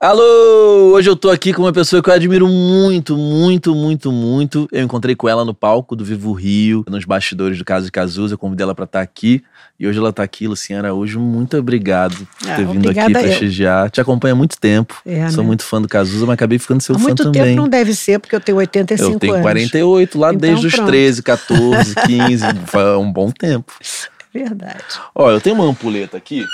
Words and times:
Alô! 0.00 0.92
Hoje 0.94 1.10
eu 1.10 1.16
tô 1.16 1.28
aqui 1.28 1.52
com 1.52 1.62
uma 1.62 1.72
pessoa 1.72 2.00
que 2.00 2.08
eu 2.08 2.14
admiro 2.14 2.46
muito, 2.46 3.16
muito, 3.16 3.74
muito, 3.74 4.12
muito. 4.12 4.68
Eu 4.70 4.84
encontrei 4.84 5.16
com 5.16 5.28
ela 5.28 5.44
no 5.44 5.52
palco 5.52 5.96
do 5.96 6.04
Vivo 6.04 6.32
Rio, 6.32 6.84
nos 6.88 7.04
bastidores 7.04 7.58
do 7.58 7.64
Caso 7.64 7.86
de 7.86 7.90
Cazuza. 7.90 8.34
Eu 8.34 8.38
convidei 8.38 8.62
ela 8.62 8.76
pra 8.76 8.84
estar 8.84 9.00
aqui. 9.00 9.42
E 9.78 9.88
hoje 9.88 9.98
ela 9.98 10.12
tá 10.12 10.22
aqui, 10.22 10.46
Luciana 10.46 10.86
Araújo. 10.86 11.18
Muito 11.18 11.56
obrigado 11.56 12.14
por 12.40 12.48
Ah, 12.48 12.54
ter 12.54 12.66
vindo 12.68 12.88
aqui 12.88 13.00
eu. 13.00 13.10
prestigiar. 13.10 13.90
Te 13.90 14.00
acompanho 14.00 14.34
há 14.34 14.38
muito 14.38 14.56
tempo. 14.60 14.94
É, 15.04 15.28
Sou 15.30 15.42
né? 15.42 15.48
muito 15.48 15.64
fã 15.64 15.82
do 15.82 15.88
Cazuza, 15.88 16.24
mas 16.26 16.34
acabei 16.34 16.60
ficando 16.60 16.80
seu 16.80 16.94
Há 16.94 16.98
fã 17.00 17.04
muito 17.06 17.24
também. 17.24 17.42
tempo 17.42 17.56
não 17.56 17.68
deve 17.68 17.92
ser, 17.92 18.20
porque 18.20 18.36
eu 18.36 18.40
tenho 18.40 18.58
85 18.58 19.12
eu 19.14 19.18
tenho 19.18 19.32
anos. 19.34 19.42
48 19.42 20.16
lá 20.16 20.28
Então, 20.28 20.38
desde 20.40 20.66
os 20.68 20.74
pronto. 20.76 20.88
13, 20.90 21.22
14, 21.24 21.94
15. 22.06 22.44
Foi 22.66 22.96
um 22.98 23.10
bom 23.12 23.32
tempo. 23.32 23.72
Verdade. 24.32 24.78
Ó, 25.12 25.28
eu 25.28 25.40
tenho 25.40 25.56
uma 25.56 25.64
ampulheta 25.64 26.16
aqui, 26.16 26.44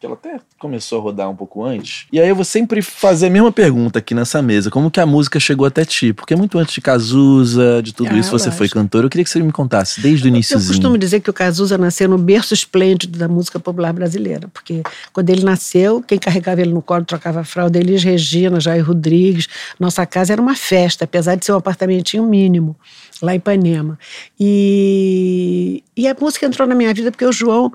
que 0.00 0.06
ela 0.06 0.14
até 0.14 0.40
começou 0.58 0.98
a 0.98 1.02
rodar 1.02 1.28
um 1.28 1.36
pouco 1.36 1.62
antes. 1.62 2.06
E 2.10 2.18
aí 2.18 2.26
eu 2.26 2.34
vou 2.34 2.44
sempre 2.44 2.80
fazer 2.80 3.26
a 3.26 3.30
mesma 3.30 3.52
pergunta 3.52 3.98
aqui 3.98 4.14
nessa 4.14 4.40
mesa. 4.40 4.70
Como 4.70 4.90
que 4.90 4.98
a 4.98 5.04
música 5.04 5.38
chegou 5.38 5.66
até 5.66 5.84
ti? 5.84 6.10
Porque 6.14 6.34
muito 6.34 6.58
antes 6.58 6.72
de 6.72 6.80
Cazuza, 6.80 7.82
de 7.82 7.92
tudo 7.92 8.08
Ah, 8.10 8.18
isso, 8.18 8.30
você 8.30 8.50
foi 8.50 8.60
lógico. 8.64 8.78
cantor. 8.80 9.04
Eu 9.04 9.10
queria 9.10 9.24
que 9.24 9.30
você 9.30 9.42
me 9.42 9.52
contasse 9.52 10.00
desde 10.00 10.24
o 10.24 10.26
Eu 10.26 10.30
iníciozinho. 10.30 10.72
costumo 10.72 10.96
dizer 10.96 11.20
que 11.20 11.28
o 11.28 11.34
Cazuza 11.34 11.76
nasceu 11.76 12.08
no 12.08 12.16
berço 12.16 12.54
esplêndido 12.54 13.18
da 13.18 13.28
música 13.28 13.60
popular 13.60 13.92
brasileira, 13.92 14.48
porque 14.54 14.82
quando 15.12 15.28
ele 15.28 15.44
nasceu, 15.44 16.00
quem 16.02 16.18
carregava 16.18 16.62
ele 16.62 16.72
no 16.72 16.80
colo, 16.80 17.04
trocava 17.04 17.40
a 17.40 17.44
fralda, 17.44 17.78
Elis 17.78 18.02
Regina, 18.02 18.58
Jair 18.58 18.82
Rodrigues. 18.86 19.48
Nossa 19.78 20.06
casa 20.06 20.32
era 20.32 20.40
uma 20.40 20.56
festa, 20.56 21.04
apesar 21.04 21.34
de 21.34 21.44
ser 21.44 21.52
um 21.52 21.56
apartamentinho 21.56 22.24
mínimo, 22.24 22.74
lá 23.20 23.34
em 23.34 23.36
Ipanema. 23.36 23.98
E, 24.38 25.84
e 25.94 26.08
a 26.08 26.16
música 26.18 26.46
entrou 26.46 26.66
na 26.66 26.74
minha 26.74 26.92
vida 26.94 27.10
porque 27.10 27.26
o 27.26 27.32
João 27.32 27.70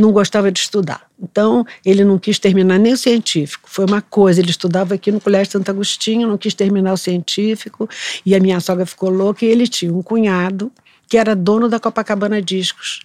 não 0.00 0.12
gostava 0.12 0.50
de 0.52 0.60
estudar. 0.60 1.02
Então, 1.20 1.66
ele 1.84 2.04
não 2.04 2.18
quis 2.18 2.38
terminar 2.38 2.78
nem 2.78 2.92
o 2.92 2.96
científico. 2.96 3.68
Foi 3.68 3.84
uma 3.84 4.00
coisa, 4.00 4.40
ele 4.40 4.50
estudava 4.50 4.94
aqui 4.94 5.10
no 5.10 5.20
Colégio 5.20 5.52
Santo 5.52 5.70
Agostinho, 5.70 6.28
não 6.28 6.38
quis 6.38 6.54
terminar 6.54 6.92
o 6.92 6.96
científico, 6.96 7.88
e 8.24 8.34
a 8.34 8.40
minha 8.40 8.60
sogra 8.60 8.86
ficou 8.86 9.10
louca, 9.10 9.44
e 9.44 9.48
ele 9.48 9.66
tinha 9.66 9.92
um 9.92 10.02
cunhado 10.02 10.70
que 11.08 11.18
era 11.18 11.34
dono 11.34 11.68
da 11.68 11.80
Copacabana 11.80 12.40
Discos. 12.40 13.00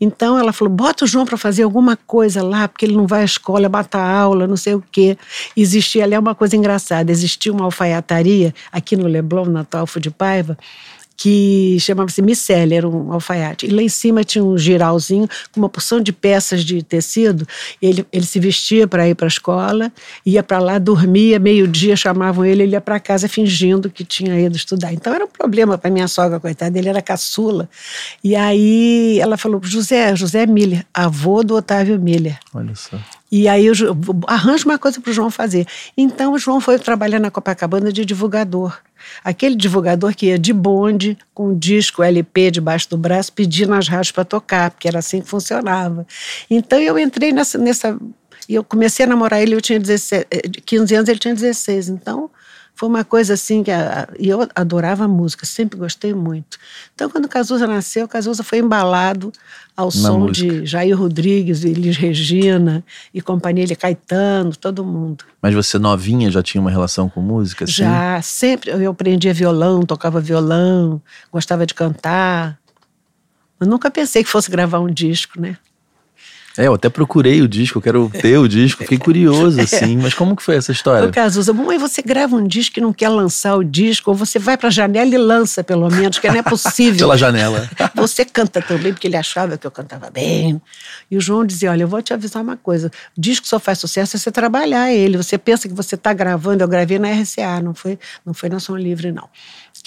Então 0.00 0.38
ela 0.38 0.52
falou: 0.52 0.72
bota 0.72 1.04
o 1.04 1.08
João 1.08 1.24
para 1.24 1.38
fazer 1.38 1.62
alguma 1.62 1.96
coisa 1.96 2.42
lá, 2.42 2.68
porque 2.68 2.84
ele 2.84 2.96
não 2.96 3.06
vai 3.06 3.22
à 3.22 3.24
escola, 3.24 3.68
bata 3.68 3.98
aula, 3.98 4.46
não 4.46 4.56
sei 4.56 4.74
o 4.74 4.84
quê. 4.92 5.16
Existia 5.56 6.04
ali 6.04 6.14
é 6.14 6.18
uma 6.18 6.34
coisa 6.34 6.56
engraçada: 6.56 7.10
existia 7.10 7.52
uma 7.52 7.64
alfaiataria 7.64 8.54
aqui 8.70 8.96
no 8.96 9.06
Leblon, 9.06 9.46
na 9.46 9.64
Talfo 9.64 9.98
de 9.98 10.10
Paiva, 10.10 10.58
que 11.16 11.78
chamava-se 11.80 12.20
Micelle, 12.20 12.74
era 12.74 12.88
um 12.88 13.12
alfaiate. 13.12 13.66
E 13.66 13.70
lá 13.70 13.82
em 13.82 13.88
cima 13.88 14.22
tinha 14.22 14.44
um 14.44 14.58
giralzinho 14.58 15.28
com 15.52 15.60
uma 15.60 15.68
porção 15.68 16.00
de 16.00 16.12
peças 16.12 16.64
de 16.64 16.82
tecido. 16.82 17.46
Ele, 17.80 18.06
ele 18.12 18.26
se 18.26 18.38
vestia 18.38 18.86
para 18.86 19.08
ir 19.08 19.14
para 19.14 19.26
a 19.26 19.28
escola, 19.28 19.92
ia 20.24 20.42
para 20.42 20.58
lá, 20.58 20.78
dormia, 20.78 21.38
meio-dia 21.38 21.96
chamavam 21.96 22.44
ele, 22.44 22.64
ele 22.64 22.72
ia 22.72 22.80
para 22.80 23.00
casa 23.00 23.28
fingindo 23.28 23.88
que 23.88 24.04
tinha 24.04 24.38
ido 24.38 24.56
estudar. 24.56 24.92
Então 24.92 25.14
era 25.14 25.24
um 25.24 25.28
problema 25.28 25.78
para 25.78 25.90
minha 25.90 26.08
sogra, 26.08 26.38
coitada, 26.38 26.78
ele 26.78 26.88
era 26.88 27.00
caçula. 27.00 27.68
E 28.22 28.36
aí 28.36 29.18
ela 29.20 29.36
falou: 29.36 29.60
José, 29.62 30.14
José 30.14 30.46
Miller, 30.46 30.84
avô 30.92 31.42
do 31.42 31.54
Otávio 31.54 31.98
Miller. 31.98 32.38
Olha 32.52 32.74
só. 32.74 32.98
E 33.30 33.48
aí 33.48 33.66
eu 33.66 33.74
arranja 34.26 34.64
uma 34.64 34.78
coisa 34.78 35.00
para 35.00 35.10
o 35.10 35.12
João 35.12 35.30
fazer. 35.30 35.66
Então 35.96 36.32
o 36.32 36.38
João 36.38 36.60
foi 36.60 36.78
trabalhar 36.78 37.18
na 37.18 37.30
Copacabana 37.30 37.92
de 37.92 38.04
divulgador. 38.04 38.78
Aquele 39.24 39.54
divulgador 39.54 40.14
que 40.14 40.26
ia 40.26 40.38
de 40.38 40.52
bonde, 40.52 41.18
com 41.34 41.50
um 41.50 41.58
disco 41.58 42.02
LP 42.02 42.50
debaixo 42.52 42.88
do 42.90 42.96
braço, 42.96 43.32
pedindo 43.32 43.70
nas 43.70 43.88
rádios 43.88 44.12
para 44.12 44.24
tocar, 44.24 44.70
porque 44.70 44.88
era 44.88 45.00
assim 45.00 45.20
que 45.20 45.28
funcionava. 45.28 46.06
Então 46.48 46.78
eu 46.78 46.98
entrei 46.98 47.32
nessa. 47.32 47.58
nessa 47.58 47.98
eu 48.48 48.62
comecei 48.62 49.04
a 49.04 49.08
namorar 49.08 49.42
ele, 49.42 49.56
eu 49.56 49.60
tinha 49.60 49.78
17, 49.78 50.26
eh, 50.30 50.42
15 50.64 50.94
anos, 50.94 51.08
ele 51.08 51.18
tinha 51.18 51.34
16. 51.34 51.88
Então 51.88 52.30
foi 52.78 52.88
uma 52.90 53.02
coisa 53.04 53.32
assim 53.34 53.64
que. 53.64 53.70
a- 53.70 54.06
E 54.18 54.28
eu 54.28 54.46
adorava 54.54 55.08
música, 55.08 55.44
sempre 55.46 55.78
gostei 55.78 56.12
muito. 56.14 56.58
Então 56.94 57.08
quando 57.10 57.24
o 57.24 57.28
Cazuza 57.28 57.66
nasceu, 57.66 58.04
o 58.04 58.08
Cazuza 58.08 58.44
foi 58.44 58.58
embalado 58.58 59.32
ao 59.74 59.90
som 59.90 60.20
música. 60.20 60.46
de 60.46 60.66
Jair 60.66 60.96
Rodrigues, 60.96 61.64
Elis 61.64 61.96
Regina 61.96 62.84
e 63.14 63.20
companhia, 63.22 63.64
ele 63.64 63.74
Caetano, 63.74 64.54
todo 64.54 64.84
mundo. 64.84 65.24
Mas 65.40 65.54
você 65.54 65.78
novinha 65.78 66.30
já 66.30 66.42
tinha 66.42 66.60
uma 66.60 66.70
relação 66.70 67.08
com 67.08 67.20
música? 67.22 67.64
Assim? 67.64 67.72
Já 67.72 68.20
sempre 68.22 68.70
eu 68.70 68.90
aprendia 68.90 69.32
violão, 69.32 69.80
tocava 69.82 70.20
violão, 70.20 71.00
gostava 71.32 71.64
de 71.66 71.72
cantar. 71.74 72.58
Mas 73.58 73.68
nunca 73.68 73.90
pensei 73.90 74.22
que 74.22 74.28
fosse 74.28 74.50
gravar 74.50 74.80
um 74.80 74.92
disco, 74.92 75.40
né? 75.40 75.56
É, 76.58 76.66
eu 76.66 76.74
até 76.74 76.88
procurei 76.88 77.42
o 77.42 77.48
disco, 77.48 77.78
eu 77.78 77.82
quero 77.82 78.10
ter 78.10 78.38
o 78.38 78.48
disco, 78.48 78.82
fiquei 78.82 78.98
curioso, 78.98 79.60
assim. 79.62 79.96
Mas 79.96 80.14
como 80.14 80.34
que 80.34 80.42
foi 80.42 80.56
essa 80.56 80.72
história? 80.72 81.08
Ô, 81.08 81.12
Cazuza, 81.12 81.52
mãe, 81.52 81.78
você 81.78 82.02
grava 82.02 82.36
um 82.36 82.46
disco 82.46 82.78
e 82.78 82.82
não 82.82 82.92
quer 82.92 83.08
lançar 83.08 83.56
o 83.56 83.64
disco, 83.64 84.10
ou 84.10 84.16
você 84.16 84.38
vai 84.38 84.56
pra 84.56 84.70
janela 84.70 85.14
e 85.14 85.18
lança, 85.18 85.62
pelo 85.62 85.90
menos, 85.90 86.18
que 86.18 86.28
não 86.28 86.36
é 86.36 86.42
possível. 86.42 86.96
Pela 87.06 87.16
janela. 87.16 87.68
Você 87.94 88.24
canta 88.24 88.60
também, 88.60 88.92
porque 88.92 89.06
ele 89.06 89.16
achava 89.16 89.56
que 89.56 89.66
eu 89.66 89.70
cantava 89.70 90.10
bem. 90.10 90.60
E 91.10 91.16
o 91.16 91.20
João 91.20 91.44
dizia: 91.44 91.70
Olha, 91.70 91.82
eu 91.82 91.88
vou 91.88 92.02
te 92.02 92.12
avisar 92.12 92.42
uma 92.42 92.56
coisa: 92.56 92.90
o 93.16 93.20
disco 93.20 93.46
só 93.46 93.58
faz 93.58 93.78
sucesso 93.78 94.12
se 94.12 94.24
você 94.24 94.32
trabalhar 94.32 94.92
ele. 94.92 95.16
Você 95.16 95.38
pensa 95.38 95.68
que 95.68 95.74
você 95.74 95.94
está 95.94 96.12
gravando, 96.12 96.62
eu 96.62 96.68
gravei 96.68 96.98
na 96.98 97.10
RCA, 97.10 97.60
não 97.62 97.74
foi, 97.74 97.98
não 98.24 98.34
foi 98.34 98.48
na 98.48 98.58
Som 98.58 98.76
Livre, 98.76 99.12
não. 99.12 99.28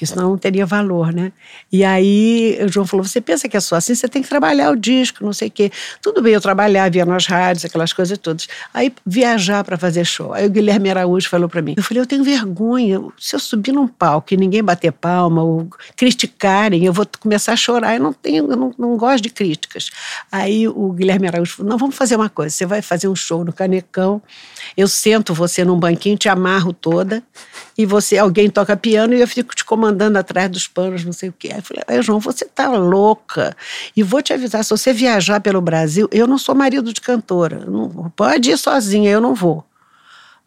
Senão 0.05 0.29
não 0.29 0.37
teria 0.37 0.65
valor, 0.65 1.13
né? 1.13 1.31
E 1.71 1.83
aí 1.83 2.57
o 2.63 2.67
João 2.67 2.85
falou: 2.85 3.05
Você 3.05 3.19
pensa 3.19 3.47
que 3.47 3.57
é 3.57 3.59
só 3.59 3.75
assim? 3.75 3.95
Você 3.95 4.07
tem 4.07 4.21
que 4.21 4.29
trabalhar 4.29 4.71
o 4.71 4.75
disco, 4.75 5.23
não 5.23 5.33
sei 5.33 5.47
o 5.47 5.51
quê. 5.51 5.71
Tudo 6.01 6.21
bem, 6.21 6.33
eu 6.33 6.41
trabalhava, 6.41 6.89
via 6.89 7.05
nas 7.05 7.25
rádios, 7.25 7.65
aquelas 7.65 7.93
coisas 7.93 8.17
todas. 8.17 8.47
Aí 8.73 8.93
viajar 9.05 9.63
para 9.63 9.77
fazer 9.77 10.05
show. 10.05 10.33
Aí 10.33 10.45
o 10.45 10.49
Guilherme 10.49 10.89
Araújo 10.89 11.29
falou 11.29 11.49
para 11.49 11.61
mim: 11.61 11.75
Eu 11.77 11.83
falei, 11.83 12.01
eu 12.01 12.07
tenho 12.07 12.23
vergonha. 12.23 13.01
Se 13.17 13.35
eu 13.35 13.39
subir 13.39 13.71
num 13.71 13.87
palco 13.87 14.33
e 14.33 14.37
ninguém 14.37 14.63
bater 14.63 14.91
palma 14.91 15.43
ou 15.43 15.67
criticarem, 15.95 16.85
eu 16.85 16.93
vou 16.93 17.05
começar 17.19 17.53
a 17.53 17.57
chorar. 17.57 17.95
Eu 17.95 18.01
não 18.01 18.13
tenho, 18.13 18.51
eu 18.51 18.57
não, 18.57 18.73
não 18.77 18.97
gosto 18.97 19.23
de 19.23 19.29
críticas. 19.29 19.89
Aí 20.31 20.67
o 20.67 20.91
Guilherme 20.91 21.27
Araújo 21.27 21.57
falou: 21.57 21.71
Não, 21.71 21.77
vamos 21.77 21.95
fazer 21.95 22.15
uma 22.15 22.29
coisa. 22.29 22.55
Você 22.55 22.65
vai 22.65 22.81
fazer 22.81 23.07
um 23.07 23.15
show 23.15 23.43
no 23.43 23.53
Canecão. 23.53 24.21
Eu 24.75 24.87
sento 24.87 25.33
você 25.33 25.63
num 25.63 25.79
banquinho, 25.79 26.17
te 26.17 26.29
amarro 26.29 26.73
toda 26.73 27.23
e 27.77 27.85
você 27.85 28.17
alguém 28.17 28.49
toca 28.49 28.75
piano 28.75 29.13
e 29.13 29.21
eu 29.21 29.27
fico 29.27 29.55
te 29.55 29.63
comandando 29.63 29.88
atrás 30.17 30.49
dos 30.49 30.67
panos, 30.67 31.03
não 31.03 31.13
sei 31.13 31.29
o 31.29 31.33
quê. 31.37 31.49
Aí 31.51 31.59
eu 31.59 31.63
falei, 31.63 31.83
"Ai, 31.87 32.01
João, 32.01 32.19
você 32.19 32.45
tá 32.45 32.69
louca. 32.69 33.55
E 33.95 34.03
vou 34.03 34.21
te 34.21 34.33
avisar, 34.33 34.63
se 34.63 34.69
você 34.69 34.93
viajar 34.93 35.39
pelo 35.39 35.61
Brasil, 35.61 36.07
eu 36.11 36.27
não 36.27 36.37
sou 36.37 36.55
marido 36.55 36.93
de 36.93 37.01
cantora. 37.01 37.65
Não, 37.65 38.11
pode 38.15 38.51
ir 38.51 38.57
sozinha, 38.57 39.11
eu 39.11 39.21
não 39.21 39.33
vou. 39.33 39.65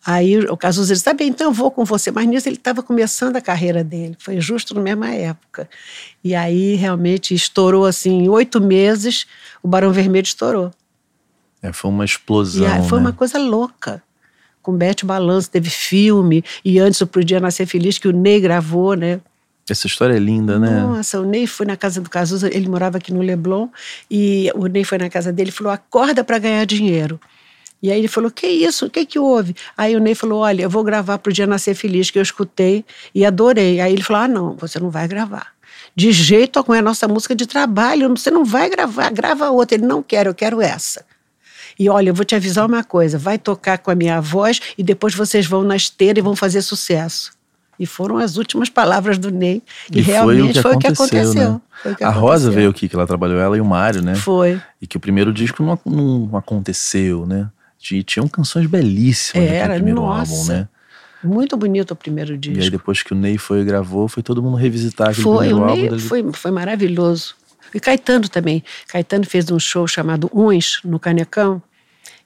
Aí 0.05 0.37
o 0.41 0.57
Cazuza 0.57 0.93
disse, 0.93 1.05
tá 1.05 1.15
bem, 1.15 1.29
então 1.29 1.49
eu 1.49 1.53
vou 1.53 1.71
com 1.71 1.85
você. 1.85 2.11
Mas 2.11 2.27
nisso 2.27 2.49
ele 2.49 2.57
estava 2.57 2.83
começando 2.83 3.37
a 3.37 3.41
carreira 3.41 3.85
dele, 3.85 4.17
foi 4.19 4.41
justo 4.41 4.75
na 4.75 4.81
mesma 4.81 5.11
época. 5.11 5.69
E 6.25 6.35
aí 6.35 6.75
realmente 6.75 7.35
estourou 7.35 7.87
assim, 7.87 8.25
em 8.25 8.29
oito 8.29 8.61
meses, 8.61 9.27
o 9.63 9.69
Barão 9.69 9.93
Vermelho 9.93 10.25
estourou. 10.25 10.73
É, 11.63 11.73
foi 11.73 11.91
uma 11.91 12.05
explosão. 12.05 12.67
Aí 12.67 12.89
foi 12.89 12.99
né? 12.99 13.07
uma 13.07 13.13
coisa 13.13 13.39
louca. 13.39 14.03
Com 14.61 14.77
Bete 14.77 15.05
Balanço, 15.05 15.51
teve 15.51 15.71
filme, 15.71 16.45
e 16.65 16.79
antes 16.79 17.01
o 17.01 17.07
Podia 17.07 17.41
Nascer 17.41 17.67
Feliz, 17.67 17.99
que 17.99 18.09
o 18.09 18.13
Ney 18.13 18.41
gravou, 18.41 18.95
né? 18.95 19.21
Essa 19.69 19.87
história 19.87 20.15
é 20.15 20.19
linda, 20.19 20.59
né? 20.59 20.81
Nossa, 20.81 21.21
o 21.21 21.25
Ney 21.25 21.47
foi 21.47 21.67
na 21.67 21.77
casa 21.77 22.00
do 22.00 22.11
Cazuza, 22.11 22.49
ele 22.53 22.69
morava 22.69 22.99
aqui 22.99 23.12
no 23.12 23.23
Leblon, 23.23 23.69
e 24.11 24.50
o 24.55 24.67
Ney 24.67 24.84
foi 24.84 24.99
na 24.99 25.09
casa 25.09 25.33
dele 25.33 25.50
e 25.50 25.53
falou: 25.53 25.73
acorda 25.73 26.25
para 26.25 26.39
ganhar 26.39 26.65
dinheiro. 26.67 27.21
E 27.81 27.91
aí 27.91 27.99
ele 27.99 28.09
falou: 28.09 28.31
que 28.31 28.47
isso? 28.47 28.87
O 28.87 28.91
que 28.91 29.06
que 29.06 29.19
houve? 29.19 29.55
Aí 29.77 29.95
o 29.97 30.00
Ney 30.00 30.15
falou: 30.15 30.41
olha, 30.41 30.62
eu 30.62 30.71
vou 30.71 30.83
gravar 30.83 31.19
pro 31.19 31.33
Dia 31.33 31.47
Nascer 31.47 31.75
Feliz, 31.75 32.11
que 32.11 32.19
eu 32.19 32.23
escutei 32.23 32.84
e 33.15 33.25
adorei. 33.25 33.81
Aí 33.81 33.93
ele 33.93 34.03
falou: 34.03 34.23
ah, 34.23 34.28
não, 34.28 34.56
você 34.56 34.81
não 34.81 34.91
vai 34.91 35.06
gravar. 35.06 35.53
De 35.94 36.11
jeito 36.11 36.59
algum, 36.59 36.75
é 36.75 36.79
a 36.79 36.83
nossa 36.83 37.06
música 37.06 37.34
de 37.34 37.47
trabalho, 37.47 38.09
você 38.11 38.31
não 38.31 38.44
vai 38.44 38.69
gravar, 38.69 39.11
grava 39.11 39.50
outra. 39.50 39.77
Ele 39.77 39.87
não 39.87 40.03
quer, 40.03 40.27
eu 40.27 40.34
quero 40.34 40.61
essa. 40.61 41.05
E 41.79 41.89
olha, 41.89 42.11
eu 42.11 42.15
vou 42.15 42.25
te 42.25 42.34
avisar 42.34 42.67
uma 42.67 42.83
coisa: 42.83 43.19
vai 43.19 43.39
tocar 43.39 43.79
com 43.79 43.91
a 43.91 43.94
minha 43.94 44.21
voz 44.21 44.61
e 44.77 44.83
depois 44.83 45.15
vocês 45.15 45.47
vão 45.47 45.62
na 45.62 45.77
esteira 45.77 46.19
e 46.19 46.23
vão 46.23 46.34
fazer 46.34 46.62
sucesso. 46.62 47.32
E 47.82 47.87
foram 47.87 48.19
as 48.19 48.37
últimas 48.37 48.69
palavras 48.69 49.19
do 49.19 49.29
Ney. 49.32 49.61
E, 49.93 50.00
realmente 50.00 50.62
foi 50.62 50.76
o 50.76 50.79
que 50.79 50.87
aconteceu. 50.87 51.55
né? 51.55 51.61
Foi 51.82 51.93
o 51.93 51.96
que 51.96 52.05
a 52.05 52.11
Rosa 52.11 52.32
aconteceu. 52.44 52.52
veio 52.52 52.70
aqui, 52.70 52.88
que 52.88 52.94
ela 52.94 53.08
trabalhou, 53.08 53.40
ela 53.40 53.56
e 53.56 53.61
o 53.61 53.64
Mário, 53.64 54.00
né? 54.00 54.14
Foi. 54.14 54.62
E 54.81 54.87
que 54.87 54.96
o 54.96 55.00
primeiro 55.00 55.32
disco 55.32 55.64
não, 55.64 55.76
não 55.84 56.37
aconteceu, 56.38 57.26
né? 57.26 57.50
E 57.90 58.05
tinham 58.05 58.29
canções 58.29 58.67
belíssimas 58.67 59.44
Era, 59.49 59.58
naquele 59.62 59.75
primeiro 59.79 60.00
nossa. 60.02 60.32
álbum, 60.32 60.44
né? 60.52 60.69
Muito 61.25 61.56
bonito 61.56 61.90
o 61.90 61.96
primeiro 61.96 62.31
E 62.31 62.34
aí 62.34 62.38
disco. 62.38 62.70
depois 62.70 63.02
que 63.02 63.12
o 63.12 63.17
Ney 63.17 63.37
foi 63.37 63.62
e 63.62 63.64
gravou, 63.64 64.06
foi 64.06 64.23
todo 64.23 64.40
mundo 64.40 64.56
revisitar 64.56 65.08
aquele 65.08 65.25
Foi, 65.25 65.46
primeiro 65.49 65.58
o 65.58 65.64
álbum. 65.64 65.81
Ney 65.81 65.88
dele. 65.90 66.02
foi, 66.02 66.32
foi 66.32 66.50
maravilhoso. 66.52 67.35
E 67.75 67.81
Caetano 67.81 68.28
também. 68.28 68.62
Caetano 68.87 69.26
fez 69.26 69.50
um 69.50 69.58
show 69.58 69.88
chamado 69.88 70.31
Uns, 70.32 70.81
no 70.85 71.00
Canecão. 71.00 71.61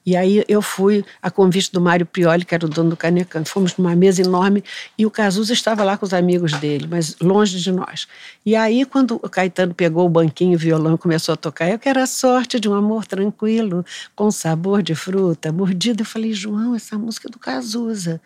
E 0.06 0.16
aí 0.16 0.44
eu 0.46 0.62
fui 0.62 1.04
a 1.20 1.32
convite 1.32 1.72
do 1.72 1.80
Mário 1.80 2.06
Prioli, 2.06 2.44
que 2.44 2.54
era 2.54 2.64
o 2.64 2.68
dono 2.68 2.90
do 2.90 2.96
Canecanto. 2.96 3.50
Fomos 3.50 3.76
numa 3.76 3.96
mesa 3.96 4.22
enorme 4.22 4.62
e 4.96 5.04
o 5.04 5.10
Cazuza 5.10 5.52
estava 5.52 5.82
lá 5.82 5.98
com 5.98 6.06
os 6.06 6.14
amigos 6.14 6.52
dele, 6.52 6.86
mas 6.88 7.16
longe 7.20 7.58
de 7.58 7.72
nós. 7.72 8.06
E 8.44 8.54
aí, 8.54 8.84
quando 8.84 9.16
o 9.16 9.28
Caetano 9.28 9.74
pegou 9.74 10.06
o 10.06 10.08
banquinho, 10.08 10.54
o 10.54 10.58
violão 10.58 10.94
e 10.94 10.98
começou 10.98 11.32
a 11.32 11.36
tocar, 11.36 11.68
eu 11.68 11.78
quero 11.78 12.00
a 12.00 12.06
sorte 12.06 12.60
de 12.60 12.68
um 12.68 12.74
amor 12.74 13.04
tranquilo, 13.04 13.84
com 14.14 14.30
sabor 14.30 14.80
de 14.80 14.94
fruta, 14.94 15.50
mordida. 15.50 16.02
Eu 16.02 16.06
falei, 16.06 16.32
João, 16.32 16.76
essa 16.76 16.96
música 16.96 17.26
é 17.26 17.30
do 17.30 17.40
Cazuza. 17.40 18.20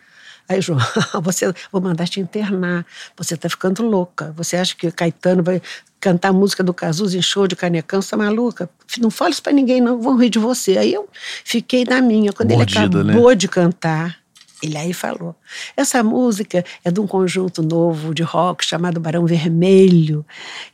Aí, 0.47 0.61
João, 0.61 0.79
você, 1.23 1.51
vou 1.71 1.81
mandar 1.81 2.07
te 2.07 2.19
internar. 2.19 2.85
Você 3.17 3.33
está 3.33 3.49
ficando 3.49 3.81
louca. 3.81 4.31
Você 4.37 4.55
acha 4.55 4.75
que 4.75 4.91
Caetano 4.91 5.41
vai 5.41 5.59
cantar 6.01 6.29
a 6.29 6.33
música 6.33 6.63
do 6.63 6.73
Cazuza 6.73 7.17
em 7.17 7.21
show 7.21 7.47
de 7.47 7.55
Canecão? 7.55 8.01
Você 8.01 8.09
tá 8.09 8.17
maluca? 8.17 8.69
Não 8.99 9.11
fale 9.11 9.31
isso 9.31 9.43
para 9.43 9.53
ninguém, 9.53 9.79
não. 9.79 10.01
Vão 10.01 10.17
rir 10.17 10.29
de 10.29 10.39
você. 10.39 10.77
Aí 10.77 10.93
eu 10.93 11.07
fiquei 11.45 11.85
na 11.85 12.01
minha. 12.01 12.33
Quando 12.33 12.51
Mordida, 12.51 12.99
ele 12.99 13.11
acabou 13.11 13.29
né? 13.29 13.35
de 13.35 13.47
cantar, 13.47 14.17
ele 14.61 14.77
aí 14.77 14.93
falou: 14.93 15.35
essa 15.77 16.03
música 16.03 16.65
é 16.83 16.91
de 16.91 16.99
um 16.99 17.07
conjunto 17.07 17.61
novo 17.61 18.13
de 18.13 18.23
rock 18.23 18.65
chamado 18.65 18.99
Barão 18.99 19.25
Vermelho, 19.25 20.25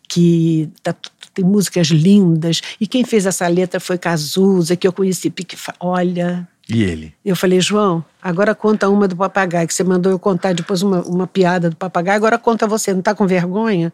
que 0.07 0.69
tá, 0.81 0.95
tem 1.33 1.45
músicas 1.45 1.87
lindas. 1.87 2.61
E 2.79 2.87
quem 2.87 3.03
fez 3.03 3.25
essa 3.25 3.47
letra 3.47 3.79
foi 3.79 3.97
Cazuza, 3.97 4.75
que 4.75 4.87
eu 4.87 4.93
conheci. 4.93 5.31
Olha, 5.79 6.47
e 6.69 6.83
ele? 6.83 7.13
Eu 7.23 7.35
falei, 7.35 7.61
João, 7.61 8.03
agora 8.21 8.53
conta 8.53 8.89
uma 8.89 9.07
do 9.07 9.15
papagaio, 9.15 9.67
que 9.67 9.73
você 9.73 9.83
mandou 9.83 10.11
eu 10.11 10.19
contar 10.19 10.53
depois 10.53 10.81
uma, 10.81 11.01
uma 11.03 11.25
piada 11.25 11.69
do 11.69 11.75
papagaio, 11.75 12.17
agora 12.17 12.37
conta 12.37 12.67
você, 12.67 12.91
não 12.91 12.99
está 12.99 13.15
com 13.15 13.25
vergonha? 13.25 13.93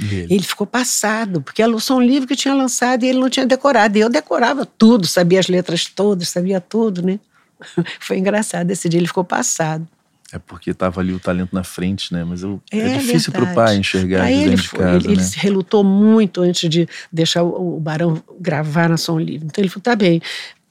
Ele? 0.00 0.34
ele? 0.34 0.42
ficou 0.42 0.66
passado, 0.66 1.40
porque 1.42 1.62
era 1.62 1.70
um 1.70 2.00
livro 2.00 2.26
que 2.26 2.36
tinha 2.36 2.54
lançado 2.54 3.04
e 3.04 3.08
ele 3.08 3.18
não 3.18 3.30
tinha 3.30 3.46
decorado. 3.46 3.96
E 3.96 4.00
eu 4.00 4.08
decorava 4.08 4.66
tudo, 4.66 5.06
sabia 5.06 5.40
as 5.40 5.48
letras 5.48 5.86
todas, 5.86 6.28
sabia 6.28 6.60
tudo, 6.60 7.02
né? 7.02 7.18
Foi 8.00 8.18
engraçado. 8.18 8.70
Esse 8.70 8.88
dia 8.88 8.98
ele 8.98 9.06
ficou 9.06 9.24
passado. 9.24 9.86
É 10.32 10.38
porque 10.38 10.70
estava 10.70 10.98
ali 11.00 11.12
o 11.12 11.20
talento 11.20 11.54
na 11.54 11.62
frente, 11.62 12.12
né? 12.12 12.24
Mas 12.24 12.42
eu, 12.42 12.60
é, 12.70 12.78
é 12.78 12.98
difícil 12.98 13.32
para 13.32 13.44
o 13.44 13.54
pai 13.54 13.76
enxergar 13.76 14.20
pra 14.20 14.32
ele, 14.32 14.56
de 14.56 14.68
casa, 14.70 14.96
ele, 14.96 15.08
né? 15.08 15.12
ele 15.12 15.22
se 15.22 15.38
relutou 15.38 15.84
muito 15.84 16.40
antes 16.40 16.70
de 16.70 16.88
deixar 17.12 17.42
o, 17.42 17.76
o 17.76 17.80
Barão 17.80 18.22
gravar 18.40 18.88
na 18.88 18.96
Som 18.96 19.18
Livre. 19.18 19.46
Então 19.46 19.62
ele 19.62 19.68
falou, 19.68 19.82
tá 19.82 19.94
bem, 19.94 20.22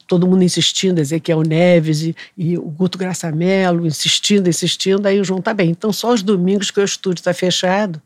todo 0.08 0.28
mundo 0.28 0.44
insistindo, 0.44 0.98
Ezequiel 0.98 1.44
Neves 1.44 2.02
e, 2.02 2.16
e 2.36 2.58
o 2.58 2.64
Guto 2.64 2.98
Graçamelo 2.98 3.86
insistindo, 3.86 4.50
insistindo, 4.50 5.06
aí 5.06 5.20
o 5.22 5.24
João 5.24 5.42
tá 5.42 5.54
bem. 5.54 5.70
Então 5.70 5.94
só 5.94 6.12
os 6.12 6.24
domingos 6.24 6.72
que 6.72 6.80
o 6.80 6.84
estúdio 6.84 7.22
está 7.22 7.34
fechado, 7.34 8.02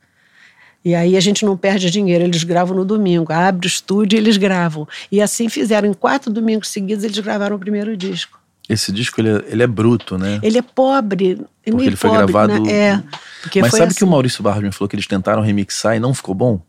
e 0.86 0.94
aí 0.94 1.18
a 1.18 1.20
gente 1.20 1.44
não 1.44 1.58
perde 1.58 1.90
dinheiro, 1.90 2.24
eles 2.24 2.44
gravam 2.44 2.78
no 2.78 2.86
domingo, 2.86 3.34
abre 3.34 3.66
o 3.66 3.68
estúdio 3.68 4.16
e 4.16 4.20
eles 4.20 4.38
gravam. 4.38 4.88
E 5.12 5.20
assim 5.20 5.50
fizeram, 5.50 5.90
em 5.90 5.94
quatro 5.96 6.32
domingos 6.32 6.68
seguidos 6.68 7.04
eles 7.04 7.18
gravaram 7.18 7.56
o 7.56 7.60
primeiro 7.60 7.98
disco. 7.98 8.40
Esse 8.70 8.92
disco 8.92 9.20
ele 9.20 9.30
é, 9.30 9.44
ele 9.48 9.64
é 9.64 9.68
bruto, 9.68 10.16
né? 10.16 10.40
Ele 10.44 10.60
é 10.60 10.62
pobre. 10.62 11.42
Porque 11.64 11.84
ele 11.88 11.96
foi 11.96 12.12
pobre, 12.12 12.26
gravado. 12.26 12.64
Né? 12.64 12.72
É. 12.72 13.04
Mas 13.62 13.72
sabe 13.72 13.86
assim. 13.86 13.96
que 13.96 14.04
o 14.04 14.08
Maurício 14.08 14.44
Barros 14.44 14.64
me 14.64 14.72
falou 14.72 14.88
que 14.88 14.96
eles 14.96 15.08
tentaram 15.08 15.42
remixar 15.42 15.96
e 15.96 16.00
não 16.00 16.14
ficou 16.14 16.36
bom? 16.36 16.62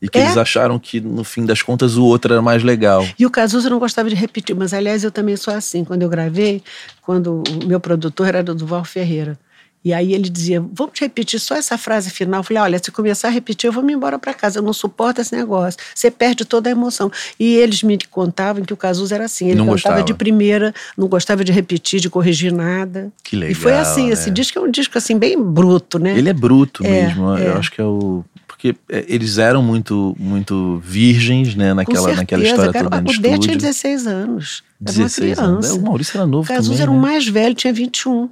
E 0.00 0.08
que 0.08 0.18
é? 0.18 0.22
eles 0.22 0.38
acharam 0.38 0.78
que, 0.78 0.98
no 0.98 1.22
fim 1.22 1.44
das 1.44 1.60
contas, 1.60 1.96
o 1.96 2.04
outro 2.04 2.32
era 2.32 2.40
mais 2.40 2.62
legal. 2.62 3.06
E 3.18 3.26
o 3.26 3.30
Cazuza 3.30 3.68
não 3.68 3.78
gostava 3.78 4.08
de 4.08 4.14
repetir, 4.14 4.56
mas 4.56 4.72
aliás 4.72 5.04
eu 5.04 5.10
também 5.10 5.36
sou 5.36 5.52
assim. 5.52 5.84
Quando 5.84 6.00
eu 6.00 6.08
gravei, 6.08 6.62
quando 7.02 7.42
o 7.46 7.66
meu 7.66 7.78
produtor 7.78 8.28
era 8.28 8.42
do 8.42 8.54
Duval 8.54 8.84
Ferreira. 8.84 9.38
E 9.84 9.94
aí 9.94 10.12
ele 10.12 10.28
dizia: 10.28 10.62
Vamos 10.72 10.98
repetir 11.00 11.40
só 11.40 11.56
essa 11.56 11.78
frase 11.78 12.10
final. 12.10 12.40
Eu 12.40 12.44
falei: 12.44 12.62
Olha, 12.62 12.80
se 12.82 12.90
começar 12.90 13.28
a 13.28 13.30
repetir, 13.30 13.68
eu 13.68 13.72
vou 13.72 13.82
me 13.82 13.92
embora 13.92 14.18
para 14.18 14.34
casa. 14.34 14.58
Eu 14.58 14.62
não 14.62 14.72
suporto 14.72 15.20
esse 15.20 15.34
negócio. 15.34 15.80
Você 15.94 16.10
perde 16.10 16.44
toda 16.44 16.68
a 16.68 16.72
emoção. 16.72 17.10
E 17.38 17.56
eles 17.56 17.82
me 17.82 17.98
contavam 18.10 18.62
que 18.62 18.74
o 18.74 18.76
Cazuza 18.76 19.14
era 19.14 19.24
assim. 19.24 19.46
Ele 19.46 19.56
não 19.56 19.64
cantava 19.64 19.96
gostava. 19.96 20.02
de 20.02 20.14
primeira, 20.14 20.74
não 20.96 21.08
gostava 21.08 21.42
de 21.42 21.50
repetir, 21.50 22.00
de 22.00 22.10
corrigir 22.10 22.52
nada. 22.52 23.10
Que 23.22 23.36
legal. 23.36 23.52
E 23.52 23.54
foi 23.54 23.72
assim. 23.72 24.08
Né? 24.08 24.12
Esse 24.12 24.30
disco 24.30 24.58
é 24.58 24.62
um 24.62 24.70
disco 24.70 24.98
assim, 24.98 25.18
bem 25.18 25.42
bruto, 25.42 25.98
né? 25.98 26.16
Ele 26.16 26.28
é 26.28 26.34
bruto 26.34 26.84
é, 26.84 27.06
mesmo. 27.06 27.36
É. 27.36 27.48
Eu 27.48 27.56
acho 27.56 27.72
que 27.72 27.80
é 27.80 27.84
o 27.84 28.24
porque 28.46 28.76
é, 28.90 29.06
eles 29.08 29.38
eram 29.38 29.62
muito 29.62 30.14
muito 30.18 30.82
virgens, 30.84 31.54
né, 31.54 31.72
naquela, 31.72 32.00
certeza, 32.00 32.20
naquela 32.20 32.42
história 32.44 32.72
cara, 32.72 32.90
toda 32.90 33.00
no. 33.00 33.10
O 33.10 33.38
tinha 33.38 33.56
16 33.56 34.06
anos. 34.06 34.62
Era 34.84 34.92
16 34.92 35.38
uma 35.38 35.46
criança. 35.46 35.68
Anos. 35.68 35.70
O 35.70 35.82
Maurício 35.82 36.16
era 36.18 36.26
novo 36.26 36.44
o 36.44 36.46
Cazuza 36.46 36.68
também, 36.68 36.82
era 36.82 36.90
né? 36.90 36.98
o 36.98 37.00
mais 37.00 37.26
velho, 37.26 37.54
tinha 37.54 37.72
21. 37.72 38.28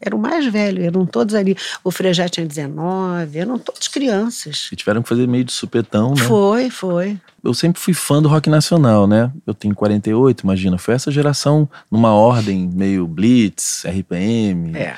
Era 0.00 0.14
o 0.14 0.18
mais 0.18 0.46
velho, 0.46 0.84
eram 0.84 1.04
todos 1.04 1.34
ali. 1.34 1.56
O 1.82 1.90
Frejá 1.90 2.28
tinha 2.28 2.46
19, 2.46 3.38
eram 3.38 3.58
todos 3.58 3.88
crianças. 3.88 4.68
E 4.70 4.76
tiveram 4.76 5.02
que 5.02 5.08
fazer 5.08 5.26
meio 5.26 5.44
de 5.44 5.52
supetão, 5.52 6.14
né? 6.14 6.22
Foi, 6.22 6.70
foi. 6.70 7.18
Eu 7.42 7.52
sempre 7.52 7.80
fui 7.80 7.94
fã 7.94 8.22
do 8.22 8.28
rock 8.28 8.48
nacional, 8.48 9.06
né? 9.08 9.32
Eu 9.44 9.54
tenho 9.54 9.74
48, 9.74 10.42
imagina. 10.42 10.78
Foi 10.78 10.94
essa 10.94 11.10
geração 11.10 11.68
numa 11.90 12.12
ordem 12.12 12.68
meio 12.72 13.06
Blitz, 13.08 13.84
RPM. 13.84 14.76
É. 14.76 14.96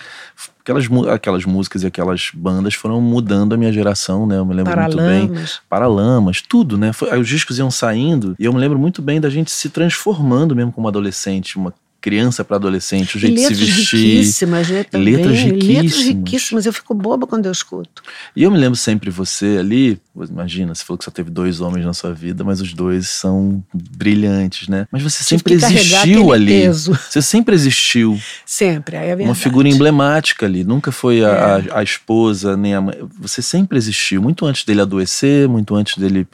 Aquelas, 0.61 0.87
aquelas 1.09 1.45
músicas 1.47 1.83
e 1.83 1.87
aquelas 1.87 2.31
bandas 2.35 2.75
foram 2.75 3.01
mudando 3.01 3.55
a 3.55 3.57
minha 3.57 3.73
geração, 3.73 4.27
né? 4.27 4.37
Eu 4.37 4.45
me 4.45 4.55
lembro 4.55 4.73
Paralamas. 4.73 5.19
muito 5.19 5.35
bem. 5.35 5.45
Paralamas, 5.69 6.43
tudo, 6.43 6.77
né? 6.77 6.93
Foi, 6.93 7.19
os 7.19 7.27
discos 7.27 7.59
iam 7.59 7.71
saindo 7.71 8.35
e 8.39 8.45
eu 8.45 8.53
me 8.53 8.59
lembro 8.59 8.79
muito 8.79 9.01
bem 9.01 9.19
da 9.21 9.31
gente 9.31 9.51
se 9.51 9.71
transformando 9.71 10.55
mesmo 10.55 10.73
como 10.73 10.89
adolescente. 10.89 11.57
Uma 11.57 11.73
criança 12.01 12.45
para 12.45 12.57
adolescente, 12.57 13.17
o 13.17 13.21
jeito 13.21 13.37
de 13.37 13.47
se 13.47 13.55
vestir. 13.55 13.99
riquíssimas, 13.99 14.69
né? 14.69 14.85
Também. 14.85 15.17
Letras 15.17 15.39
riquíssimas. 15.39 15.85
Letras 15.85 16.05
riquíssimas. 16.05 16.67
Eu 16.67 16.73
fico 16.73 16.95
boba 16.95 17.27
quando 17.27 17.47
eu 17.47 17.53
escuto. 17.53 18.03
E 18.35 18.43
eu 18.43 18.51
me 18.51 18.59
lembro 18.59 18.77
sempre 18.77 19.11
você 19.11 19.59
ali, 19.59 20.01
imagina, 20.29 20.75
você 20.75 20.85
falou 20.85 20.99
que 20.99 21.05
só 21.05 21.11
teve 21.11 21.31
dois 21.31 21.61
homens 21.61 21.85
na 21.85 21.93
sua 21.93 22.13
vida, 22.13 22.43
mas 22.43 22.61
os 22.61 22.73
dois 22.73 23.09
são 23.09 23.63
brilhantes, 23.75 24.69
né? 24.69 24.87
Mas 24.91 25.03
você 25.03 25.23
sempre 25.23 25.55
existiu 25.55 26.33
ali. 26.33 26.63
Peso. 26.63 26.99
Você 27.11 27.23
sempre 27.23 27.55
existiu. 27.55 28.21
Sempre, 28.47 28.97
é 28.97 29.01
verdade. 29.01 29.29
Uma 29.29 29.35
figura 29.35 29.69
emblemática 29.69 30.47
ali. 30.47 30.63
Nunca 30.63 30.93
foi 30.93 31.25
a, 31.25 31.29
é. 31.29 31.73
a, 31.73 31.79
a 31.79 31.83
esposa, 31.83 32.57
nem 32.57 32.75
a 32.75 32.81
mãe. 32.81 32.97
Você 33.21 33.43
sempre 33.43 33.77
existiu, 33.77 34.23
muito 34.23 34.47
antes 34.47 34.65
dele 34.65 34.81
adoecer, 34.81 35.49
muito 35.49 35.75
antes 35.75 35.99
dele 35.99 36.27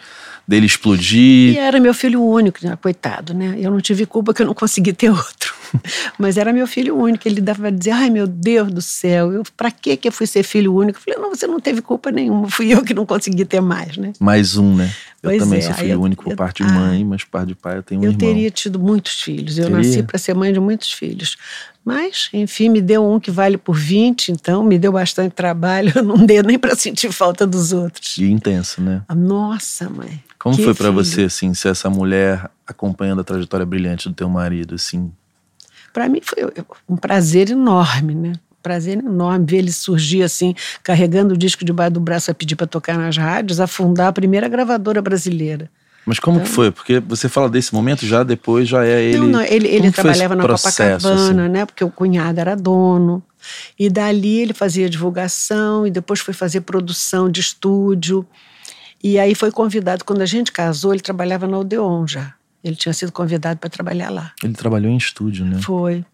dele 0.46 0.66
explodir. 0.66 1.54
E 1.54 1.58
era 1.58 1.80
meu 1.80 1.92
filho 1.92 2.22
único, 2.22 2.58
né? 2.62 2.76
coitado, 2.76 3.34
né? 3.34 3.56
Eu 3.58 3.70
não 3.70 3.80
tive 3.80 4.06
culpa 4.06 4.32
que 4.32 4.42
eu 4.42 4.46
não 4.46 4.54
consegui 4.54 4.92
ter 4.92 5.10
outro. 5.10 5.54
Mas 6.18 6.36
era 6.36 6.52
meu 6.52 6.66
filho 6.66 6.96
único. 6.96 7.26
Ele 7.26 7.40
dava 7.40 7.72
dizer: 7.72 7.90
ai 7.90 8.10
meu 8.10 8.26
Deus 8.26 8.70
do 8.70 8.80
céu, 8.80 9.32
eu, 9.32 9.42
pra 9.56 9.70
que 9.70 9.98
eu 10.04 10.12
fui 10.12 10.26
ser 10.26 10.42
filho 10.42 10.74
único? 10.74 10.98
Eu 10.98 11.02
falei: 11.02 11.20
não, 11.20 11.34
você 11.34 11.46
não 11.46 11.58
teve 11.58 11.82
culpa 11.82 12.10
nenhuma, 12.10 12.48
fui 12.48 12.72
eu 12.72 12.82
que 12.84 12.94
não 12.94 13.04
consegui 13.04 13.44
ter 13.44 13.60
mais, 13.60 13.96
né? 13.96 14.12
Mais 14.20 14.56
um, 14.56 14.74
né? 14.74 14.92
Eu 15.22 15.30
pois 15.30 15.42
também 15.42 15.58
é, 15.58 15.62
sou 15.62 15.74
filho 15.74 15.92
eu, 15.92 16.00
único 16.00 16.24
por 16.24 16.30
eu, 16.30 16.36
parte 16.36 16.64
de 16.64 16.72
mãe, 16.72 17.04
mas 17.04 17.24
por 17.24 17.30
parte 17.30 17.48
de 17.48 17.54
pai 17.56 17.78
eu 17.78 17.82
tenho 17.82 18.00
um 18.00 18.04
eu 18.04 18.10
irmão. 18.12 18.28
teria 18.28 18.50
tido 18.50 18.78
muitos 18.78 19.20
filhos. 19.20 19.58
Eu 19.58 19.64
Teria? 19.64 19.78
nasci 19.78 20.02
para 20.02 20.18
ser 20.18 20.34
mãe 20.34 20.52
de 20.52 20.60
muitos 20.60 20.92
filhos. 20.92 21.36
Mas, 21.84 22.28
enfim, 22.32 22.68
me 22.68 22.80
deu 22.80 23.08
um 23.08 23.20
que 23.20 23.30
vale 23.30 23.56
por 23.56 23.76
20, 23.76 24.32
então 24.32 24.64
me 24.64 24.76
deu 24.76 24.90
bastante 24.90 25.32
trabalho. 25.32 25.92
Eu 25.94 26.02
não 26.02 26.16
dei 26.16 26.42
nem 26.42 26.58
para 26.58 26.74
sentir 26.74 27.12
falta 27.12 27.46
dos 27.46 27.72
outros. 27.72 28.18
E 28.18 28.24
intenso, 28.24 28.80
né? 28.80 29.02
Nossa, 29.14 29.88
mãe. 29.88 30.20
Como 30.46 30.56
que 30.56 30.62
foi 30.62 30.74
para 30.74 30.92
você, 30.92 31.22
assim, 31.24 31.52
ser 31.54 31.70
essa 31.70 31.90
mulher 31.90 32.48
acompanhando 32.64 33.20
a 33.20 33.24
trajetória 33.24 33.66
brilhante 33.66 34.08
do 34.08 34.14
teu 34.14 34.28
marido, 34.28 34.76
assim? 34.76 35.10
Para 35.92 36.08
mim 36.08 36.20
foi 36.22 36.38
um 36.88 36.96
prazer 36.96 37.50
enorme, 37.50 38.14
né? 38.14 38.32
Prazer 38.62 38.98
enorme 38.98 39.44
ver 39.44 39.56
ele 39.56 39.72
surgir 39.72 40.22
assim, 40.22 40.54
carregando 40.84 41.34
o 41.34 41.36
disco 41.36 41.64
debaixo 41.64 41.94
do 41.94 42.00
braço 42.00 42.30
a 42.30 42.34
pedir 42.34 42.54
para 42.54 42.66
tocar 42.66 42.96
nas 42.96 43.16
rádios, 43.16 43.58
a 43.58 43.66
fundar 43.66 44.06
a 44.06 44.12
primeira 44.12 44.48
gravadora 44.48 45.02
brasileira. 45.02 45.68
Mas 46.06 46.20
como 46.20 46.36
Então- 46.36 46.46
que 46.46 46.52
foi? 46.54 46.70
Porque 46.70 47.00
você 47.00 47.28
fala 47.28 47.50
desse 47.50 47.74
momento, 47.74 48.06
já 48.06 48.22
depois 48.22 48.68
já 48.68 48.86
é 48.86 49.02
ele. 49.02 49.18
Não, 49.18 49.26
não, 49.26 49.42
ele, 49.42 49.66
ele 49.66 49.90
trabalhava 49.90 50.36
na 50.36 50.44
processo, 50.44 51.08
Copacabana, 51.08 51.42
assim? 51.46 51.52
né? 51.52 51.66
Porque 51.66 51.82
o 51.82 51.90
cunhado 51.90 52.38
era 52.38 52.54
dono. 52.54 53.20
E 53.76 53.90
dali 53.90 54.42
ele 54.42 54.54
fazia 54.54 54.88
divulgação 54.88 55.84
e 55.84 55.90
depois 55.90 56.20
foi 56.20 56.32
fazer 56.32 56.60
produção 56.60 57.28
de 57.28 57.40
estúdio. 57.40 58.24
E 59.02 59.18
aí 59.18 59.34
foi 59.34 59.50
convidado, 59.50 60.04
quando 60.04 60.22
a 60.22 60.26
gente 60.26 60.52
casou, 60.52 60.92
ele 60.92 61.02
trabalhava 61.02 61.46
na 61.46 61.58
Odeon 61.58 62.06
já. 62.06 62.34
Ele 62.64 62.74
tinha 62.74 62.92
sido 62.92 63.12
convidado 63.12 63.60
para 63.60 63.70
trabalhar 63.70 64.10
lá. 64.10 64.32
Ele 64.42 64.54
trabalhou 64.54 64.90
em 64.90 64.96
estúdio, 64.96 65.44
né? 65.44 65.60
Foi. 65.60 66.04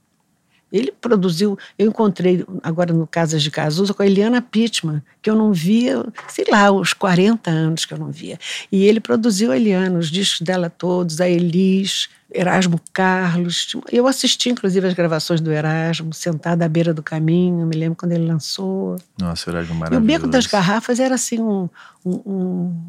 Ele 0.72 0.90
produziu. 1.00 1.58
Eu 1.78 1.88
encontrei 1.88 2.44
agora 2.62 2.92
no 2.94 3.06
Casas 3.06 3.42
de 3.42 3.50
Cazuza 3.50 3.92
com 3.92 4.02
a 4.02 4.06
Eliana 4.06 4.40
Pittman, 4.40 5.02
que 5.20 5.28
eu 5.28 5.36
não 5.36 5.52
via, 5.52 6.02
sei 6.28 6.46
lá, 6.50 6.70
uns 6.72 6.92
40 6.94 7.50
anos 7.50 7.84
que 7.84 7.92
eu 7.92 7.98
não 7.98 8.10
via. 8.10 8.38
E 8.70 8.84
ele 8.84 8.98
produziu 9.00 9.52
a 9.52 9.56
Eliana, 9.56 9.98
os 9.98 10.10
discos 10.10 10.40
dela 10.40 10.70
todos, 10.70 11.20
a 11.20 11.28
Elis, 11.28 12.08
Erasmo 12.34 12.80
Carlos. 12.94 13.76
Eu 13.92 14.06
assisti, 14.06 14.48
inclusive, 14.48 14.86
as 14.86 14.94
gravações 14.94 15.40
do 15.42 15.52
Erasmo, 15.52 16.14
sentada 16.14 16.64
à 16.64 16.68
beira 16.68 16.94
do 16.94 17.02
caminho, 17.02 17.66
me 17.66 17.76
lembro 17.76 17.96
quando 17.96 18.12
ele 18.12 18.24
lançou. 18.26 18.96
Nossa, 19.20 19.50
o 19.50 19.52
Erasmo 19.52 19.74
E 19.74 19.76
o 19.76 19.78
maravilhoso. 19.78 20.06
Beco 20.06 20.26
das 20.28 20.46
Garrafas 20.46 20.98
era 20.98 21.14
assim 21.16 21.38
um, 21.38 21.68
um- 22.04 22.22
um- 22.24 22.82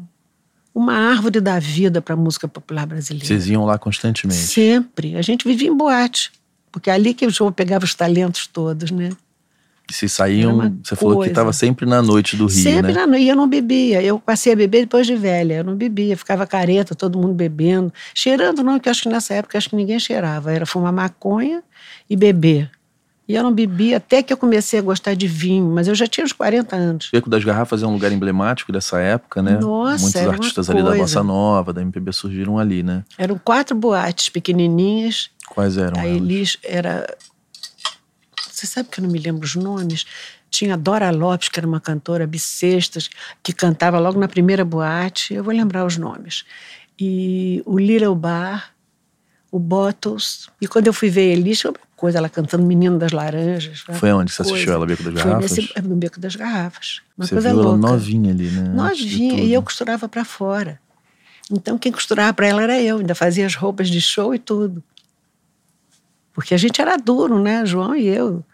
uma 0.74 0.94
árvore 0.94 1.40
da 1.40 1.58
vida 1.60 2.00
para 2.02 2.14
a 2.14 2.16
música 2.16 2.48
popular 2.48 2.86
brasileira. 2.86 3.26
Vocês 3.26 3.46
iam 3.46 3.64
lá 3.64 3.78
constantemente. 3.78 4.40
Sempre. 4.40 5.16
A 5.16 5.22
gente 5.22 5.46
vivia 5.46 5.68
em 5.68 5.76
boate. 5.76 6.32
Porque 6.74 6.90
é 6.90 6.92
ali 6.92 7.14
que 7.14 7.24
o 7.24 7.30
João 7.30 7.52
pegava 7.52 7.84
os 7.84 7.94
talentos 7.94 8.48
todos, 8.48 8.90
né? 8.90 9.10
E 9.88 9.94
vocês 9.94 10.10
saíam, 10.10 10.76
você 10.82 10.96
falou 10.96 11.22
que 11.22 11.28
estava 11.28 11.52
sempre 11.52 11.86
na 11.86 12.02
noite 12.02 12.36
do 12.36 12.46
Rio, 12.46 12.62
sempre 12.64 12.92
né? 12.92 13.00
na 13.00 13.06
noite, 13.06 13.22
e 13.22 13.28
eu 13.28 13.36
não 13.36 13.48
bebia. 13.48 14.02
Eu 14.02 14.18
passei 14.18 14.54
a 14.54 14.56
beber 14.56 14.80
depois 14.80 15.06
de 15.06 15.14
velha, 15.14 15.58
eu 15.58 15.64
não 15.64 15.76
bebia, 15.76 16.16
ficava 16.16 16.44
careta, 16.48 16.96
todo 16.96 17.16
mundo 17.16 17.32
bebendo. 17.32 17.92
Cheirando 18.12 18.64
não, 18.64 18.80
que 18.80 18.88
eu 18.88 18.90
acho 18.90 19.02
que 19.02 19.08
nessa 19.08 19.34
época 19.34 19.56
acho 19.56 19.70
que 19.70 19.76
ninguém 19.76 20.00
cheirava, 20.00 20.50
era 20.50 20.66
fumar 20.66 20.92
maconha 20.92 21.62
e 22.10 22.16
beber. 22.16 22.72
E 23.26 23.34
eu 23.34 23.42
não 23.42 23.52
bebia 23.52 23.96
até 23.96 24.22
que 24.22 24.32
eu 24.32 24.36
comecei 24.36 24.78
a 24.78 24.82
gostar 24.82 25.14
de 25.14 25.26
vinho, 25.26 25.70
mas 25.70 25.88
eu 25.88 25.94
já 25.94 26.06
tinha 26.06 26.24
uns 26.24 26.32
40 26.32 26.76
anos. 26.76 27.08
O 27.08 27.12
Beco 27.12 27.30
das 27.30 27.42
Garrafas 27.42 27.82
é 27.82 27.86
um 27.86 27.92
lugar 27.92 28.12
emblemático 28.12 28.70
dessa 28.70 29.00
época, 29.00 29.40
né? 29.40 29.58
Nossa, 29.58 30.02
Muitos 30.02 30.22
artistas 30.22 30.68
ali 30.68 30.82
da. 30.82 30.94
Bossa 30.94 31.22
Nova, 31.22 31.72
da 31.72 31.80
MPB 31.80 32.12
surgiram 32.12 32.58
ali, 32.58 32.82
né? 32.82 33.02
Eram 33.16 33.40
quatro 33.42 33.74
boates 33.74 34.28
pequenininhas. 34.28 35.30
Quais 35.48 35.76
eram 35.76 36.00
a? 36.00 36.06
Elis 36.06 36.58
era. 36.62 37.06
Você 38.50 38.66
sabe 38.66 38.88
que 38.88 39.00
eu 39.00 39.04
não 39.04 39.10
me 39.10 39.18
lembro 39.18 39.44
os 39.44 39.54
nomes? 39.54 40.04
Tinha 40.50 40.74
a 40.74 40.76
Dora 40.76 41.10
Lopes, 41.10 41.48
que 41.48 41.58
era 41.58 41.66
uma 41.66 41.80
cantora 41.80 42.26
bissextas, 42.26 43.10
que 43.42 43.52
cantava 43.52 43.98
logo 43.98 44.18
na 44.18 44.28
primeira 44.28 44.64
boate. 44.64 45.34
Eu 45.34 45.42
vou 45.42 45.52
lembrar 45.52 45.84
os 45.84 45.96
nomes. 45.96 46.44
E 46.98 47.60
o 47.66 47.76
Little 47.78 48.14
Bar, 48.14 48.72
o 49.50 49.58
Bottles. 49.58 50.48
E 50.60 50.68
quando 50.68 50.86
eu 50.86 50.92
fui 50.92 51.10
ver 51.10 51.32
a 51.32 51.32
Elis, 51.34 51.60
foi 51.60 51.72
uma 51.72 51.78
coisa, 51.96 52.18
ela 52.18 52.28
cantando 52.28 52.64
Menino 52.64 52.98
das 52.98 53.10
Laranjas. 53.12 53.84
Foi 53.94 54.12
onde 54.12 54.32
você 54.32 54.42
assistiu 54.42 54.72
ela, 54.72 54.86
Beco 54.86 55.02
das 55.02 55.14
Foi 55.14 55.22
Garrafas? 55.30 55.50
nesse, 55.56 55.82
no 55.82 55.96
Beco 55.96 56.20
das 56.20 56.36
Garrafas. 56.36 57.00
Uma 57.18 57.26
Você 57.26 57.34
coisa 57.34 57.50
viu 57.50 57.60
ela 57.60 57.70
louca. 57.70 57.88
novinha 57.88 58.30
ali, 58.32 58.48
né? 58.50 58.68
Novinha, 58.68 59.40
e 59.42 59.52
eu 59.52 59.62
costurava 59.62 60.08
para 60.08 60.24
fora. 60.24 60.80
Então 61.50 61.76
quem 61.76 61.90
costurava 61.92 62.32
para 62.32 62.46
ela 62.46 62.62
era 62.62 62.80
eu, 62.80 62.98
ainda 62.98 63.14
fazia 63.14 63.44
as 63.44 63.54
roupas 63.54 63.88
de 63.88 64.00
show 64.00 64.34
e 64.34 64.38
tudo. 64.38 64.82
Porque 66.34 66.52
a 66.52 66.58
gente 66.58 66.80
era 66.80 66.96
duro, 66.96 67.40
né, 67.40 67.64
João 67.64 67.94
e 67.94 68.06
eu. 68.06 68.44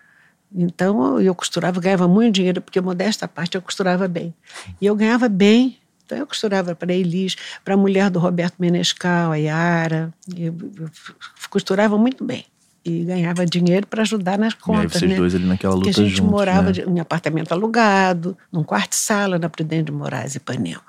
Então 0.55 1.21
eu 1.21 1.35
costurava, 1.35 1.81
ganhava 1.81 2.07
muito 2.07 2.35
dinheiro, 2.35 2.61
porque 2.61 2.81
modesta 2.81 3.27
parte 3.27 3.55
eu 3.55 3.63
costurava 3.63 4.07
bem. 4.07 4.35
E 4.81 4.87
eu 4.87 4.95
ganhava 4.95 5.29
bem. 5.29 5.79
Então 6.05 6.19
eu 6.19 6.27
costurava 6.27 6.75
para 6.75 6.93
a 6.93 6.95
Elis, 6.95 7.37
para 7.65 7.75
a 7.75 7.77
mulher 7.77 8.11
do 8.11 8.19
Roberto 8.19 8.57
Menescal, 8.59 9.33
a 9.33 9.37
Yara. 9.37 10.13
Eu, 10.37 10.55
eu 10.79 10.91
costurava 11.49 11.97
muito 11.97 12.25
bem. 12.25 12.45
E 12.85 13.05
ganhava 13.05 13.47
dinheiro 13.47 13.87
para 13.87 14.03
ajudar 14.03 14.39
nas 14.39 14.55
E 14.55 14.57
aí 14.57 14.61
contas, 14.61 14.93
vocês 14.93 15.11
né? 15.11 15.17
dois 15.17 15.35
ali 15.35 15.45
naquela 15.45 15.75
luta 15.75 15.87
Porque 15.87 16.01
a 16.01 16.05
gente 16.05 16.17
juntos, 16.17 16.31
morava 16.31 16.73
né? 16.73 16.85
em 16.87 16.99
apartamento 16.99 17.53
alugado, 17.53 18.37
num 18.51 18.65
quarto 18.65 18.95
e 18.95 18.97
sala 18.97 19.39
na 19.39 19.49
Prudente 19.49 19.85
de 19.85 19.93
Moraes, 19.93 20.35
Ipanema. 20.35 20.83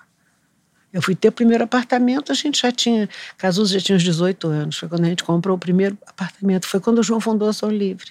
Eu 0.93 1.01
fui 1.01 1.15
ter 1.15 1.29
o 1.29 1.31
primeiro 1.31 1.63
apartamento, 1.63 2.31
a 2.31 2.35
gente 2.35 2.61
já 2.61 2.71
tinha, 2.71 3.07
Cazuza 3.37 3.73
já 3.79 3.85
tinha 3.85 3.95
uns 3.95 4.03
18 4.03 4.47
anos, 4.47 4.77
foi 4.77 4.89
quando 4.89 5.05
a 5.05 5.07
gente 5.07 5.23
comprou 5.23 5.55
o 5.55 5.59
primeiro 5.59 5.97
apartamento, 6.05 6.67
foi 6.67 6.79
quando 6.79 6.99
o 6.99 7.03
João 7.03 7.21
fundou 7.21 7.47
a 7.47 7.53
Som 7.53 7.69
Livre. 7.69 8.07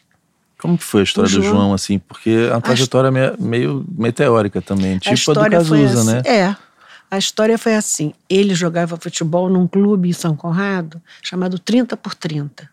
Como 0.58 0.76
que 0.78 0.84
foi 0.84 1.00
a 1.02 1.04
história 1.04 1.28
O 1.28 1.30
do 1.30 1.42
João- 1.42 1.54
João, 1.54 1.74
assim? 1.74 1.98
Porque 1.98 2.30
é 2.30 2.52
uma 2.52 2.60
trajetória 2.60 3.10
meio, 3.10 3.34
meio 3.38 3.86
meteórica 3.96 4.60
também, 4.62 4.98
tipo 4.98 5.10
a 5.10 5.14
a, 5.14 5.48
do 5.48 5.50
Cazuza, 5.50 6.00
assim, 6.00 6.12
né? 6.12 6.22
É, 6.26 6.56
a 7.10 7.18
história 7.18 7.56
foi 7.58 7.74
assim, 7.74 8.12
ele 8.28 8.54
jogava 8.54 8.96
futebol 8.96 9.48
num 9.48 9.66
clube 9.66 10.08
em 10.08 10.12
São 10.12 10.36
Conrado, 10.36 11.00
chamado 11.22 11.58
30 11.58 11.96
por 11.96 12.14
30. 12.14 12.68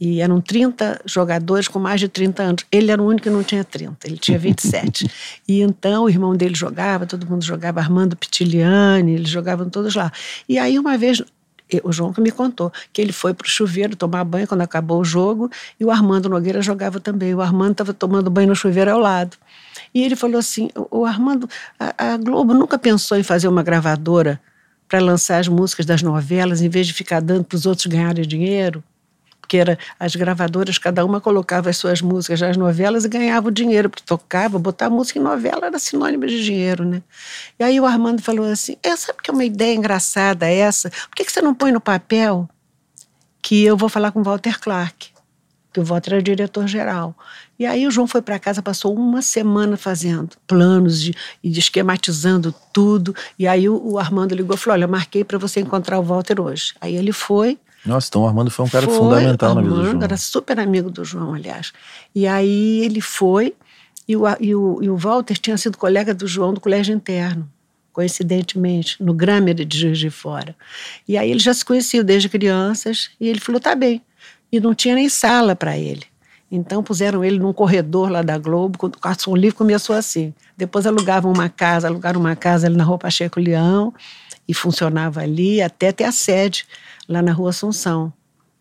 E 0.00 0.20
eram 0.20 0.40
30 0.40 1.00
jogadores 1.04 1.66
com 1.66 1.78
mais 1.78 2.00
de 2.00 2.08
30 2.08 2.42
anos. 2.42 2.64
Ele 2.70 2.90
era 2.90 3.02
o 3.02 3.06
único 3.06 3.24
que 3.24 3.30
não 3.30 3.42
tinha 3.42 3.64
30, 3.64 4.06
ele 4.06 4.16
tinha 4.16 4.38
27. 4.38 5.10
e 5.46 5.60
então 5.60 6.04
o 6.04 6.08
irmão 6.08 6.36
dele 6.36 6.54
jogava, 6.54 7.04
todo 7.04 7.26
mundo 7.26 7.44
jogava, 7.44 7.80
Armando 7.80 8.16
Pitiliani, 8.16 9.14
eles 9.14 9.28
jogavam 9.28 9.68
todos 9.68 9.94
lá. 9.94 10.12
E 10.48 10.56
aí 10.58 10.78
uma 10.78 10.96
vez, 10.96 11.20
o 11.82 11.92
João 11.92 12.12
que 12.12 12.20
me 12.20 12.30
contou, 12.30 12.72
que 12.92 13.02
ele 13.02 13.12
foi 13.12 13.34
para 13.34 13.46
o 13.46 13.48
chuveiro 13.48 13.96
tomar 13.96 14.24
banho 14.24 14.46
quando 14.46 14.60
acabou 14.60 15.00
o 15.00 15.04
jogo, 15.04 15.50
e 15.80 15.84
o 15.84 15.90
Armando 15.90 16.28
Nogueira 16.28 16.62
jogava 16.62 17.00
também. 17.00 17.34
O 17.34 17.40
Armando 17.40 17.72
estava 17.72 17.92
tomando 17.92 18.30
banho 18.30 18.48
no 18.48 18.56
chuveiro 18.56 18.92
ao 18.92 19.00
lado. 19.00 19.36
E 19.92 20.04
ele 20.04 20.14
falou 20.14 20.38
assim: 20.38 20.70
o 20.90 21.04
Armando, 21.04 21.48
a, 21.78 22.12
a 22.14 22.16
Globo 22.16 22.54
nunca 22.54 22.78
pensou 22.78 23.18
em 23.18 23.22
fazer 23.24 23.48
uma 23.48 23.64
gravadora 23.64 24.40
para 24.88 25.00
lançar 25.00 25.38
as 25.38 25.48
músicas 25.48 25.84
das 25.84 26.02
novelas 26.02 26.62
em 26.62 26.68
vez 26.68 26.86
de 26.86 26.94
ficar 26.94 27.20
dando 27.20 27.44
para 27.44 27.56
os 27.56 27.66
outros 27.66 27.86
ganharem 27.86 28.26
dinheiro? 28.26 28.82
Porque 29.48 29.56
era, 29.56 29.78
as 29.98 30.14
gravadoras, 30.14 30.76
cada 30.76 31.02
uma 31.06 31.22
colocava 31.22 31.70
as 31.70 31.78
suas 31.78 32.02
músicas 32.02 32.38
nas 32.38 32.54
novelas 32.54 33.06
e 33.06 33.08
ganhava 33.08 33.48
o 33.48 33.50
dinheiro, 33.50 33.88
porque 33.88 34.04
tocava, 34.04 34.58
botar 34.58 34.90
música 34.90 35.18
em 35.18 35.22
novela 35.22 35.68
era 35.68 35.78
sinônimo 35.78 36.26
de 36.26 36.44
dinheiro, 36.44 36.84
né? 36.84 37.02
E 37.58 37.64
aí 37.64 37.80
o 37.80 37.86
Armando 37.86 38.20
falou 38.20 38.44
assim: 38.44 38.76
é, 38.82 38.94
sabe 38.94 39.20
que 39.22 39.30
é 39.30 39.32
uma 39.32 39.46
ideia 39.46 39.74
engraçada 39.74 40.46
essa? 40.46 40.90
Por 40.90 41.16
que, 41.16 41.24
que 41.24 41.32
você 41.32 41.40
não 41.40 41.54
põe 41.54 41.72
no 41.72 41.80
papel 41.80 42.46
que 43.40 43.64
eu 43.64 43.74
vou 43.74 43.88
falar 43.88 44.12
com 44.12 44.22
Walter 44.22 44.60
Clark? 44.60 45.12
Que 45.72 45.80
o 45.80 45.84
Walter 45.84 46.12
era 46.12 46.22
diretor-geral. 46.22 47.16
E 47.58 47.64
aí 47.64 47.86
o 47.86 47.90
João 47.90 48.06
foi 48.06 48.20
para 48.20 48.38
casa, 48.38 48.60
passou 48.60 48.94
uma 48.94 49.22
semana 49.22 49.78
fazendo 49.78 50.36
planos 50.46 51.00
de, 51.00 51.14
e 51.42 51.48
de 51.48 51.58
esquematizando 51.58 52.54
tudo. 52.70 53.14
E 53.38 53.46
aí 53.48 53.66
o, 53.66 53.92
o 53.92 53.98
Armando 53.98 54.34
ligou 54.34 54.56
e 54.56 54.58
falou: 54.58 54.74
Olha, 54.74 54.86
marquei 54.86 55.24
para 55.24 55.38
você 55.38 55.60
encontrar 55.60 55.98
o 55.98 56.02
Walter 56.02 56.38
hoje. 56.38 56.74
Aí 56.82 56.94
ele 56.94 57.12
foi, 57.12 57.58
Nossa, 57.84 58.08
então 58.08 58.22
o 58.22 58.26
Armando 58.26 58.50
foi 58.50 58.64
um 58.64 58.68
cara 58.68 58.86
foi, 58.86 58.96
fundamental 58.96 59.54
na 59.54 59.62
vida 59.62 59.74
do 59.74 59.84
João. 59.84 60.02
Era 60.02 60.16
super 60.16 60.58
amigo 60.58 60.90
do 60.90 61.04
João, 61.04 61.34
aliás. 61.34 61.72
E 62.14 62.26
aí 62.26 62.84
ele 62.84 63.00
foi, 63.00 63.54
e 64.06 64.16
o, 64.16 64.24
e, 64.40 64.54
o, 64.54 64.82
e 64.82 64.90
o 64.90 64.96
Walter 64.96 65.36
tinha 65.38 65.56
sido 65.56 65.78
colega 65.78 66.14
do 66.14 66.26
João 66.26 66.52
do 66.52 66.60
colégio 66.60 66.94
interno, 66.94 67.48
coincidentemente, 67.92 69.02
no 69.02 69.14
Grammer 69.14 69.54
de 69.54 69.78
Juiz 69.78 69.98
de 69.98 70.10
Fora. 70.10 70.54
E 71.06 71.16
aí 71.16 71.30
eles 71.30 71.42
já 71.42 71.54
se 71.54 71.64
conheciam 71.64 72.04
desde 72.04 72.28
crianças, 72.28 73.10
e 73.20 73.28
ele 73.28 73.40
falou: 73.40 73.60
tá 73.60 73.74
bem. 73.74 74.02
E 74.50 74.58
não 74.60 74.74
tinha 74.74 74.94
nem 74.94 75.08
sala 75.08 75.54
para 75.54 75.76
ele. 75.76 76.04
Então 76.50 76.82
puseram 76.82 77.22
ele 77.22 77.38
num 77.38 77.52
corredor 77.52 78.10
lá 78.10 78.22
da 78.22 78.38
Globo, 78.38 78.78
quando 78.78 78.96
o 78.96 78.98
Carson 78.98 79.36
Livre 79.36 79.56
começou 79.56 79.94
assim. 79.94 80.32
Depois 80.56 80.86
alugavam 80.86 81.30
uma 81.30 81.50
casa, 81.50 81.86
alugaram 81.86 82.18
uma 82.18 82.34
casa 82.34 82.66
ali 82.66 82.76
na 82.76 82.84
Rua 82.84 82.98
Pacheco 82.98 83.38
Leão, 83.38 83.92
e 84.48 84.54
funcionava 84.54 85.20
ali 85.20 85.60
até 85.60 85.92
ter 85.92 86.04
a 86.04 86.12
sede 86.12 86.66
lá 87.08 87.22
na 87.22 87.32
Rua 87.32 87.50
Assunção. 87.50 88.12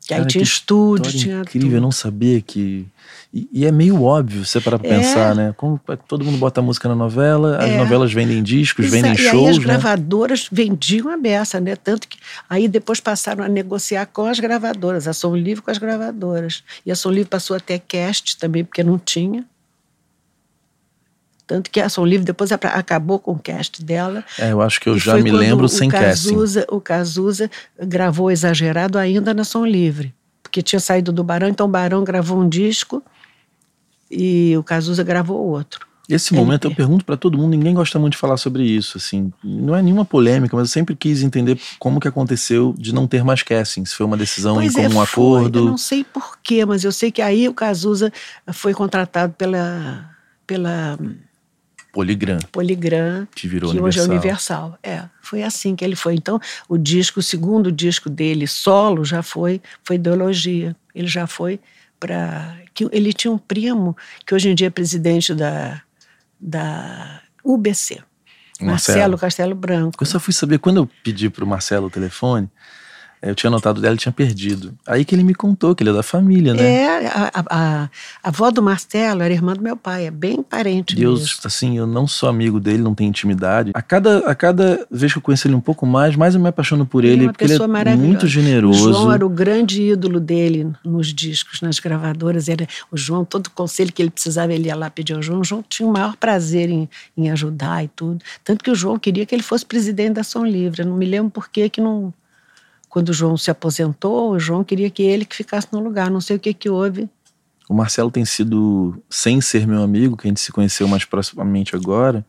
Que 0.08 0.14
aí 0.14 0.20
Cara, 0.22 0.30
tinha 0.30 0.42
que 0.42 0.48
estúdio, 0.50 1.12
tinha 1.12 1.42
incrível, 1.42 1.68
eu 1.70 1.74
tudo. 1.76 1.82
não 1.82 1.92
sabia 1.92 2.40
que. 2.40 2.88
E, 3.34 3.50
e 3.52 3.66
é 3.66 3.72
meio 3.74 4.02
óbvio 4.04 4.46
você 4.46 4.62
parar 4.62 4.80
pra 4.80 4.88
É. 4.90 4.98
pensar, 4.98 5.36
né? 5.36 5.54
Como 5.58 5.78
é 5.90 5.98
todo 5.98 6.24
mundo 6.24 6.38
bota 6.38 6.62
música 6.62 6.88
na 6.88 6.96
novela, 6.96 7.58
as 7.58 7.70
É. 7.72 7.78
novelas 7.78 8.14
vendem 8.14 8.42
discos, 8.42 8.86
Exa- 8.86 8.96
vendem 8.96 9.12
e 9.12 9.18
aí 9.28 9.32
shows, 9.32 9.50
as 9.50 9.58
né? 9.58 9.64
gravadoras 9.66 10.48
vendiam 10.50 11.10
a 11.10 11.18
beça, 11.18 11.60
né? 11.60 11.76
Tanto 11.76 12.08
que 12.08 12.18
aí 12.50 12.70
depois 12.70 13.02
passaram 13.02 13.44
a 13.44 13.50
negociar 13.50 14.06
com 14.06 14.26
as 14.26 14.40
gravadoras, 14.40 15.10
a 15.10 15.14
Som 15.14 15.36
Livre 15.36 15.62
com 15.62 15.72
as 15.72 15.78
gravadoras. 15.78 16.64
E 16.86 16.92
a 16.92 16.96
Som 16.96 17.12
Livre 17.12 17.30
passou 17.30 17.58
até 17.58 17.78
cast 17.78 18.38
também, 18.38 18.64
porque 18.64 18.82
não 18.84 18.98
tinha. 18.98 19.44
Tanto 21.48 21.72
que 21.72 21.80
a 21.80 21.88
Som 21.88 22.06
Livre 22.06 22.26
depois 22.26 22.52
acabou 22.52 23.18
com 23.20 23.32
o 23.32 23.40
cast 23.40 23.82
dela. 23.82 24.22
É, 24.38 24.52
eu 24.52 24.62
acho 24.62 24.82
que 24.82 24.90
eu 24.90 25.00
já 25.00 25.16
me 25.18 25.32
lembro 25.32 25.70
sem 25.70 25.90
casting. 25.90 26.30
Cazuza, 26.32 26.66
O 26.70 26.82
Cazuza 26.82 27.50
gravou 27.82 28.30
Exagerado 28.30 28.98
ainda 28.98 29.34
na 29.34 29.46
Som 29.46 29.66
Livre, 29.66 30.14
porque 30.44 30.62
tinha 30.62 30.80
saído 30.82 31.12
do 31.14 31.24
Barão, 31.24 31.48
então 31.48 31.66
o 31.66 31.70
Barão 31.70 32.04
gravou 32.04 32.38
um 32.38 32.50
disco 32.50 33.02
e 34.12 34.56
o 34.58 34.64
Cazuza 34.64 35.04
gravou 35.04 35.38
outro. 35.48 35.88
Esse 36.10 36.34
LP. 36.34 36.46
momento 36.46 36.66
eu 36.68 36.76
pergunto 36.76 37.04
pra 37.04 37.18
todo 37.18 37.38
mundo, 37.38 37.50
ninguém 37.52 37.74
gosta 37.74 38.00
muito 38.00 38.14
de 38.14 38.18
falar 38.20 38.38
sobre 38.38 38.64
isso, 38.64 38.98
assim. 38.98 39.32
Não 39.44 39.76
é 39.76 39.82
nenhuma 39.82 40.06
polêmica, 40.06 40.56
mas 40.56 40.70
eu 40.70 40.72
sempre 40.74 40.96
quis 40.96 41.22
entender 41.22 41.60
como 41.80 42.00
que 42.00 42.08
aconteceu 42.08 42.74
de 42.78 42.94
não 42.94 43.06
ter 43.06 43.26
mais 43.26 43.44
casting. 43.44 43.84
Se 43.84 43.94
foi 43.94 44.06
uma 44.06 44.16
decisão 44.16 44.62
em 44.62 44.72
Pois 44.72 44.76
é, 44.78 44.88
comum 44.88 45.06
foi. 45.06 45.40
acordo. 45.42 45.60
Eu 45.60 45.66
não 45.66 45.78
sei 45.78 46.06
porquê, 46.06 46.66
mas 46.66 46.86
eu 46.86 46.94
sei 46.94 47.12
que 47.12 47.22
aí 47.22 47.50
o 47.50 47.54
Cazuza 47.54 48.12
foi 48.54 48.74
contratado 48.74 49.34
pela, 49.34 50.10
pela 50.46 50.98
Poligram, 51.98 52.38
Poligram, 52.52 53.28
que 53.34 53.48
virou 53.48 53.72
que 53.72 53.80
hoje 53.80 54.00
é 54.00 54.04
Universal. 54.04 54.66
Universal. 54.68 54.80
É, 54.84 55.10
foi 55.20 55.42
assim 55.42 55.76
que 55.76 55.84
ele 55.84 55.96
foi. 55.96 56.14
Então, 56.14 56.40
o 56.70 56.78
disco, 56.78 57.22
o 57.22 57.24
segundo 57.24 57.72
disco 57.72 58.08
dele, 58.08 58.46
solo, 58.46 59.04
já 59.04 59.24
foi, 59.24 59.60
foi 59.84 59.96
ideologia. 59.96 60.76
Ele 60.94 61.08
já 61.08 61.26
foi 61.26 61.60
para. 62.00 62.56
Ele 62.92 63.12
tinha 63.12 63.32
um 63.32 63.38
primo 63.40 63.98
que 64.28 64.36
hoje 64.36 64.48
em 64.48 64.54
dia 64.54 64.68
é 64.68 64.70
presidente 64.70 65.34
da, 65.34 65.82
da 66.40 67.22
UBC, 67.44 67.96
Marcelo. 68.62 68.70
Marcelo 68.70 69.18
Castelo 69.18 69.56
Branco. 69.56 70.04
Eu 70.04 70.06
só 70.06 70.20
fui 70.20 70.34
saber 70.34 70.60
quando 70.60 70.78
eu 70.78 70.90
pedi 71.04 71.32
pro 71.32 71.48
Marcelo 71.48 71.88
o 71.88 71.90
telefone, 71.90 72.48
eu 73.22 73.34
tinha 73.34 73.50
notado 73.50 73.82
dela 73.82 73.96
e 73.96 73.98
tinha 73.98 74.12
perdido. 74.12 74.74
Aí 74.86 75.04
que 75.04 75.16
ele 75.16 75.24
me 75.24 75.34
contou 75.34 75.76
que 75.76 75.84
ele 75.84 75.90
é 75.90 75.94
da 75.94 76.04
família, 76.04 76.54
né? 76.54 76.64
É, 76.64 77.08
a, 77.08 77.32
a, 77.34 77.44
a, 77.50 77.90
avó 78.24 78.52
do 78.52 78.62
Marcelo 78.62 79.24
era 79.24 79.34
irmã 79.34 79.54
do 79.54 79.62
meu 79.62 79.76
pai, 79.76 80.06
é 80.06 80.12
bem 80.12 80.42
parente 80.42 80.96
Deus, 80.96 81.22
mesmo. 81.22 81.40
assim, 81.46 81.78
eu 81.78 81.88
não 81.88 82.08
sou 82.08 82.30
amigo 82.30 82.60
dele, 82.60 82.80
não 82.80 82.94
tenho 82.94 83.10
intimidade. 83.10 83.72
A 83.74 83.82
cada, 83.82 84.20
a 84.20 84.36
cada 84.36 84.86
vez 84.92 85.12
que 85.12 85.18
eu 85.18 85.22
conheço 85.22 85.48
ele 85.48 85.56
um 85.56 85.62
pouco 85.62 85.86
mais, 85.86 86.16
mais 86.16 86.36
eu 86.36 86.42
me 86.42 86.50
apaixono 86.50 86.86
por 86.86 87.04
Ele 87.04 87.12
é 87.12 87.16
ele, 87.16 87.26
uma 87.26 87.34
porque 87.34 87.46
ele 87.46 87.54
é 87.90 87.96
muito 87.96 88.24
O 88.24 88.30
generoso. 88.30 88.94
João 88.94 89.12
era 89.12 89.26
o 89.26 89.30
grande 89.30 89.82
ídolo 89.82 90.20
dele 90.20 90.72
nos 90.84 91.14
discos, 91.14 91.62
nas 91.62 91.80
gravadoras. 91.80 92.48
Era 92.50 92.68
o 92.92 92.98
João, 92.98 93.26
todo 93.26 93.50
conselho 93.50 93.92
que 93.92 94.02
ele 94.02 94.12
precisava, 94.12 94.54
ele 94.54 94.68
ia 94.68 94.76
lá 94.76 94.90
pedir 94.90 95.14
ao 95.14 95.22
João. 95.22 95.42
O 95.42 95.44
João 95.44 95.64
tinha 95.68 95.88
o 95.88 95.92
maior 95.92 96.16
prazer 96.16 96.70
em, 96.70 96.90
em 97.18 97.32
ajudar 97.32 97.84
e 97.84 97.88
tudo. 97.88 98.24
Tanto 98.44 98.64
que 98.64 98.72
o 98.72 98.76
João 98.76 99.00
queria 99.00 99.26
que 99.26 99.34
ele 99.34 99.44
fosse 99.44 99.66
presidente 99.66 100.14
da 100.14 100.24
Som 100.24 100.46
Livre. 100.46 100.82
Eu 100.82 100.88
não 100.88 100.98
me 100.98 101.06
lembro 101.06 101.32
por 101.32 101.50
que 101.50 101.70
que 101.70 101.82
não. 101.82 102.14
Quando 102.98 103.10
o 103.10 103.14
João 103.14 103.38
se 103.38 103.52
aposentou, 103.52 104.32
o 104.32 104.40
João 104.40 104.64
queria 104.64 104.90
que 104.90 105.04
ele 105.04 105.24
que 105.24 105.36
ficasse 105.36 105.68
no 105.72 105.80
lugar. 105.80 106.10
Não 106.10 106.20
sei 106.20 106.36
o 106.36 106.40
que 106.40 106.52
que 106.52 106.68
houve. 106.68 107.08
O 107.70 107.74
Marcelo 107.76 108.10
tem 108.10 108.26
sido, 108.26 109.00
sem 109.08 109.40
ser 109.40 109.68
meu 109.68 109.84
amigo, 109.84 110.18
que 110.18 110.26
a 110.26 110.30
gente 110.30 110.42
se 110.42 110.52
conheceu 110.52 110.88
mais 110.88 111.06
proximamente 111.06 111.76
agora, 111.76 112.26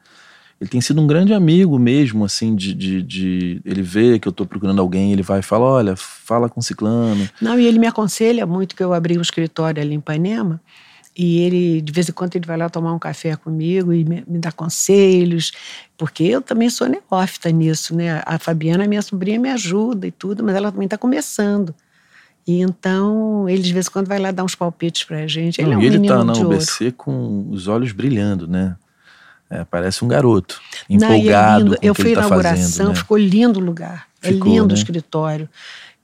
ele 0.60 0.68
tem 0.68 0.78
sido 0.78 1.00
um 1.00 1.06
grande 1.06 1.32
amigo 1.32 1.78
mesmo, 1.78 2.22
assim, 2.22 2.54
de, 2.54 2.75
de, 2.75 3.02
de 3.02 3.62
ele 3.64 3.80
vê 3.80 4.18
que 4.18 4.28
eu 4.28 4.30
estou 4.30 4.44
procurando 4.44 4.78
alguém, 4.82 5.10
ele 5.10 5.22
vai 5.22 5.38
e 5.38 5.42
fala, 5.42 5.64
olha, 5.64 5.96
fala 5.96 6.50
com 6.50 6.60
ciclano. 6.60 7.26
Não, 7.40 7.58
e 7.58 7.66
ele 7.66 7.78
me 7.78 7.87
aconselha 7.87 8.44
muito 8.44 8.76
que 8.76 8.84
eu 8.84 8.92
abri 8.92 9.16
um 9.16 9.22
escritório 9.22 9.80
ali 9.80 9.94
em 9.94 9.98
Ipanema, 9.98 10.60
e 11.18 11.40
ele, 11.40 11.80
de 11.80 11.92
vez 11.92 12.08
em 12.08 12.12
quando, 12.12 12.37
ele 12.37 12.46
vai 12.46 12.56
lá 12.56 12.68
tomar 12.68 12.92
um 12.92 12.98
café 12.98 13.34
comigo 13.34 13.92
e 13.92 14.04
me, 14.04 14.22
me 14.25 14.38
dá 14.38 14.52
conselhos, 14.52 15.50
porque 15.96 16.22
eu 16.22 16.40
também 16.40 16.70
sou 16.70 16.87
neófita 16.87 17.50
nisso, 17.50 17.92
né? 17.92 18.22
A 18.25 18.38
Fabiana, 18.38 18.87
minha 18.87 19.02
sobrinha, 19.02 19.37
me 19.37 19.50
ajuda 19.50 20.06
e 20.06 20.12
tudo, 20.12 20.44
mas 20.44 20.54
ela 20.54 20.70
também 20.70 20.84
está 20.87 20.96
começando. 20.96 21.75
E 22.46 22.60
então, 22.60 23.48
ele 23.48 23.60
de 23.60 23.72
vez 23.72 23.88
em 23.88 23.90
quando 23.90 24.06
vai 24.06 24.20
lá 24.20 24.30
dar 24.30 24.44
uns 24.44 24.54
palpites 24.54 25.02
pra 25.02 25.26
gente. 25.26 25.60
Ele 25.60 25.70
Não, 25.70 25.75
é 25.75 25.78
um 25.78 25.82
e 25.82 25.87
ele 25.87 25.98
menino 25.98 26.18
tá 26.18 26.25
na 26.25 26.32
UBC 26.34 26.84
ouro. 26.84 26.96
com 26.96 27.50
os 27.50 27.66
olhos 27.66 27.90
brilhando, 27.90 28.46
né? 28.46 28.76
É, 29.50 29.64
parece 29.64 30.04
um 30.04 30.08
garoto, 30.08 30.60
Não, 30.88 31.08
é 31.08 31.16
empolgado 31.16 31.64
lindo. 31.64 31.76
com 31.78 31.87
Eu 31.87 31.94
fui 31.96 32.12
à 32.12 32.14
tá 32.14 32.26
inauguração, 32.26 32.62
fazendo, 32.64 32.88
né? 32.90 32.94
ficou 32.94 33.16
lindo 33.18 33.58
o 33.58 33.62
lugar. 33.62 34.06
Ficou, 34.20 34.52
é 34.52 34.54
lindo 34.54 34.68
né? 34.68 34.75
o 34.75 34.76
escritório. 34.76 35.48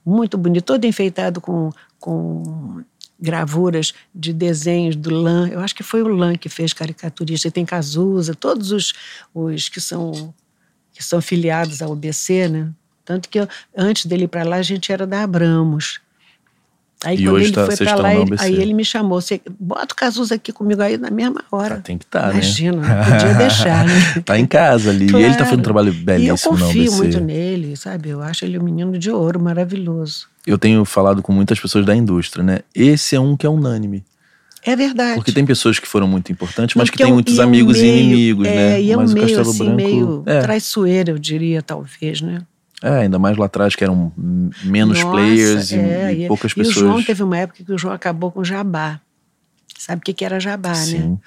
Muito 0.05 0.37
bonito, 0.37 0.65
todo 0.65 0.83
enfeitado 0.83 1.39
com, 1.39 1.71
com 1.99 2.83
gravuras 3.19 3.93
de 4.13 4.33
desenhos 4.33 4.95
do 4.95 5.09
Lan. 5.09 5.49
Eu 5.49 5.59
acho 5.59 5.75
que 5.75 5.83
foi 5.83 6.01
o 6.01 6.07
Lan 6.07 6.35
que 6.35 6.49
fez 6.49 6.73
caricaturista. 6.73 7.47
E 7.47 7.51
tem 7.51 7.65
Cazuza, 7.65 8.35
todos 8.35 8.71
os, 8.71 8.93
os 9.33 9.69
que 9.69 9.81
são 9.81 10.33
que 10.91 11.03
são 11.03 11.21
filiados 11.21 11.81
ao 11.81 11.91
UBC, 11.91 12.47
né? 12.47 12.71
Tanto 13.03 13.27
que 13.27 13.37
eu, 13.37 13.47
antes 13.75 14.05
dele 14.05 14.23
ir 14.23 14.27
para 14.29 14.43
lá, 14.43 14.55
a 14.55 14.61
gente 14.61 14.93
era 14.93 15.05
da 15.05 15.23
Abramos. 15.23 15.99
Aí 17.05 17.15
E 17.17 17.23
quando 17.23 17.35
hoje 17.35 17.45
ele 17.45 17.53
tá- 17.53 17.65
foi 17.65 17.73
estão 17.73 17.99
lá, 18.01 18.15
ele- 18.15 18.35
aí 18.39 18.55
ele 18.55 18.73
me 18.73 18.83
chamou. 18.83 19.21
Você 19.21 19.41
bota 19.59 19.93
o 19.93 19.95
Cazuza 19.95 20.35
aqui 20.35 20.51
comigo 20.51 20.81
aí 20.81 20.97
na 20.97 21.09
mesma 21.11 21.43
hora. 21.51 21.75
Ah, 21.75 21.81
tem 21.81 21.97
que 21.97 22.05
estar, 22.05 22.27
né? 22.27 22.33
Imagina, 22.33 22.77
não 22.77 23.05
podia 23.05 23.33
deixar, 23.37 23.85
né? 23.85 24.21
Tá 24.25 24.37
em 24.39 24.45
casa 24.45 24.89
ali. 24.89 25.05
E 25.05 25.09
ele 25.09 25.11
tá 25.11 25.19
Claro. 25.19 25.45
fazendo 25.45 25.59
um 25.59 25.63
trabalho 25.63 25.93
E 25.93 25.97
eu 25.99 26.03
belíssimo 26.03 26.57
confio 26.57 26.91
muito 26.93 27.19
nele, 27.19 27.75
sabe? 27.77 28.09
Eu 28.09 28.21
acho 28.21 28.43
ele 28.45 28.57
um 28.57 28.63
menino 28.63 28.97
de 28.97 29.11
ouro, 29.11 29.39
maravilhoso. 29.39 30.27
Eu 30.45 30.57
tenho 30.57 30.83
falado 30.85 31.21
com 31.21 31.31
muitas 31.33 31.59
pessoas 31.59 31.85
da 31.85 31.95
indústria, 31.95 32.43
né? 32.43 32.59
Esse 32.73 33.15
é 33.15 33.19
um 33.19 33.35
que 33.37 33.45
é 33.45 33.49
unânime. 33.49 34.03
É 34.67 34.75
verdade. 34.75 35.15
Porque 35.15 35.31
tem 35.31 35.45
pessoas 35.45 35.77
que 35.77 35.87
foram 35.87 36.07
muito 36.07 36.31
importantes, 36.31 36.75
mas 36.75 36.89
que 36.89 36.97
tem 36.97 37.05
é 37.05 37.09
um- 37.09 37.13
muitos 37.13 37.35
e 37.35 37.39
é 37.39 37.43
amigos 37.43 37.77
e 37.77 37.81
meio- 37.83 37.97
inimigos, 37.99 38.47
é, 38.47 38.55
né? 38.55 38.81
E 38.81 38.91
é 38.91 38.97
um 38.97 39.01
mas 39.01 39.11
o 39.11 39.13
meio 39.13 39.27
Castelo 39.27 39.49
assim, 39.51 39.63
Branco. 39.63 39.75
meio 39.75 40.23
é, 40.25 40.39
traiçoeiro, 40.41 41.11
eu 41.11 41.19
diria, 41.19 41.61
talvez, 41.61 42.21
né? 42.21 42.41
É, 42.85 42.99
ainda 43.01 43.17
mais 43.17 43.35
lá 43.35 43.47
atrás, 43.47 43.75
que 43.75 43.83
eram 43.83 44.13
menos 44.63 44.99
Nossa, 44.99 45.11
players 45.11 45.71
e, 45.71 45.79
é, 45.79 46.13
e 46.13 46.27
poucas 46.27 46.51
e 46.51 46.55
pessoas. 46.55 46.77
o 46.77 46.79
João 46.79 47.03
teve 47.03 47.23
uma 47.23 47.35
época 47.35 47.63
que 47.63 47.73
o 47.73 47.77
João 47.77 47.93
acabou 47.93 48.31
com 48.31 48.43
jabá. 48.43 49.01
Sabe 49.75 50.01
o 50.01 50.03
que, 50.03 50.13
que 50.13 50.23
era 50.23 50.39
jabá, 50.39 50.69
né? 50.69 50.75
Sim. 50.75 51.19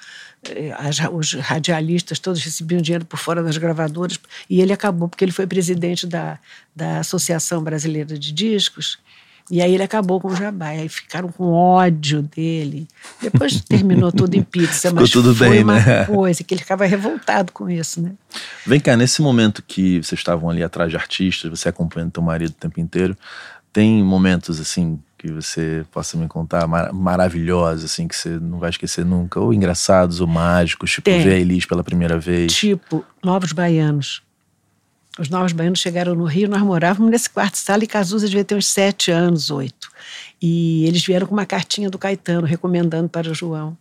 Eh, 0.48 0.72
as 0.78 1.00
os 1.12 1.34
radialistas 1.34 2.20
todos 2.20 2.42
recebiam 2.44 2.80
dinheiro 2.80 3.04
por 3.04 3.18
fora 3.18 3.42
das 3.42 3.56
gravadoras 3.56 4.20
e 4.48 4.60
ele 4.60 4.72
acabou 4.72 5.08
porque 5.08 5.24
ele 5.24 5.32
foi 5.32 5.48
presidente 5.48 6.06
da, 6.06 6.38
da 6.74 7.00
Associação 7.00 7.60
Brasileira 7.62 8.16
de 8.16 8.32
Discos 8.32 8.98
e 9.50 9.62
aí 9.62 9.74
ele 9.74 9.82
acabou 9.82 10.20
com 10.20 10.28
o 10.28 10.36
Jabá 10.36 10.74
e 10.74 10.80
aí 10.80 10.88
ficaram 10.88 11.28
com 11.28 11.52
ódio 11.52 12.22
dele 12.22 12.86
depois 13.20 13.60
terminou 13.66 14.12
tudo 14.12 14.34
em 14.34 14.42
pizza 14.42 14.88
Ficou 14.88 15.02
mas 15.02 15.10
tudo 15.10 15.34
foi 15.34 15.50
bem, 15.50 15.64
uma 15.64 15.80
né? 15.80 16.04
coisa 16.06 16.44
que 16.44 16.54
ele 16.54 16.60
ficava 16.60 16.84
revoltado 16.84 17.52
com 17.52 17.68
isso 17.68 18.00
né 18.00 18.12
Vem 18.66 18.80
cá, 18.80 18.96
nesse 18.96 19.22
momento 19.22 19.62
que 19.66 20.02
vocês 20.02 20.18
estavam 20.18 20.50
ali 20.50 20.62
atrás 20.62 20.90
de 20.90 20.96
artistas, 20.96 21.50
você 21.50 21.68
acompanhando 21.68 22.12
teu 22.12 22.22
marido 22.22 22.50
o 22.50 22.54
tempo 22.54 22.78
inteiro, 22.80 23.16
tem 23.72 24.02
momentos 24.02 24.60
assim 24.60 24.98
que 25.16 25.32
você 25.32 25.84
possa 25.90 26.16
me 26.16 26.28
contar 26.28 26.66
mar 26.68 26.92
maravilhosos, 26.92 27.84
assim, 27.84 28.06
que 28.06 28.14
você 28.14 28.30
não 28.38 28.58
vai 28.58 28.70
esquecer 28.70 29.04
nunca, 29.04 29.40
ou 29.40 29.52
engraçados, 29.52 30.20
ou 30.20 30.28
mágicos, 30.28 30.92
tipo 30.92 31.04
Tem. 31.06 31.22
ver 31.24 31.32
a 31.32 31.38
Elis 31.38 31.66
pela 31.66 31.82
primeira 31.82 32.18
vez. 32.18 32.52
tipo 32.52 33.04
Novos 33.22 33.52
Baianos 33.52 34.22
os 35.18 35.28
Novos 35.28 35.52
Baianos 35.52 35.80
chegaram 35.80 36.14
no 36.14 36.24
Rio 36.24 36.48
nós 36.48 36.62
morávamos 36.62 37.10
nesse 37.10 37.28
quarto 37.28 37.54
de 37.54 37.60
sala 37.60 37.82
e 37.82 37.86
Cazuza 37.86 38.26
devia 38.26 38.44
ter 38.44 38.54
uns 38.54 38.66
sete 38.66 39.10
anos 39.10 39.50
oito. 39.50 39.90
E 40.40 40.86
eles 40.86 41.04
vieram 41.04 41.26
com 41.26 41.34
uma 41.34 41.44
cartinha 41.44 41.90
do 41.90 41.98
Caetano 41.98 42.46
recomendando 42.46 43.08
para 43.08 43.30
o 43.30 43.34
João 43.34 43.76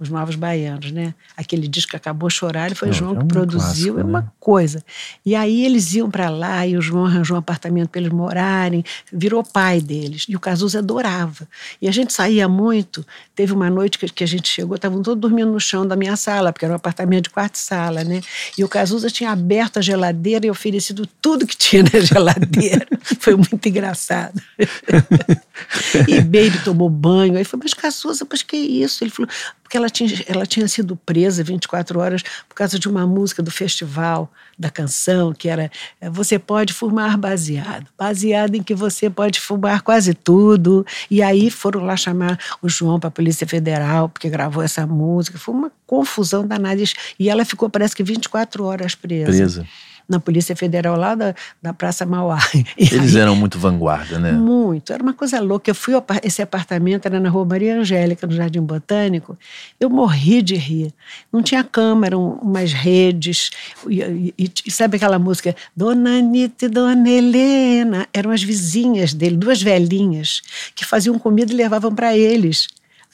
os 0.00 0.08
Novos 0.08 0.34
Baianos, 0.34 0.90
né? 0.90 1.14
Aquele 1.36 1.68
disco 1.68 1.90
que 1.90 1.96
acabou 1.96 2.30
chorar, 2.30 2.72
e 2.72 2.74
foi 2.74 2.88
o 2.88 2.90
Não, 2.90 2.98
João 2.98 3.12
é 3.12 3.16
que 3.18 3.24
um 3.24 3.28
produziu, 3.28 3.94
clássico, 3.94 4.00
é 4.00 4.02
uma 4.02 4.22
né? 4.22 4.28
coisa. 4.40 4.82
E 5.26 5.34
aí 5.34 5.62
eles 5.64 5.92
iam 5.92 6.10
para 6.10 6.30
lá 6.30 6.66
e 6.66 6.74
o 6.74 6.80
João 6.80 7.04
arranjou 7.04 7.36
um 7.36 7.38
apartamento 7.38 7.90
para 7.90 8.00
eles 8.00 8.12
morarem, 8.12 8.82
virou 9.12 9.44
pai 9.44 9.78
deles. 9.78 10.24
E 10.26 10.34
o 10.34 10.40
Cazuza 10.40 10.78
adorava. 10.78 11.46
E 11.82 11.86
a 11.86 11.92
gente 11.92 12.14
saía 12.14 12.48
muito. 12.48 13.06
Teve 13.34 13.52
uma 13.52 13.68
noite 13.68 13.98
que, 13.98 14.08
que 14.08 14.24
a 14.24 14.26
gente 14.26 14.48
chegou, 14.48 14.74
estavam 14.74 15.02
todos 15.02 15.20
dormindo 15.20 15.52
no 15.52 15.60
chão 15.60 15.86
da 15.86 15.94
minha 15.94 16.16
sala, 16.16 16.50
porque 16.50 16.64
era 16.64 16.72
um 16.72 16.76
apartamento 16.76 17.24
de 17.24 17.30
quarto 17.30 17.56
sala, 17.58 18.02
né? 18.02 18.22
E 18.56 18.64
o 18.64 18.68
Cazuza 18.68 19.10
tinha 19.10 19.30
aberto 19.30 19.78
a 19.78 19.82
geladeira 19.82 20.46
e 20.46 20.50
oferecido 20.50 21.06
tudo 21.20 21.46
que 21.46 21.56
tinha 21.56 21.82
na 21.82 22.00
geladeira. 22.00 22.86
foi 23.18 23.36
muito 23.36 23.68
engraçado. 23.68 24.40
e 26.08 26.20
Baby 26.22 26.64
tomou 26.64 26.88
banho. 26.88 27.36
Aí 27.36 27.44
falou, 27.44 27.64
mas 27.64 27.74
Cazuza, 27.74 28.26
mas 28.30 28.42
que 28.42 28.56
isso? 28.56 29.04
Ele 29.04 29.10
falou, 29.10 29.30
porque 29.70 29.76
ela 29.76 29.88
tinha, 29.88 30.10
ela 30.26 30.44
tinha 30.44 30.66
sido 30.66 30.96
presa 30.96 31.44
24 31.44 32.00
horas 32.00 32.24
por 32.48 32.56
causa 32.56 32.76
de 32.76 32.88
uma 32.88 33.06
música 33.06 33.40
do 33.40 33.52
festival 33.52 34.28
da 34.58 34.68
canção, 34.68 35.32
que 35.32 35.48
era 35.48 35.70
eh, 36.00 36.10
Você 36.10 36.40
pode 36.40 36.72
fumar 36.72 37.16
baseado. 37.16 37.86
Baseado 37.96 38.56
em 38.56 38.64
que 38.64 38.74
você 38.74 39.08
pode 39.08 39.38
fumar 39.38 39.82
quase 39.82 40.12
tudo. 40.12 40.84
E 41.08 41.22
aí 41.22 41.52
foram 41.52 41.84
lá 41.84 41.96
chamar 41.96 42.36
o 42.60 42.68
João 42.68 42.98
para 42.98 43.06
a 43.06 43.12
Polícia 43.12 43.46
Federal, 43.46 44.08
porque 44.08 44.28
gravou 44.28 44.60
essa 44.60 44.84
música. 44.84 45.38
Foi 45.38 45.54
uma 45.54 45.70
confusão 45.86 46.44
danada. 46.44 46.82
E 47.16 47.30
ela 47.30 47.44
ficou, 47.44 47.70
parece 47.70 47.94
que 47.94 48.02
24 48.02 48.64
horas 48.64 48.96
presa. 48.96 49.30
Presa. 49.30 49.66
Na 50.10 50.18
Polícia 50.20 50.56
Federal, 50.56 50.96
lá 50.96 51.14
da, 51.14 51.34
da 51.62 51.72
Praça 51.72 52.04
Mauá. 52.04 52.38
E 52.76 52.82
Eles 52.94 53.14
aí- 53.14 53.22
eram 53.22 53.36
muito 53.36 53.58
vanguarda, 53.58 54.18
né? 54.18 54.32
muito, 54.32 54.92
era 54.92 55.02
uma 55.02 55.14
coisa 55.14 55.38
louca. 55.40 55.70
Eu 55.70 55.74
fui 55.74 55.94
esse 56.24 56.42
apartamento 56.42 57.06
era 57.06 57.20
na 57.20 57.28
Rua 57.30 57.44
Maria 57.44 57.76
Angélica, 57.78 58.26
no 58.26 58.32
Jardim 58.32 58.60
Botânico. 58.60 59.38
Eu 59.78 59.88
morri 59.88 60.42
de 60.42 60.56
rir. 60.56 60.92
Não 61.32 61.42
tinha 61.42 61.62
cama, 61.62 62.06
eram 62.06 62.40
umas 62.42 62.72
redes. 62.72 63.50
E, 63.88 64.00
e- 64.02 64.34
e- 64.38 64.52
e 64.66 64.70
sabe 64.70 64.96
aquela 64.96 65.18
música? 65.18 65.54
Dona 65.76 66.18
Anitta 66.18 66.66
e 66.66 66.68
Dona 66.68 67.08
Helena. 67.08 68.08
Eram 68.12 68.30
as 68.32 68.42
vizinhas 68.42 69.14
dele, 69.14 69.36
duas 69.36 69.62
velhinhas, 69.62 70.42
que 70.74 70.84
faziam 70.84 71.18
comida 71.18 71.52
e 71.52 71.56
levavam 71.56 71.94
para 71.94 72.16
eles. 72.16 72.66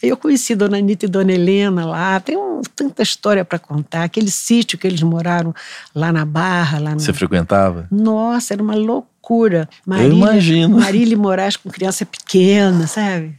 Aí 0.02 0.08
eu 0.10 0.16
conheci 0.16 0.54
Dona 0.54 0.76
Anitta 0.78 1.06
e 1.06 1.08
Dona 1.08 1.32
Helena 1.32 1.86
lá. 1.86 2.20
Tem 2.20 2.36
um- 2.36 2.60
tanta 2.74 3.02
história 3.02 3.44
para 3.44 3.58
contar. 3.58 4.04
Aquele 4.04 4.30
sítio 4.30 4.76
que 4.78 4.86
eles 4.86 5.02
moraram 5.02 5.54
lá 5.94 6.12
na 6.12 6.24
Barra, 6.24 6.78
lá 6.78 6.92
no, 6.92 7.00
Você 7.00 7.12
frequentava? 7.12 7.86
nossa, 7.90 8.52
era 8.54 8.62
uma 8.62 8.74
loucura. 8.74 9.68
Eu 9.88 10.12
imagino. 10.12 10.78
Marília 10.78 11.16
Moraes 11.16 11.56
com 11.56 11.70
criança 11.70 12.04
pequena, 12.04 12.86
sabe? 12.86 13.34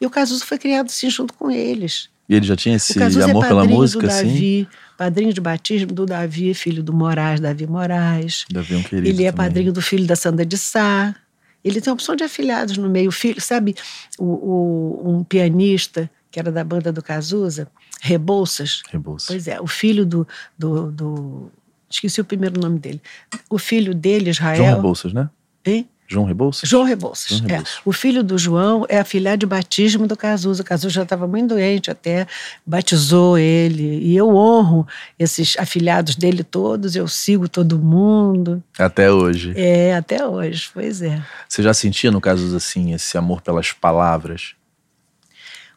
E 0.00 0.06
o 0.06 0.10
Cazuza 0.10 0.44
foi 0.44 0.58
criado 0.58 0.86
assim 0.86 1.08
junto 1.08 1.32
com 1.34 1.50
eles. 1.50 2.08
E 2.28 2.34
ele 2.34 2.46
já 2.46 2.56
tinha 2.56 2.76
esse 2.76 2.94
Cazuza 2.94 3.24
amor 3.26 3.44
é 3.44 3.48
pela 3.48 3.64
música, 3.64 4.06
assim? 4.06 4.26
Davi, 4.26 4.68
padrinho 4.96 5.32
de 5.32 5.40
batismo 5.40 5.92
do 5.92 6.06
Davi, 6.06 6.52
filho 6.54 6.82
do 6.82 6.92
Moraes, 6.92 7.40
Davi 7.40 7.66
Moraes. 7.66 8.44
Davi 8.50 8.74
é 8.74 8.78
um 8.78 8.82
querido 8.82 9.08
Ele 9.08 9.24
é 9.24 9.30
também. 9.32 9.46
padrinho 9.46 9.72
do 9.72 9.82
filho 9.82 10.06
da 10.06 10.16
Sandra 10.16 10.44
de 10.44 10.56
Sá. 10.58 11.14
Ele 11.64 11.80
tem 11.80 11.90
uma 11.90 11.94
opção 11.94 12.14
de 12.14 12.22
afilhados 12.22 12.76
no 12.76 12.88
meio. 12.90 13.10
Filho, 13.10 13.40
sabe, 13.40 13.74
o, 14.18 14.24
o- 14.24 15.10
um 15.10 15.24
pianista 15.24 16.10
que 16.30 16.38
era 16.38 16.52
da 16.52 16.62
banda 16.64 16.92
do 16.92 17.02
Cazuza, 17.02 17.68
Rebouças, 18.00 18.82
Rebouças. 18.90 19.28
Pois 19.28 19.48
é, 19.48 19.60
o 19.60 19.66
filho 19.66 20.04
do, 20.04 20.26
do, 20.58 20.90
do- 20.92 21.50
Esqueci 21.88 22.20
o 22.20 22.24
primeiro 22.24 22.60
nome 22.60 22.78
dele. 22.80 23.00
O 23.48 23.56
filho 23.56 23.94
dele, 23.94 24.30
Israel. 24.30 24.56
João 24.56 24.74
Rebouças, 24.76 25.12
né? 25.12 25.30
Hein? 25.64 25.88
João 26.06 26.24
Rebouças? 26.26 26.68
João 26.68 26.84
Rebouças. 26.84 27.38
João 27.38 27.48
é. 27.48 27.52
Rebouças. 27.52 27.80
O 27.84 27.92
filho 27.92 28.22
do 28.22 28.36
João 28.36 28.84
é 28.88 28.98
afilhado 28.98 29.38
de 29.38 29.46
batismo 29.46 30.06
do 30.06 30.16
Cazuza. 30.16 30.62
O 30.62 30.64
Cazuza 30.64 30.90
já 30.90 31.02
estava 31.02 31.26
muito 31.26 31.48
doente 31.48 31.90
até, 31.90 32.26
batizou 32.64 33.38
ele. 33.38 34.00
E 34.00 34.16
eu 34.16 34.28
honro 34.34 34.86
esses 35.18 35.56
afilhados 35.58 36.14
dele 36.14 36.44
todos, 36.44 36.94
eu 36.94 37.08
sigo 37.08 37.48
todo 37.48 37.78
mundo. 37.78 38.62
Até 38.78 39.10
hoje. 39.10 39.52
É, 39.56 39.96
até 39.96 40.26
hoje, 40.26 40.70
pois 40.72 41.00
é. 41.02 41.22
Você 41.48 41.62
já 41.62 41.72
sentia, 41.72 42.10
no 42.10 42.20
caso 42.20 42.54
assim, 42.56 42.92
esse 42.92 43.16
amor 43.16 43.40
pelas 43.40 43.72
palavras? 43.72 44.54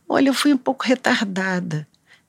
Olha, 0.10 0.30
eu 0.30 0.34
fui 0.34 0.54
um 0.54 0.58
pouco 0.58 0.86
retardada. 0.86 1.88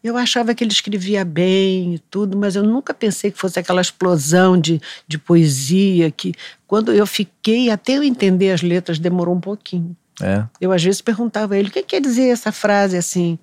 Eu 0.08 0.16
achava 0.16 0.54
que 0.54 0.64
ele 0.64 0.72
escrevia 0.72 1.24
bem 1.24 1.94
e 1.94 1.98
tudo, 1.98 2.36
mas 2.36 2.56
eu 2.56 2.62
nunca 2.62 2.94
pensei 2.94 3.30
que 3.30 3.38
fosse 3.38 3.58
aquela 3.58 3.80
explosão 3.80 4.58
de, 4.58 4.80
de 5.06 5.18
poesia 5.18 6.10
que, 6.10 6.34
quando 6.66 6.92
eu 6.92 7.06
fiquei, 7.06 7.70
até 7.70 7.98
eu 7.98 8.02
entender 8.02 8.50
as 8.52 8.62
letras, 8.62 8.98
demorou 8.98 9.34
um 9.34 9.40
pouquinho. 9.40 9.94
É. 10.20 10.44
Eu, 10.60 10.72
às 10.72 10.82
vezes, 10.82 11.00
perguntava 11.00 11.54
a 11.54 11.58
ele, 11.58 11.68
o 11.68 11.70
que 11.70 11.82
quer 11.82 12.00
dizer 12.00 12.28
essa 12.28 12.50
frase 12.50 12.96
assim? 12.96 13.38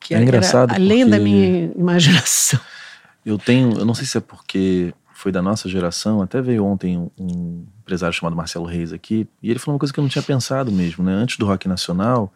Que 0.00 0.14
É 0.14 0.22
engraçado 0.22 0.72
além 0.72 1.06
da 1.06 1.18
minha 1.18 1.70
imaginação. 1.76 2.58
Eu 3.24 3.38
tenho, 3.38 3.78
eu 3.78 3.86
não 3.86 3.94
sei 3.94 4.04
se 4.04 4.18
é 4.18 4.20
porque 4.20 4.92
foi 5.14 5.32
da 5.32 5.40
nossa 5.40 5.66
geração, 5.66 6.20
até 6.20 6.42
veio 6.42 6.62
ontem 6.62 6.98
um, 6.98 7.10
um 7.18 7.64
empresário 7.80 8.14
chamado 8.14 8.36
Marcelo 8.36 8.66
Reis 8.66 8.92
aqui, 8.92 9.26
e 9.42 9.48
ele 9.48 9.58
falou 9.58 9.76
uma 9.76 9.78
coisa 9.78 9.90
que 9.90 9.98
eu 9.98 10.02
não 10.02 10.10
tinha 10.10 10.22
pensado 10.22 10.70
mesmo, 10.70 11.02
né? 11.02 11.14
Antes 11.14 11.38
do 11.38 11.46
rock 11.46 11.66
nacional, 11.66 12.30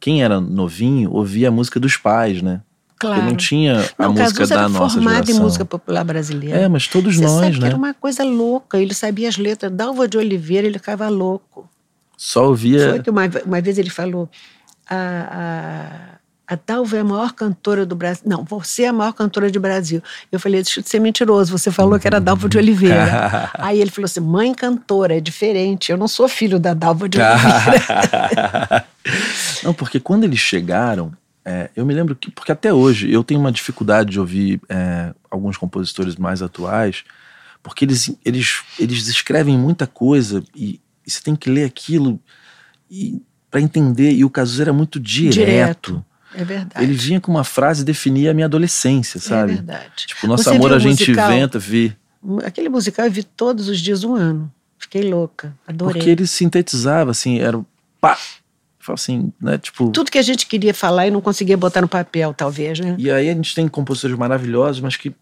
quem 0.00 0.22
era 0.24 0.40
novinho 0.40 1.12
ouvia 1.12 1.48
a 1.48 1.50
música 1.50 1.78
dos 1.78 1.96
pais, 1.96 2.40
né? 2.42 2.62
Claro. 2.98 3.16
Porque 3.16 3.30
não 3.30 3.36
tinha 3.36 3.88
a 3.98 4.04
Não, 4.04 4.12
música 4.12 4.30
Cazuza 4.40 4.54
da 4.54 4.60
era 4.60 4.68
nossa 4.68 4.94
formado 4.96 5.14
geração. 5.14 5.36
em 5.36 5.40
música 5.40 5.64
popular 5.64 6.04
brasileira. 6.04 6.58
É, 6.58 6.68
mas 6.68 6.86
todos 6.86 7.16
Você 7.16 7.22
nós, 7.22 7.40
sabe 7.40 7.54
que 7.54 7.60
né? 7.60 7.68
era 7.68 7.76
uma 7.76 7.94
coisa 7.94 8.22
louca. 8.24 8.78
Ele 8.78 8.92
sabia 8.92 9.28
as 9.28 9.38
letras. 9.38 9.72
Dalva 9.72 10.06
de 10.06 10.18
Oliveira, 10.18 10.66
ele 10.66 10.78
ficava 10.78 11.08
louco. 11.08 11.68
Só 12.16 12.48
ouvia. 12.48 12.90
Foi 12.90 13.02
que 13.02 13.08
uma, 13.08 13.22
uma 13.46 13.60
vez 13.62 13.78
ele 13.78 13.88
falou: 13.88 14.28
a, 14.88 14.96
a, 14.96 16.18
a 16.50 16.58
Dalva 16.66 16.96
é 16.96 17.00
a 17.00 17.04
maior 17.04 17.32
cantora 17.32 17.86
do 17.86 17.94
Brasil. 17.94 18.24
Não, 18.26 18.42
você 18.42 18.82
é 18.82 18.88
a 18.88 18.92
maior 18.92 19.12
cantora 19.12 19.48
do 19.48 19.60
Brasil. 19.60 20.02
Eu 20.32 20.40
falei: 20.40 20.60
deixa 20.60 20.82
de 20.82 20.88
ser 20.88 20.98
mentiroso, 20.98 21.56
você 21.56 21.70
falou 21.70 21.96
que 21.96 22.08
era 22.08 22.20
Dalva 22.20 22.48
de 22.48 22.58
Oliveira. 22.58 23.48
Aí 23.54 23.80
ele 23.80 23.88
falou 23.88 24.06
assim: 24.06 24.18
mãe 24.18 24.52
cantora, 24.52 25.16
é 25.16 25.20
diferente. 25.20 25.92
Eu 25.92 25.96
não 25.96 26.08
sou 26.08 26.28
filho 26.28 26.58
da 26.58 26.74
Dalva 26.74 27.08
de 27.08 27.18
Oliveira. 27.20 28.84
não, 29.62 29.72
porque 29.72 30.00
quando 30.00 30.24
eles 30.24 30.40
chegaram, 30.40 31.12
é, 31.44 31.70
eu 31.76 31.86
me 31.86 31.94
lembro 31.94 32.16
que. 32.16 32.32
Porque 32.32 32.50
até 32.50 32.74
hoje 32.74 33.08
eu 33.12 33.22
tenho 33.22 33.38
uma 33.38 33.52
dificuldade 33.52 34.10
de 34.10 34.18
ouvir 34.18 34.60
é, 34.68 35.14
alguns 35.30 35.56
compositores 35.56 36.16
mais 36.16 36.42
atuais, 36.42 37.04
porque 37.62 37.84
eles, 37.84 38.12
eles, 38.24 38.60
eles 38.76 39.06
escrevem 39.06 39.56
muita 39.56 39.86
coisa 39.86 40.42
e, 40.52 40.80
e 41.06 41.10
você 41.12 41.22
tem 41.22 41.36
que 41.36 41.48
ler 41.48 41.62
aquilo 41.62 42.18
para 43.48 43.60
entender. 43.60 44.10
E 44.10 44.24
o 44.24 44.30
Cazuza 44.30 44.64
era 44.64 44.72
muito 44.72 44.98
direto. 44.98 45.34
Direto. 45.34 46.04
É 46.34 46.44
verdade. 46.44 46.84
Ele 46.84 46.94
vinha 46.94 47.20
com 47.20 47.30
uma 47.30 47.44
frase 47.44 47.82
e 47.82 47.84
definia 47.84 48.30
a 48.30 48.34
minha 48.34 48.46
adolescência, 48.46 49.20
sabe? 49.20 49.52
É 49.52 49.54
verdade. 49.56 49.90
Tipo, 50.06 50.26
nosso 50.26 50.44
Você 50.44 50.50
amor 50.50 50.72
a 50.72 50.76
o 50.76 50.78
gente 50.78 51.00
musical? 51.00 51.30
inventa, 51.32 51.58
vi. 51.58 51.96
Aquele 52.44 52.68
musical 52.68 53.06
eu 53.06 53.12
vi 53.12 53.22
todos 53.22 53.68
os 53.68 53.80
dias 53.80 54.04
um 54.04 54.14
ano. 54.14 54.52
Fiquei 54.78 55.02
louca, 55.02 55.54
adorei. 55.66 55.94
Porque 55.94 56.10
ele 56.10 56.26
sintetizava, 56.26 57.10
assim, 57.10 57.38
era. 57.38 57.60
Pá! 58.00 58.16
Fala 58.78 58.94
assim, 58.94 59.32
né? 59.40 59.58
Tipo. 59.58 59.90
Tudo 59.90 60.10
que 60.10 60.18
a 60.18 60.22
gente 60.22 60.46
queria 60.46 60.72
falar 60.72 61.06
e 61.06 61.10
não 61.10 61.20
conseguia 61.20 61.56
botar 61.56 61.82
no 61.82 61.88
papel, 61.88 62.32
talvez, 62.32 62.80
né? 62.80 62.94
E 62.98 63.10
aí 63.10 63.28
a 63.28 63.34
gente 63.34 63.54
tem 63.54 63.68
compositores 63.68 64.16
maravilhosos, 64.16 64.80
mas 64.80 64.96
que 64.96 65.14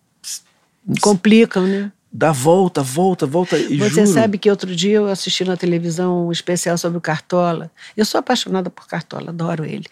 Complicam, 1.01 1.67
né? 1.67 1.93
dá 2.11 2.33
volta, 2.33 2.83
volta, 2.83 3.27
volta. 3.27 3.59
E 3.59 3.77
Você 3.77 4.07
juro, 4.07 4.07
sabe 4.07 4.39
que 4.39 4.51
outro 4.51 4.75
dia 4.75 4.97
eu 4.97 5.09
assisti 5.09 5.45
na 5.45 5.57
televisão 5.57 6.29
um 6.29 6.33
especial 6.33 6.79
sobre 6.79 6.99
o 6.99 7.01
Cartola. 7.01 7.71
Eu 7.97 8.05
sou 8.05 8.19
apaixonada 8.19 8.71
por 8.71 8.87
Cartola, 8.87 9.31
adoro 9.31 9.65
ele. 9.65 9.87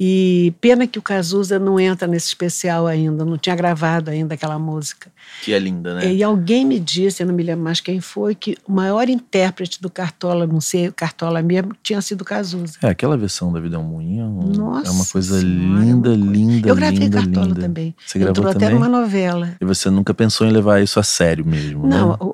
E 0.00 0.54
pena 0.60 0.86
que 0.86 0.98
o 0.98 1.02
Cazuza 1.02 1.58
não 1.58 1.78
entra 1.80 2.06
nesse 2.06 2.28
especial 2.28 2.86
ainda, 2.86 3.24
não 3.24 3.36
tinha 3.36 3.56
gravado 3.56 4.10
ainda 4.10 4.34
aquela 4.34 4.56
música. 4.58 5.10
Que 5.42 5.52
é 5.52 5.58
linda, 5.58 5.94
né? 5.94 6.12
E 6.12 6.22
alguém 6.22 6.64
me 6.64 6.78
disse, 6.78 7.22
eu 7.22 7.26
não 7.26 7.34
me 7.34 7.42
lembro 7.42 7.64
mais 7.64 7.80
quem 7.80 8.00
foi, 8.00 8.34
que 8.36 8.56
o 8.66 8.72
maior 8.72 9.08
intérprete 9.08 9.82
do 9.82 9.90
Cartola, 9.90 10.46
não 10.46 10.60
sei, 10.60 10.92
Cartola 10.92 11.42
mesmo, 11.42 11.72
tinha 11.82 12.00
sido 12.00 12.20
o 12.22 12.24
Cazuza. 12.24 12.78
É, 12.82 12.88
aquela 12.88 13.16
versão 13.16 13.52
da 13.52 13.58
Vida 13.58 13.74
é 13.74 13.78
um 13.78 13.82
Moinho 13.82 14.28
Nossa 14.56 14.88
é 14.88 14.90
uma 14.92 15.04
coisa 15.06 15.40
Senhora, 15.40 15.80
linda, 15.84 16.08
é 16.10 16.12
uma 16.12 16.24
coisa- 16.26 16.32
linda, 16.32 16.68
Eu 16.68 16.76
gravei 16.76 16.98
linda, 17.00 17.18
Cartola 17.18 17.46
linda. 17.46 17.60
também. 17.60 17.94
Você 18.06 18.18
gravou 18.20 18.30
Entrou 18.32 18.50
até 18.50 18.58
também? 18.60 18.74
numa 18.74 18.88
novela. 18.88 19.56
E 19.60 19.64
você 19.64 19.90
nunca 19.90 20.14
pensou 20.14 20.46
em 20.46 20.50
levar 20.50 20.80
isso 20.80 21.00
a 21.00 21.02
sério 21.02 21.44
mesmo, 21.44 21.86
Não, 21.86 22.10
né? 22.10 22.16
o, 22.20 22.24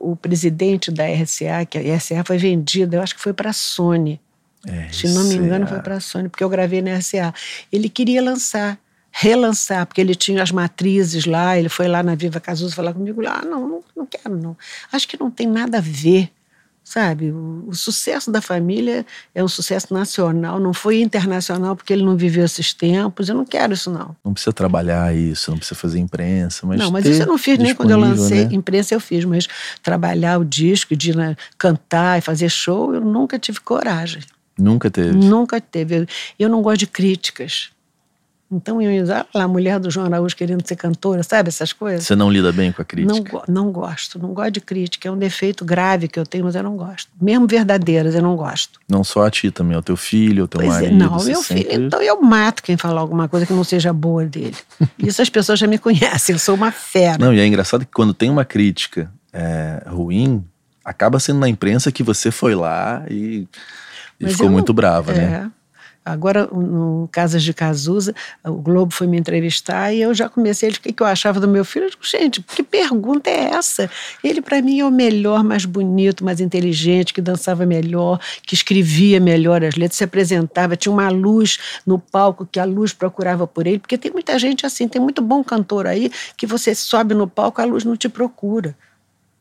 o, 0.00 0.12
o 0.12 0.16
presidente 0.16 0.90
da 0.92 1.04
RCA, 1.06 1.66
que 1.68 1.76
a 1.76 1.96
RCA 1.96 2.22
foi 2.24 2.38
vendida, 2.38 2.96
eu 2.96 3.02
acho 3.02 3.16
que 3.16 3.20
foi 3.20 3.32
para 3.32 3.50
a 3.50 3.52
Sony. 3.52 4.20
É, 4.66 4.88
Se 4.92 5.08
não 5.08 5.24
me 5.24 5.34
engano, 5.36 5.66
foi 5.66 5.78
para 5.80 5.96
a 5.96 6.00
Sony, 6.00 6.28
porque 6.28 6.44
eu 6.44 6.48
gravei 6.48 6.82
na 6.82 6.96
RCA. 6.98 7.32
Ele 7.72 7.88
queria 7.88 8.22
lançar, 8.22 8.78
relançar, 9.10 9.86
porque 9.86 10.00
ele 10.00 10.14
tinha 10.14 10.42
as 10.42 10.50
matrizes 10.52 11.24
lá, 11.24 11.58
ele 11.58 11.68
foi 11.68 11.88
lá 11.88 12.02
na 12.02 12.14
Viva 12.14 12.40
Cazuza 12.40 12.74
falar 12.74 12.92
comigo 12.92 13.22
ah, 13.26 13.42
não, 13.44 13.66
não, 13.68 13.84
não 13.96 14.06
quero 14.06 14.36
não. 14.36 14.56
Acho 14.92 15.08
que 15.08 15.18
não 15.18 15.30
tem 15.30 15.46
nada 15.46 15.78
a 15.78 15.80
ver, 15.80 16.30
sabe? 16.84 17.30
O, 17.32 17.64
o 17.68 17.74
sucesso 17.74 18.30
da 18.30 18.40
família 18.40 19.04
é 19.34 19.42
um 19.42 19.48
sucesso 19.48 19.92
nacional, 19.94 20.60
não 20.60 20.72
foi 20.74 21.00
internacional 21.00 21.74
porque 21.74 21.92
ele 21.92 22.04
não 22.04 22.16
viveu 22.16 22.44
esses 22.44 22.72
tempos, 22.74 23.28
eu 23.28 23.34
não 23.34 23.44
quero 23.46 23.72
isso 23.72 23.90
não. 23.90 24.14
Não 24.24 24.32
precisa 24.32 24.52
trabalhar 24.52 25.14
isso, 25.16 25.50
não 25.50 25.58
precisa 25.58 25.78
fazer 25.80 25.98
imprensa, 25.98 26.66
mas 26.66 26.78
não, 26.78 26.90
mas 26.90 27.04
isso 27.06 27.22
eu 27.22 27.26
não 27.26 27.38
fiz 27.38 27.58
nem 27.58 27.74
quando 27.74 27.90
eu 27.92 27.98
lancei. 27.98 28.44
né? 28.44 28.48
Imprensa 28.52 28.94
eu 28.94 29.00
fiz, 29.00 29.24
mas 29.24 29.48
trabalhar 29.82 30.38
o 30.38 30.44
disco, 30.44 30.94
de 30.94 31.16
na- 31.16 31.36
cantar 31.58 32.18
e 32.18 32.20
fazer 32.20 32.48
show, 32.48 32.94
eu 32.94 33.00
nunca 33.00 33.38
tive 33.38 33.58
coragem. 33.60 34.22
Nunca 34.60 34.90
teve. 34.90 35.12
Nunca 35.16 35.60
teve. 35.60 36.06
Eu, 36.38 36.48
não 36.48 36.62
gosto 36.62 36.78
de 36.80 36.86
críticas. 36.86 37.70
Então, 38.52 38.82
eu 38.82 38.90
ia 38.90 39.04
lá, 39.32 39.44
a 39.44 39.46
mulher 39.46 39.78
do 39.78 39.88
João 39.92 40.06
Araújo 40.06 40.34
querendo 40.34 40.66
ser 40.66 40.74
cantora, 40.74 41.22
sabe 41.22 41.48
essas 41.50 41.72
coisas? 41.72 42.04
Você 42.04 42.16
não 42.16 42.28
lida 42.28 42.50
bem 42.50 42.72
com 42.72 42.82
a 42.82 42.84
crítica? 42.84 43.42
Não, 43.46 43.66
não 43.66 43.70
gosto, 43.72 44.18
não 44.18 44.34
gosto 44.34 44.50
de 44.50 44.60
crítica. 44.60 45.08
É 45.08 45.12
um 45.12 45.16
defeito 45.16 45.64
grave 45.64 46.08
que 46.08 46.18
eu 46.18 46.26
tenho, 46.26 46.44
mas 46.44 46.56
eu 46.56 46.62
não 46.64 46.76
gosto. 46.76 47.08
Mesmo 47.22 47.46
verdadeiras, 47.46 48.12
eu 48.12 48.22
não 48.22 48.34
gosto. 48.34 48.80
Não 48.88 49.04
só 49.04 49.24
a 49.24 49.30
ti 49.30 49.52
também, 49.52 49.76
ao 49.76 49.82
teu 49.84 49.96
filho, 49.96 50.42
ao 50.42 50.48
teu 50.48 50.60
Pois 50.62 50.72
é, 50.78 50.80
marido. 50.82 50.96
não, 50.96 51.10
você 51.10 51.30
meu 51.30 51.42
sempre- 51.44 51.62
filho, 51.70 51.86
então 51.86 52.02
eu 52.02 52.20
mato 52.20 52.60
quem 52.64 52.76
falar 52.76 53.00
alguma 53.02 53.28
coisa 53.28 53.46
que 53.46 53.52
não 53.52 53.62
seja 53.62 53.92
boa 53.92 54.24
dele. 54.24 54.56
Isso 54.98 55.22
as 55.22 55.30
pessoas 55.30 55.56
já 55.60 55.68
me 55.68 55.78
conhecem, 55.78 56.32
eu 56.32 56.38
sou 56.40 56.56
uma 56.56 56.72
fera. 56.72 57.18
Não, 57.24 57.32
e 57.32 57.38
é 57.38 57.46
engraçado 57.46 57.86
que 57.86 57.92
quando 57.92 58.12
tem 58.12 58.28
uma 58.28 58.44
crítica 58.44 59.12
é, 59.32 59.84
ruim, 59.86 60.44
acaba 60.84 61.20
sendo 61.20 61.38
na 61.38 61.48
imprensa 61.48 61.92
que 61.92 62.02
você 62.02 62.32
foi 62.32 62.56
lá 62.56 63.04
e, 63.08 63.46
e 64.20 64.24
Mas 64.24 64.32
ficou 64.32 64.46
eu 64.46 64.52
muito 64.52 64.72
brava, 64.72 65.12
né? 65.12 65.50
É. 65.56 65.60
Agora, 66.02 66.46
no 66.46 67.08
Casas 67.12 67.42
de 67.42 67.52
Cazuza, 67.52 68.14
o 68.42 68.54
Globo 68.54 68.92
foi 68.92 69.06
me 69.06 69.18
entrevistar 69.18 69.92
e 69.92 70.00
eu 70.00 70.14
já 70.14 70.30
comecei 70.30 70.68
a 70.68 70.70
dizer 70.70 70.80
o 70.80 70.82
que 70.82 70.92
que 70.94 71.02
eu 71.02 71.06
achava 71.06 71.38
do 71.38 71.46
meu 71.46 71.62
filho. 71.62 71.86
Eu 71.86 71.90
digo, 71.90 72.04
gente, 72.04 72.42
que 72.42 72.62
pergunta 72.62 73.28
é 73.28 73.50
essa? 73.50 73.88
Ele, 74.24 74.40
para 74.40 74.62
mim, 74.62 74.80
é 74.80 74.84
o 74.84 74.90
melhor, 74.90 75.44
mais 75.44 75.66
bonito, 75.66 76.24
mais 76.24 76.40
inteligente, 76.40 77.12
que 77.12 77.20
dançava 77.20 77.66
melhor, 77.66 78.18
que 78.42 78.54
escrevia 78.54 79.20
melhor 79.20 79.62
as 79.62 79.76
letras, 79.76 79.98
se 79.98 80.04
apresentava, 80.04 80.74
tinha 80.74 80.92
uma 80.92 81.10
luz 81.10 81.58
no 81.86 81.98
palco 81.98 82.48
que 82.50 82.58
a 82.58 82.64
luz 82.64 82.94
procurava 82.94 83.46
por 83.46 83.66
ele, 83.66 83.78
porque 83.78 83.98
tem 83.98 84.10
muita 84.10 84.38
gente 84.38 84.64
assim, 84.64 84.88
tem 84.88 85.00
muito 85.00 85.20
bom 85.20 85.44
cantor 85.44 85.86
aí 85.86 86.10
que 86.34 86.46
você 86.46 86.74
sobe 86.74 87.14
no 87.14 87.28
palco, 87.28 87.60
a 87.60 87.64
luz 87.64 87.84
não 87.84 87.94
te 87.94 88.08
procura. 88.08 88.74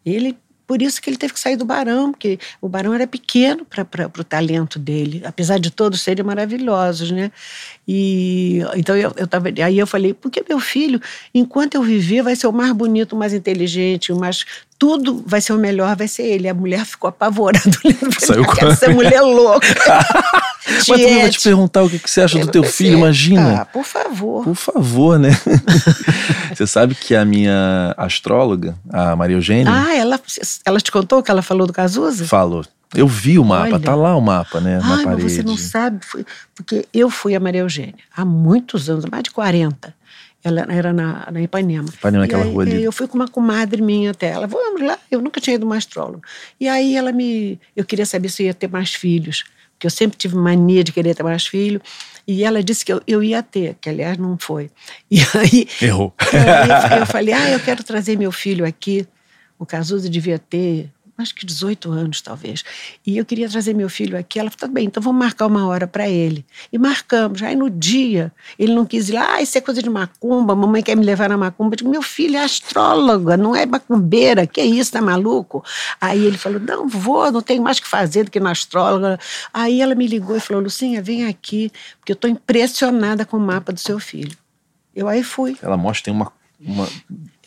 Ele, 0.05 0.37
por 0.69 0.83
isso 0.83 1.01
que 1.01 1.09
ele 1.09 1.17
teve 1.17 1.33
que 1.33 1.39
sair 1.39 1.55
do 1.55 1.65
Barão, 1.65 2.11
porque 2.11 2.37
o 2.61 2.69
Barão 2.69 2.93
era 2.93 3.07
pequeno 3.07 3.65
para 3.65 4.05
o 4.19 4.23
talento 4.23 4.77
dele, 4.77 5.19
apesar 5.25 5.59
de 5.59 5.71
todos 5.71 5.99
serem 5.99 6.23
maravilhosos, 6.23 7.09
né? 7.09 7.31
E 7.87 8.59
então 8.75 8.95
eu, 8.95 9.11
eu 9.17 9.25
tava, 9.25 9.49
aí 9.49 9.79
eu 9.79 9.87
falei, 9.87 10.13
porque 10.13 10.45
meu 10.47 10.59
filho, 10.59 11.01
enquanto 11.33 11.73
eu 11.73 11.81
viver, 11.81 12.21
vai 12.21 12.35
ser 12.35 12.45
o 12.45 12.51
mais 12.51 12.71
bonito, 12.71 13.13
o 13.13 13.17
mais 13.17 13.33
inteligente, 13.33 14.13
o 14.13 14.19
mais 14.19 14.45
tudo 14.79 15.21
vai 15.27 15.41
ser 15.41 15.51
o 15.53 15.57
melhor, 15.57 15.93
vai 15.95 16.07
ser 16.07 16.23
ele. 16.23 16.47
A 16.47 16.53
mulher 16.53 16.85
ficou 16.85 17.09
apavorada, 17.09 17.69
olhando 17.85 18.19
Saiu 18.19 18.45
com- 18.45 18.65
essa 18.65 18.89
mulher 18.89 19.19
louca. 19.21 19.67
Mas 20.69 20.85
também 20.85 21.21
vou 21.21 21.29
te 21.29 21.41
perguntar 21.41 21.83
o 21.83 21.89
que, 21.89 21.97
você 22.05 22.21
acha 22.21 22.37
do 22.39 22.47
teu 22.47 22.63
Eu 22.63 22.69
filho, 22.69 22.97
imagina. 22.99 23.61
Ah, 23.61 23.65
por 23.65 23.83
favor. 23.83 24.43
Por 24.43 24.55
favor, 24.55 25.19
né? 25.19 25.31
você 26.55 26.65
sabe 26.67 26.95
que 26.95 27.15
a 27.15 27.25
minha 27.25 27.93
astróloga, 27.97 28.75
a 28.91 29.15
Maria 29.15 29.35
Eugênia, 29.35 29.71
Ah, 29.73 29.93
ela, 29.95 30.19
ela 30.65 30.79
te 30.79 30.91
contou 30.91 31.19
o 31.19 31.23
que 31.23 31.31
ela 31.31 31.41
falou 31.41 31.67
do 31.67 31.73
Cazuza? 31.73 32.25
falou. 32.25 32.63
Eu 32.95 33.07
vi 33.07 33.37
o 33.37 33.43
mapa, 33.45 33.75
Olha. 33.75 33.79
tá 33.79 33.93
lá 33.93 34.15
o 34.15 34.21
mapa, 34.21 34.59
né? 34.59 34.79
na 34.79 35.03
parede. 35.03 35.05
mas 35.23 35.33
você 35.33 35.43
não 35.43 35.55
sabe, 35.57 35.99
porque 36.55 36.87
eu 36.91 37.09
fui 37.11 37.35
a 37.35 37.39
Maria 37.39 37.61
Eugênia 37.61 37.93
há 38.15 38.25
muitos 38.25 38.89
anos, 38.89 39.05
mais 39.05 39.23
de 39.23 39.29
40. 39.31 39.93
Ela 40.43 40.65
era 40.69 40.93
na, 40.93 41.29
na 41.31 41.41
Ipanema. 41.41 41.89
Ipanema, 41.89 42.23
E 42.23 42.27
naquela 42.27 42.43
aí, 42.43 42.51
rua 42.51 42.63
ali. 42.63 42.83
Eu 42.83 42.91
fui 42.91 43.07
com 43.07 43.15
uma 43.15 43.27
comadre 43.27 43.81
minha 43.81 44.11
até. 44.11 44.27
Ela, 44.29 44.47
vamos 44.47 44.81
lá. 44.81 44.97
Eu 45.11 45.21
nunca 45.21 45.41
tinha 45.41 45.55
ido 45.55 45.65
uma 45.65 45.75
astróloga. 45.77 46.21
E 46.59 46.67
aí 46.67 46.95
ela 46.95 47.11
me. 47.11 47.59
Eu 47.75 47.83
queria 47.83 48.05
saber 48.05 48.29
se 48.29 48.43
eu 48.43 48.47
ia 48.47 48.53
ter 48.53 48.69
mais 48.69 48.93
filhos, 48.93 49.43
porque 49.73 49.85
eu 49.87 49.91
sempre 49.91 50.17
tive 50.17 50.35
mania 50.35 50.83
de 50.83 50.91
querer 50.93 51.13
ter 51.13 51.23
mais 51.23 51.45
filhos. 51.45 51.81
E 52.25 52.43
ela 52.43 52.63
disse 52.63 52.85
que 52.85 52.93
eu, 52.93 53.01
eu 53.07 53.21
ia 53.21 53.43
ter, 53.43 53.75
que 53.81 53.89
aliás 53.89 54.17
não 54.17 54.37
foi. 54.37 54.69
E 55.11 55.19
aí 55.35 55.67
Errou. 55.81 56.13
é, 56.31 56.95
eu, 56.95 56.99
eu 56.99 57.05
falei, 57.05 57.33
ah, 57.33 57.49
eu 57.51 57.59
quero 57.59 57.83
trazer 57.83 58.17
meu 58.17 58.31
filho 58.31 58.65
aqui. 58.65 59.05
O 59.57 59.65
Cazuza 59.65 60.09
devia 60.09 60.39
ter, 60.39 60.89
acho 61.21 61.35
que 61.35 61.45
18 61.45 61.91
anos, 61.91 62.21
talvez. 62.21 62.63
E 63.05 63.17
eu 63.17 63.25
queria 63.25 63.49
trazer 63.49 63.73
meu 63.73 63.89
filho 63.89 64.17
aqui. 64.17 64.39
Ela 64.39 64.49
falou, 64.49 64.59
tá 64.59 64.67
bem, 64.67 64.85
então 64.85 65.01
vamos 65.01 65.19
marcar 65.19 65.47
uma 65.47 65.67
hora 65.67 65.87
para 65.87 66.07
ele. 66.07 66.45
E 66.71 66.77
marcamos. 66.77 67.41
Aí 67.43 67.55
no 67.55 67.69
dia, 67.69 68.31
ele 68.57 68.73
não 68.73 68.85
quis 68.85 69.09
ir 69.09 69.13
lá, 69.13 69.35
ah, 69.35 69.41
isso 69.41 69.57
é 69.57 69.61
coisa 69.61 69.81
de 69.81 69.89
macumba, 69.89 70.55
mamãe 70.55 70.81
quer 70.81 70.95
me 70.95 71.03
levar 71.03 71.29
na 71.29 71.37
macumba. 71.37 71.73
Eu 71.73 71.77
digo, 71.77 71.89
meu 71.89 72.01
filho 72.01 72.37
é 72.37 72.43
astróloga, 72.43 73.37
não 73.37 73.55
é 73.55 73.65
macumbeira, 73.65 74.47
que 74.47 74.61
isso, 74.61 74.91
tá 74.91 75.01
maluco? 75.01 75.63
Aí 75.99 76.25
ele 76.25 76.37
falou, 76.37 76.59
não 76.59 76.87
vou, 76.87 77.31
não 77.31 77.41
tenho 77.41 77.61
mais 77.61 77.77
o 77.77 77.81
que 77.81 77.87
fazer 77.87 78.23
do 78.23 78.31
que 78.31 78.39
na 78.39 78.51
astróloga. 78.51 79.19
Aí 79.53 79.81
ela 79.81 79.95
me 79.95 80.07
ligou 80.07 80.35
e 80.35 80.39
falou, 80.39 80.63
Lucinha, 80.63 81.01
vem 81.01 81.25
aqui, 81.25 81.71
porque 81.99 82.11
eu 82.11 82.15
estou 82.15 82.29
impressionada 82.29 83.25
com 83.25 83.37
o 83.37 83.39
mapa 83.39 83.71
do 83.71 83.79
seu 83.79 83.99
filho. 83.99 84.37
Eu 84.95 85.07
aí 85.07 85.23
fui. 85.23 85.57
Ela 85.61 85.77
mostra, 85.77 86.05
tem 86.05 86.13
uma, 86.13 86.31
uma 86.59 86.87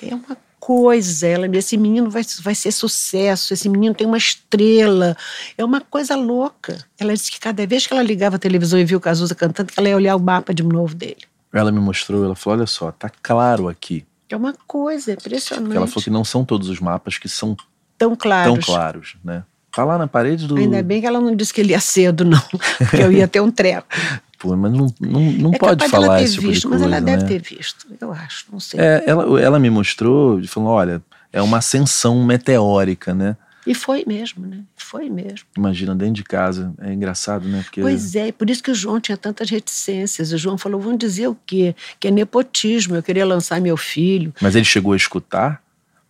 É 0.01 0.15
uma 0.15 0.37
coisa, 0.65 1.27
ela, 1.27 1.49
esse 1.57 1.77
menino 1.77 2.09
vai, 2.09 2.23
vai 2.41 2.55
ser 2.55 2.71
sucesso, 2.71 3.53
esse 3.53 3.69
menino 3.69 3.97
tem 3.97 4.07
uma 4.07 4.17
estrela, 4.17 5.17
é 5.59 5.65
uma 5.65 5.81
coisa 5.81 6.15
louca. 6.15 6.79
Ela 7.01 7.13
disse 7.13 7.33
que 7.33 7.41
cada 7.41 7.67
vez 7.67 7.85
que 7.85 7.93
ela 7.93 8.03
ligava 8.03 8.37
a 8.37 8.39
televisão 8.39 8.79
e 8.79 8.85
viu 8.85 8.99
o 8.99 9.01
Cazuza 9.01 9.35
cantando, 9.35 9.73
ela 9.77 9.89
ia 9.89 9.97
olhar 9.97 10.15
o 10.15 10.21
mapa 10.21 10.55
de 10.55 10.63
novo 10.63 10.95
dele. 10.95 11.23
Ela 11.53 11.73
me 11.73 11.81
mostrou, 11.81 12.25
ela 12.25 12.37
falou: 12.37 12.61
olha 12.61 12.67
só, 12.69 12.93
tá 12.93 13.11
claro 13.11 13.69
aqui. 13.69 14.07
É 14.31 14.37
uma 14.37 14.55
coisa 14.65 15.15
impressionante. 15.15 15.65
Porque 15.65 15.77
ela 15.79 15.87
falou 15.89 16.05
que 16.05 16.11
não 16.11 16.25
são 16.25 16.45
todos 16.45 16.69
os 16.69 16.79
mapas 16.79 17.19
que 17.19 17.29
são 17.29 17.57
tão 17.99 18.15
claros. 18.15 18.55
tão 18.55 18.63
claros, 18.63 19.17
né? 19.25 19.43
Tá 19.73 19.85
lá 19.85 19.99
na 19.99 20.07
parede 20.07 20.47
do. 20.47 20.57
Ainda 20.57 20.81
bem 20.81 21.01
que 21.01 21.09
ela 21.09 21.21
não 21.21 21.35
disse 21.35 21.53
que 21.53 21.61
ele 21.61 21.73
ia 21.73 21.81
cedo, 21.81 22.25
não, 22.25 22.41
porque 22.79 23.03
eu 23.03 23.11
ia 23.11 23.27
ter 23.27 23.41
um 23.41 23.51
treco. 23.51 23.89
Pô, 24.43 24.57
mas 24.57 24.73
não, 24.73 24.93
não, 25.01 25.21
não 25.21 25.51
é 25.55 25.59
pode 25.59 25.89
falar 25.89 26.21
esse 26.21 26.35
tipo 26.35 26.49
visto, 26.49 26.63
de 26.63 26.69
mas 26.69 26.81
coisa, 26.81 26.97
ela 26.97 27.01
deve 27.01 27.23
né? 27.23 27.29
ter 27.29 27.41
visto, 27.41 27.87
eu 28.01 28.11
acho, 28.11 28.47
não 28.51 28.59
sei. 28.59 28.81
É, 28.81 29.05
ela, 29.07 29.41
ela 29.41 29.61
me 29.61 29.71
mostrou 29.71 30.41
e 30.41 30.49
falou: 30.49 30.71
olha, 30.71 31.01
é 31.33 31.41
uma 31.41 31.59
ascensão 31.59 32.25
meteórica, 32.25 33.15
né? 33.15 33.37
E 33.65 33.73
foi 33.73 34.03
mesmo, 34.05 34.45
né? 34.45 34.65
Foi 34.75 35.09
mesmo. 35.09 35.47
Imagina 35.57 35.95
dentro 35.95 36.15
de 36.15 36.25
casa. 36.25 36.75
É 36.81 36.93
engraçado, 36.93 37.47
né? 37.47 37.63
Porque 37.63 37.81
Pois 37.81 38.17
é, 38.17 38.27
e 38.27 38.33
por 38.33 38.51
isso 38.51 38.61
que 38.61 38.73
o 38.73 38.75
João 38.75 38.99
tinha 38.99 39.17
tantas 39.17 39.49
reticências. 39.49 40.33
O 40.33 40.39
João 40.39 40.59
falou: 40.59 40.81
vão 40.81 40.97
dizer 40.97 41.29
o 41.29 41.37
quê? 41.47 41.77
Que 42.01 42.09
é 42.09 42.11
nepotismo, 42.11 42.97
eu 42.97 43.03
queria 43.03 43.25
lançar 43.25 43.61
meu 43.61 43.77
filho. 43.77 44.35
Mas 44.41 44.57
ele 44.57 44.65
chegou 44.65 44.93
a 44.93 44.97
escutar? 44.97 45.63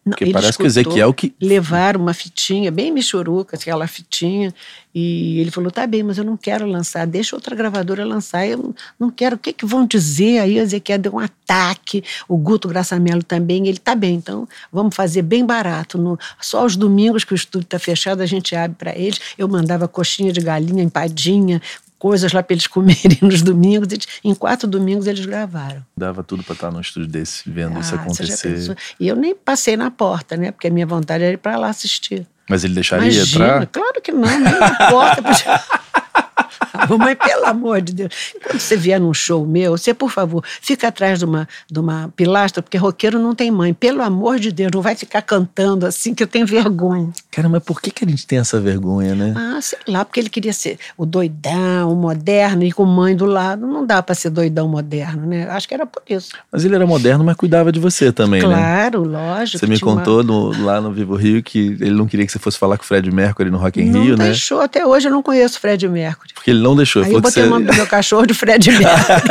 Não, 0.04 0.10
Porque 0.10 0.32
parece 0.32 0.58
que 0.58 0.64
Ezequiel 0.64 1.14
que. 1.14 1.32
Levaram 1.40 2.00
uma 2.00 2.12
fitinha, 2.12 2.72
bem 2.72 2.90
michuruca, 2.90 3.56
aquela 3.56 3.86
fitinha, 3.86 4.52
e 4.92 5.38
ele 5.38 5.52
falou: 5.52 5.70
tá 5.70 5.86
bem, 5.86 6.02
mas 6.02 6.18
eu 6.18 6.24
não 6.24 6.36
quero 6.36 6.66
lançar, 6.66 7.06
deixa 7.06 7.36
outra 7.36 7.54
gravadora 7.54 8.04
lançar, 8.04 8.44
eu 8.44 8.74
não- 8.98 9.10
quero. 9.10 9.36
O 9.36 9.38
que, 9.38 9.52
que 9.52 9.64
vão 9.64 9.86
dizer? 9.86 10.40
Aí 10.40 10.58
o 10.58 10.62
Ezequiel 10.62 10.98
deu 10.98 11.14
um 11.14 11.18
ataque, 11.20 12.02
o 12.28 12.36
Guto 12.36 12.66
Graçamelo 12.66 13.22
também. 13.22 13.68
Ele 13.68 13.78
tá 13.78 13.94
bem, 13.94 14.16
então 14.16 14.48
vamos 14.72 14.96
fazer 14.96 15.22
bem 15.22 15.46
barato. 15.46 15.96
No, 15.96 16.18
só 16.40 16.66
os 16.66 16.74
domingos 16.74 17.22
que 17.22 17.32
o 17.32 17.36
estúdio 17.36 17.66
está 17.66 17.78
fechado, 17.78 18.22
a 18.22 18.26
gente 18.26 18.56
abre 18.56 18.76
para 18.76 18.98
eles. 18.98 19.20
Eu 19.38 19.46
mandava 19.46 19.86
coxinha 19.86 20.32
de 20.32 20.40
galinha, 20.40 20.82
empadinha, 20.82 21.62
coisas 22.02 22.32
lá 22.32 22.42
para 22.42 22.54
eles 22.54 22.66
comerem 22.66 23.16
nos 23.22 23.42
domingos. 23.42 23.86
Eles- 23.92 24.08
em 24.24 24.34
quatro 24.34 24.66
domingos 24.66 25.06
eles 25.06 25.24
gravaram. 25.24 25.84
Dava 25.96 26.24
tudo 26.24 26.42
pra 26.42 26.54
estar 26.54 26.72
num 26.72 26.80
estúdio 26.80 27.08
desse, 27.08 27.48
vendo 27.48 27.78
isso 27.78 27.94
Ah, 27.94 27.98
já 27.98 28.02
acontecer. 28.02 28.76
E 28.98 29.06
eu 29.06 29.14
nem 29.14 29.36
passei 29.36 29.76
na 29.76 29.88
porta, 29.88 30.36
né? 30.36 30.50
Porque 30.50 30.66
a 30.66 30.70
minha 30.70 30.84
vontade 30.86 31.22
era 31.22 31.34
ir 31.34 31.38
para 31.38 31.56
lá 31.56 31.68
assistir. 31.68 32.26
Mas 32.50 32.64
ele 32.64 32.74
deixaria 32.74 33.06
Imagina, 33.08 33.44
entrar? 33.44 33.66
claro 33.68 34.02
que 34.02 34.10
não, 34.10 34.28
nem 34.28 34.40
na 34.40 34.90
porta. 34.90 35.22
podia- 35.22 35.60
Mamãe, 36.88 37.16
pelo 37.16 37.47
amor 37.47 37.81
de 37.81 37.92
Deus. 37.92 38.12
Quando 38.42 38.61
você 38.61 38.77
vier 38.77 39.01
num 39.01 39.14
show 39.14 39.47
meu, 39.47 39.77
você, 39.77 39.92
por 39.95 40.11
favor, 40.11 40.45
fica 40.61 40.88
atrás 40.88 41.18
de 41.18 41.25
uma, 41.25 41.49
de 41.71 41.79
uma 41.79 42.12
pilastra, 42.16 42.62
porque 42.62 42.77
roqueiro 42.77 43.18
não 43.18 43.35
tem 43.35 43.51
mãe. 43.51 43.73
Pelo 43.73 44.03
amor 44.03 44.38
de 44.38 44.51
Deus, 44.53 44.71
não 44.75 44.83
vai 44.83 44.95
ficar 44.95 45.23
cantando 45.23 45.87
assim 45.87 46.14
que 46.14 46.23
eu 46.23 46.27
tenho 46.27 46.47
vergonha. 46.47 47.11
Cara, 47.31 47.49
mas 47.49 47.62
por 47.62 47.81
que, 47.81 47.90
que 47.90 48.05
a 48.05 48.09
gente 48.09 48.27
tem 48.27 48.38
essa 48.38 48.61
vergonha, 48.61 49.14
né? 49.14 49.35
Ah, 49.37 49.61
sei 49.61 49.79
lá, 49.88 50.05
porque 50.05 50.21
ele 50.21 50.29
queria 50.31 50.53
ser 50.53 50.79
o 50.97 51.05
doidão, 51.07 51.92
o 51.92 51.97
moderno, 51.97 52.62
e 52.64 52.73
com 52.73 52.85
mãe 52.85 53.14
do 53.16 53.25
lado. 53.25 53.66
Não 53.66 53.87
dá 53.87 54.03
para 54.03 54.14
ser 54.14 54.31
doidão 54.31 54.68
moderno, 54.68 55.27
né? 55.27 55.49
Acho 55.49 55.66
que 55.68 55.75
era 55.75 55.87
por 55.87 56.03
isso. 56.09 56.31
Mas 56.51 56.64
ele 56.64 56.75
era 56.75 56.87
moderno, 56.87 57.25
mas 57.25 57.37
cuidava 57.37 57.71
de 57.73 57.79
você 57.81 58.12
também, 58.12 58.40
né? 58.42 58.47
claro, 58.49 59.03
lógico. 59.05 59.59
Você 59.59 59.66
me 59.66 59.77
tinha 59.77 59.88
uma- 59.88 59.97
contou 59.99 60.23
no- 60.23 60.64
lá 60.64 60.81
no 60.81 60.92
Vivo 60.92 61.14
Rio 61.14 61.42
que 61.42 61.77
ele 61.81 61.92
não 61.92 62.07
queria 62.07 62.27
que 62.27 62.33
você 62.33 62.38
fosse 62.38 62.59
falar 62.59 62.77
com 62.77 62.85
o 62.85 62.87
Fred 62.87 63.11
Mercury 63.11 63.51
no 63.51 63.59
Rock 63.59 63.81
in 63.81 63.90
não 63.90 64.03
Rio, 64.03 64.16
né? 64.16 64.25
deixou, 64.27 64.61
até 64.61 64.87
hoje 64.87 65.09
eu 65.09 65.12
não 65.12 65.23
conheço 65.23 65.59
Fred 65.61 65.87
Mercury. 65.88 66.33
Porque 66.35 66.51
ele 66.51 66.61
não 66.62 66.71
deixou. 66.76 67.02
Aí 67.02 67.06
falou 67.06 67.18
eu 67.18 67.22
botei 67.22 67.42
o 67.44 67.50
nome 67.50 67.66
do 67.66 67.74
meu 67.74 67.87
cachorro 67.87 68.26
de 68.26 68.35
Fred 68.35 68.70
Mercury. 68.72 69.22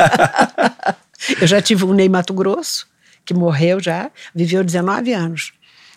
eu 1.41 1.47
já 1.47 1.61
tive 1.61 1.85
um 1.85 1.93
Ney 1.93 2.09
Mato 2.09 2.33
Grosso, 2.33 2.87
que 3.25 3.33
morreu 3.33 3.79
já, 3.79 4.09
viveu 4.33 4.63
19 4.63 5.13
anos. 5.13 5.51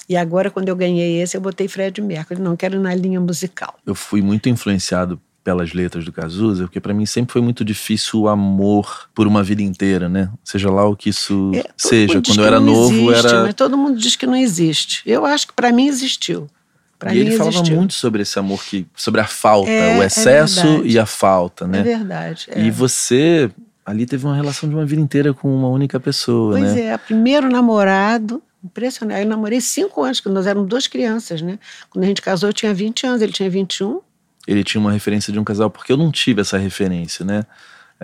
E 0.09 0.17
agora, 0.17 0.51
quando 0.51 0.69
eu 0.69 0.77
ganhei 0.77 1.23
esse, 1.23 1.37
eu 1.37 1.41
botei 1.41 1.67
Fred 1.67 2.01
Mercury. 2.03 2.41
Não 2.41 2.57
quero 2.57 2.77
ir 2.77 2.81
na 2.81 2.95
linha 2.95 3.21
musical. 3.21 3.75
Eu 3.87 3.95
fui 3.95 4.21
muito 4.21 4.49
influenciado 4.51 5.19
pelas 5.43 5.73
letras 5.75 6.05
do 6.07 6.13
Cazuza, 6.13 6.65
porque 6.65 6.81
pra 6.81 6.95
mim 6.95 7.05
sempre 7.05 7.33
foi 7.35 7.43
muito 7.43 7.65
difícil 7.65 8.21
o 8.21 8.29
amor 8.29 9.09
por 9.15 9.27
uma 9.27 9.43
vida 9.43 9.63
inteira, 9.63 10.09
né? 10.09 10.31
Seja 10.43 10.71
lá 10.71 10.87
o 10.87 10.97
que 10.97 11.11
isso 11.11 11.53
É, 11.55 11.65
seja. 11.77 12.21
Quando 12.23 12.39
eu 12.41 12.47
era 12.47 12.59
não 12.61 12.67
novo, 12.73 13.11
existe, 13.13 13.27
era. 13.27 13.43
Mas 13.43 13.55
todo 13.55 13.77
mundo 13.77 13.99
diz 13.99 14.17
que 14.17 14.27
não 14.27 14.37
existe. 14.37 15.03
Eu 15.05 15.25
acho 15.27 15.47
que 15.47 15.53
para 15.53 15.71
mim 15.71 15.87
existiu. 15.87 16.49
Pra 17.05 17.15
E 17.15 17.19
ele 17.19 17.37
falava 17.37 17.57
existiu. 17.57 17.77
muito 17.77 17.93
sobre 17.95 18.23
esse 18.23 18.39
amor 18.39 18.65
que. 18.65 18.87
sobre 18.97 19.21
a 19.21 19.27
falta, 19.27 19.71
É, 19.71 19.99
o 19.99 20.03
é 20.03 20.07
excesso 20.07 20.63
verdade. 20.63 20.89
e 20.89 20.99
a 20.99 21.05
falta, 21.07 21.65
É 21.65 21.69
né? 21.69 21.83
verdade. 21.83 22.47
é. 22.51 22.61
E 22.63 22.71
você 22.71 23.51
ali 23.85 24.07
teve 24.07 24.25
uma 24.25 24.35
relação 24.35 24.67
de 24.67 24.75
uma 24.75 24.87
vida 24.87 25.03
inteira 25.03 25.35
com 25.35 25.55
uma 25.55 25.69
única 25.69 26.01
pessoa, 26.01 26.59
Pois 26.59 26.73
né? 26.75 26.81
é, 26.87 26.97
primeiro 26.97 27.51
namorado, 27.51 28.43
impressionante. 28.65 29.23
Eu 29.23 29.29
namorei 29.29 29.61
cinco 29.61 30.03
anos, 30.03 30.21
quando 30.21 30.35
nós 30.35 30.47
éramos 30.47 30.67
duas 30.69 30.87
crianças, 30.87 31.43
né? 31.43 31.59
Quando 31.91 32.05
a 32.05 32.07
gente 32.09 32.23
casou, 32.23 32.49
eu 32.49 32.53
tinha 32.55 32.73
20 32.73 33.07
anos, 33.07 33.21
ele 33.21 33.33
tinha 33.33 33.51
21. 33.51 34.01
Ele 34.47 34.65
tinha 34.65 34.81
uma 34.81 34.91
referência 34.93 35.31
de 35.33 35.39
um 35.39 35.45
casal, 35.45 35.69
porque 35.69 35.93
eu 35.93 35.97
não 35.99 36.11
tive 36.11 36.41
essa 36.41 36.57
referência, 36.57 37.25
né? 37.25 37.45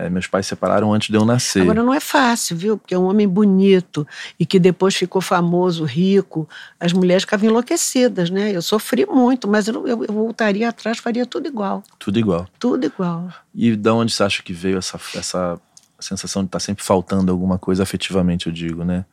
É, 0.01 0.09
meus 0.09 0.25
pais 0.25 0.47
se 0.47 0.49
separaram 0.49 0.91
antes 0.91 1.09
de 1.09 1.15
eu 1.15 1.23
nascer. 1.23 1.61
Agora 1.61 1.83
não 1.83 1.93
é 1.93 1.99
fácil, 1.99 2.57
viu? 2.57 2.75
Porque 2.75 2.95
é 2.95 2.97
um 2.97 3.03
homem 3.03 3.27
bonito 3.27 4.07
e 4.39 4.45
que 4.47 4.57
depois 4.57 4.95
ficou 4.95 5.21
famoso, 5.21 5.83
rico. 5.85 6.49
As 6.79 6.91
mulheres 6.91 7.21
ficavam 7.21 7.47
enlouquecidas, 7.47 8.31
né? 8.31 8.51
Eu 8.51 8.63
sofri 8.63 9.05
muito, 9.05 9.47
mas 9.47 9.67
eu, 9.67 9.87
eu, 9.87 10.03
eu 10.03 10.13
voltaria 10.13 10.67
atrás, 10.69 10.97
faria 10.97 11.25
tudo 11.25 11.47
igual. 11.47 11.83
Tudo 11.99 12.17
igual. 12.17 12.47
Tudo 12.57 12.85
igual. 12.87 13.31
E 13.53 13.75
da 13.75 13.93
onde 13.93 14.11
você 14.11 14.23
acha 14.23 14.41
que 14.41 14.53
veio 14.53 14.79
essa, 14.79 14.99
essa 15.15 15.61
sensação 15.99 16.41
de 16.41 16.47
estar 16.47 16.59
sempre 16.59 16.83
faltando 16.83 17.31
alguma 17.31 17.59
coisa 17.59 17.83
afetivamente, 17.83 18.47
eu 18.47 18.53
digo, 18.53 18.83
né? 18.83 19.05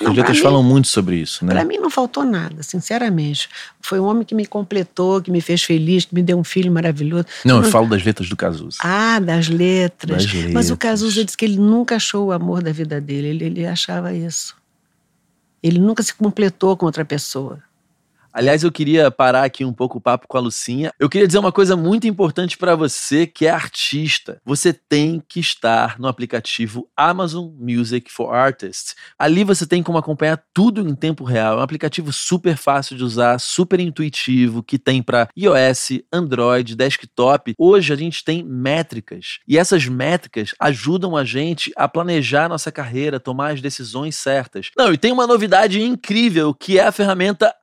Não, 0.00 0.12
letras 0.12 0.36
mim- 0.36 0.42
falam 0.42 0.62
muito 0.62 0.88
sobre 0.88 1.16
isso, 1.16 1.44
né? 1.44 1.52
Para 1.52 1.64
mim 1.64 1.76
não 1.76 1.90
faltou 1.90 2.24
nada, 2.24 2.62
sinceramente. 2.62 3.48
Foi 3.80 4.00
um 4.00 4.04
homem 4.04 4.24
que 4.24 4.34
me 4.34 4.46
completou, 4.46 5.20
que 5.20 5.30
me 5.30 5.40
fez 5.40 5.62
feliz, 5.62 6.04
que 6.04 6.14
me 6.14 6.22
deu 6.22 6.38
um 6.38 6.44
filho 6.44 6.72
maravilhoso. 6.72 7.26
Não, 7.44 7.58
eu 7.62 7.64
falo 7.70 7.88
das 7.88 8.02
letras 8.04 8.28
do 8.28 8.36
Cazuza. 8.36 8.78
Ah, 8.80 9.18
das 9.18 9.48
letras. 9.48 10.24
Das 10.24 10.34
Mas 10.52 10.66
o 10.70 10.72
letras. 10.72 10.78
Cazuza 10.78 11.24
disse 11.24 11.36
que 11.36 11.44
ele 11.44 11.58
nunca 11.58 11.96
achou 11.96 12.28
o 12.28 12.32
amor 12.32 12.62
da 12.62 12.72
vida 12.72 13.00
dele, 13.00 13.28
ele, 13.28 13.44
ele 13.44 13.66
achava 13.66 14.12
isso. 14.14 14.54
Ele 15.62 15.78
nunca 15.78 16.02
se 16.02 16.14
completou 16.14 16.76
com 16.76 16.86
outra 16.86 17.04
pessoa. 17.04 17.58
Aliás, 18.32 18.62
eu 18.62 18.70
queria 18.70 19.10
parar 19.10 19.44
aqui 19.44 19.64
um 19.64 19.72
pouco 19.72 19.98
o 19.98 20.00
papo 20.00 20.28
com 20.28 20.36
a 20.36 20.40
Lucinha. 20.40 20.92
Eu 20.98 21.08
queria 21.08 21.26
dizer 21.26 21.38
uma 21.38 21.50
coisa 21.50 21.76
muito 21.76 22.06
importante 22.06 22.56
para 22.56 22.76
você 22.76 23.26
que 23.26 23.46
é 23.46 23.50
artista. 23.50 24.40
Você 24.44 24.72
tem 24.72 25.20
que 25.28 25.40
estar 25.40 25.98
no 25.98 26.06
aplicativo 26.06 26.88
Amazon 26.96 27.50
Music 27.58 28.10
for 28.10 28.32
Artists. 28.32 28.94
Ali 29.18 29.42
você 29.42 29.66
tem 29.66 29.82
como 29.82 29.98
acompanhar 29.98 30.42
tudo 30.54 30.80
em 30.80 30.94
tempo 30.94 31.24
real. 31.24 31.54
É 31.54 31.60
um 31.60 31.62
aplicativo 31.62 32.12
super 32.12 32.56
fácil 32.56 32.96
de 32.96 33.02
usar, 33.02 33.38
super 33.40 33.80
intuitivo, 33.80 34.62
que 34.62 34.78
tem 34.78 35.02
para 35.02 35.28
iOS, 35.36 36.00
Android, 36.12 36.76
desktop. 36.76 37.54
Hoje 37.58 37.92
a 37.92 37.96
gente 37.96 38.24
tem 38.24 38.44
métricas 38.44 39.40
e 39.46 39.58
essas 39.58 39.86
métricas 39.86 40.54
ajudam 40.60 41.16
a 41.16 41.24
gente 41.24 41.72
a 41.76 41.88
planejar 41.88 42.48
nossa 42.48 42.70
carreira, 42.70 43.18
tomar 43.18 43.54
as 43.54 43.60
decisões 43.60 44.14
certas. 44.14 44.70
Não, 44.76 44.92
e 44.92 44.98
tem 44.98 45.10
uma 45.10 45.26
novidade 45.26 45.82
incrível 45.82 46.54
que 46.54 46.78
é 46.78 46.86
a 46.86 46.92
ferramenta 46.92 47.54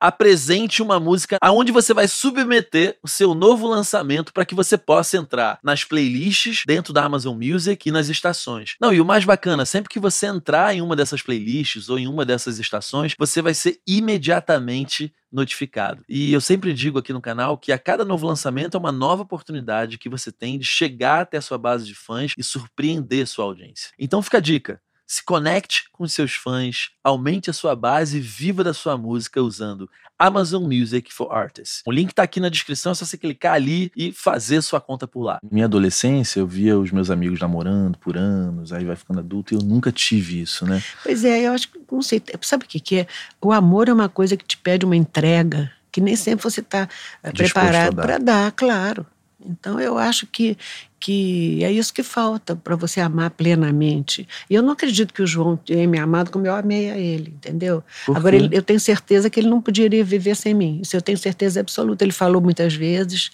Uma 0.80 1.00
música 1.00 1.38
aonde 1.42 1.72
você 1.72 1.94
vai 1.94 2.08
submeter 2.08 2.98
o 3.04 3.08
seu 3.08 3.34
novo 3.34 3.68
lançamento 3.68 4.32
para 4.32 4.46
que 4.46 4.56
você 4.56 4.78
possa 4.78 5.18
entrar 5.18 5.60
nas 5.64 5.84
playlists 5.84 6.64
dentro 6.66 6.94
da 6.94 7.04
Amazon 7.04 7.38
Music 7.38 7.88
e 7.88 7.92
nas 7.92 8.10
estações. 8.10 8.76
Não, 8.80 8.94
e 8.94 9.02
o 9.02 9.06
mais 9.06 9.26
bacana, 9.26 9.66
sempre 9.66 9.90
que 9.90 10.00
você 10.00 10.28
entrar 10.28 10.76
em 10.76 10.82
uma 10.82 10.96
dessas 10.96 11.22
playlists 11.22 11.90
ou 11.90 11.98
em 11.98 12.08
uma 12.08 12.26
dessas 12.26 12.60
estações, 12.60 13.14
você 13.18 13.42
vai 13.42 13.54
ser 13.54 13.80
imediatamente 13.88 15.14
notificado. 15.32 16.04
E 16.08 16.32
eu 16.32 16.42
sempre 16.42 16.74
digo 16.74 17.00
aqui 17.00 17.14
no 17.14 17.22
canal 17.22 17.58
que 17.58 17.72
a 17.72 17.80
cada 17.80 18.06
novo 18.06 18.26
lançamento 18.28 18.76
é 18.76 18.80
uma 18.80 18.92
nova 18.92 19.24
oportunidade 19.24 19.98
que 19.98 20.10
você 20.10 20.32
tem 20.32 20.58
de 20.58 20.66
chegar 20.66 21.22
até 21.22 21.38
a 21.38 21.42
sua 21.42 21.58
base 21.58 21.86
de 21.86 21.96
fãs 21.96 22.34
e 22.38 22.44
surpreender 22.44 23.28
sua 23.28 23.46
audiência. 23.46 23.92
Então 24.00 24.22
fica 24.22 24.38
a 24.38 24.42
dica. 24.42 24.82
Se 25.10 25.24
conecte 25.24 25.86
com 25.94 26.06
seus 26.06 26.34
fãs, 26.34 26.90
aumente 27.02 27.50
a 27.50 27.54
sua 27.54 27.78
base 27.78 28.18
e 28.18 28.20
viva 28.20 28.62
da 28.62 28.74
sua 28.74 28.98
música 28.98 29.42
usando 29.42 29.90
Amazon 30.20 30.64
Music 30.64 31.14
for 31.14 31.32
Artists. 31.32 31.82
O 31.88 31.92
link 31.94 32.14
tá 32.14 32.24
aqui 32.24 32.42
na 32.42 32.50
descrição, 32.50 32.92
é 32.92 32.96
só 32.96 33.06
você 33.06 33.18
clicar 33.18 33.54
ali 33.54 33.90
e 33.96 34.12
fazer 34.12 34.62
sua 34.62 34.82
conta 34.82 35.08
por 35.08 35.24
lá. 35.24 35.40
Minha 35.50 35.64
adolescência, 35.64 36.42
eu 36.42 36.46
via 36.46 36.78
os 36.78 36.92
meus 36.92 37.10
amigos 37.10 37.40
namorando 37.40 37.98
por 37.98 38.18
anos, 38.18 38.74
aí 38.74 38.84
vai 38.84 38.98
ficando 38.98 39.22
adulto, 39.22 39.54
e 39.54 39.58
eu 39.58 39.62
nunca 39.62 39.94
tive 39.94 40.42
isso, 40.42 40.66
né? 40.66 40.84
Pois 41.02 41.24
é, 41.24 41.48
eu 41.48 41.54
acho 41.54 41.72
que, 41.72 41.80
não 41.90 42.02
sei, 42.02 42.22
sabe 42.42 42.66
o 42.66 42.68
que, 42.68 42.80
que 42.82 42.98
é? 42.98 43.08
O 43.42 43.54
amor 43.54 43.88
é 43.88 43.94
uma 43.94 44.10
coisa 44.10 44.36
que 44.36 44.44
te 44.44 44.58
pede 44.58 44.86
uma 44.86 44.96
entrega, 44.96 45.72
que 45.90 46.02
nem 46.02 46.18
sempre 46.18 46.44
você 46.44 46.60
está 46.60 46.86
Disposto 46.86 47.58
a 47.58 47.62
preparado 47.62 47.96
dar. 47.96 48.04
para 48.04 48.18
dar, 48.18 48.52
claro. 48.52 49.06
Então 49.50 49.80
eu 49.80 49.98
acho 49.98 50.28
que, 50.28 50.58
que 51.00 51.64
é 51.64 51.72
isso 51.72 51.94
que 51.94 52.04
falta 52.04 52.56
para 52.56 52.76
você 52.76 53.00
amar 53.00 53.30
plenamente. 53.32 54.28
E 54.50 54.56
eu 54.56 54.62
não 54.62 54.74
acredito 54.74 55.14
que 55.14 55.22
o 55.22 55.28
João 55.28 55.56
tenha 55.58 55.88
me 55.88 55.98
amado 55.98 56.30
como 56.32 56.46
eu 56.46 56.54
amei 56.56 56.90
a 56.92 56.98
ele, 56.98 57.34
entendeu? 57.36 57.84
Agora 58.14 58.36
ele- 58.36 58.50
eu 58.58 58.62
tenho 58.62 58.80
certeza 58.80 59.30
que 59.30 59.40
ele 59.40 59.50
não 59.50 59.62
poderia 59.62 60.04
viver 60.04 60.36
sem 60.36 60.54
mim. 60.54 60.80
Isso 60.82 60.96
eu 60.96 61.02
tenho 61.02 61.18
certeza 61.18 61.60
absoluta. 61.60 62.04
Ele 62.04 62.12
falou 62.12 62.42
muitas 62.42 62.74
vezes 62.74 63.32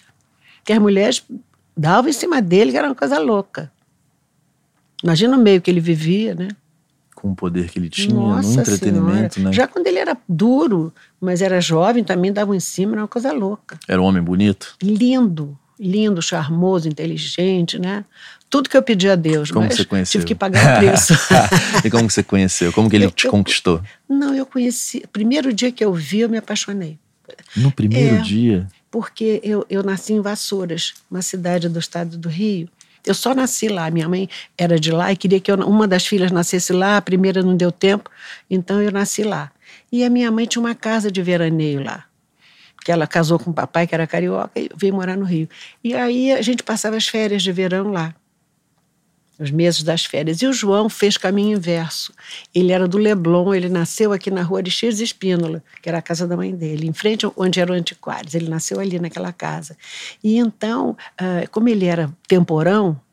que 0.64 0.72
as 0.72 0.78
mulheres 0.78 1.22
davam 1.76 2.08
em 2.08 2.12
cima 2.12 2.40
dele, 2.40 2.70
que 2.70 2.78
era 2.78 2.88
uma 2.88 2.94
coisa 2.94 3.18
louca. 3.18 3.70
Imagina 5.02 5.36
o 5.36 5.40
meio 5.40 5.60
que 5.60 5.70
ele 5.70 5.80
vivia, 5.80 6.34
né? 6.34 6.48
Com 7.14 7.32
o 7.32 7.34
poder 7.34 7.70
que 7.70 7.78
ele 7.78 7.88
tinha 7.88 8.14
Nossa 8.14 8.48
no 8.48 8.60
entretenimento, 8.60 9.34
Senhora. 9.34 9.50
né? 9.50 9.52
Já 9.56 9.66
quando 9.66 9.86
ele 9.86 9.98
era 9.98 10.16
duro, 10.28 10.92
mas 11.20 11.40
era 11.42 11.60
jovem, 11.60 12.04
também 12.04 12.32
davam 12.32 12.54
em 12.54 12.60
cima, 12.60 12.92
era 12.92 13.02
uma 13.02 13.08
coisa 13.08 13.32
louca. 13.32 13.78
Era 13.88 14.00
um 14.00 14.04
homem 14.04 14.22
bonito? 14.22 14.76
Lindo, 14.82 15.58
lindo, 15.78 16.22
charmoso, 16.22 16.88
inteligente, 16.88 17.78
né? 17.78 18.04
Tudo 18.48 18.68
que 18.68 18.76
eu 18.76 18.82
pedi 18.82 19.08
a 19.08 19.16
Deus, 19.16 19.50
Como 19.50 19.66
mas 19.66 19.76
você 19.76 19.84
conheceu? 19.84 20.12
tive 20.20 20.24
que 20.26 20.34
pagar 20.34 20.76
o 20.76 20.78
preço. 20.78 21.14
e 21.84 21.90
como 21.90 22.08
você 22.08 22.22
conheceu? 22.22 22.72
Como 22.72 22.88
que 22.88 22.96
ele 22.96 23.06
Eu- 23.06 23.10
te 23.10 23.24
eu- 23.26 23.30
conquistou? 23.30 23.80
Não, 24.08 24.34
eu 24.34 24.46
conheci. 24.46 25.02
Primeiro 25.12 25.52
dia 25.52 25.72
que 25.72 25.84
eu 25.84 25.92
vi, 25.92 26.20
eu 26.20 26.28
me 26.28 26.38
apaixonei. 26.38 26.98
No 27.56 27.72
primeiro 27.72 28.16
É. 28.16 28.20
dia? 28.20 28.68
Porque 28.90 29.40
eu, 29.42 29.66
eu 29.68 29.82
nasci 29.82 30.12
em 30.12 30.20
Vassouras, 30.20 30.94
uma 31.10 31.20
cidade 31.22 31.68
do 31.68 31.78
estado 31.80 32.16
do 32.16 32.28
Rio, 32.28 32.68
Eu 33.06 33.12
só 33.12 33.34
nasci 33.34 33.68
lá. 33.68 33.90
Minha 33.90 34.08
mãe 34.08 34.28
era 34.56 34.78
de 34.80 34.90
lá 34.90 35.12
e 35.12 35.16
queria 35.16 35.38
que 35.38 35.50
eu, 35.52 35.56
uma 35.56 35.86
das 35.86 36.06
filhas 36.06 36.30
nascesse 36.32 36.72
lá. 36.72 36.96
A 36.96 37.02
primeira 37.02 37.42
não 37.42 37.54
deu 37.54 37.70
tempo, 37.70 38.08
então 38.50 38.80
eu 38.80 38.90
nasci 38.90 39.22
lá. 39.22 39.50
E 39.92 40.02
a 40.04 40.08
minha 40.08 40.30
mãe 40.30 40.46
tinha 40.46 40.62
uma 40.62 40.74
casa 40.74 41.10
de 41.12 41.20
veraneio 41.22 41.84
lá. 41.84 42.04
Que 42.84 42.92
ela 42.92 43.06
casou 43.06 43.38
com 43.38 43.50
o 43.50 43.54
papai, 43.54 43.86
que 43.86 43.94
era 43.94 44.06
carioca, 44.06 44.52
e 44.54 44.68
veio 44.76 44.94
morar 44.94 45.16
no 45.16 45.24
Rio. 45.24 45.48
E 45.82 45.94
aí 45.94 46.32
a 46.32 46.42
gente 46.42 46.62
passava 46.62 46.96
as 46.96 47.08
férias 47.08 47.42
de 47.42 47.50
verão 47.50 47.90
lá 47.90 48.14
os 49.38 49.50
meses 49.50 49.82
das 49.82 50.04
férias. 50.04 50.40
E 50.42 50.46
o 50.46 50.52
João 50.52 50.88
fez 50.88 51.16
caminho 51.16 51.56
inverso. 51.56 52.12
Ele 52.54 52.72
era 52.72 52.86
do 52.86 52.98
Leblon, 52.98 53.54
ele 53.54 53.68
nasceu 53.68 54.12
aqui 54.12 54.30
na 54.30 54.42
rua 54.42 54.62
de 54.62 54.70
X 54.70 55.00
Espínola, 55.00 55.62
que 55.82 55.88
era 55.88 55.98
a 55.98 56.02
casa 56.02 56.26
da 56.26 56.36
mãe 56.36 56.54
dele, 56.54 56.86
em 56.86 56.92
frente 56.92 57.26
onde 57.36 57.60
eram 57.60 57.74
antiquários. 57.74 58.34
Ele 58.34 58.48
nasceu 58.48 58.78
ali 58.80 58.98
naquela 58.98 59.32
casa. 59.32 59.76
E 60.22 60.36
então, 60.36 60.96
ah, 61.18 61.44
como 61.50 61.68
ele 61.68 61.86
era 61.86 62.10
temporão, 62.28 62.90
o 62.90 63.03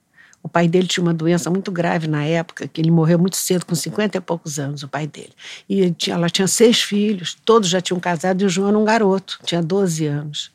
pai 0.52 0.68
dele 0.68 0.88
tinha 0.88 1.04
uma 1.04 1.14
doença 1.14 1.50
muito 1.50 1.72
grave 1.72 2.08
na 2.08 2.24
época, 2.24 2.68
que 2.68 2.82
ele 2.82 2.92
morreu 2.92 3.18
muito 3.18 3.38
cedo, 3.38 3.66
com 3.66 3.74
50 3.74 4.18
e 4.18 4.22
poucos 4.22 4.60
anos, 4.60 4.84
o 4.84 4.88
pai 4.88 5.08
dele. 5.08 5.32
E 5.70 5.94
ela 6.08 6.30
tinha 6.30 6.48
seis 6.48 6.82
filhos, 6.82 7.38
todos 7.46 7.70
já 7.70 7.82
tinham 7.82 8.00
casado, 8.00 8.42
e 8.42 8.46
o 8.46 8.50
João 8.50 8.70
era 8.70 8.78
um 8.78 8.86
garoto, 8.86 9.40
tinha 9.44 9.62
12 9.62 10.06
anos. 10.06 10.52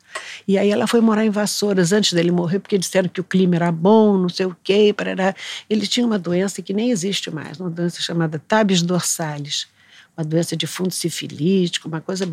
E 0.47 0.57
aí 0.59 0.71
ela 0.71 0.87
foi 0.87 1.01
morar 1.01 1.25
em 1.25 1.31
Vassouras 1.31 1.93
antes 1.93 2.13
dele 2.13 2.31
morrer, 2.31 2.59
porque 2.59 2.79
disseram 2.79 3.09
que 3.09 3.21
o 3.21 3.25
clima 3.25 3.57
era 3.57 3.73
bom, 3.73 4.17
não 4.17 4.29
sei 4.29 4.47
o 4.47 4.57
quê. 4.63 4.95
Parará. 4.97 5.35
Ele 5.69 5.87
tinha 5.87 6.07
uma 6.07 6.19
doença 6.19 6.63
que 6.63 6.73
nem 6.73 6.91
existe 6.91 7.31
mais, 7.31 7.59
uma 7.59 7.71
doença 7.71 8.01
chamada 8.01 8.39
tabes 8.39 8.83
dorsalis, 8.83 9.67
uma 10.17 10.25
doença 10.25 10.57
de 10.57 10.67
fundo 10.67 10.93
sifilítico, 10.93 11.89
uma 11.89 12.01
coisa 12.01 12.27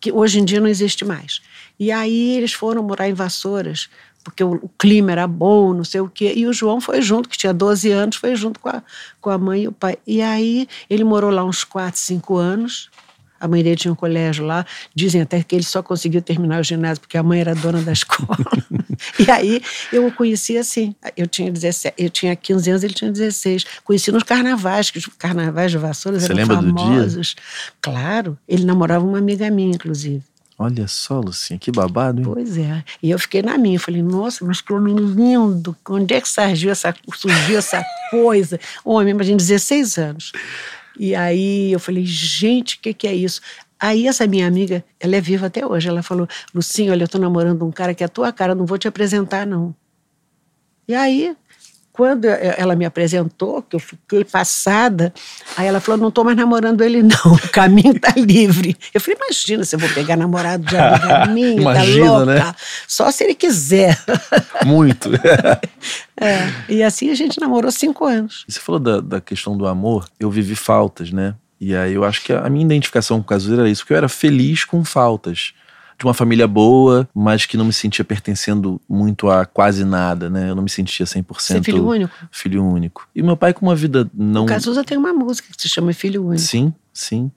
que 0.00 0.12
hoje 0.12 0.38
em 0.38 0.44
dia 0.44 0.60
não 0.60 0.68
existe 0.68 1.04
mais. 1.04 1.42
E 1.78 1.90
aí 1.90 2.36
eles 2.36 2.52
foram 2.52 2.82
morar 2.82 3.08
em 3.08 3.14
Vassouras, 3.14 3.88
porque 4.22 4.44
o, 4.44 4.70
clima 4.78 5.12
era 5.12 5.26
bom, 5.26 5.72
não 5.72 5.84
sei 5.84 6.00
o 6.00 6.08
quê. 6.08 6.32
E 6.36 6.46
o 6.46 6.52
João 6.52 6.80
foi 6.80 7.00
junto, 7.02 7.28
que 7.28 7.38
tinha 7.38 7.52
12 7.52 7.90
anos, 7.90 8.16
foi 8.16 8.36
junto 8.36 8.60
com 8.60 8.68
a, 8.68 8.82
com 9.20 9.30
a 9.30 9.38
mãe 9.38 9.62
e 9.62 9.68
o 9.68 9.72
pai. 9.72 9.98
E 10.06 10.22
aí 10.22 10.68
ele 10.88 11.04
morou 11.04 11.30
lá 11.30 11.44
uns 11.44 11.64
4, 11.64 11.98
5 11.98 12.36
anos 12.36 12.90
a 13.40 13.48
mãe 13.48 13.62
dele 13.62 13.76
tinha 13.76 13.90
um 13.90 13.96
colégio 13.96 14.44
lá. 14.44 14.66
Dizem 14.94 15.22
até 15.22 15.42
que 15.42 15.56
ele 15.56 15.64
só 15.64 15.82
conseguiu 15.82 16.20
terminar 16.20 16.60
o 16.60 16.62
ginásio 16.62 17.00
porque 17.00 17.16
a 17.16 17.22
mãe 17.22 17.40
era 17.40 17.54
dona 17.54 17.80
da 17.80 17.92
escola. 17.92 18.36
e 19.18 19.30
aí 19.30 19.62
eu 19.90 20.06
o 20.06 20.12
conheci 20.12 20.58
assim. 20.58 20.94
Eu 21.16 21.26
tinha 21.26 21.50
17, 21.50 21.94
eu 21.96 22.10
tinha 22.10 22.36
15 22.36 22.70
anos, 22.70 22.84
ele 22.84 22.92
tinha 22.92 23.10
16. 23.10 23.64
Conheci 23.82 24.12
nos 24.12 24.24
carnavais, 24.24 24.90
que 24.90 24.98
os 24.98 25.06
carnavais 25.06 25.70
de 25.70 25.78
Vassouras 25.78 26.22
Você 26.22 26.26
eram 26.26 26.36
lembra 26.36 26.56
famosos. 26.56 27.14
do 27.14 27.20
dia? 27.22 27.44
Claro, 27.80 28.38
ele 28.46 28.64
namorava 28.64 29.06
uma 29.06 29.18
amiga 29.18 29.50
minha, 29.50 29.74
inclusive. 29.74 30.22
Olha 30.62 30.86
só, 30.86 31.18
Lucinha, 31.20 31.58
que 31.58 31.72
babado, 31.72 32.20
hein? 32.20 32.26
Pois 32.30 32.58
é. 32.58 32.84
E 33.02 33.10
eu 33.10 33.18
fiquei 33.18 33.40
na 33.40 33.56
minha. 33.56 33.80
Falei, 33.80 34.02
nossa, 34.02 34.44
mas 34.44 34.60
que 34.60 34.70
homem 34.74 34.94
lindo. 34.94 35.74
Onde 35.88 36.12
é 36.12 36.20
que 36.20 36.28
surgiu 36.28 36.70
essa, 36.70 36.94
surgiu 37.14 37.56
essa 37.56 37.82
coisa? 38.12 38.60
Homem, 38.84 39.14
imagina, 39.14 39.38
16 39.38 39.96
anos. 39.96 40.32
E 40.98 41.14
aí 41.14 41.72
eu 41.72 41.80
falei, 41.80 42.04
gente, 42.04 42.76
o 42.76 42.80
que, 42.80 42.92
que 42.92 43.08
é 43.08 43.14
isso? 43.14 43.40
Aí 43.80 44.06
essa 44.06 44.26
minha 44.26 44.46
amiga, 44.46 44.84
ela 45.00 45.16
é 45.16 45.20
viva 45.22 45.46
até 45.46 45.66
hoje, 45.66 45.88
ela 45.88 46.02
falou, 46.02 46.28
Lucinha, 46.54 46.92
olha, 46.92 47.04
eu 47.04 47.08
tô 47.08 47.16
namorando 47.16 47.64
um 47.64 47.72
cara 47.72 47.94
que 47.94 48.02
é 48.02 48.06
a 48.06 48.10
tua 48.10 48.30
cara, 48.30 48.54
não 48.54 48.66
vou 48.66 48.76
te 48.76 48.86
apresentar, 48.86 49.46
não. 49.46 49.74
E 50.86 50.94
aí, 50.94 51.34
quando 51.92 52.24
ela 52.24 52.74
me 52.76 52.84
apresentou, 52.84 53.62
que 53.62 53.76
eu 53.76 53.80
fiquei 53.80 54.24
passada, 54.24 55.12
aí 55.56 55.66
ela 55.66 55.80
falou, 55.80 56.00
não 56.00 56.08
estou 56.08 56.24
mais 56.24 56.36
namorando 56.36 56.82
ele 56.82 57.02
não, 57.02 57.32
o 57.32 57.48
caminho 57.50 57.96
está 57.96 58.12
livre. 58.16 58.76
Eu 58.94 59.00
falei, 59.00 59.18
imagina 59.20 59.64
se 59.64 59.74
eu 59.74 59.78
vou 59.80 59.88
pegar 59.90 60.16
namorado 60.16 60.64
de 60.64 60.76
amiga 60.76 61.26
minha, 61.32 61.56
tá 61.56 61.60
Imagina, 61.62 62.10
louca. 62.10 62.24
né? 62.26 62.54
Só 62.86 63.10
se 63.10 63.24
ele 63.24 63.34
quiser. 63.34 63.98
Muito. 64.64 65.10
É, 66.22 66.52
e 66.68 66.82
assim 66.82 67.08
a 67.08 67.14
gente 67.14 67.40
namorou 67.40 67.72
cinco 67.72 68.04
anos. 68.04 68.44
Você 68.46 68.60
falou 68.60 68.78
da, 68.78 69.00
da 69.00 69.20
questão 69.22 69.56
do 69.56 69.66
amor, 69.66 70.06
eu 70.20 70.30
vivi 70.30 70.54
faltas, 70.54 71.10
né? 71.10 71.34
E 71.58 71.74
aí 71.74 71.94
eu 71.94 72.04
acho 72.04 72.22
que 72.22 72.30
a 72.30 72.48
minha 72.50 72.64
identificação 72.64 73.16
com 73.18 73.22
o 73.22 73.26
Cazuza 73.26 73.54
era 73.54 73.70
isso, 73.70 73.80
porque 73.80 73.94
eu 73.94 73.96
era 73.96 74.08
feliz 74.08 74.66
com 74.66 74.84
faltas. 74.84 75.54
De 76.00 76.06
uma 76.06 76.14
família 76.14 76.48
boa, 76.48 77.06
mas 77.14 77.44
que 77.44 77.58
não 77.58 77.66
me 77.66 77.74
sentia 77.74 78.02
pertencendo 78.02 78.80
muito 78.88 79.28
a 79.28 79.44
quase 79.44 79.84
nada, 79.84 80.30
né? 80.30 80.48
Eu 80.48 80.54
não 80.54 80.62
me 80.62 80.70
sentia 80.70 81.04
100% 81.04 81.24
Você 81.38 81.58
é 81.58 81.62
filho 81.62 81.86
único? 81.86 82.14
filho 82.32 82.64
único. 82.64 83.06
E 83.14 83.22
meu 83.22 83.36
pai 83.36 83.52
com 83.52 83.66
uma 83.66 83.76
vida 83.76 84.10
não... 84.14 84.44
O 84.44 84.46
Cazuza 84.46 84.82
tem 84.82 84.96
uma 84.96 85.12
música 85.12 85.48
que 85.54 85.60
se 85.60 85.68
chama 85.68 85.92
Filho 85.92 86.24
Único. 86.24 86.40
Sim, 86.40 86.72
sim. 86.90 87.30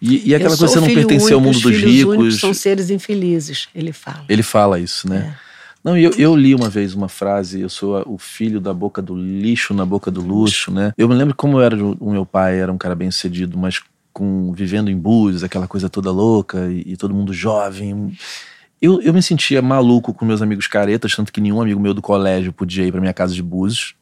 E, 0.00 0.30
e 0.30 0.34
aquela 0.34 0.56
coisa, 0.56 0.72
você 0.72 0.80
não 0.80 0.86
pertencer 0.86 1.34
ao 1.34 1.40
mundo 1.42 1.56
os 1.56 1.60
dos 1.60 1.76
ricos. 1.76 2.40
são 2.40 2.54
seres 2.54 2.88
infelizes, 2.88 3.68
ele 3.74 3.92
fala. 3.92 4.24
Ele 4.30 4.42
fala 4.42 4.80
isso, 4.80 5.06
né? 5.06 5.36
É. 5.46 5.50
Não, 5.82 5.96
eu, 5.96 6.10
eu 6.12 6.36
li 6.36 6.54
uma 6.54 6.68
vez 6.68 6.94
uma 6.94 7.08
frase, 7.08 7.60
eu 7.60 7.68
sou 7.68 8.02
o 8.06 8.18
filho 8.18 8.60
da 8.60 8.72
boca 8.72 9.00
do 9.00 9.14
lixo 9.14 9.72
na 9.72 9.84
boca 9.84 10.10
do 10.10 10.20
luxo, 10.20 10.70
né? 10.70 10.92
Eu 10.96 11.08
me 11.08 11.14
lembro 11.14 11.34
como 11.34 11.58
eu 11.58 11.62
era, 11.62 11.76
o 11.76 12.10
meu 12.10 12.26
pai 12.26 12.58
era 12.60 12.70
um 12.72 12.76
cara 12.76 12.94
bem 12.94 13.10
sucedido, 13.10 13.58
mas 13.58 13.82
com 14.12 14.52
vivendo 14.52 14.90
em 14.90 14.96
Búzios, 14.96 15.44
aquela 15.44 15.68
coisa 15.68 15.88
toda 15.88 16.10
louca 16.10 16.66
e, 16.70 16.92
e 16.92 16.96
todo 16.96 17.14
mundo 17.14 17.32
jovem. 17.32 18.16
Eu, 18.80 19.00
eu 19.02 19.12
me 19.12 19.22
sentia 19.22 19.60
maluco 19.60 20.14
com 20.14 20.24
meus 20.24 20.40
amigos 20.40 20.66
caretas, 20.66 21.14
tanto 21.14 21.32
que 21.32 21.40
nenhum 21.40 21.60
amigo 21.60 21.80
meu 21.80 21.92
do 21.92 22.00
colégio 22.02 22.52
podia 22.52 22.84
ir 22.84 22.92
pra 22.92 23.00
minha 23.00 23.12
casa 23.12 23.34
de 23.34 23.42
Búzios. 23.42 23.94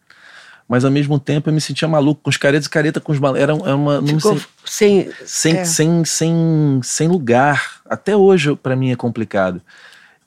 Mas 0.69 0.85
ao 0.85 0.91
mesmo 0.91 1.19
tempo 1.19 1.49
eu 1.49 1.55
me 1.55 1.61
sentia 1.61 1.89
maluco 1.89 2.21
com 2.23 2.31
os 2.31 2.37
caretas 2.37 2.67
e 2.67 2.71
careta 2.71 3.01
com 3.01 3.11
os 3.11 3.19
malucos. 3.19 3.43
Era, 3.43 3.53
era 3.55 3.75
uma. 3.75 4.03
Ficou 4.07 4.39
sem. 4.65 5.11
sem, 5.25 5.57
É. 5.57 5.65
sem, 5.65 6.05
sem, 6.05 6.81
sem 6.83 7.09
lugar. 7.09 7.81
Até 7.87 8.15
hoje, 8.15 8.55
pra 8.55 8.77
mim, 8.77 8.91
é 8.91 8.97
complicado. 8.97 9.63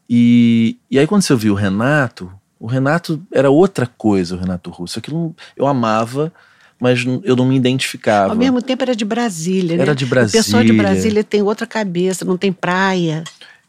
E, 0.09 0.77
e 0.89 0.97
aí, 0.97 1.05
quando 1.05 1.21
você 1.21 1.31
ouviu 1.31 1.53
o 1.53 1.55
Renato, 1.55 2.31
o 2.59 2.65
Renato 2.65 3.21
era 3.31 3.51
outra 3.51 3.85
coisa, 3.85 4.35
o 4.35 4.39
Renato 4.39 4.71
Russo. 4.71 4.97
Aquilo 4.97 5.35
eu 5.55 5.67
amava, 5.67 6.33
mas 6.81 7.05
eu 7.23 7.35
não 7.35 7.45
me 7.45 7.55
identificava. 7.55 8.33
Ao 8.33 8.35
mesmo 8.35 8.59
tempo 8.59 8.81
era 8.81 8.95
de 8.95 9.05
Brasília, 9.05 9.77
né? 9.77 9.83
Era 9.83 9.93
de 9.93 10.03
O 10.03 10.09
pessoal 10.09 10.63
de 10.63 10.73
Brasília. 10.73 10.83
Brasília 10.83 11.23
tem 11.23 11.43
outra 11.43 11.67
cabeça, 11.67 12.25
não 12.25 12.37
tem 12.37 12.51
praia. 12.51 13.23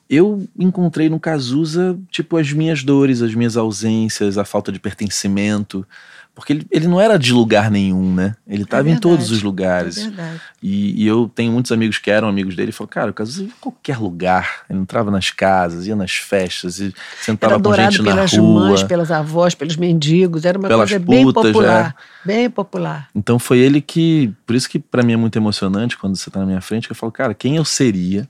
Eu 0.09 0.49
encontrei 0.59 1.11
no 1.11 1.21
Cazuza, 1.21 1.99
tipo, 2.11 2.39
as 2.39 2.51
minhas 2.53 2.83
dores, 2.83 3.21
as 3.21 3.35
minhas 3.35 3.55
ausências, 3.55 4.39
a 4.39 4.47
falta 4.47 4.73
de 4.73 4.81
pertencimento. 4.81 5.87
Porque 6.35 6.55
ele, 6.55 6.67
ele 6.71 6.89
não 6.89 6.99
era 6.99 7.19
de 7.19 7.31
lugar 7.31 7.71
nenhum, 7.71 8.15
né? 8.15 8.35
Ele 8.49 8.63
estava 8.63 8.85
em 8.85 8.93
verdade, 8.93 9.03
todos 9.03 9.31
os 9.31 9.41
É 9.41 9.45
lugares. 9.45 9.97
verdade. 10.03 10.41
E, 10.63 11.03
e 11.03 11.07
eu 11.07 11.31
tenho 11.33 11.53
muitos 11.53 11.71
amigos 11.71 11.99
que 11.99 12.11
eram 12.11 12.27
amigos 12.27 12.57
dele 12.57 12.71
e 12.71 12.73
falaram, 12.73 12.91
cara, 12.91 13.11
o 13.11 13.15
Cazuza 13.15 13.43
ia 13.43 13.49
em 13.49 13.53
qualquer 13.61 13.99
lugar. 13.99 14.63
Ele 14.71 14.79
entrava 14.79 15.11
nas 15.11 15.31
casas, 15.31 15.87
ia 15.87 15.95
nas 15.95 16.13
festas, 16.13 16.81
e 16.81 16.95
sentava 17.21 17.61
com 17.61 17.75
gente 17.75 17.99
na 18.01 18.13
pelas 18.13 18.33
rua. 18.33 18.69
mães, 18.69 18.83
pelas 18.83 19.11
avós, 19.11 19.55
pelos 19.55 19.77
mendigos. 19.77 20.47
Era 20.47 20.59
uma 20.59 20.69
Pelas 20.69 20.91
coisa 20.91 21.05
bem 21.07 21.25
putas, 21.25 21.45
é. 21.45 21.53
popular. 21.53 21.97
Bem 22.25 22.51
popular. 22.51 23.09
Então 23.15 23.39
foi 23.39 23.59
ele 23.59 23.83
que. 23.83 24.33
Por 24.47 24.57
isso 24.57 24.71
que 24.71 24.79
pra 24.79 25.03
mim 25.03 25.13
é 25.13 25.17
muito 25.17 25.37
emocionante 25.39 25.99
quando 25.99 26.17
você 26.17 26.31
tá 26.31 26.41
na 26.41 26.47
minha 26.47 26.63
frente, 26.63 26.89
que 26.89 26.93
eu 26.93 26.97
falo, 26.97 27.13
cara, 27.13 27.35
quem 27.35 27.57
eu 27.57 27.65
seria 27.65 28.27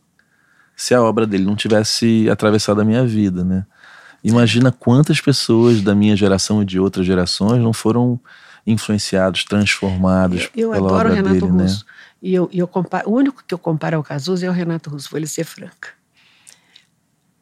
se 0.74 0.92
a 0.92 1.00
obra 1.02 1.24
dele 1.24 1.44
não 1.44 1.54
tivesse 1.54 2.28
atravessado 2.28 2.80
a 2.80 2.84
minha 2.84 3.04
vida, 3.06 3.44
né? 3.44 3.64
Imagina 4.22 4.70
quantas 4.70 5.20
pessoas 5.20 5.80
da 5.80 5.94
minha 5.94 6.14
geração 6.14 6.62
e 6.62 6.64
de 6.64 6.78
outras 6.78 7.04
gerações 7.04 7.60
não 7.60 7.72
foram 7.72 8.20
influenciados, 8.66 9.44
transformados 9.44 10.48
Eu 10.54 10.70
pela 10.70 10.76
adoro 10.86 10.92
o 11.08 11.12
obra 11.12 11.14
Renato 11.14 11.40
dele, 11.40 11.52
né? 11.52 11.62
Russo. 11.64 11.84
E 12.22 12.32
eu, 12.32 12.48
eu 12.52 12.68
comparo, 12.68 13.10
o 13.10 13.14
único 13.14 13.42
que 13.46 13.52
eu 13.52 13.58
comparo 13.58 13.96
ao 13.96 14.02
Cazuza 14.04 14.46
é 14.46 14.48
o 14.48 14.52
Renato 14.52 14.88
Russo, 14.90 15.08
vou 15.10 15.18
lhe 15.18 15.26
ser 15.26 15.42
franca. 15.44 15.88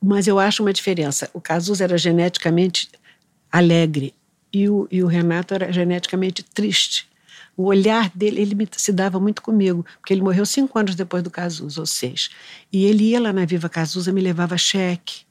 Mas 0.03 0.27
eu 0.27 0.39
acho 0.39 0.63
uma 0.63 0.73
diferença. 0.73 1.29
O 1.35 1.41
Cazuza 1.41 1.85
era 1.85 1.99
geneticamente 1.99 2.89
alegre 3.53 4.15
e 4.51 4.67
o, 4.71 4.89
e 4.91 5.03
o 5.03 5.07
Renato 5.07 5.53
era 5.53 5.71
geneticamente 5.71 6.43
triste. 6.43 7.07
O 7.55 7.65
olhar 7.65 8.11
dele, 8.15 8.41
ele 8.41 8.55
me- 8.55 8.69
se 8.75 8.91
dava 8.91 9.21
muito 9.21 9.43
comigo, 9.43 9.85
porque 10.01 10.15
ele 10.15 10.23
morreu 10.23 10.47
cinco 10.47 10.79
anos 10.79 10.95
depois 10.95 11.23
do 11.23 11.31
Cazuza, 11.31 11.81
ou 11.81 11.87
seis. 11.87 12.31
E 12.73 12.87
ele 12.87 13.11
ia 13.11 13.21
lá 13.21 13.35
na 13.35 13.45
Viva 13.45 13.69
Cazuza, 13.69 14.11
me 14.13 14.23
levava 14.23 14.57
cheque 14.57 15.29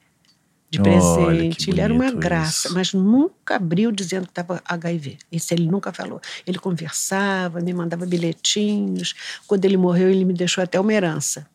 de 0.70 0.80
presente. 0.80 1.72
ele 1.72 1.82
era 1.82 1.92
uma 1.92 2.12
graça, 2.12 2.68
isso. 2.68 2.76
mas 2.76 2.94
nunca 2.94 3.56
abriu 3.56 3.92
dizendo 3.92 4.26
que 4.26 4.32
estava 4.32 4.62
HIV. 4.64 5.18
Isso 5.32 5.54
ele 5.54 5.66
nunca 5.66 5.92
falou. 5.92 6.22
Ele 6.46 6.60
conversava, 6.60 7.60
me 7.60 7.74
mandava 7.74 8.06
bilhetinhos. 8.06 9.16
Quando 9.48 9.66
ele 9.66 9.78
morreu, 9.78 10.10
ele 10.10 10.24
me 10.26 10.34
deixou 10.34 10.64
até 10.64 10.80
uma 10.80 10.94
herança. 10.94 11.48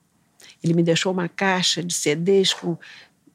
Ele 0.62 0.74
me 0.74 0.82
deixou 0.82 1.12
uma 1.12 1.28
caixa 1.28 1.82
de 1.82 1.94
CDs 1.94 2.52
com. 2.52 2.76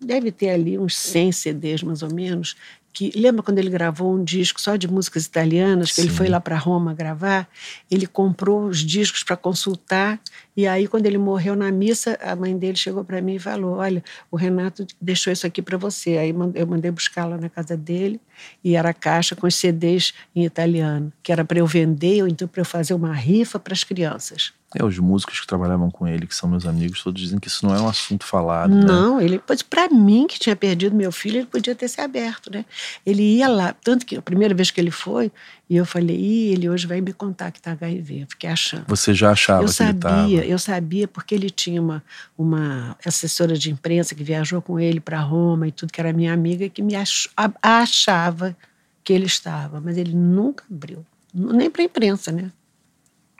Deve 0.02 0.32
ter 0.32 0.50
ali 0.50 0.78
uns 0.78 0.98
100 0.98 1.32
CDs, 1.32 1.84
mais 1.84 2.02
ou 2.02 2.13
menos. 2.13 2.56
Que, 2.92 3.12
lembra 3.15 3.44
quando 3.44 3.60
ele 3.60 3.70
gravou 3.70 4.13
um 4.13 4.24
disco 4.24 4.60
só 4.60 4.76
de 4.76 4.88
músicas 4.88 5.26
italianas, 5.26 5.92
que 5.92 6.02
ele 6.02 6.10
Sim. 6.10 6.15
foi 6.15 6.28
lá 6.28 6.39
para 6.39 6.58
Roma 6.58 6.94
gravar? 6.94 7.48
Ele 7.89 8.08
comprou 8.08 8.65
os 8.65 8.80
discos 8.80 9.24
para 9.24 9.38
consultar 9.38 10.20
E 10.60 10.67
aí, 10.67 10.89
quando 10.89 11.06
ele 11.06 11.17
morreu 11.17 11.56
na 11.56 11.72
missa, 11.72 12.19
a 12.22 12.36
mãe 12.36 12.58
dele 12.58 12.76
chegou 12.76 13.02
para 13.06 13.22
mim 13.22 13.36
e 13.36 13.39
falou: 13.39 13.78
Olha, 13.78 14.04
o 14.30 14.36
Renato 14.36 14.86
deixou 15.00 15.32
isso 15.32 15.48
aqui 15.48 15.62
para 15.62 15.78
você. 15.78 16.17
Aí 16.17 16.36
eu 16.54 16.67
mandei 16.67 16.92
buscar 16.92 17.23
lá 17.23 17.38
na 17.38 17.48
casa 17.48 17.77
dele 17.77 18.19
e 18.62 18.75
era 18.75 18.90
a 18.90 18.94
caixa 18.94 19.38
com 19.38 19.48
os 19.48 19.56
CDs 19.56 20.13
em 20.36 20.44
italiano, 20.44 21.13
que 21.23 21.31
era 21.31 21.46
para 21.46 21.60
eu 21.60 21.65
vender 21.65 22.23
ou 22.23 22.27
então 22.27 22.46
para 22.46 22.60
eu 22.60 22.65
fazer 22.65 22.94
uma 22.94 23.13
rifa 23.13 23.58
para 23.58 23.71
as 23.71 23.86
crianças. 23.86 24.52
É, 24.75 24.83
os 24.83 25.00
músicos 25.00 25.40
que 25.40 25.48
trabalhavam 25.48 25.90
com 25.90 26.08
ele, 26.08 26.27
que 26.27 26.36
são 26.36 26.48
meus 26.48 26.65
amigos, 26.65 27.02
todos 27.02 27.19
dizem 27.19 27.40
que 27.40 27.48
isso 27.48 27.65
não 27.65 27.73
é 27.73 27.81
um 27.81 27.88
assunto 27.88 28.23
falado. 28.23 28.69
Não, 28.69 29.17
né? 29.17 29.23
ele, 29.23 29.42
para 29.67 29.90
mim, 29.90 30.27
que 30.27 30.38
tinha 30.38 30.56
perdido 30.56 30.96
meu 30.96 31.12
filho, 31.12 31.38
ele 31.38 31.48
podia 31.48 31.73
ter 31.73 31.88
se 31.88 32.00
aberto, 32.00 32.52
né? 32.52 32.63
Ele 33.04 33.38
ia 33.38 33.48
lá, 33.48 33.73
tanto 33.73 34.06
que 34.06 34.15
a 34.15 34.21
primeira 34.21 34.54
vez 34.54 34.69
que 34.69 34.79
ele 34.79 34.92
foi, 34.92 35.31
e 35.70 35.78
eu 35.78 35.86
falei, 35.86 36.15
Ih, 36.15 36.54
ele 36.54 36.67
hoje 36.67 36.88
vai 36.88 37.00
me 37.00 37.13
contar 37.13 37.52
que 37.52 37.62
tá 37.62 37.74
HIV. 37.74 38.22
Eu 38.22 38.28
fiquei 38.28 38.50
achando. 38.50 38.86
Você 38.88 39.13
já 39.13 39.32
achava 39.32 39.62
eu 39.62 39.67
que 39.67 39.74
sabia, 39.74 39.92
ele 39.92 40.36
estava? 40.36 40.46
Eu 40.46 40.60
sabia, 40.60 41.08
porque 41.08 41.36
ele 41.36 41.50
tinha 41.50 41.80
uma, 41.80 42.04
uma 42.36 42.98
assessora 43.06 43.56
de 43.56 43.70
imprensa 43.70 44.15
que 44.15 44.24
viajou 44.24 44.63
com 44.63 44.80
ele 44.80 45.00
para 45.00 45.20
Roma 45.22 45.67
e 45.67 45.72
tudo, 45.72 45.94
que 45.94 46.02
era 46.02 46.12
minha 46.12 46.34
amiga, 46.34 46.67
que 46.70 46.82
me 46.82 46.96
ach, 46.96 47.30
achava 47.62 48.58
que 49.04 49.13
ele 49.13 49.28
estava, 49.28 49.80
mas 49.80 49.96
ele 49.96 50.15
nunca 50.15 50.63
abriu. 50.70 51.06
Nem 51.32 51.70
para 51.70 51.84
a 51.84 51.86
imprensa, 51.86 52.32
né? 52.32 52.52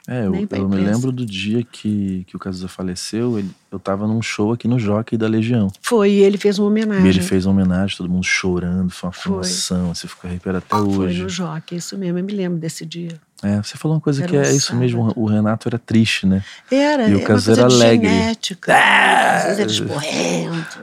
É, 0.08 0.26
eu, 0.26 0.34
eu 0.34 0.68
me 0.68 0.76
lembro 0.76 1.12
do 1.12 1.24
dia 1.26 1.62
que, 1.62 2.24
que 2.26 2.34
o 2.34 2.38
Cazuza 2.38 2.68
faleceu, 2.68 3.38
ele, 3.38 3.50
eu 3.70 3.78
tava 3.78 4.06
num 4.06 4.20
show 4.22 4.52
aqui 4.52 4.66
no 4.66 4.78
Jockey 4.78 5.16
da 5.16 5.28
Legião. 5.28 5.70
Foi, 5.82 6.10
e 6.10 6.18
ele 6.20 6.38
fez 6.38 6.58
uma 6.58 6.68
homenagem. 6.68 7.04
E 7.04 7.08
ele 7.08 7.20
fez 7.20 7.46
uma 7.46 7.52
homenagem, 7.52 7.96
todo 7.96 8.08
mundo 8.08 8.24
chorando, 8.24 8.90
foi 8.90 9.08
uma 9.08 9.12
foi. 9.12 9.32
emoção, 9.32 9.94
você 9.94 10.08
ficou 10.08 10.28
arrepiado 10.28 10.58
até 10.58 10.68
foi 10.68 10.80
hoje. 10.88 11.14
Foi 11.16 11.22
no 11.24 11.28
Jockey, 11.28 11.76
isso 11.76 11.96
mesmo, 11.98 12.18
eu 12.18 12.24
me 12.24 12.32
lembro 12.32 12.58
desse 12.58 12.84
dia. 12.86 13.20
É, 13.42 13.56
você 13.62 13.76
falou 13.76 13.96
uma 13.96 14.00
coisa 14.00 14.22
Era 14.22 14.30
que 14.30 14.36
um 14.36 14.40
é 14.40 14.50
isso 14.52 14.66
sábado. 14.68 14.80
mesmo, 14.80 15.12
o 15.16 15.26
Renato 15.26 15.68
era 15.68 15.78
triste, 15.78 16.26
né? 16.26 16.42
Era, 16.70 17.08
E 17.08 17.14
o 17.14 17.18
uma 17.18 17.26
Cazuza 17.26 17.54
coisa 17.54 17.76
era 17.76 17.86
alegre. 17.86 18.08
genética, 18.08 18.74
às 18.74 19.44
vezes 19.44 19.58
era 19.60 19.70
esporrento. 19.70 20.80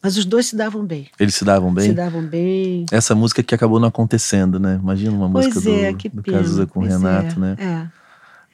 Mas 0.00 0.16
os 0.16 0.24
dois 0.24 0.46
se 0.46 0.54
davam 0.56 0.84
bem. 0.84 1.08
Eles 1.18 1.34
se 1.34 1.44
davam 1.44 1.74
bem? 1.74 1.88
Se 1.88 1.92
davam 1.92 2.22
bem. 2.22 2.86
Essa 2.92 3.14
música 3.16 3.42
que 3.42 3.52
acabou 3.54 3.80
não 3.80 3.88
acontecendo, 3.88 4.60
né? 4.60 4.78
Imagina 4.80 5.10
uma 5.10 5.28
Pois 5.28 5.46
música 5.46 5.70
é, 5.70 5.92
do, 5.92 6.08
do. 6.10 6.22
Cazuza 6.22 6.66
com 6.66 6.80
o 6.80 6.82
pois 6.84 6.94
Renato, 6.94 7.34
é, 7.36 7.38
né? 7.40 7.56
É. 7.58 7.97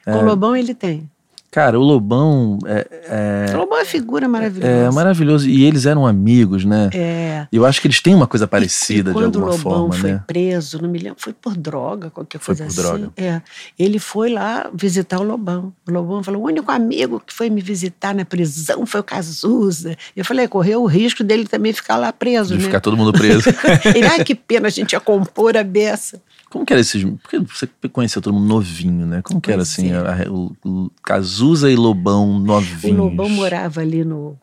Com 0.05 0.19
o 0.19 0.25
Lobão 0.25 0.55
ele 0.55 0.73
tem. 0.75 1.09
Cara, 1.55 1.79
o 1.79 1.83
Lobão 1.83 2.59
é, 2.67 3.53
O 3.55 3.59
Lobão 3.59 3.79
é 3.79 3.85
figura 3.85 4.27
maravilhosa. 4.27 4.69
é, 4.73 4.83
é 4.83 4.91
maravilhoso. 4.91 5.47
E 5.47 5.63
eles 5.63 5.85
eram 5.85 6.05
amigos, 6.05 6.65
né? 6.65 6.89
É. 6.93 7.47
Eu 7.49 7.65
acho 7.65 7.79
que 7.79 7.87
eles 7.87 8.01
têm 8.01 8.13
uma 8.13 8.27
coisa 8.27 8.45
parecida 8.45 9.11
de 9.11 9.13
quando 9.13 9.37
alguma 9.37 9.53
o 9.53 9.57
Lobão 9.57 9.71
forma, 9.87 9.93
foi 9.93 10.11
né? 10.11 10.23
preso, 10.27 10.81
não 10.81 10.89
me 10.89 10.99
lembro, 10.99 11.15
foi 11.17 11.31
por 11.31 11.55
droga, 11.55 12.09
qualquer 12.09 12.39
Foi 12.39 12.53
coisa 12.57 12.65
por 12.73 12.81
assim. 12.91 12.99
droga. 12.99 13.13
É. 13.15 13.41
Ele 13.79 13.99
foi 13.99 14.29
lá 14.29 14.69
visitar 14.73 15.17
o 15.17 15.23
Lobão. 15.23 15.71
O 15.87 15.91
Lobão 15.93 16.21
falou: 16.21 16.41
o 16.41 16.45
único 16.45 16.69
amigo 16.69 17.21
que 17.25 17.33
foi 17.33 17.49
me 17.49 17.61
visitar 17.61 18.13
na 18.13 18.25
prisão 18.25 18.85
foi 18.85 18.99
o 18.99 19.03
Cazuza. 19.03 19.95
Eu 20.13 20.25
falei: 20.25 20.49
correu 20.49 20.83
o 20.83 20.87
risco 20.87 21.23
dele 21.23 21.45
também 21.47 21.71
ficar 21.71 21.95
lá 21.95 22.11
preso, 22.11 22.49
De 22.49 22.59
né? 22.59 22.65
ficar 22.65 22.81
todo 22.81 22.97
mundo 22.97 23.13
preso. 23.13 23.49
Ele, 23.95 24.05
ai, 24.05 24.25
que 24.25 24.35
pena, 24.35 24.67
a 24.67 24.69
gente 24.71 24.91
ia 24.91 24.99
compor 24.99 25.55
a 25.55 25.63
beça. 25.63 26.21
Como 26.49 26.65
que 26.65 26.71
era 26.73 26.79
esses. 26.79 27.03
Porque 27.21 27.39
você 27.39 27.67
conheceu 27.91 28.21
todo 28.21 28.33
mundo 28.33 28.45
novinho, 28.47 29.05
né? 29.05 29.21
Como 29.23 29.41
que 29.41 29.49
era 29.51 29.57
Pois 29.59 29.69
assim? 29.71 29.91
é. 29.91 29.95
a- 29.97 30.31
o, 30.31 30.55
o 30.63 30.91
Cazuza 31.03 31.44
e 31.71 31.75
Lobão 31.75 32.35
O 32.35 32.39
novinhos. 32.39 32.97
Lobão 32.97 33.29
morava 33.29 33.81
ali 33.81 34.03
no. 34.03 34.37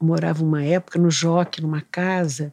Morava 0.00 0.44
uma 0.44 0.62
época 0.62 0.98
no 0.98 1.10
Joque, 1.10 1.62
numa 1.62 1.80
casa, 1.80 2.52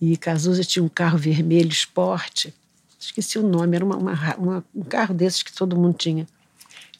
e 0.00 0.16
Cazuza 0.18 0.62
tinha 0.62 0.82
um 0.84 0.88
carro 0.88 1.16
vermelho 1.16 1.70
esporte. 1.70 2.52
Esqueci 3.00 3.38
o 3.38 3.42
nome, 3.46 3.76
era 3.76 3.84
uma, 3.84 3.96
uma 3.96 4.34
uma- 4.36 4.64
um 4.74 4.82
carro 4.82 5.14
desses 5.14 5.42
que 5.42 5.52
todo 5.52 5.76
mundo 5.76 5.94
tinha. 5.94 6.26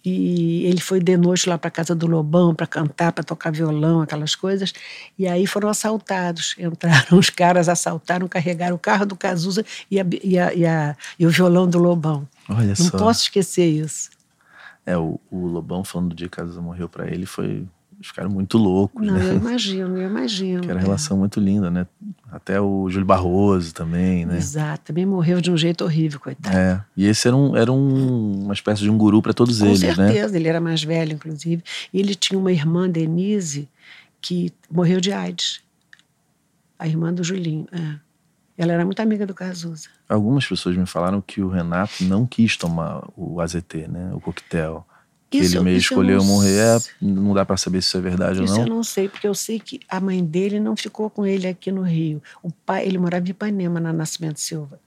E 0.07 0.65
ele 0.67 0.81
foi 0.83 1.01
de 1.01 1.17
noite 1.17 1.49
lá 1.49 1.57
para 1.57 1.71
casa 1.71 1.95
do 1.95 2.07
Lobão 2.07 2.55
para 2.55 2.67
cantar, 2.67 3.11
para 3.13 3.25
tocar 3.25 3.51
violão, 3.51 4.03
aquelas 4.03 4.35
coisas. 4.35 4.73
E 5.19 5.27
aí 5.27 5.47
foram 5.47 5.69
assaltados. 5.71 6.55
Entraram 6.59 7.17
os 7.19 7.31
caras, 7.31 7.71
assaltaram, 7.71 8.29
carregaram 8.29 8.77
o 8.77 8.79
carro 8.79 9.07
do 9.07 9.17
Cazuza 9.17 9.65
e, 9.91 9.99
a- 9.99 10.07
e 10.23 10.39
a- 10.39 10.53
e 10.55 10.67
a- 10.67 10.95
e 11.19 11.27
o 11.27 11.31
violão 11.31 11.67
do 11.67 11.79
Lobão. 11.79 12.29
Olha 12.49 12.69
Não 12.69 12.75
só. 12.77 12.99
posso 12.99 13.23
esquecer 13.23 13.67
isso. 13.67 14.11
É, 14.87 14.97
o, 14.99 15.19
o 15.31 15.47
Lobão 15.47 15.83
falando 15.85 16.11
do 16.11 16.15
dia 16.15 16.29
que 16.29 16.37
Cazuza 16.37 16.61
morreu 16.61 16.89
pra 16.89 17.07
ele 17.11 17.27
foi. 17.27 17.67
Eles 17.97 18.09
ficaram 18.09 18.29
muito 18.29 18.59
loucos, 18.59 19.07
Não, 19.07 19.15
né? 19.15 19.31
eu 19.31 19.37
imagino, 19.37 19.97
eu 19.97 20.09
imagino. 20.11 20.61
Que 20.63 20.67
era 20.69 20.75
uma 20.79 20.83
é. 20.83 20.85
relação 20.85 21.17
muito 21.17 21.39
linda, 21.39 21.71
né? 21.71 21.87
Até 22.31 22.61
o 22.61 22.91
Júlio 22.91 23.07
Barroso 23.07 23.73
também, 23.73 24.27
né? 24.27 24.37
Exato, 24.37 24.87
também 24.87 25.07
morreu 25.07 25.41
de 25.41 25.51
um 25.51 25.57
jeito 25.57 25.85
horrível, 25.85 26.19
coitado. 26.19 26.55
É. 26.57 26.85
E 26.97 27.07
esse 27.07 27.29
era, 27.29 27.37
um, 27.37 27.57
era 27.57 27.73
um- 27.73 28.43
uma 28.47 28.53
espécie 28.53 28.83
de 28.83 28.91
um 28.91 28.99
guru 28.99 29.23
pra 29.23 29.33
todos 29.33 29.61
Com 29.61 29.67
eles, 29.67 29.81
né? 29.81 29.95
certeza, 29.95 30.37
ele 30.37 30.49
era 30.49 30.61
mais 30.61 30.83
velho, 30.83 31.13
inclusive. 31.15 31.63
E 31.93 32.01
ele 32.01 32.15
tinha 32.17 32.39
uma 32.39 32.51
irmã, 32.53 32.91
Denise, 32.91 33.69
que 34.21 34.53
morreu 34.69 35.01
de 35.01 35.13
AIDS. 35.13 35.63
A 36.77 36.89
irmã 36.89 37.15
do 37.15 37.23
Julinho. 37.23 37.67
é. 37.73 38.04
Ela 38.57 38.73
era 38.73 38.85
muito 38.85 39.01
amiga 39.01 39.27
do 39.27 39.35
Cazuza. 39.35 39.89
Algumas 40.09 40.47
pessoas 40.47 40.77
me 40.77 40.87
falaram 40.87 41.21
que 41.21 41.41
o 41.43 41.49
Renato 41.49 42.05
não 42.05 42.25
quis 42.25 42.57
tomar 42.57 43.03
o 43.17 43.41
AZT, 43.41 43.89
né? 43.89 44.13
O 44.15 44.21
coquetel. 44.21 44.87
Que 45.29 45.39
Isso- 45.39 45.57
ele 45.57 45.65
meio 45.65 45.77
isso 45.79 45.93
eu 45.93 45.97
escolheu 45.97 46.19
não 46.19 46.25
morrer. 46.27 46.61
É, 46.61 46.79
não 47.03 47.35
dá 47.35 47.45
pra 47.45 47.57
saber 47.57 47.83
se 47.83 47.89
isso 47.89 47.97
é 47.97 48.01
verdade 48.01 48.45
Isso 48.45 48.53
ou 48.55 48.61
eu 48.61 48.67
não. 48.67 48.77
não 48.77 48.83
sei, 48.85 49.09
porque 49.09 49.27
eu 49.27 49.35
sei 49.35 49.59
que 49.59 49.81
a 49.89 49.99
mãe 50.01 50.25
dele 50.25 50.61
não 50.61 50.77
ficou 50.77 51.11
com 51.11 51.27
ele 51.27 51.49
aqui 51.49 51.73
no 51.73 51.83
Rio. 51.83 52.23
O 52.43 52.53
pai, 52.53 52.87
ele 52.87 52.99
morava 52.99 53.27
em 53.27 53.31
Ipanema, 53.31 53.81
na 53.81 53.93
Nascimento 53.93 54.39
Silva, 54.39 54.79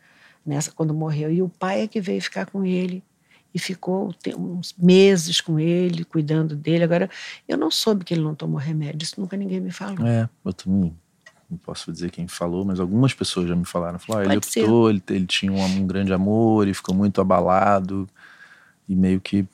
nessa 0.46 0.72
quando 0.72 0.94
morreu. 0.94 1.30
E 1.30 1.42
o 1.42 1.50
pai 1.50 1.82
é 1.82 1.88
que 1.88 2.00
veio 2.00 2.22
ficar 2.22 2.46
com 2.46 2.64
ele 2.64 3.04
e 3.54 3.60
ficou 3.60 4.14
uns 4.38 4.74
meses 4.78 5.42
com 5.42 5.60
ele, 5.60 6.06
cuidando 6.06 6.56
dele. 6.56 6.86
Agora, 6.86 7.10
eu 7.46 7.58
não 7.58 7.70
soube 7.70 8.06
que 8.06 8.14
ele 8.14 8.22
não 8.22 8.34
tomou 8.36 8.58
remédio, 8.60 9.04
isso 9.04 9.20
nunca 9.20 9.36
ninguém 9.36 9.60
me 9.60 9.72
falou. 9.72 10.08
É, 10.08 10.30
eu 10.46 10.54
também 10.54 10.96
não 11.50 11.58
posso 11.58 11.92
dizer 11.92 12.12
quem 12.12 12.28
falou, 12.28 12.66
mas 12.66 12.80
algumas 12.80 13.14
pessoas 13.14 13.48
já 13.48 13.56
me 13.56 13.66
falaram. 13.66 13.98
Falaram, 14.00 14.30
ah, 14.30 14.34
ele 14.34 14.42
Pode 14.42 14.60
optou, 14.60 14.90
ele, 14.90 15.02
ele 15.10 15.26
tinha 15.26 15.52
um, 15.52 15.64
um 15.64 15.88
grande 15.88 16.12
amor 16.12 16.68
e 16.68 16.74
ficou 16.74 16.94
muito 16.94 17.22
abalado 17.22 18.08
e 18.88 18.96
meio 18.96 19.22
que 19.22 19.46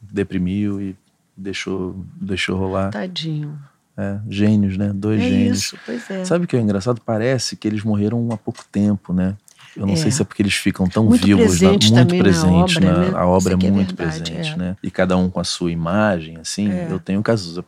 deprimiu 0.00 0.80
e 0.80 0.96
deixou, 1.36 2.04
deixou 2.20 2.58
rolar. 2.58 2.90
Tadinho. 2.90 3.58
É, 3.96 4.18
gênios, 4.28 4.76
né? 4.76 4.92
Dois 4.94 5.20
é 5.22 5.28
gênios. 5.28 5.58
isso, 5.58 5.78
pois 5.86 6.10
é. 6.10 6.24
Sabe 6.24 6.44
o 6.44 6.48
que 6.48 6.56
é 6.56 6.60
engraçado? 6.60 7.00
Parece 7.00 7.56
que 7.56 7.66
eles 7.66 7.82
morreram 7.82 8.28
há 8.30 8.36
pouco 8.36 8.62
tempo, 8.70 9.12
né? 9.12 9.36
Eu 9.74 9.86
não 9.86 9.92
É. 9.94 9.96
sei 9.96 10.10
se 10.10 10.20
é 10.22 10.24
porque 10.24 10.42
eles 10.42 10.54
ficam 10.54 10.86
tão 10.88 11.04
Muito 11.04 11.24
vivos, 11.24 11.42
na- 11.60 11.68
presente 11.70 11.92
muito 11.92 12.06
também 12.08 12.22
na 12.22 12.48
obra, 12.48 12.80
na, 12.80 12.98
né? 12.98 13.10
a 13.18 13.26
obra 13.26 13.54
Isso 13.56 13.64
é 13.64 13.68
é 13.68 13.70
muito 13.70 13.94
verdade, 13.94 14.22
presente, 14.32 14.52
é. 14.52 14.56
né? 14.56 14.76
E 14.82 14.90
cada 14.90 15.16
um 15.16 15.30
com 15.30 15.38
a 15.40 15.44
sua 15.44 15.70
imagem, 15.70 16.36
assim. 16.38 16.70
É. 16.70 16.88
Eu 16.90 16.98
tenho 16.98 17.22
Cazuza 17.22 17.64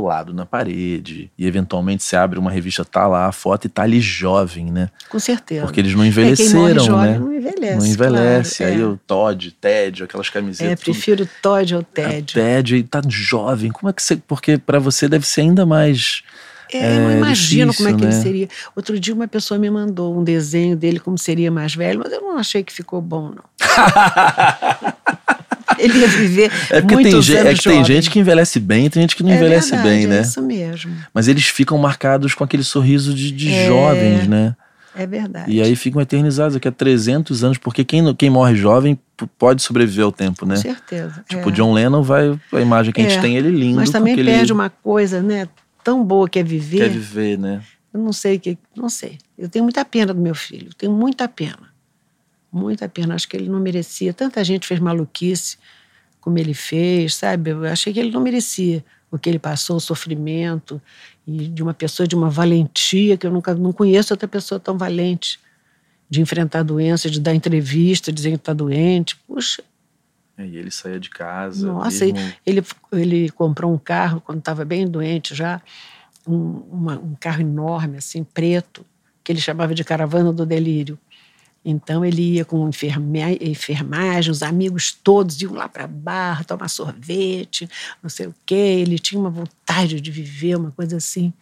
colado 0.00 0.34
na 0.34 0.44
parede 0.44 1.30
e 1.38 1.46
eventualmente 1.46 2.02
você 2.02 2.16
abre 2.16 2.36
uma 2.38 2.50
revista, 2.50 2.84
tá 2.84 3.06
lá 3.06 3.26
a 3.26 3.32
foto 3.32 3.66
e 3.66 3.68
tá 3.68 3.82
ali 3.82 4.00
jovem, 4.00 4.66
né? 4.72 4.88
Com 5.08 5.20
certeza. 5.20 5.62
Porque 5.62 5.78
eles 5.80 5.94
não 5.94 6.02
É, 6.02 6.08
envelheceram, 6.08 6.84
jovem 6.84 7.10
né? 7.12 7.18
não 7.20 7.32
envelhece. 7.32 7.76
Não 7.78 7.86
envelhece. 7.86 8.56
claro, 8.58 8.72
Aí 8.74 8.80
é. 8.80 8.84
o 8.84 8.96
Todd, 9.06 9.50
Tédio, 9.60 10.04
aquelas 10.04 10.26
É, 10.26 10.30
camisetas. 10.32 10.80
tudo 10.80 10.94
prefiro 10.94 11.28
Todd 11.40 11.74
ao 11.74 11.80
é, 11.80 11.84
Tédio. 11.84 12.34
tédio 12.34 12.76
e 12.76 12.82
tá 12.82 13.00
jovem. 13.06 13.70
Como 13.70 13.88
é 13.88 13.92
que 13.92 14.02
você. 14.02 14.16
Porque 14.16 14.58
pra 14.58 14.80
você 14.80 15.08
deve 15.08 15.24
ser 15.26 15.42
ainda 15.42 15.64
mais. 15.64 16.22
É, 16.72 16.96
eu 16.96 17.00
não 17.02 17.10
É 17.10 17.16
imagino 17.18 17.72
como 17.74 17.88
é 17.88 17.92
que 17.92 17.98
difícil, 17.98 18.20
ele 18.22 18.40
né? 18.40 18.48
seria. 18.48 18.48
Outro 18.74 18.98
dia 18.98 19.14
uma 19.14 19.28
pessoa 19.28 19.58
me 19.58 19.70
mandou 19.70 20.18
um 20.18 20.24
desenho 20.24 20.76
dele 20.76 20.98
como 20.98 21.16
seria 21.16 21.50
mais 21.50 21.72
velho, 21.74 22.00
mas 22.02 22.12
eu 22.12 22.20
não 22.20 22.36
achei 22.36 22.64
que 22.64 22.72
ficou 22.72 23.00
bom, 23.00 23.30
não. 23.30 23.44
ele 25.80 25.98
ia 25.98 26.08
viver 26.08 26.50
É 26.70 26.80
porque 26.80 27.02
tem, 27.02 27.22
ge- 27.22 27.36
é 27.36 27.54
que 27.54 27.62
tem 27.62 27.84
gente 27.84 28.10
que 28.10 28.18
envelhece 28.18 28.58
bem, 28.60 28.88
tem 28.90 29.02
gente 29.02 29.16
que 29.16 29.22
não 29.22 29.30
É 29.30 29.36
envelhece 29.36 29.70
verdade, 29.70 29.88
bem, 29.88 30.04
É 30.04 30.06
né? 30.06 30.20
isso 30.20 30.42
mesmo. 30.42 30.92
Mas 31.12 31.28
eles 31.28 31.44
ficam 31.46 31.76
marcados 31.78 32.34
com 32.34 32.44
aquele 32.44 32.64
sorriso 32.64 33.12
de, 33.14 33.30
de 33.30 33.52
É. 33.52 33.66
jovens, 33.66 34.26
né? 34.28 34.54
É 34.96 35.06
verdade. 35.08 35.50
E 35.50 35.60
aí 35.60 35.74
ficam 35.74 36.00
eternizados 36.00 36.54
daqui 36.54 36.68
a 36.68 36.72
300 36.72 37.42
anos, 37.42 37.58
porque 37.58 37.84
quem, 37.84 38.14
quem 38.14 38.30
morre 38.30 38.54
jovem 38.54 38.96
pode 39.36 39.60
sobreviver 39.60 40.04
ao 40.04 40.12
tempo, 40.12 40.46
né? 40.46 40.54
Com 40.54 40.62
certeza. 40.62 41.24
Tipo, 41.28 41.42
é. 41.42 41.46
o 41.48 41.50
John 41.50 41.72
Lennon 41.72 42.00
vai. 42.02 42.38
A 42.52 42.60
imagem 42.60 42.92
que 42.92 43.00
a 43.00 43.04
gente 43.04 43.18
É, 43.18 43.20
tem 43.20 43.36
ele 43.36 43.50
lindo. 43.50 43.74
Mas 43.76 43.90
também 43.90 44.14
perde 44.14 44.52
uma 44.52 44.70
coisa, 44.70 45.20
né? 45.20 45.48
Tão 45.82 46.04
boa 46.04 46.28
que 46.28 46.38
é 46.38 46.44
viver. 46.44 46.78
Quer 46.78 46.90
viver, 46.90 47.36
né? 47.36 47.60
Eu 47.92 47.98
não 48.00 48.12
sei 48.12 48.36
o 48.36 48.40
que. 48.40 48.56
Não 48.76 48.88
sei. 48.88 49.18
Eu 49.36 49.48
tenho 49.48 49.64
muita 49.64 49.84
pena 49.84 50.14
do 50.14 50.20
meu 50.20 50.34
filho. 50.34 50.70
Tenho 50.78 50.92
muita 50.92 51.26
pena. 51.26 51.73
Muita 52.54 52.88
pena. 52.88 53.14
Acho 53.16 53.28
que 53.28 53.36
ele 53.36 53.48
não 53.48 53.58
merecia. 53.58 54.14
Tanta 54.14 54.42
gente 54.44 54.66
fez 54.66 54.78
maluquice 54.78 55.58
como 56.20 56.38
ele 56.38 56.54
fez, 56.54 57.16
sabe? 57.16 57.50
Eu 57.50 57.64
achei 57.66 57.92
que 57.92 57.98
ele 58.00 58.10
não 58.10 58.20
merecia 58.20 58.82
o 59.10 59.18
que 59.18 59.28
ele 59.28 59.38
passou, 59.38 59.76
o 59.76 59.80
sofrimento, 59.80 60.80
e 61.26 61.48
de 61.48 61.62
uma 61.62 61.74
pessoa 61.74 62.06
de 62.06 62.14
uma 62.16 62.30
valentia 62.30 63.16
que 63.16 63.26
eu 63.26 63.30
nunca 63.30 63.54
não 63.54 63.72
conheço 63.72 64.12
outra 64.14 64.26
pessoa 64.26 64.58
tão 64.58 64.78
valente 64.78 65.38
de 66.08 66.20
enfrentar 66.20 66.62
doença, 66.62 67.10
de 67.10 67.20
dar 67.20 67.34
entrevista, 67.34 68.12
dizer 68.12 68.30
que 68.30 68.36
está 68.36 68.52
doente. 68.52 69.16
Puxa, 69.26 69.62
É, 70.38 70.46
E 70.46 70.56
ele 70.56 70.70
saía 70.70 70.98
de 70.98 71.10
casa. 71.10 71.66
nossa, 71.66 72.04
mesmo... 72.06 72.32
ele, 72.46 72.62
ele 72.92 73.30
comprou 73.30 73.72
um 73.72 73.78
carro 73.78 74.20
quando 74.20 74.38
estava 74.38 74.64
bem 74.64 74.86
doente 74.88 75.34
já, 75.34 75.60
um, 76.26 76.62
uma- 76.72 76.98
um 76.98 77.14
carro 77.14 77.40
enorme, 77.42 77.98
assim, 77.98 78.24
preto, 78.24 78.84
que 79.22 79.30
ele 79.30 79.40
chamava 79.40 79.74
de 79.74 79.84
caravana 79.84 80.32
do 80.32 80.44
delírio. 80.46 80.98
Então 81.64 82.04
ele 82.04 82.34
ia 82.34 82.44
com 82.44 82.68
enfermagem, 82.68 84.30
os 84.30 84.42
amigos 84.42 84.92
todos 84.92 85.40
iam 85.40 85.54
lá 85.54 85.68
para 85.68 85.84
a 85.84 85.88
barra 85.88 86.44
tomar 86.44 86.68
sorvete, 86.68 87.68
não 88.02 88.10
sei 88.10 88.26
o 88.26 88.34
quê. 88.44 88.54
Ele 88.54 88.98
tinha 88.98 89.18
uma 89.20 89.30
vontade 89.30 90.00
de 90.00 90.10
viver, 90.10 90.56
uma 90.56 90.70
coisa 90.70 90.96
assim. 90.98 91.32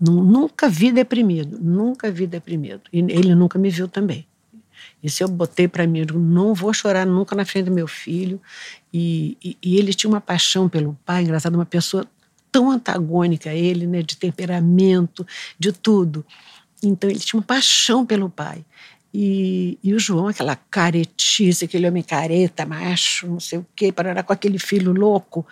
Nu- 0.00 0.24
Nunca 0.24 0.68
vi 0.68 0.90
deprimido, 0.90 1.58
nunca 1.60 2.10
vi 2.10 2.26
deprimido. 2.26 2.82
E 2.92 3.00
ele 3.00 3.34
nunca 3.34 3.58
me 3.58 3.68
viu 3.70 3.86
também. 3.86 4.26
Isso 5.02 5.22
eu 5.22 5.28
botei 5.28 5.68
para 5.68 5.86
mim, 5.86 6.00
eu 6.08 6.18
não 6.18 6.54
vou 6.54 6.72
chorar 6.72 7.06
nunca 7.06 7.36
na 7.36 7.44
frente 7.44 7.66
do 7.66 7.72
meu 7.72 7.86
filho. 7.86 8.40
E, 8.92 9.36
e- 9.44 9.56
e 9.62 9.76
ele 9.76 9.92
tinha 9.92 10.08
uma 10.10 10.20
paixão 10.20 10.68
pelo 10.68 10.98
pai, 11.04 11.22
engraçado, 11.22 11.54
uma 11.54 11.66
pessoa 11.66 12.06
tão 12.50 12.70
antagônica 12.70 13.50
a 13.50 13.54
ele, 13.54 13.86
né, 13.86 14.02
de 14.02 14.16
temperamento, 14.16 15.26
de 15.58 15.70
tudo. 15.72 16.24
Então 16.82 17.10
ele 17.10 17.18
tinha 17.18 17.38
uma 17.38 17.46
paixão 17.46 18.06
pelo 18.06 18.30
pai. 18.30 18.64
E, 19.16 19.78
e 19.80 19.94
o 19.94 19.98
João, 19.98 20.26
aquela 20.26 20.56
caretice, 20.56 21.66
aquele 21.66 21.86
homem 21.86 22.02
careta, 22.02 22.66
macho, 22.66 23.28
não 23.28 23.38
sei 23.38 23.60
o 23.60 23.66
quê, 23.76 23.92
parará 23.92 24.24
com 24.24 24.32
aquele 24.32 24.58
filho 24.58 24.92
louco, 24.92 25.46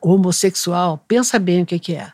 homossexual, 0.00 1.04
pensa 1.08 1.40
bem 1.40 1.62
o 1.62 1.66
que, 1.66 1.76
que 1.80 1.94
é. 1.94 2.12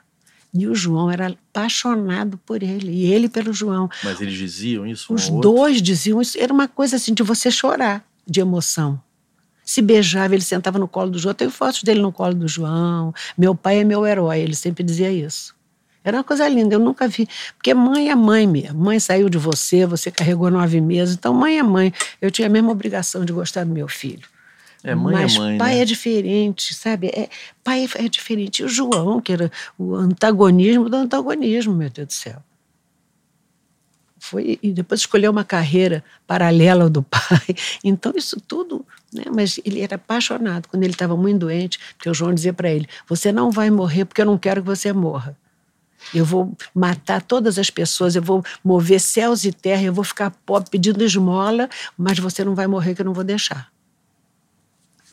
E 0.54 0.66
o 0.66 0.74
João 0.74 1.10
era 1.10 1.26
apaixonado 1.26 2.38
por 2.46 2.62
ele, 2.62 2.90
e 2.90 3.12
ele 3.12 3.28
pelo 3.28 3.52
João. 3.52 3.90
Mas 4.02 4.22
eles 4.22 4.38
diziam 4.38 4.86
isso 4.86 5.12
um 5.12 5.16
Os 5.16 5.28
dois 5.28 5.82
diziam 5.82 6.22
isso, 6.22 6.38
era 6.40 6.52
uma 6.52 6.66
coisa 6.66 6.96
assim 6.96 7.12
de 7.12 7.22
você 7.22 7.50
chorar 7.50 8.02
de 8.26 8.40
emoção. 8.40 8.98
Se 9.64 9.82
beijava, 9.82 10.34
ele 10.34 10.44
sentava 10.44 10.78
no 10.78 10.88
colo 10.88 11.10
do 11.10 11.18
João. 11.18 11.32
Eu 11.32 11.34
tenho 11.34 11.50
fotos 11.50 11.82
dele 11.82 12.00
no 12.00 12.12
colo 12.12 12.34
do 12.34 12.46
João. 12.46 13.14
Meu 13.36 13.54
pai 13.54 13.80
é 13.80 13.84
meu 13.84 14.06
herói, 14.06 14.40
ele 14.40 14.54
sempre 14.54 14.84
dizia 14.84 15.10
isso. 15.10 15.54
Era 16.04 16.18
uma 16.18 16.24
coisa 16.24 16.46
linda, 16.46 16.74
eu 16.74 16.78
nunca 16.78 17.08
vi. 17.08 17.26
Porque 17.56 17.72
mãe 17.72 18.10
é 18.10 18.14
mãe 18.14 18.46
mesmo. 18.46 18.78
Mãe 18.78 19.00
saiu 19.00 19.30
de 19.30 19.38
você, 19.38 19.86
você 19.86 20.10
carregou 20.10 20.50
nove 20.50 20.78
meses. 20.80 21.14
Então, 21.14 21.32
mãe 21.32 21.58
é 21.58 21.62
mãe. 21.62 21.92
Eu 22.20 22.30
tinha 22.30 22.46
a 22.46 22.50
mesma 22.50 22.70
obrigação 22.70 23.24
de 23.24 23.32
gostar 23.32 23.64
do 23.64 23.72
meu 23.72 23.88
filho. 23.88 24.28
É, 24.84 24.94
mãe 24.94 25.14
Mas 25.14 25.34
é 25.34 25.38
mãe, 25.38 25.58
pai 25.58 25.74
né? 25.76 25.80
é 25.80 25.84
diferente, 25.86 26.74
sabe? 26.74 27.06
É, 27.06 27.30
pai 27.64 27.88
é 27.94 28.06
diferente. 28.06 28.60
E 28.60 28.64
o 28.66 28.68
João, 28.68 29.18
que 29.18 29.32
era 29.32 29.50
o 29.78 29.94
antagonismo 29.94 30.90
do 30.90 30.96
antagonismo, 30.96 31.74
meu 31.74 31.88
Deus 31.88 32.08
do 32.08 32.12
céu. 32.12 32.42
Foi, 34.18 34.58
e 34.62 34.72
depois 34.72 35.00
escolheu 35.00 35.30
uma 35.30 35.44
carreira 35.44 36.04
paralela 36.26 36.84
ao 36.84 36.90
do 36.90 37.02
pai. 37.08 37.56
Então, 37.82 38.12
isso 38.14 38.38
tudo. 38.46 38.84
Né? 39.10 39.24
Mas 39.34 39.58
ele 39.64 39.80
era 39.80 39.96
apaixonado. 39.96 40.68
Quando 40.68 40.82
ele 40.82 40.92
estava 40.92 41.16
muito 41.16 41.40
doente, 41.40 41.78
porque 41.96 42.10
o 42.10 42.14
João 42.14 42.34
dizia 42.34 42.52
para 42.52 42.70
ele: 42.70 42.86
Você 43.08 43.32
não 43.32 43.50
vai 43.50 43.70
morrer 43.70 44.04
porque 44.04 44.20
eu 44.20 44.26
não 44.26 44.36
quero 44.36 44.60
que 44.60 44.66
você 44.66 44.92
morra. 44.92 45.34
Eu 46.12 46.24
vou 46.24 46.56
matar 46.74 47.22
todas 47.22 47.58
as 47.58 47.70
pessoas, 47.70 48.16
eu 48.16 48.22
vou 48.22 48.44
mover 48.62 49.00
céus 49.00 49.44
e 49.44 49.52
terra, 49.52 49.82
eu 49.82 49.92
vou 49.92 50.04
ficar 50.04 50.30
pobre 50.44 50.70
pedindo 50.70 51.02
esmola, 51.04 51.68
mas 51.96 52.18
você 52.18 52.44
não 52.44 52.54
vai 52.54 52.66
morrer 52.66 52.94
que 52.94 53.00
eu 53.00 53.06
não 53.06 53.14
vou 53.14 53.24
deixar. 53.24 53.72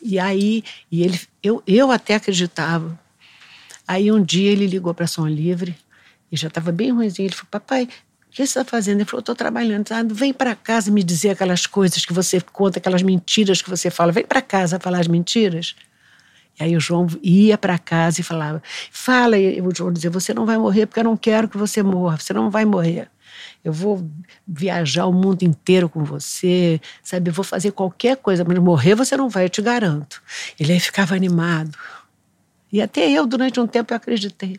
E 0.02 0.18
aí, 0.18 0.64
e 0.90 1.02
ele, 1.04 1.20
eu, 1.42 1.62
eu 1.66 1.92
até 1.92 2.16
acreditava. 2.16 2.98
Aí 3.86 4.10
um 4.10 4.22
dia 4.22 4.50
ele 4.50 4.66
ligou 4.66 4.92
para 4.92 5.06
Som 5.06 5.28
Livre 5.28 5.76
e 6.30 6.36
já 6.36 6.48
estava 6.48 6.72
bem 6.72 6.90
ruimzinho. 6.90 7.26
Ele 7.26 7.34
falou: 7.34 7.48
Papai, 7.50 7.84
o 7.84 8.30
que 8.30 8.38
você 8.38 8.42
está 8.42 8.64
fazendo? 8.64 8.98
Ele 8.98 9.04
falou: 9.04 9.20
Estou 9.20 9.34
trabalhando. 9.34 9.92
Ah, 9.92 10.02
vem 10.02 10.32
para 10.32 10.56
casa 10.56 10.90
me 10.90 11.02
dizer 11.02 11.30
aquelas 11.30 11.66
coisas 11.66 12.04
que 12.04 12.12
você 12.12 12.40
conta, 12.40 12.78
aquelas 12.78 13.02
mentiras 13.02 13.62
que 13.62 13.70
você 13.70 13.90
fala. 13.90 14.10
Vem 14.10 14.24
para 14.24 14.42
casa 14.42 14.80
falar 14.80 15.00
as 15.00 15.08
mentiras. 15.08 15.76
E 16.60 16.64
aí 16.64 16.76
o 16.76 16.80
João 16.80 17.06
ia 17.22 17.56
para 17.56 17.78
casa 17.78 18.20
e 18.20 18.24
falava: 18.24 18.62
Fala, 18.90 19.38
e 19.38 19.60
o 19.60 19.70
João 19.74 19.92
dizia: 19.92 20.10
Você 20.10 20.32
não 20.34 20.44
vai 20.46 20.58
morrer 20.58 20.86
porque 20.86 21.00
eu 21.00 21.04
não 21.04 21.16
quero 21.16 21.48
que 21.48 21.56
você 21.56 21.82
morra. 21.82 22.18
Você 22.18 22.32
não 22.32 22.50
vai 22.50 22.64
morrer. 22.64 23.08
Eu 23.64 23.72
vou 23.72 24.06
viajar 24.46 25.06
o 25.06 25.12
mundo 25.12 25.42
inteiro 25.42 25.88
com 25.88 26.04
você, 26.04 26.80
sabe? 27.02 27.30
Eu 27.30 27.34
vou 27.34 27.44
fazer 27.44 27.70
qualquer 27.72 28.16
coisa, 28.16 28.44
mas 28.44 28.58
morrer 28.58 28.94
você 28.94 29.16
não 29.16 29.28
vai, 29.28 29.44
eu 29.44 29.48
te 29.48 29.62
garanto. 29.62 30.20
Ele 30.58 30.72
aí 30.72 30.80
ficava 30.80 31.14
animado. 31.14 31.76
E 32.72 32.80
até 32.82 33.08
eu, 33.10 33.26
durante 33.26 33.58
um 33.60 33.66
tempo, 33.66 33.92
eu 33.92 33.96
acreditei. 33.96 34.58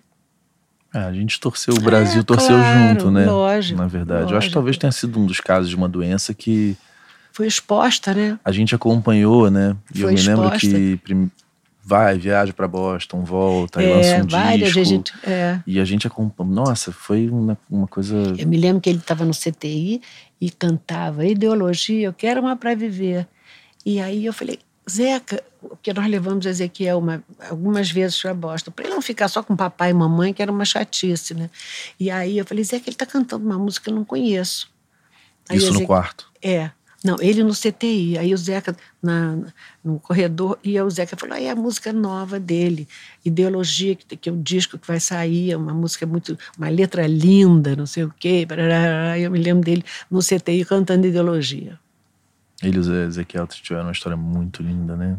É, 0.94 1.00
a 1.00 1.12
gente 1.14 1.40
torceu, 1.40 1.74
o 1.76 1.80
Brasil 1.80 2.22
É, 2.22 2.24
torceu 2.24 2.58
claro, 2.62 2.64
junto, 2.90 3.12
né? 3.12 3.26
lógico, 3.26 3.80
Na 3.80 3.88
verdade. 3.88 4.22
Eu 4.22 4.26
acho 4.26 4.30
que 4.30 4.36
lógico. 4.36 4.54
talvez 4.54 4.78
tenha 4.78 4.92
sido 4.92 5.20
um 5.20 5.26
dos 5.26 5.40
casos 5.40 5.70
de 5.70 5.76
uma 5.76 5.90
doença 5.90 6.34
que 6.34 6.78
Foi 7.32 7.48
exposta, 7.48 8.14
né? 8.14 8.40
a 8.46 8.52
gente 8.52 8.74
acompanhou, 8.76 9.50
né? 9.50 9.76
E 9.94 10.02
eu 10.02 10.08
Foi 10.08 10.14
me 10.14 10.22
lembro 10.22 10.46
exposta. 10.46 10.68
que 10.68 10.98
prim- 10.98 11.32
vai, 11.84 12.18
viaja 12.18 12.54
para 12.54 12.68
Boston, 12.68 13.24
volta, 13.24 13.82
é, 13.84 13.96
lança 13.96 14.24
um 14.24 14.28
várias 14.28 14.74
disco. 14.74 14.86
gente. 14.86 15.14
É. 15.24 15.60
E 15.68 15.80
a 15.80 15.86
gente 15.86 16.08
acompanhou. 16.08 16.54
Nossa, 16.54 16.92
foi 16.92 17.30
uma, 17.30 17.58
uma 17.70 17.88
coisa. 17.88 18.16
Eu 18.38 18.48
me 18.48 18.58
lembro 18.58 18.82
que 18.82 18.90
ele 18.90 19.00
estava 19.00 19.26
no 19.26 19.34
CTI 19.34 20.02
e 20.40 20.50
cantava 20.50 21.26
Ideologia, 21.26 22.08
eu 22.08 22.14
quero 22.14 22.42
uma 22.42 22.56
para 22.56 22.74
viver. 22.76 23.28
E 23.86 24.00
aí 24.00 24.26
eu 24.26 24.32
falei, 24.34 24.60
Zeca, 24.90 25.44
porque 25.62 25.94
nós 25.94 26.08
levamos 26.10 26.46
Ezequiel 26.46 27.00
uma, 27.00 27.24
algumas 27.50 27.90
vezes 27.92 28.22
para 28.22 28.34
Boston, 28.34 28.72
para 28.72 28.86
ele 28.86 28.94
não 28.94 29.02
ficar 29.02 29.28
só 29.28 29.42
com 29.44 29.56
papai 29.56 29.92
e 29.92 29.94
mamãe, 29.94 30.34
que 30.34 30.42
era 30.42 30.52
uma 30.52 30.66
chatice, 30.66 31.34
né? 31.34 31.50
E 32.00 32.10
aí 32.12 32.38
eu 32.38 32.46
falei, 32.46 32.64
Zeca, 32.64 32.84
ele 32.90 32.96
está 32.96 33.06
cantando 33.06 33.46
uma 33.46 33.58
música 33.58 33.86
que 33.86 33.90
eu 33.90 33.96
não 33.96 34.04
conheço. 34.06 34.70
Aí 35.50 35.58
Isso 35.58 35.68
no 35.68 35.72
Ezequiel- 35.74 35.88
quarto. 35.88 36.32
É. 36.42 36.72
Não, 37.04 37.18
ele 37.20 37.44
no 37.44 37.54
CTI. 37.54 38.18
Aí 38.18 38.34
o 38.34 38.38
Zeca, 38.38 38.76
na, 39.02 39.38
no 39.84 40.00
corredor, 40.00 40.58
e 40.64 40.80
o 40.80 40.90
Zeca 40.90 41.18
falou: 41.18 41.36
aí 41.36 41.46
é 41.46 41.52
a 41.52 41.56
música 41.56 41.92
nova 41.92 42.40
dele, 42.40 42.88
Ideologia, 43.26 43.94
que, 43.94 44.16
que 44.16 44.30
é 44.30 44.32
o 44.32 44.38
disco 44.38 44.78
que 44.78 44.88
vai 44.88 45.00
sair, 45.02 45.52
é 45.52 45.58
uma 45.58 45.74
música 45.74 46.06
muito. 46.06 46.38
uma 46.58 46.70
letra 46.70 47.06
linda, 47.06 47.76
não 47.76 47.86
sei 47.86 48.06
o 48.06 48.14
quê. 48.18 48.46
Parará. 48.48 49.20
Eu 49.20 49.30
me 49.30 49.40
lembro 49.40 49.66
dele 49.66 49.84
no 50.10 50.20
CTI 50.22 50.64
cantando 50.64 51.06
Ideologia. 51.06 51.78
Ele 52.62 52.78
e 52.78 52.80
o 52.80 53.04
Ezequiel 53.04 53.48
tiveram 53.48 53.88
uma 53.88 53.92
história 53.92 54.16
muito 54.16 54.64
linda, 54.64 54.96
né? 54.96 55.18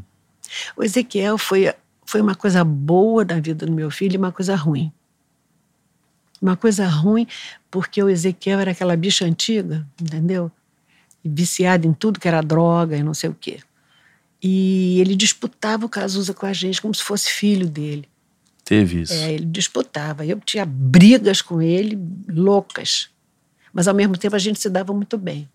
O 0.75 0.83
Ezequiel 0.83 1.37
foi, 1.37 1.75
foi 2.07 2.23
uma 2.23 2.35
coisa 2.35 2.65
boa 2.65 3.25
na 3.25 3.39
vida 3.41 3.67
do 3.67 3.73
meu 3.73 3.91
filho 3.91 4.15
e 4.15 4.17
uma 4.17 4.33
coisa 4.33 4.57
ruim. 4.57 4.91
Uma 6.41 6.57
coisa 6.57 6.87
ruim, 6.87 7.27
porque 7.71 8.03
o 8.03 8.09
Ezequiel 8.09 8.61
era 8.61 8.71
aquela 8.71 8.97
bicha 8.97 9.27
antiga, 9.27 9.87
entendeu? 10.01 10.51
Viciado 11.25 11.87
em 11.87 11.93
tudo 11.95 12.21
que 12.21 12.29
era 12.29 12.41
droga 12.43 12.97
e 12.97 13.03
não 13.03 13.15
sei 13.15 13.31
o 13.31 13.37
quê. 13.39 13.61
E 14.43 15.01
ele 15.01 15.17
disputava 15.17 15.87
o 15.87 15.89
Cazuza 15.89 16.35
com 16.35 16.45
a 16.45 16.53
gente 16.53 16.83
como 16.83 16.95
se 16.95 17.03
fosse 17.03 17.31
filho 17.31 17.67
dele. 17.69 18.07
Teve 18.65 19.01
isso. 19.03 19.13
É, 19.15 19.33
ele 19.33 19.45
disputava. 19.47 20.25
Eu 20.27 20.39
tinha 20.41 20.65
brigas 20.67 21.41
com 21.41 21.63
ele, 21.63 21.99
loucas. 22.29 23.09
Mas 23.73 23.89
ao 23.89 23.95
mesmo 23.95 24.17
tempo 24.19 24.37
a 24.37 24.39
gente 24.39 24.61
se 24.61 24.69
dava 24.69 24.93
muito 24.93 25.17
bem. 25.17 25.49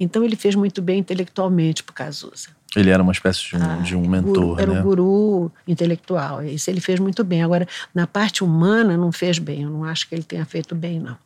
Então 0.00 0.24
ele 0.24 0.36
fez 0.36 0.54
muito 0.54 0.80
bem 0.82 0.98
intelectualmente 1.00 1.82
para 1.82 1.92
o 1.92 1.94
Cazuza. 1.94 2.48
Ele 2.74 2.90
era 2.90 3.02
uma 3.02 3.12
espécie 3.12 3.40
de 3.48 3.56
um, 3.56 3.62
Ah, 3.62 3.76
de 3.76 3.94
um 3.94 4.00
guru- 4.02 4.10
mentor, 4.10 4.60
era 4.60 4.72
né? 4.72 4.80
um 4.80 4.82
guru 4.82 5.52
intelectual. 5.68 6.42
Isso 6.44 6.68
ele 6.68 6.80
fez 6.80 6.98
muito 6.98 7.22
bem. 7.22 7.42
Agora, 7.42 7.68
na 7.94 8.06
parte 8.06 8.42
humana, 8.42 8.96
não 8.96 9.12
fez 9.12 9.38
bem. 9.38 9.62
Eu 9.62 9.70
não 9.70 9.84
acho 9.84 10.08
que 10.08 10.14
ele 10.14 10.24
tenha 10.24 10.44
feito 10.44 10.74
bem, 10.74 10.98
não. 10.98 11.16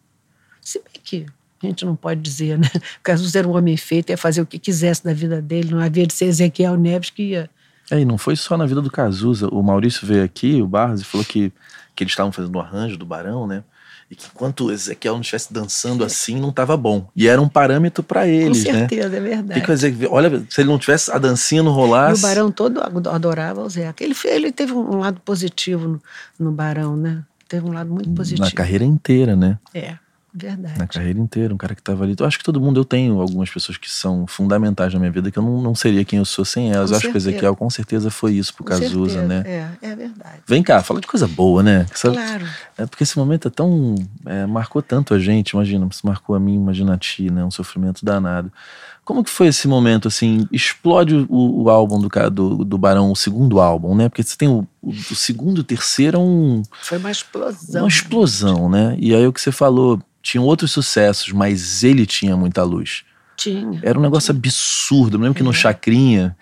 Se 0.61 0.79
bem 0.81 1.01
que 1.03 1.24
a 1.67 1.71
gente 1.71 1.85
não 1.85 1.97
pode 1.97 2.21
dizer, 2.21 2.59
né? 2.59 2.69
O 2.75 3.03
Cazuza 3.03 3.39
era 3.39 3.49
um 3.49 3.57
homem 3.57 3.77
feito, 3.77 4.11
ia 4.11 4.17
fazer 4.17 4.41
o 4.41 4.47
que 4.47 4.59
quisesse 4.59 5.03
da 5.05 5.13
vida 5.13 5.43
dele. 5.43 5.71
Não 5.71 5.81
havia 5.81 6.07
de 6.07 6.15
ser 6.15 6.27
Ezequiel 6.27 6.77
Neves 6.77 7.11
que 7.11 7.23
ia. 7.23 7.51
É, 7.91 7.99
e 8.01 8.05
não 8.05 8.19
foi 8.19 8.37
só 8.37 8.57
na 8.57 8.67
vida 8.67 8.83
do 8.83 8.91
Cazuza. 8.91 9.49
O 9.49 9.63
Maurício 9.63 10.07
veio 10.07 10.23
aqui, 10.23 10.61
o 10.61 10.67
Barros, 10.67 11.01
e 11.01 11.05
falou 11.05 11.25
que, 11.25 11.53
que 11.97 12.05
eles 12.05 12.13
estavam 12.13 12.31
fazendo 12.31 12.55
o 12.57 12.61
arranjo 12.61 12.97
do 12.97 13.07
Barão, 13.07 13.47
né? 13.47 13.65
E 14.11 14.15
que 14.15 14.27
enquanto 14.27 14.67
o 14.67 14.73
Ezequiel 14.73 15.15
não 15.15 15.21
estivesse 15.21 15.53
dançando 15.53 16.03
assim, 16.03 16.41
não 16.41 16.49
estava 16.49 16.77
bom. 16.79 17.09
E 17.15 17.29
era 17.29 17.41
um 17.43 17.49
parâmetro 17.49 18.03
para 18.03 18.27
eles, 18.27 18.65
Com 18.65 18.73
né? 18.73 18.79
certeza, 18.81 19.17
é 19.17 19.21
O 19.21 19.23
verdade. 19.23 19.61
que 19.61 19.67
dizer? 19.75 20.09
Olha, 20.11 20.43
se 20.49 20.63
ele 20.63 20.71
não 20.71 20.79
tivesse 20.79 21.11
a 21.11 21.19
dancinha 21.19 21.63
não 21.63 21.73
E 21.73 21.75
rolasse. 21.75 22.19
o 22.25 22.27
Barão 22.27 22.51
todo 22.51 22.81
adorava 23.11 23.63
o 23.63 23.69
Zeca. 23.69 24.03
Ele, 24.03 24.15
ele 24.25 24.51
teve 24.51 24.73
um 24.73 24.99
lado 24.99 25.21
positivo 25.21 25.89
no, 25.89 26.03
no 26.39 26.53
Barão, 26.53 26.97
né? 26.97 27.23
Teve 27.47 27.67
um 27.67 27.73
lado 27.73 27.91
muito 27.91 28.11
positivo. 28.11 28.47
Na 28.47 28.51
carreira 28.53 28.85
inteira, 28.85 29.37
né? 29.37 29.59
É, 29.75 29.97
verdade. 30.39 30.78
Na 30.78 30.86
carreira 30.86 31.18
inteira, 31.18 31.53
um 31.53 31.57
cara 31.57 31.74
que 31.74 31.82
tava 31.82 32.05
ali. 32.05 32.14
Eu 32.18 32.24
acho 32.26 32.39
que 32.39 32.45
todo 32.45 32.61
mundo, 32.61 32.80
eu 32.80 32.84
tenho 32.84 33.20
algumas 33.20 33.51
pessoas 33.51 33.76
que 33.76 33.91
são 33.91 34.26
fundamentais 34.26 34.93
na 34.95 34.99
minha 35.01 35.11
vida, 35.12 35.30
que 35.30 35.39
eu 35.39 35.43
não, 35.43 35.61
não 35.61 35.74
seria 35.74 36.05
quem 36.05 36.18
eu 36.18 36.24
sou 36.24 36.45
sem 36.45 36.70
elas. 36.72 36.91
Com 36.91 36.95
eu 36.95 36.97
acho 36.99 37.07
que 37.07 37.09
o 37.09 37.12
certeza. 37.12 37.30
Ezequiel 37.30 37.57
com 37.57 37.68
certeza 37.70 38.11
foi 38.11 38.34
isso 38.34 38.55
pro 38.55 38.64
Com 38.64 38.70
Cazuza, 38.70 39.20
certeza. 39.20 39.26
né? 39.26 39.68
É, 39.82 39.89
é 39.91 39.97
verdade. 39.97 40.39
Vem 40.47 40.62
cá, 40.62 40.82
fala 40.82 41.01
de 41.01 41.07
coisa 41.07 41.26
boa, 41.28 41.62
né? 41.62 41.86
Essa- 41.93 42.11
Claro. 42.11 42.47
É 42.76 42.86
porque 42.86 43.03
esse 43.03 43.18
momento 43.18 43.49
é 43.49 43.51
tão. 43.51 43.95
é, 44.24 44.47
marcou 44.47 44.80
tanto 44.80 45.12
a 45.14 45.18
gente, 45.18 45.51
imagina, 45.51 45.86
se 45.93 46.05
marcou 46.07 46.34
a 46.36 46.41
mim, 46.41 46.55
imagina 46.55 46.95
a 46.95 46.97
ti, 46.99 47.30
né? 47.30 47.45
Um 47.45 47.51
sofrimento 47.51 48.05
danado. 48.05 48.53
Como 49.09 49.25
que 49.25 49.31
foi 49.31 49.47
esse 49.47 49.67
momento, 49.67 50.07
assim? 50.07 50.47
Explode 50.53 51.27
o, 51.31 51.63
o 51.63 51.71
álbum 51.71 51.99
do, 51.99 52.11
do, 52.31 52.63
do 52.63 52.77
Barão, 52.77 53.11
o 53.11 53.17
segundo 53.17 53.59
álbum, 53.59 53.95
né? 53.95 54.07
Porque 54.11 54.23
você 54.23 54.37
tem 54.37 54.49
o, 54.49 54.69
o, 54.83 54.91
o 54.91 55.15
segundo 55.15 55.57
e 55.57 55.61
o 55.63 55.65
terceiro 55.65 56.19
é 56.19 56.21
um, 56.21 56.63
Foi 56.83 56.99
uma 56.99 57.11
explosão. 57.11 57.81
uma 57.85 57.89
explosão, 57.89 58.69
né? 58.69 58.95
E 58.99 59.15
aí 59.15 59.27
o 59.27 59.33
que 59.33 59.41
você 59.41 59.51
falou, 59.51 59.99
tinham 60.21 60.45
outros 60.45 60.73
sucessos, 60.73 61.33
mas 61.33 61.83
ele 61.83 62.05
tinha 62.05 62.37
muita 62.37 62.63
luz. 62.63 63.03
Tinha. 63.35 63.81
Era 63.83 63.99
um 63.99 64.03
negócio 64.03 64.31
absurdo. 64.31 65.17
Eu 65.17 65.23
lembro 65.23 65.35
que 65.35 65.43
no 65.43 65.53
É. 65.53 65.55
Chacrinha, 65.55 66.37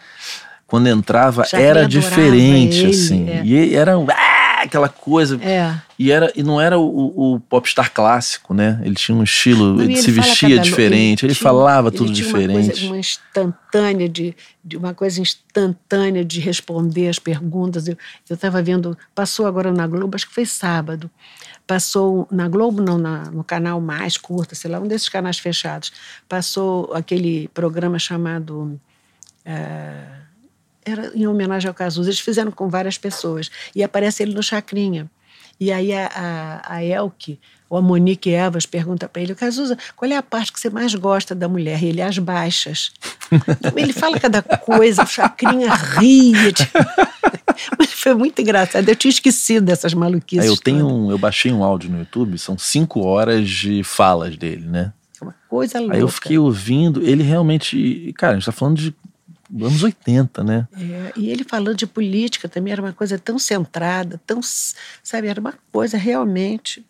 quando 0.67 0.89
entrava, 0.89 1.45
Chacrinha 1.45 1.71
era 1.71 1.87
diferente, 1.87 2.79
ele, 2.79 2.91
assim. 2.91 3.29
é. 3.29 3.45
E 3.45 3.77
era 3.77 3.97
um, 3.97 4.09
ah, 4.11 4.36
aquela 4.67 4.89
coisa. 4.89 5.39
É. 5.43 5.75
E, 5.99 6.11
era, 6.13 6.31
e 6.37 6.43
não 6.43 6.61
era 6.61 6.79
o, 6.79 7.35
o 7.35 7.41
popstar 7.41 7.93
clássico, 7.93 8.53
né? 8.53 8.81
Ele 8.85 8.95
tinha 8.95 9.17
um 9.17 9.23
estilo, 9.23 9.75
Não, 9.75 9.83
ele, 9.83 9.95
ele 9.95 10.03
se 10.03 10.11
vestia 10.11 10.51
cada- 10.51 10.61
diferente, 10.63 11.25
ele, 11.27 11.35
tinha- 11.35 11.43
falava 11.43 11.89
ele 11.89 11.97
tudo 11.97 12.13
tinha 12.13 12.25
diferente. 12.27 12.51
Uma, 12.59 12.65
coisa, 12.73 12.87
uma 12.87 12.99
instantânea 12.99 14.09
de, 14.09 14.37
de 14.65 14.77
uma 14.77 14.93
coisa 14.95 15.21
instantânea 15.21 16.25
de 16.25 16.41
responder 16.41 17.09
as 17.09 17.19
perguntas. 17.19 17.89
Eu 17.89 17.97
estava 18.31 18.63
vendo, 18.63 18.97
passou 19.15 19.47
agora 19.47 19.73
na 19.73 19.87
Globo, 19.87 20.15
acho 20.15 20.29
que 20.29 20.35
foi 20.35 20.45
sábado. 20.47 21.11
Passou 21.67 22.29
na 22.31 22.47
Globo, 22.49 22.81
não, 22.83 22.97
na- 22.99 23.31
no 23.31 23.43
canal 23.43 23.81
mais 23.81 24.17
curta, 24.17 24.55
sei 24.55 24.71
lá, 24.71 24.79
um 24.79 24.87
desses 24.87 25.09
canais 25.09 25.39
fechados. 25.39 25.91
Passou 26.29 26.93
aquele 26.95 27.49
programa 27.55 27.99
chamado. 27.99 28.79
eh, 29.45 30.26
era 30.87 31.11
em 31.15 31.27
homenagem 31.27 31.69
ao 31.69 31.75
Cazuza. 31.75 32.09
Eles 32.09 32.21
fizeram 32.21 32.53
com 32.53 32.69
várias 32.69 32.97
pessoas. 32.97 33.51
E 33.75 33.83
aparece 33.83 34.23
ele 34.23 34.35
no 34.35 34.43
Chacrinha. 34.43 35.11
E 35.59 35.73
aí 35.73 35.93
a, 35.93 36.07
a, 36.15 36.75
a 36.77 36.85
Elke, 36.85 37.41
ou 37.69 37.79
a 37.79 37.83
Monique 37.83 38.31
Evas, 38.31 38.67
pergunta 38.67 39.09
para 39.09 39.23
ele, 39.23 39.35
Cazuza, 39.35 39.77
qual 39.97 40.11
é 40.11 40.17
a 40.17 40.23
parte 40.23 40.53
que 40.53 40.61
você 40.61 40.69
mais 40.69 40.95
gosta 40.95 41.35
da 41.35 41.49
mulher? 41.49 41.83
E 41.83 41.87
ele, 41.87 42.03
as 42.03 42.19
baixas. 42.19 42.93
ele 43.75 43.93
fala 43.93 44.21
cada 44.21 44.43
coisa, 44.43 45.03
o 45.03 45.07
Chacrinha 45.07 45.71
tipo. 46.53 46.79
Mas 47.79 47.91
foi 47.93 48.15
muito 48.15 48.41
engraçado. 48.41 48.87
Eu 48.87 48.95
tinha 48.95 49.11
esquecido 49.11 49.65
dessas 49.65 49.95
maluquices. 49.95 50.45
Eu 50.45 50.57
tenho 50.59 50.87
um, 50.87 51.11
eu 51.11 51.17
baixei 51.17 51.51
um 51.51 51.65
áudio 51.65 51.91
no 51.91 52.01
YouTube, 52.01 52.39
são 52.39 52.59
cinco 52.59 53.01
horas 53.01 53.49
de 53.49 53.83
falas 53.83 54.37
dele, 54.37 54.67
né? 54.67 54.93
É 55.19 55.25
Uma 55.25 55.35
coisa 55.49 55.81
louca. 55.81 55.95
Aí 55.95 56.01
eu 56.01 56.09
fiquei 56.09 56.39
ouvindo, 56.39 57.03
ele 57.03 57.23
realmente. 57.23 58.13
Cara, 58.19 58.35
a 58.35 58.37
gente 58.37 58.45
tá 58.45 58.53
falando 58.53 58.77
de 58.77 58.95
anos 59.55 59.83
80, 59.83 60.43
né? 60.45 60.69
É, 60.77 61.13
e 61.17 61.31
ele 61.31 61.45
falando 61.45 61.77
de 61.77 61.87
política 61.87 62.49
também 62.49 62.73
era 62.73 62.83
uma 62.83 62.93
coisa 62.93 63.19
tão 63.19 63.39
centrada, 63.39 64.21
tão, 64.27 64.41
sabe, 65.03 65.29
era 65.29 65.41
uma 65.41 65.55
coisa 65.73 65.97
realmente. 65.97 66.85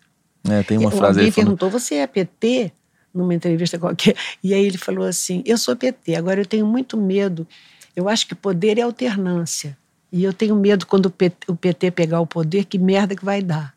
É, 0.49 0.63
tem 0.63 0.77
uma 0.77 0.91
frase 0.91 1.19
Alguém 1.19 1.25
aí 1.25 1.31
falando. 1.31 1.57
perguntou: 1.57 1.69
você 1.69 1.95
é 1.95 2.07
PT? 2.07 2.71
Numa 3.13 3.33
entrevista 3.33 3.77
qualquer. 3.79 4.15
E 4.43 4.53
aí 4.53 4.65
ele 4.65 4.77
falou 4.77 5.05
assim: 5.05 5.41
eu 5.45 5.57
sou 5.57 5.75
PT, 5.75 6.15
agora 6.15 6.39
eu 6.41 6.45
tenho 6.45 6.65
muito 6.65 6.97
medo. 6.97 7.47
Eu 7.95 8.07
acho 8.07 8.27
que 8.27 8.35
poder 8.35 8.77
é 8.77 8.81
alternância. 8.81 9.77
E 10.11 10.23
eu 10.23 10.31
tenho 10.31 10.55
medo 10.55 10.85
quando 10.85 11.07
o 11.07 11.09
PT, 11.11 11.51
o 11.51 11.55
PT 11.55 11.91
pegar 11.91 12.21
o 12.21 12.27
poder, 12.27 12.65
que 12.65 12.77
merda 12.77 13.15
que 13.15 13.25
vai 13.25 13.41
dar. 13.41 13.75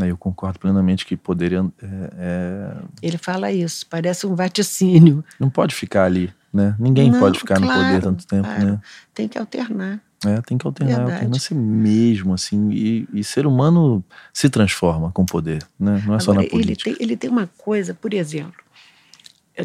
Aí 0.00 0.08
eu 0.08 0.16
concordo 0.16 0.58
plenamente 0.58 1.04
que 1.04 1.16
poder 1.16 1.52
é, 1.52 1.58
é- 1.82 2.76
Ele 3.02 3.18
fala 3.18 3.50
isso, 3.52 3.86
parece 3.90 4.26
um 4.26 4.34
vaticínio. 4.34 5.24
não 5.38 5.50
pode 5.50 5.74
ficar 5.74 6.04
ali, 6.04 6.32
né? 6.52 6.76
Ninguém 6.78 7.10
Não, 7.10 7.18
pode 7.18 7.38
ficar 7.38 7.58
no 7.58 7.66
claro, 7.66 7.82
poder 7.82 8.02
tanto 8.02 8.26
tempo, 8.26 8.44
claro. 8.44 8.64
né? 8.64 8.80
Tem 9.14 9.28
que 9.28 9.38
alternar. 9.38 10.00
É, 10.24 10.40
tem 10.42 10.56
que 10.56 10.66
alternar, 10.66 10.96
Verdade. 10.96 11.14
alternância 11.14 11.56
mesmo, 11.56 12.34
assim. 12.34 12.70
E, 12.70 13.08
e 13.12 13.24
ser 13.24 13.46
humano 13.46 14.04
se 14.32 14.48
transforma 14.48 15.10
com 15.10 15.24
poder, 15.24 15.66
né? 15.78 16.02
Não 16.06 16.14
é 16.14 16.20
só 16.20 16.32
na 16.32 16.40
Agora, 16.40 16.54
ele 16.54 16.64
política. 16.64 16.90
tem, 16.90 17.04
ele 17.04 17.16
tem 17.16 17.30
uma 17.30 17.48
coisa, 17.58 17.92
por 17.92 18.14
exemplo, 18.14 18.62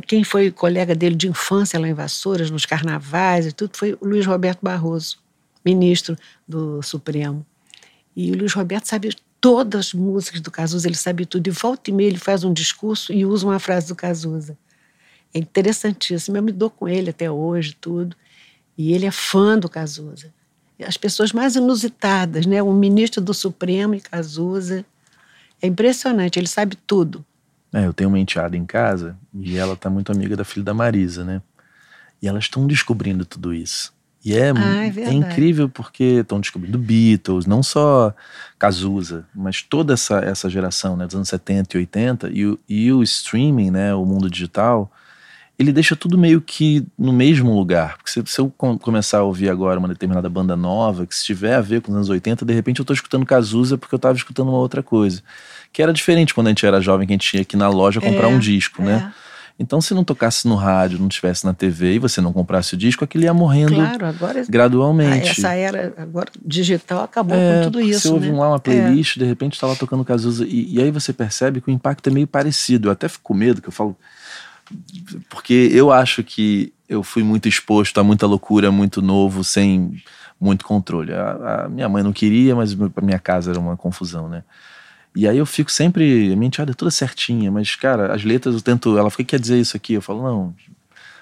quem 0.08 0.24
foi 0.24 0.52
colega 0.52 0.96
dele 0.96 1.16
de 1.16 1.28
infância 1.28 1.80
lá 1.80 1.88
em 1.88 1.94
Vassouras, 1.94 2.52
nos 2.52 2.66
carnavais 2.66 3.46
e 3.46 3.52
tudo, 3.52 3.72
foi 3.76 3.94
o 3.94 4.06
Luiz 4.08 4.26
Roberto 4.26 4.60
Barroso, 4.62 5.18
ministro 5.64 6.18
do 6.48 6.82
Supremo. 6.82 7.46
E 8.16 8.32
o 8.32 8.38
Luiz 8.38 8.54
Roberto 8.54 8.86
sabe 8.86 9.16
todas 9.40 9.88
as 9.88 9.94
músicas 9.94 10.42
do 10.42 10.52
Cazuza, 10.52 10.88
ele 10.88 10.96
sabe 10.96 11.26
tudo. 11.26 11.48
E 11.48 11.52
volta 11.52 11.90
e 11.90 11.94
meia 11.94 12.08
ele 12.08 12.18
faz 12.18 12.44
um 12.44 12.52
discurso 12.52 13.14
e 13.14 13.26
usa 13.26 13.46
uma 13.46 13.60
frase 13.60 13.88
do 13.88 13.96
Cazuza. 13.96 14.58
É 15.38 15.40
interessantíssimo. 15.40 16.36
Eu 16.36 16.44
me 16.44 16.52
dou 16.52 16.70
com 16.70 16.88
ele 16.88 17.12
até 17.12 17.30
hoje, 17.30 17.78
tudo. 17.80 18.16
E 18.78 18.92
ele 18.94 19.06
é 19.06 19.12
fã 19.12 19.58
do 19.58 19.70
Cazuza. 19.70 20.34
As 20.86 20.98
pessoas 20.98 21.32
mais 21.32 21.56
inusitadas, 21.56 22.46
né? 22.46 22.62
O 22.62 22.74
ministro 22.74 23.22
do 23.22 23.34
Supremo 23.34 23.94
e 23.96 24.02
Cazuza. 24.02 24.84
É 25.62 25.68
impressionante, 25.68 26.38
ele 26.38 26.48
sabe 26.48 26.76
tudo. 26.76 27.26
É, 27.74 27.86
eu 27.86 27.94
tenho 27.94 28.10
uma 28.10 28.20
enteada 28.20 28.56
em 28.56 28.66
casa 28.66 29.18
e 29.34 29.58
ela 29.58 29.76
tá 29.76 29.90
muito 29.90 30.12
amiga 30.12 30.36
da 30.36 30.44
filha 30.44 30.64
da 30.64 30.74
Marisa, 30.74 31.24
né? 31.24 31.42
E 32.22 32.28
elas 32.28 32.46
estão 32.46 32.66
descobrindo 32.66 33.26
tudo 33.26 33.54
isso. 33.54 33.94
E 34.24 34.36
é, 34.36 34.52
Ah, 34.52 34.86
é 34.86 35.10
é 35.10 35.14
incrível 35.14 35.70
porque 35.70 36.04
estão 36.22 36.40
descobrindo 36.40 36.78
Beatles, 36.78 37.46
não 37.46 37.62
só 37.62 38.14
Cazuza, 38.58 39.26
mas 39.34 39.62
toda 39.62 39.94
essa, 39.94 40.20
essa 40.20 40.50
geração, 40.50 40.96
né, 40.98 41.06
dos 41.06 41.16
anos 41.16 41.30
70 41.30 41.78
e 41.78 41.80
80, 41.80 42.30
e 42.30 42.46
o, 42.46 42.60
e 42.68 42.92
o 42.92 43.04
streaming, 43.04 43.72
né, 43.72 43.94
o 43.94 44.06
mundo 44.06 44.30
digital, 44.30 44.92
ele 45.60 45.72
deixa 45.72 45.96
tudo 45.96 46.18
meio 46.18 46.40
que 46.40 46.86
no 46.98 47.12
mesmo 47.12 47.54
lugar. 47.56 47.98
Porque 47.98 48.12
se, 48.12 48.22
se 48.26 48.40
eu 48.40 48.52
com- 48.58 48.78
começar 48.78 49.20
a 49.20 49.24
ouvir 49.24 49.50
agora 49.50 49.80
uma 49.80 49.88
determinada 49.88 50.30
banda 50.30 50.56
nova, 50.56 51.06
que 51.06 51.16
se 51.16 51.26
tiver 51.26 51.56
a 51.56 51.62
ver 51.62 51.82
com 51.82 51.92
os 51.92 51.96
anos 51.96 52.10
80, 52.10 52.46
de 52.46 52.54
repente 52.54 52.80
eu 52.80 52.86
tô 52.86 52.94
escutando 52.94 53.26
Cazuza 53.26 53.78
porque 53.78 53.94
eu 53.96 54.00
tava 54.00 54.16
escutando 54.16 54.50
uma 54.50 54.58
outra 54.60 54.84
coisa. 54.84 55.22
Que 55.74 55.82
era 55.82 55.92
diferente 55.92 56.34
quando 56.34 56.48
a 56.48 56.50
gente 56.52 56.66
era 56.66 56.80
jovem, 56.80 57.08
que 57.08 57.14
a 57.14 57.16
gente 57.16 57.30
tinha 57.30 57.44
que 57.44 57.56
ir 57.56 57.60
na 57.60 57.70
loja 57.70 58.00
comprar 58.00 58.26
É, 58.26 58.28
um 58.28 58.40
disco, 58.40 58.82
né? 58.84 59.12
Então, 59.60 59.82
se 59.82 59.92
não 59.96 60.04
tocasse 60.04 60.48
no 60.48 60.54
rádio, 60.54 61.00
não 61.00 61.08
tivesse 61.08 61.44
na 61.44 61.52
TV 61.52 61.96
e 61.96 62.00
você 62.00 62.22
não 62.22 62.32
comprasse 62.32 62.76
o 62.76 62.78
disco, 62.78 63.04
aquilo 63.04 63.24
ia 63.24 63.34
morrendo 63.34 63.74
Claro, 63.74 64.06
agora 64.06 64.46
gradualmente. 64.48 65.28
Ah, 65.28 65.32
essa 65.32 65.54
era 65.56 65.94
agora 65.98 66.28
digital 66.46 67.02
acabou 67.04 67.36
É, 67.36 67.58
com 67.58 67.64
tudo 67.64 67.82
isso. 67.82 68.02
Você 68.02 68.10
ouve 68.10 68.32
né? 68.32 68.38
lá 68.38 68.50
uma 68.50 68.60
playlist, 68.60 69.18
de 69.18 69.26
repente 69.26 69.60
tá 69.60 69.66
lá 69.66 69.76
tocando 69.76 70.06
Cazuza, 70.06 70.46
e, 70.46 70.76
e 70.76 70.80
aí 70.80 70.92
você 70.92 71.12
percebe 71.12 71.60
que 71.60 71.70
o 71.70 71.74
impacto 71.74 72.08
é 72.08 72.14
meio 72.14 72.28
parecido. 72.28 72.90
Eu 72.90 72.92
até 72.92 73.08
fico 73.10 73.24
com 73.24 73.34
medo, 73.34 73.60
que 73.60 73.68
eu 73.68 73.72
falo. 73.72 73.98
Porque 75.30 75.70
eu 75.72 75.92
acho 75.92 76.24
que 76.24 76.74
eu 76.88 77.04
fui 77.04 77.24
muito 77.24 77.48
exposto 77.48 78.00
a 78.00 78.04
muita 78.04 78.26
loucura, 78.26 78.72
muito 78.72 79.02
novo, 79.02 79.44
sem 79.44 80.02
muito 80.40 80.66
controle. 80.66 81.14
A, 81.14 81.66
a 81.66 81.70
minha 81.70 81.90
mãe 81.90 82.04
não 82.04 82.14
queria, 82.14 82.56
mas 82.56 82.74
pra 82.74 83.04
minha 83.04 83.20
casa 83.20 83.52
era 83.52 83.60
uma 83.60 83.76
confusão, 83.76 84.30
né? 84.30 84.44
E 85.16 85.28
aí 85.28 85.38
eu 85.38 85.46
fico 85.46 85.72
sempre. 85.72 86.32
A 86.32 86.36
minha 86.36 86.48
enteada 86.48 86.72
é 86.72 86.76
toda 86.76 86.92
certinha, 86.92 87.52
mas, 87.52 87.76
cara, 87.76 88.14
as 88.14 88.24
letras 88.24 88.54
eu 88.54 88.62
tento. 88.62 88.98
Ela 88.98 89.10
fica, 89.10 89.24
quer 89.24 89.40
dizer 89.40 89.60
isso 89.60 89.76
aqui? 89.76 89.94
Eu 89.94 90.02
falo, 90.02 90.22
não, 90.22 90.56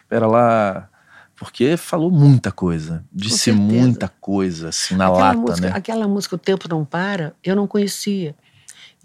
pera 0.09 0.27
lá. 0.27 0.89
Porque 1.37 1.75
falou 1.77 2.11
muita 2.11 2.51
coisa. 2.51 3.03
Disse 3.11 3.51
muita 3.51 4.07
coisa, 4.07 4.69
assim, 4.69 4.95
na 4.95 5.07
aquela 5.07 5.19
lata, 5.19 5.37
música, 5.37 5.67
né? 5.67 5.73
Aquela 5.75 6.07
música 6.07 6.35
O 6.35 6.37
Tempo 6.37 6.67
Não 6.69 6.85
Para, 6.85 7.33
eu 7.43 7.55
não 7.55 7.67
conhecia. 7.67 8.35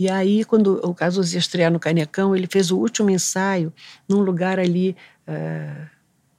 E 0.00 0.08
aí, 0.08 0.46
quando 0.46 0.80
o 0.82 0.94
Cazuza 0.94 1.34
ia 1.34 1.38
estrear 1.38 1.70
no 1.70 1.78
Canecão, 1.78 2.34
ele 2.34 2.46
fez 2.46 2.70
o 2.70 2.78
último 2.78 3.10
ensaio 3.10 3.70
num 4.08 4.22
lugar 4.22 4.58
ali, 4.58 4.96
eh, 5.26 5.76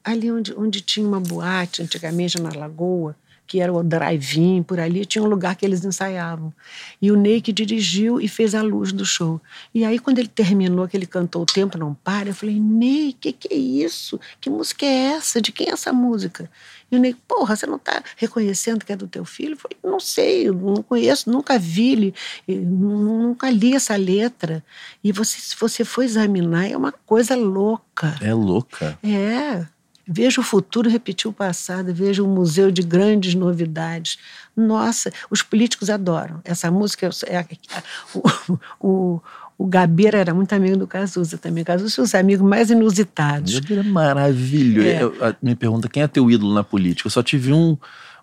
ali 0.03 0.31
onde, 0.31 0.51
onde 0.57 0.81
tinha 0.81 1.07
uma 1.07 1.19
boate, 1.19 1.83
antigamente 1.83 2.41
na 2.41 2.49
Lagoa, 2.49 3.15
que 3.45 3.59
era 3.59 3.71
o 3.71 3.83
drive-in, 3.83 4.63
por 4.63 4.79
ali 4.79 5.05
tinha 5.05 5.23
um 5.23 5.27
lugar 5.27 5.55
que 5.55 5.63
eles 5.63 5.85
ensaiavam. 5.85 6.51
E 6.99 7.11
o 7.11 7.15
Ney 7.15 7.39
que 7.39 7.53
dirigiu 7.53 8.19
e 8.19 8.27
fez 8.27 8.55
a 8.55 8.63
luz 8.63 8.91
do 8.91 9.05
show. 9.05 9.39
E 9.75 9.85
aí, 9.85 9.99
quando 9.99 10.17
ele 10.17 10.27
terminou, 10.27 10.87
que 10.87 10.97
ele 10.97 11.05
cantou 11.05 11.43
O 11.43 11.45
Tempo 11.45 11.77
Não 11.77 11.93
Para, 11.93 12.29
eu 12.29 12.33
falei, 12.33 12.59
Ney, 12.59 13.09
o 13.11 13.13
que, 13.13 13.31
que 13.31 13.53
é 13.53 13.57
isso? 13.57 14.19
Que 14.39 14.49
música 14.49 14.87
é 14.87 15.13
essa? 15.13 15.39
De 15.39 15.51
quem 15.51 15.67
é 15.67 15.73
essa 15.73 15.93
música? 15.93 16.49
E 16.91 16.97
o 16.97 16.99
Ney, 16.99 17.15
porra, 17.27 17.55
você 17.55 17.65
não 17.65 17.77
está 17.77 18.03
reconhecendo 18.17 18.83
que 18.85 18.91
é 18.91 18.95
do 18.95 19.07
teu 19.07 19.23
filho? 19.23 19.53
Eu 19.53 19.57
falei, 19.57 19.77
não 19.83 19.99
sei, 19.99 20.49
eu 20.49 20.53
não 20.53 20.83
conheço, 20.83 21.31
nunca 21.31 21.57
vi, 21.57 21.91
ele, 21.93 22.13
nunca 22.65 23.49
li 23.49 23.73
essa 23.73 23.95
letra. 23.95 24.63
E 25.03 25.11
você, 25.11 25.39
se 25.39 25.55
você 25.57 25.85
for 25.85 26.03
examinar, 26.03 26.69
é 26.69 26.75
uma 26.75 26.91
coisa 26.91 27.35
louca. 27.35 28.15
É 28.21 28.33
louca. 28.33 28.99
É. 29.03 29.65
Veja 30.13 30.41
o 30.41 30.43
futuro 30.43 30.89
repetir 30.89 31.29
o 31.29 31.33
passado, 31.33 31.93
veja 31.93 32.21
um 32.21 32.27
museu 32.27 32.69
de 32.69 32.81
grandes 32.81 33.33
novidades. 33.33 34.17
Nossa, 34.57 35.13
os 35.29 35.41
políticos 35.41 35.89
adoram. 35.89 36.41
Essa 36.43 36.69
música 36.69 37.09
é, 37.27 37.35
é- 37.37 37.47
o, 38.13 38.21
o, 38.79 39.21
o 39.61 39.65
Gabeira 39.67 40.17
era 40.17 40.33
muito 40.33 40.53
amigo 40.53 40.75
do 40.77 40.87
Cazuza 40.87 41.37
também. 41.37 41.63
Cazuza 41.63 41.93
tinha 41.93 42.03
os 42.03 42.15
amigos 42.15 42.47
mais 42.47 42.71
inusitados. 42.71 43.53
Gabriel 43.59 43.81
é 43.81 43.83
maravilhoso. 43.83 44.87
É. 44.87 45.03
Eu- 45.03 45.35
me 45.41 45.55
pergunta 45.55 45.87
quem 45.87 46.01
é 46.03 46.07
teu 46.07 46.29
ídolo 46.31 46.53
na 46.53 46.63
política. 46.63 47.07
Eu 47.07 47.11
só 47.11 47.21
tive 47.21 47.53
um, 47.53 47.77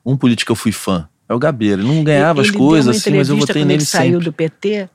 um 0.05 0.17
político 0.17 0.47
que 0.49 0.53
eu 0.53 0.57
fui 0.57 0.73
fã. 0.73 1.09
É 1.29 1.35
o 1.35 1.39
Gabeira. 1.39 1.81
Ele 1.81 1.89
não 1.89 2.03
ganhava 2.03 2.41
Ele 2.41 2.49
as 2.49 2.55
coisas, 2.57 2.97
assim, 2.97 3.11
mas 3.17 3.29
eu 3.29 3.37
votei 3.37 3.55
quando 3.55 3.69
nele 3.69 3.79
ele 3.81 3.85
saiu 3.87 4.13
sempre. 4.15 4.25
do 4.25 4.33
PT. 4.33 4.89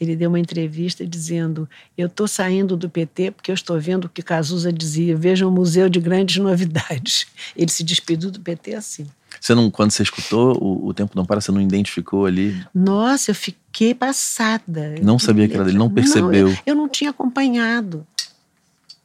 Ele 0.00 0.16
deu 0.16 0.30
uma 0.30 0.38
entrevista 0.38 1.06
dizendo: 1.06 1.68
Eu 1.98 2.06
estou 2.06 2.26
saindo 2.26 2.76
do 2.76 2.88
PT 2.88 3.32
porque 3.32 3.50
eu 3.50 3.54
estou 3.54 3.78
vendo 3.78 4.06
o 4.06 4.08
que 4.08 4.22
Cazuza 4.22 4.72
dizia. 4.72 5.14
Veja 5.16 5.46
um 5.46 5.50
museu 5.50 5.88
de 5.90 6.00
grandes 6.00 6.36
novidades. 6.42 7.26
Ele 7.54 7.70
se 7.70 7.84
despediu 7.84 8.30
do 8.30 8.40
PT 8.40 8.74
assim. 8.74 9.06
Você 9.40 9.54
não, 9.54 9.70
quando 9.70 9.90
você 9.90 10.02
escutou 10.02 10.56
o, 10.62 10.88
o 10.88 10.94
Tempo 10.94 11.12
Não 11.16 11.24
Para, 11.24 11.40
você 11.40 11.50
não 11.50 11.60
identificou 11.62 12.26
ali? 12.26 12.54
Nossa, 12.74 13.30
eu 13.30 13.34
fiquei 13.34 13.94
passada. 13.94 14.94
Não 15.02 15.18
sabia 15.18 15.48
que 15.48 15.54
era 15.54 15.64
dele, 15.64 15.78
não 15.78 15.88
percebeu. 15.90 16.48
eu, 16.50 16.56
eu 16.66 16.74
não 16.74 16.88
tinha 16.88 17.10
acompanhado. 17.10 18.06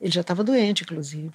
Ele 0.01 0.11
já 0.11 0.21
estava 0.21 0.43
doente, 0.43 0.83
inclusive. 0.83 1.31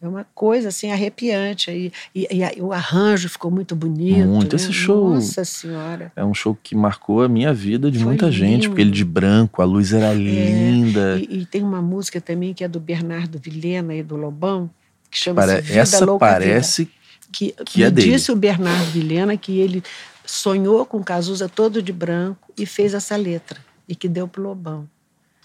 É 0.00 0.06
uma 0.06 0.24
coisa 0.32 0.68
assim 0.68 0.92
arrepiante. 0.92 1.68
E, 1.72 1.92
e, 2.14 2.28
e 2.56 2.62
o 2.62 2.72
arranjo 2.72 3.28
ficou 3.28 3.50
muito 3.50 3.74
bonito. 3.74 4.24
Muito. 4.28 4.54
né? 4.56 4.62
Esse 4.62 4.72
show- 4.72 5.14
Nossa 5.14 5.44
Senhora. 5.44 6.12
É 6.14 6.24
um 6.24 6.32
show 6.32 6.56
que 6.62 6.76
marcou 6.76 7.22
a 7.22 7.28
minha 7.28 7.52
vida 7.52 7.90
de 7.90 7.98
Foi 7.98 8.06
muita 8.06 8.30
gente, 8.30 8.52
lindo. 8.62 8.68
porque 8.68 8.82
ele 8.82 8.92
de 8.92 9.04
branco, 9.04 9.60
a 9.60 9.64
luz 9.64 9.92
era 9.92 10.14
linda. 10.14 11.18
E, 11.18 11.40
e 11.40 11.46
tem 11.46 11.64
uma 11.64 11.82
música 11.82 12.20
também 12.20 12.54
que 12.54 12.62
é 12.62 12.68
do 12.68 12.78
Bernardo 12.78 13.40
Vilhena 13.40 13.92
e 13.92 14.02
do 14.04 14.14
Lobão, 14.14 14.70
que 15.10 15.18
chama 15.18 15.40
Pare- 15.40 15.60
Vida 15.62 15.80
Essa 15.80 16.04
Louca 16.04 16.24
parece 16.24 16.84
Vida. 16.84 16.97
Que, 17.32 17.54
que 17.66 17.82
é 17.82 17.90
disse 17.90 18.32
o 18.32 18.36
Bernardo 18.36 18.90
Vilhena 18.90 19.36
que 19.36 19.58
ele 19.58 19.82
sonhou 20.24 20.84
com 20.86 21.02
Cazuza 21.02 21.48
todo 21.48 21.82
de 21.82 21.92
branco 21.92 22.52
e 22.56 22.64
fez 22.66 22.94
essa 22.94 23.16
letra 23.16 23.60
e 23.88 23.94
que 23.94 24.08
deu 24.08 24.28
pro 24.28 24.42
Lobão. 24.42 24.88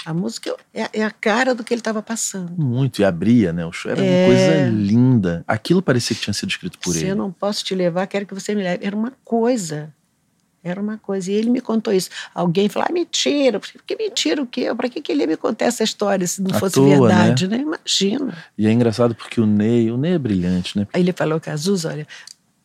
A 0.06 0.14
música 0.14 0.54
é, 0.74 0.90
é 1.00 1.04
a 1.04 1.12
cara 1.12 1.56
do 1.56 1.64
que 1.64 1.74
ele 1.74 1.80
estava 1.80 2.02
passando. 2.02 2.52
Muito, 2.58 3.02
e 3.02 3.06
abria, 3.06 3.54
né? 3.54 3.66
O 3.66 3.72
show 3.72 3.90
era 3.90 4.04
é... 4.04 4.26
uma 4.26 4.28
coisa 4.28 4.70
linda. 4.70 5.44
Aquilo 5.48 5.82
parecia 5.82 6.14
que 6.14 6.22
tinha 6.22 6.34
sido 6.34 6.50
escrito 6.50 6.78
por 6.78 6.92
Se 6.92 7.00
ele. 7.00 7.06
Se 7.06 7.12
eu 7.12 7.16
não 7.16 7.32
posso 7.32 7.64
te 7.64 7.74
levar, 7.74 8.06
quero 8.08 8.26
que 8.26 8.34
você 8.34 8.54
me 8.54 8.64
leve. 8.64 8.86
Era 8.86 8.96
uma 8.96 9.14
coisa. 9.24 9.94
Era 10.64 10.82
uma 10.82 10.98
coisa. 10.98 11.30
E 11.30 11.36
ele 11.36 11.50
me 11.50 11.60
contou 11.60 11.94
isso. 11.94 12.10
Alguém 12.34 12.70
falou, 12.70 12.88
ah, 12.90 12.94
mentira. 12.94 13.60
Que 13.86 13.96
mentira 13.98 14.42
o 14.42 14.48
quê? 14.48 14.74
Para 14.74 14.88
que, 14.88 15.02
que 15.02 15.12
ele 15.12 15.22
ia 15.22 15.28
me 15.28 15.36
contar 15.36 15.66
essa 15.66 15.84
história 15.84 16.26
se 16.26 16.42
não 16.42 16.56
à 16.56 16.60
fosse 16.60 16.76
toa, 16.76 16.88
verdade, 16.88 17.48
né? 17.48 17.58
né? 17.58 17.64
Imagina. 17.64 18.38
E 18.58 18.66
é 18.66 18.72
engraçado 18.72 19.14
porque 19.14 19.42
o 19.42 19.46
Ney, 19.46 19.92
o 19.92 19.98
Ney 19.98 20.14
é 20.14 20.18
brilhante, 20.18 20.78
né? 20.78 20.88
Aí 20.94 21.02
ele 21.02 21.12
falou, 21.12 21.40
Cazuza, 21.40 21.90
olha, 21.90 22.08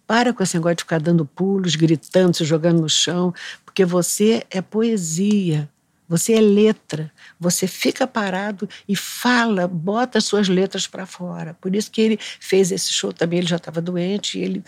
para 0.06 0.32
com 0.32 0.42
esse 0.42 0.56
negócio 0.56 0.76
de 0.76 0.82
ficar 0.84 1.00
dando 1.00 1.26
pulos, 1.26 1.74
gritando, 1.74 2.36
se 2.36 2.44
jogando 2.44 2.80
no 2.80 2.88
chão, 2.88 3.34
porque 3.64 3.84
você 3.84 4.44
é 4.50 4.62
poesia. 4.62 5.68
Você 6.08 6.32
é 6.32 6.40
letra, 6.40 7.12
você 7.38 7.66
fica 7.66 8.06
parado 8.06 8.66
e 8.88 8.96
fala, 8.96 9.68
bota 9.68 10.16
as 10.16 10.24
suas 10.24 10.48
letras 10.48 10.86
para 10.86 11.04
fora. 11.04 11.54
Por 11.60 11.76
isso 11.76 11.90
que 11.90 12.00
ele 12.00 12.18
fez 12.40 12.72
esse 12.72 12.90
show 12.90 13.12
também, 13.12 13.40
ele 13.40 13.46
já 13.46 13.56
estava 13.56 13.82
doente, 13.82 14.38
e 14.38 14.42
ele 14.42 14.64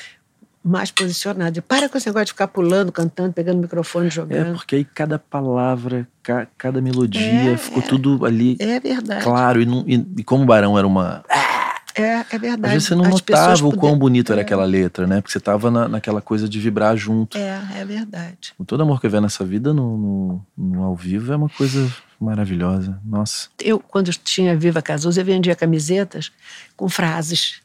mais 0.63 0.91
posicionado. 0.91 1.59
E 1.59 1.63
para 1.63 1.89
com 1.89 1.97
esse 1.97 2.07
negócio 2.07 2.27
de 2.27 2.33
ficar 2.33 2.49
pulando, 2.49 2.93
cantando, 2.93 3.33
pegando 3.33 3.59
o 3.59 3.63
microfone, 3.63 4.11
jogando. 4.11 4.49
É, 4.51 4.53
porque 4.53 4.77
aí 4.77 4.85
cada 4.85 5.19
palavra, 5.19 6.07
ca, 6.23 6.47
cada 6.59 6.81
melodia, 6.83 7.53
É, 7.53 7.57
ficou 7.57 7.83
é. 7.83 7.87
tudo 7.87 8.25
ali 8.27 8.57
É 8.61 8.79
verdade. 8.79 9.25
claro. 9.25 9.63
E, 9.63 9.67
não- 9.67 9.85
e- 9.87 10.07
e 10.19 10.25
como 10.25 10.43
o 10.43 10.47
Barão 10.47 10.77
era 10.79 10.87
uma. 10.87 11.25
É, 11.97 12.25
é 12.31 12.39
verdade. 12.39 12.67
Às 12.67 12.73
vezes 12.73 12.89
você 12.89 12.95
não 12.95 13.05
As 13.07 13.11
notava 13.11 13.67
o 13.67 13.77
quão 13.77 13.99
bonito 13.99 14.31
era 14.33 14.41
É. 14.43 14.45
aquela 14.45 14.65
letra, 14.65 15.07
né? 15.07 15.21
Porque 15.21 15.33
você 15.33 15.41
tava 15.41 15.71
na, 15.71 15.89
naquela 15.89 16.21
coisa 16.23 16.49
de 16.49 16.59
vibrar 16.61 16.97
junto. 16.97 17.37
É, 17.37 17.61
é 17.79 17.85
verdade. 17.85 18.53
O 18.59 18.65
Todo 18.65 18.83
Amor 18.83 19.01
que 19.01 19.07
eu 19.07 19.11
vejo 19.11 19.23
nessa 19.23 19.45
vida 19.45 19.73
no, 19.75 19.97
no- 19.97 20.47
no 20.57 20.83
ao 20.85 20.95
vivo 20.95 21.33
é 21.33 21.37
uma 21.37 21.49
coisa 21.49 21.91
maravilhosa. 22.21 22.99
Nossa. 23.05 23.49
Eu, 23.61 23.81
quando 23.81 24.11
tinha 24.13 24.57
Viva 24.57 24.81
Cazuza, 24.81 25.21
eu 25.21 25.25
vendia 25.25 25.57
camisetas 25.57 26.31
com 26.77 26.89
frases. 26.89 27.61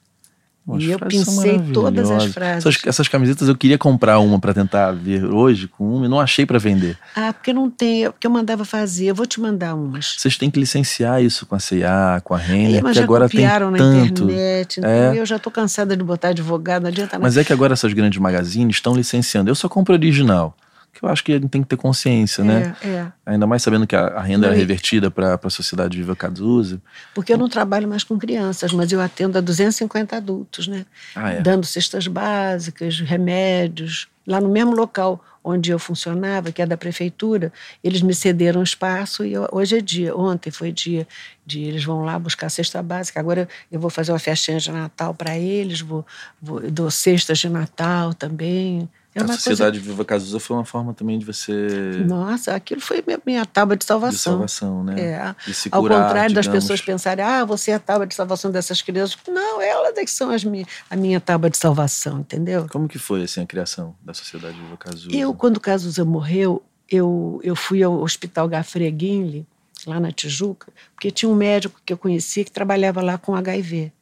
E 0.79 0.89
eu 0.89 0.97
pensei 0.97 1.59
todas 1.71 2.09
as 2.09 2.25
frases. 2.25 2.65
Essas, 2.65 2.85
essas 2.87 3.07
camisetas 3.07 3.47
eu 3.47 3.55
queria 3.55 3.77
comprar 3.77 4.17
uma 4.19 4.39
para 4.39 4.51
tentar 4.53 4.91
ver 4.93 5.23
hoje 5.23 5.67
com 5.67 5.97
uma 5.97 6.05
e 6.07 6.09
não 6.09 6.19
achei 6.19 6.43
para 6.43 6.57
vender. 6.57 6.97
Ah, 7.15 7.31
porque 7.31 7.53
não 7.53 7.69
tem, 7.69 8.09
porque 8.09 8.25
eu 8.25 8.31
mandava 8.31 8.65
fazer. 8.65 9.05
Eu 9.05 9.15
vou 9.15 9.27
te 9.27 9.39
mandar 9.39 9.75
umas. 9.75 10.15
Vocês 10.17 10.37
têm 10.37 10.49
que 10.49 10.59
licenciar 10.59 11.21
isso 11.23 11.45
com 11.45 11.53
a 11.55 11.59
CIA, 11.59 12.19
com 12.23 12.33
a 12.33 12.37
Renner, 12.37 12.81
mas 12.81 12.93
porque 12.97 13.03
agora 13.03 13.29
tem 13.29 13.41
copiaram 13.41 13.69
na 13.69 13.77
tanto. 13.77 14.23
internet. 14.23 14.79
Então 14.79 14.89
É. 14.89 15.19
eu 15.19 15.25
já 15.25 15.35
estou 15.35 15.51
cansada 15.51 15.95
de 15.95 16.03
botar 16.03 16.29
advogado, 16.29 16.81
não 16.83 16.89
adianta 16.89 17.13
nada. 17.17 17.23
Mas 17.23 17.37
é 17.37 17.43
que 17.43 17.53
agora 17.53 17.73
essas 17.73 17.93
grandes 17.93 18.19
magazines 18.19 18.77
estão 18.77 18.95
licenciando. 18.95 19.49
Eu 19.51 19.55
só 19.55 19.69
compro 19.69 19.93
original. 19.93 20.55
Que 20.97 21.03
eu 21.03 21.09
acho 21.09 21.21
que 21.25 21.37
tem 21.41 21.61
que 21.61 21.67
ter 21.67 21.75
consciência, 21.75 22.41
né? 22.41 22.73
É, 22.81 22.87
é. 22.87 23.11
Ainda 23.25 23.45
mais 23.45 23.61
sabendo 23.61 23.85
que 23.85 23.95
a, 23.97 24.07
a 24.07 24.21
renda 24.21 24.55
e- 24.55 24.57
revertida 24.57 25.11
para 25.11 25.37
a 25.43 25.49
sociedade 25.49 25.97
Viva 25.97 26.15
Cazuza. 26.15 26.81
Porque 27.13 27.33
eu 27.33 27.37
não 27.37 27.49
trabalho 27.49 27.85
mais 27.85 28.01
com 28.03 28.17
crianças, 28.17 28.71
mas 28.71 28.89
eu 28.93 29.01
atendo 29.01 29.37
a 29.37 29.41
250 29.41 30.15
adultos, 30.15 30.67
né? 30.69 30.85
Ah, 31.13 31.33
é. 31.33 31.41
Dando 31.41 31.65
cestas 31.65 32.07
básicas, 32.07 33.01
remédios. 33.01 34.07
Lá 34.25 34.39
no 34.39 34.47
mesmo 34.49 34.73
local 34.73 35.21
onde 35.43 35.69
eu 35.69 35.77
funcionava, 35.77 36.51
que 36.51 36.61
é 36.61 36.65
da 36.65 36.77
prefeitura, 36.77 37.51
eles 37.83 38.01
me 38.01 38.15
cederam 38.15 38.63
espaço 38.63 39.23
e 39.25 39.33
eu- 39.33 39.47
hoje 39.51 39.77
é 39.77 39.81
dia. 39.81 40.15
Ontem 40.15 40.49
foi 40.49 40.71
dia 40.71 41.05
de 41.45 41.61
eles 41.61 41.83
vão 41.83 42.03
lá 42.05 42.17
buscar 42.17 42.49
cesta 42.49 42.81
básica. 42.81 43.19
Agora 43.19 43.49
eu 43.71 43.79
vou 43.81 43.89
fazer 43.89 44.13
uma 44.13 44.17
festinha 44.19 44.59
de 44.59 44.71
Natal 44.71 45.13
para 45.13 45.37
eles, 45.37 45.81
vou, 45.81 46.05
vou 46.41 46.61
dou 46.71 46.89
cestas 46.89 47.37
de 47.37 47.49
Natal 47.49 48.13
também. 48.13 48.89
É 49.15 49.21
a 49.23 49.27
sociedade 49.27 49.79
Viva 49.79 50.03
Cazuza 50.03 50.41
foi 50.41 50.57
uma 50.57 50.65
forma 50.65 50.93
também 50.93 51.17
de 51.17 51.25
você. 51.25 51.53
coisa. 51.53 52.03
Nossa, 52.03 52.53
aquilo 52.53 52.81
foi 52.81 53.01
minha, 53.07 53.17
minha 53.25 53.45
tábua 53.45 53.77
de 53.77 53.85
salvação. 53.85 54.43
de 54.43 54.51
salvação, 54.51 54.83
né? 54.83 54.99
É. 54.99 55.35
De 55.47 55.53
se 55.53 55.69
Ao 55.71 55.81
curar, 55.81 56.03
contrário 56.03 56.35
das 56.35 56.43
digamos. 56.43 56.65
pessoas 56.65 56.81
pensarem, 56.81 57.23
ah, 57.23 57.45
você 57.45 57.71
é 57.71 57.75
a 57.75 57.79
tábua 57.79 58.05
de 58.05 58.13
salvação 58.13 58.51
dessas 58.51 58.81
crianças. 58.81 59.17
Não, 59.25 59.61
elas 59.61 59.95
é 59.95 60.03
que 60.03 60.11
são 60.11 60.29
as 60.29 60.43
mi 60.43 60.65
a 60.89 60.97
minha 60.97 61.21
tábua 61.21 61.49
de 61.49 61.57
salvação, 61.57 62.19
entendeu? 62.19 62.67
Como 62.69 62.89
que 62.89 62.99
foi 62.99 63.23
assim, 63.23 63.41
a 63.41 63.45
criação 63.45 63.95
da 64.03 64.13
sociedade 64.13 64.59
Viva 64.59 64.75
Cazuza? 64.75 65.15
Eu, 65.15 65.33
quando 65.33 65.61
Cazuza 65.61 66.03
morreu, 66.03 66.61
eu, 66.89 67.39
eu 67.41 67.55
fui 67.55 67.81
ao 67.81 67.93
Hospital 68.01 68.49
Gafre 68.49 68.91
Guinle, 68.91 69.47
lá 69.87 69.97
na 69.97 70.11
Tijuca, 70.11 70.73
porque 70.93 71.09
tinha 71.09 71.29
um 71.29 71.35
médico 71.35 71.79
que 71.85 71.93
eu 71.93 71.97
conhecia 71.97 72.43
que 72.43 72.51
trabalhava 72.51 73.01
lá 73.01 73.17
com 73.17 73.33
HIV. 73.33 73.93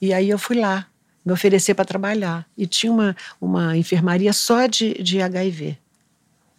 E 0.00 0.12
aí 0.12 0.28
eu 0.30 0.38
fui 0.38 0.60
lá, 0.60 0.86
me 1.24 1.32
oferecer 1.32 1.74
para 1.74 1.84
trabalhar. 1.84 2.46
E 2.56 2.66
tinha 2.66 2.92
uma, 2.92 3.16
uma 3.40 3.76
enfermaria 3.76 4.32
só 4.32 4.66
de, 4.66 4.94
de 5.02 5.20
HIV. 5.22 5.78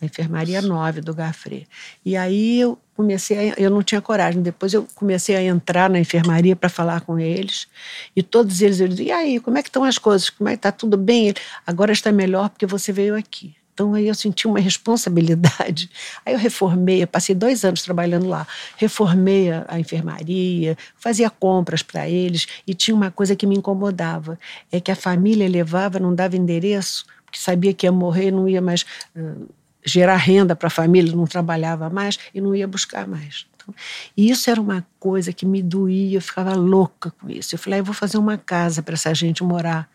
A 0.02 0.06
enfermaria 0.06 0.62
9 0.62 1.02
do 1.02 1.14
Gafre. 1.14 1.68
E 2.04 2.18
aí 2.18 2.60
eu 2.60 2.78
comecei, 2.96 3.52
a, 3.52 3.54
eu 3.58 3.70
não 3.70 3.82
tinha 3.82 4.02
coragem. 4.02 4.42
Depois 4.42 4.74
eu 4.74 4.88
comecei 4.96 5.36
a 5.36 5.44
entrar 5.44 5.90
na 5.90 6.00
enfermaria 6.00 6.56
para 6.56 6.70
falar 6.70 7.02
com 7.02 7.20
eles. 7.20 7.68
E 8.16 8.22
todos 8.22 8.62
eles, 8.62 8.80
eles 8.80 8.96
diziam, 8.96 9.08
e 9.08 9.12
aí, 9.12 9.40
como 9.40 9.58
é 9.58 9.64
que 9.64 9.70
estão 9.70 9.84
as 9.84 9.98
coisas? 9.98 10.30
Como 10.30 10.50
é 10.50 10.54
que 10.54 10.60
está 10.60 10.72
tudo 10.72 10.98
bem? 10.98 11.34
Agora 11.66 11.92
está 11.92 12.12
melhor 12.12 12.50
porque 12.50 12.66
você 12.66 12.92
veio 12.92 13.16
aqui. 13.16 13.56
Então 13.76 13.94
aí 13.94 14.08
eu 14.08 14.16
senti 14.16 14.48
uma 14.48 14.60
responsabilidade. 14.60 15.92
Aí 16.26 16.34
eu 16.34 16.40
reformei, 16.40 17.04
eu 17.04 17.08
passei 17.08 17.36
dois 17.36 17.66
anos 17.66 17.82
trabalhando 17.82 18.26
lá. 18.26 18.48
Reformei 18.78 19.52
a, 19.52 19.78
enfermaria, 19.78 20.78
fazia 20.96 21.30
compras 21.30 21.84
para 21.84 22.08
eles 22.08 22.48
e 22.66 22.74
tinha 22.74 22.96
uma 22.96 23.12
coisa 23.12 23.36
que 23.36 23.46
me 23.46 23.56
incomodava, 23.56 24.40
é 24.72 24.80
que 24.80 24.92
a 24.92 24.96
família 24.96 25.48
levava, 25.50 26.00
não 26.00 26.16
dava 26.16 26.38
endereço, 26.38 27.06
porque 27.26 27.38
sabia 27.38 27.74
que 27.74 27.86
ia 27.86 27.92
morrer, 27.92 28.32
não 28.32 28.48
ia 28.48 28.62
mais 28.62 28.86
uh, 29.14 29.46
gerar 29.84 30.16
renda 30.16 30.56
para 30.56 30.68
a 30.68 30.72
família, 30.72 31.14
não 31.14 31.28
trabalhava 31.28 31.90
mais 31.90 32.18
e 32.34 32.40
não 32.40 32.56
ia 32.56 32.68
buscar 32.68 33.06
mais. 33.06 33.46
Então, 33.56 33.76
e 34.16 34.30
isso 34.30 34.50
era 34.50 34.62
uma 34.62 34.88
coisa 34.98 35.34
que 35.34 35.46
me 35.46 35.62
doía, 35.62 36.18
eu 36.18 36.22
ficava 36.22 36.54
louca 36.54 37.12
com 37.20 37.30
isso. 37.30 37.54
Eu 37.54 37.60
falei, 37.60 37.80
ah, 37.80 37.82
eu 37.82 37.86
vou 37.86 37.94
fazer 37.94 38.18
uma 38.18 38.38
casa 38.38 38.82
para 38.82 38.94
essa 38.94 39.14
gente 39.14 39.44
morar 39.44 39.90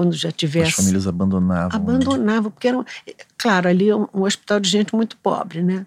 quando 0.00 0.14
já 0.14 0.32
tivesse. 0.32 0.70
As 0.70 0.76
famílias 0.76 1.06
abandonavam. 1.06 1.68
né? 1.68 1.76
Abandonavam, 1.76 2.50
porque 2.50 2.68
era, 2.68 2.78
um, 2.78 2.84
claro, 3.36 3.68
ali 3.68 3.90
é 3.90 3.94
um, 3.94 4.08
um, 4.14 4.22
hospital 4.22 4.58
de 4.58 4.70
gente 4.70 4.94
muito 4.94 5.14
pobre, 5.18 5.62
né? 5.62 5.86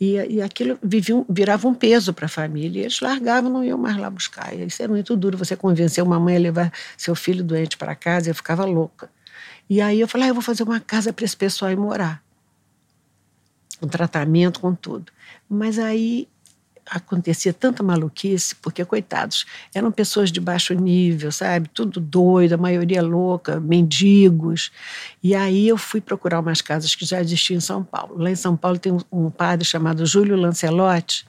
E, 0.00 0.14
e 0.16 0.42
aquilo 0.42 0.76
vivia 0.82 1.24
virava 1.28 1.68
um 1.68 1.72
peso 1.72 2.12
para 2.12 2.26
a 2.26 2.28
família. 2.28 2.80
E 2.80 2.82
eles 2.82 3.00
largavam, 3.00 3.48
não 3.48 3.62
iam 3.62 3.78
mais 3.78 3.96
lá 3.96 4.10
buscar. 4.10 4.52
E 4.52 4.66
isso 4.66 4.82
era 4.82 4.90
muito 4.90 5.16
duro. 5.16 5.38
Você 5.38 5.54
convencer 5.54 6.02
uma 6.02 6.18
mãe 6.18 6.34
a 6.34 6.40
levar 6.40 6.72
seu 6.98 7.14
filho 7.14 7.44
doente 7.44 7.76
para 7.76 7.94
casa, 7.94 8.30
eu 8.30 8.34
ficava 8.34 8.64
louca. 8.64 9.08
E 9.70 9.80
aí 9.80 10.00
eu 10.00 10.08
falei, 10.08 10.26
ah, 10.26 10.30
eu 10.30 10.34
vou 10.34 10.42
fazer 10.42 10.64
uma 10.64 10.80
casa 10.80 11.12
para 11.12 11.24
esse 11.24 11.36
pessoal 11.36 11.70
ir 11.70 11.76
morar. 11.76 12.20
Com 13.78 13.86
tratamento, 13.86 14.58
com 14.58 14.74
tudo. 14.74 15.12
Mas 15.48 15.78
aí 15.78 16.26
acontecia 16.92 17.52
tanta 17.52 17.82
maluquice, 17.82 18.54
porque, 18.56 18.84
coitados, 18.84 19.46
eram 19.74 19.90
pessoas 19.90 20.30
de 20.30 20.40
baixo 20.40 20.74
nível, 20.74 21.32
sabe? 21.32 21.68
Tudo 21.72 21.98
doido, 21.98 22.52
a 22.52 22.56
maioria 22.58 23.02
louca, 23.02 23.58
mendigos. 23.58 24.70
E 25.22 25.34
aí 25.34 25.66
eu 25.66 25.78
fui 25.78 26.00
procurar 26.00 26.40
umas 26.40 26.60
casas 26.60 26.94
que 26.94 27.06
já 27.06 27.20
existiam 27.20 27.56
em 27.56 27.60
São 27.60 27.82
Paulo. 27.82 28.18
Lá 28.18 28.30
em 28.30 28.36
São 28.36 28.56
Paulo 28.56 28.78
tem 28.78 28.92
um, 28.92 29.00
um 29.10 29.30
padre 29.30 29.64
chamado 29.64 30.04
Júlio 30.04 30.36
Lancelotti, 30.36 31.26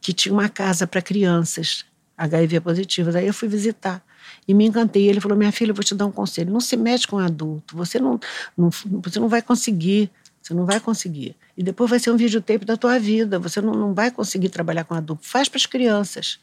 que 0.00 0.12
tinha 0.12 0.32
uma 0.32 0.48
casa 0.48 0.86
para 0.86 1.02
crianças 1.02 1.84
HIV 2.16 2.60
positivas. 2.60 3.16
Aí 3.16 3.26
eu 3.26 3.34
fui 3.34 3.48
visitar. 3.48 4.02
E 4.46 4.54
me 4.54 4.66
encantei. 4.66 5.08
Ele 5.08 5.20
falou: 5.20 5.36
Minha 5.36 5.52
filha, 5.52 5.70
eu 5.70 5.74
vou 5.74 5.84
te 5.84 5.94
dar 5.94 6.06
um 6.06 6.12
conselho. 6.12 6.52
Não 6.52 6.60
se 6.60 6.76
mete 6.76 7.08
com 7.08 7.18
adulto. 7.18 7.76
Você 7.76 7.98
não, 7.98 8.20
não, 8.56 8.70
você 8.70 9.18
não 9.18 9.28
vai 9.28 9.42
conseguir. 9.42 10.10
Você 10.42 10.52
não 10.52 10.66
vai 10.66 10.80
conseguir. 10.80 11.36
E 11.56 11.62
depois 11.62 11.88
vai 11.88 12.00
ser 12.00 12.10
um 12.10 12.16
videotape 12.16 12.64
da 12.64 12.76
tua 12.76 12.98
vida. 12.98 13.38
Você 13.38 13.60
não, 13.60 13.74
não 13.74 13.94
vai 13.94 14.10
conseguir 14.10 14.48
trabalhar 14.48 14.84
com 14.84 14.94
adulto. 14.94 15.24
Faz 15.24 15.48
para 15.48 15.58
as 15.58 15.66
crianças. 15.66 16.40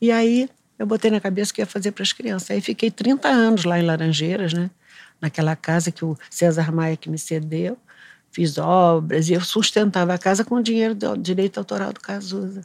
E 0.00 0.12
aí 0.12 0.48
eu 0.78 0.86
botei 0.86 1.10
na 1.10 1.20
cabeça 1.20 1.52
que 1.52 1.60
ia 1.60 1.66
fazer 1.66 1.90
para 1.90 2.04
as 2.04 2.12
crianças. 2.12 2.50
Aí 2.52 2.60
fiquei 2.60 2.90
30 2.90 3.28
anos 3.28 3.64
lá 3.64 3.78
em 3.78 3.82
Laranjeiras, 3.82 4.52
né? 4.52 4.70
Naquela 5.20 5.56
casa 5.56 5.90
que 5.90 6.04
o 6.04 6.16
César 6.30 6.70
Maia 6.70 6.96
que 6.96 7.10
me 7.10 7.18
cedeu. 7.18 7.76
Fiz 8.30 8.58
obras 8.58 9.28
e 9.28 9.32
eu 9.32 9.40
sustentava 9.40 10.14
a 10.14 10.18
casa 10.18 10.44
com 10.44 10.56
o 10.56 10.62
dinheiro 10.62 10.94
do 10.94 11.16
direito 11.16 11.58
autoral 11.58 11.92
do 11.92 12.00
Cazuza. 12.00 12.62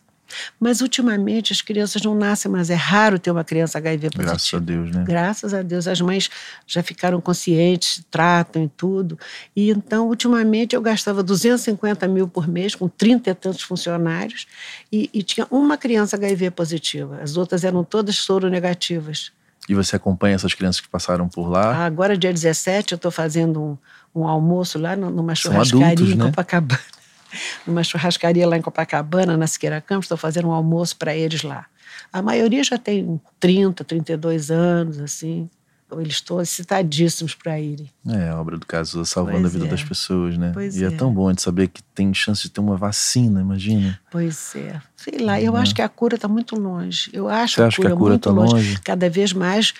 Mas 0.59 0.81
ultimamente 0.81 1.51
as 1.53 1.61
crianças 1.61 2.01
não 2.01 2.15
nascem 2.15 2.51
mais. 2.51 2.69
É 2.69 2.75
raro 2.75 3.19
ter 3.19 3.31
uma 3.31 3.43
criança 3.43 3.77
HIV 3.77 4.11
positiva. 4.11 4.31
Graças 4.31 4.53
a 4.53 4.59
Deus, 4.59 4.91
né? 4.91 5.03
Graças 5.05 5.53
a 5.53 5.61
Deus. 5.61 5.87
As 5.87 6.01
mães 6.01 6.29
já 6.65 6.81
ficaram 6.81 7.19
conscientes, 7.19 8.03
tratam 8.09 8.63
e 8.63 8.69
tudo. 8.69 9.17
E 9.55 9.69
então, 9.69 10.07
ultimamente, 10.07 10.75
eu 10.75 10.81
gastava 10.81 11.21
250 11.21 12.07
mil 12.07 12.27
por 12.27 12.47
mês 12.47 12.75
com 12.75 12.87
30 12.87 13.29
e 13.29 13.33
tantos 13.33 13.61
funcionários 13.61 14.47
e, 14.91 15.09
e 15.13 15.23
tinha 15.23 15.47
uma 15.51 15.77
criança 15.77 16.15
HIV 16.15 16.51
positiva. 16.51 17.19
As 17.21 17.37
outras 17.37 17.63
eram 17.63 17.83
todas 17.83 18.15
soro 18.15 18.49
negativas. 18.49 19.31
E 19.69 19.75
você 19.75 19.95
acompanha 19.95 20.35
essas 20.35 20.53
crianças 20.53 20.81
que 20.81 20.89
passaram 20.89 21.27
por 21.27 21.47
lá? 21.47 21.85
Agora, 21.85 22.17
dia 22.17 22.33
17, 22.33 22.93
eu 22.93 22.95
estou 22.95 23.11
fazendo 23.11 23.61
um, 23.61 24.21
um, 24.21 24.27
almoço 24.27 24.79
lá 24.79 24.95
numa 24.95 25.35
churrascaria 25.35 25.87
adultos, 25.87 26.13
em 26.13 26.17
né? 26.17 26.31
Numa 27.65 27.83
churrascaria 27.83 28.47
lá 28.47 28.57
em 28.57 28.61
Copacabana, 28.61 29.37
na 29.37 29.47
Siqueira 29.47 29.81
Campos, 29.81 30.05
estou 30.05 30.17
fazendo 30.17 30.47
um 30.47 30.51
almoço 30.51 30.95
para 30.97 31.15
eles 31.15 31.43
lá. 31.43 31.65
A 32.11 32.21
maioria 32.21 32.63
já 32.63 32.77
tem 32.77 33.19
30, 33.39 33.83
32 33.83 34.51
anos, 34.51 34.99
assim. 34.99 35.49
eles 35.93 36.13
estão 36.13 36.41
excitadíssimos 36.41 37.35
para 37.35 37.59
irem. 37.59 37.89
É, 38.07 38.29
a 38.29 38.39
obra 38.39 38.57
do 38.57 38.65
Cazuza 38.65 39.05
salvando 39.05 39.41
Pois 39.41 39.45
a 39.45 39.49
vida 39.49 39.65
é. 39.65 39.69
das 39.69 39.83
pessoas, 39.83 40.37
né? 40.37 40.51
Pois 40.53 40.75
e 40.75 40.83
é. 40.83 40.87
é. 40.87 40.91
tão 40.91 41.13
bom 41.13 41.31
de 41.31 41.41
saber 41.41 41.67
que 41.67 41.81
tem 41.81 42.13
chance 42.13 42.43
de 42.43 42.49
ter 42.49 42.59
uma 42.59 42.75
vacina, 42.75 43.41
imagina. 43.41 43.99
Pois 44.11 44.55
é. 44.55 44.81
Sei 44.95 45.19
lá, 45.19 45.41
eu 45.41 45.55
acho 45.55 45.73
que 45.73 45.81
a 45.81 45.89
cura 45.89 46.15
está 46.15 46.27
muito 46.27 46.55
longe. 46.55 47.09
Eu 47.13 47.29
acho 47.29 47.55
Você 47.55 47.63
acha 47.63 47.81
que 47.81 47.87
a 47.87 47.95
cura 47.95 48.11
muito 48.11 48.29
está 48.29 48.31
longe? 48.31 48.79
Cada 48.81 49.09
vez 49.09 49.33
mais 49.33 49.73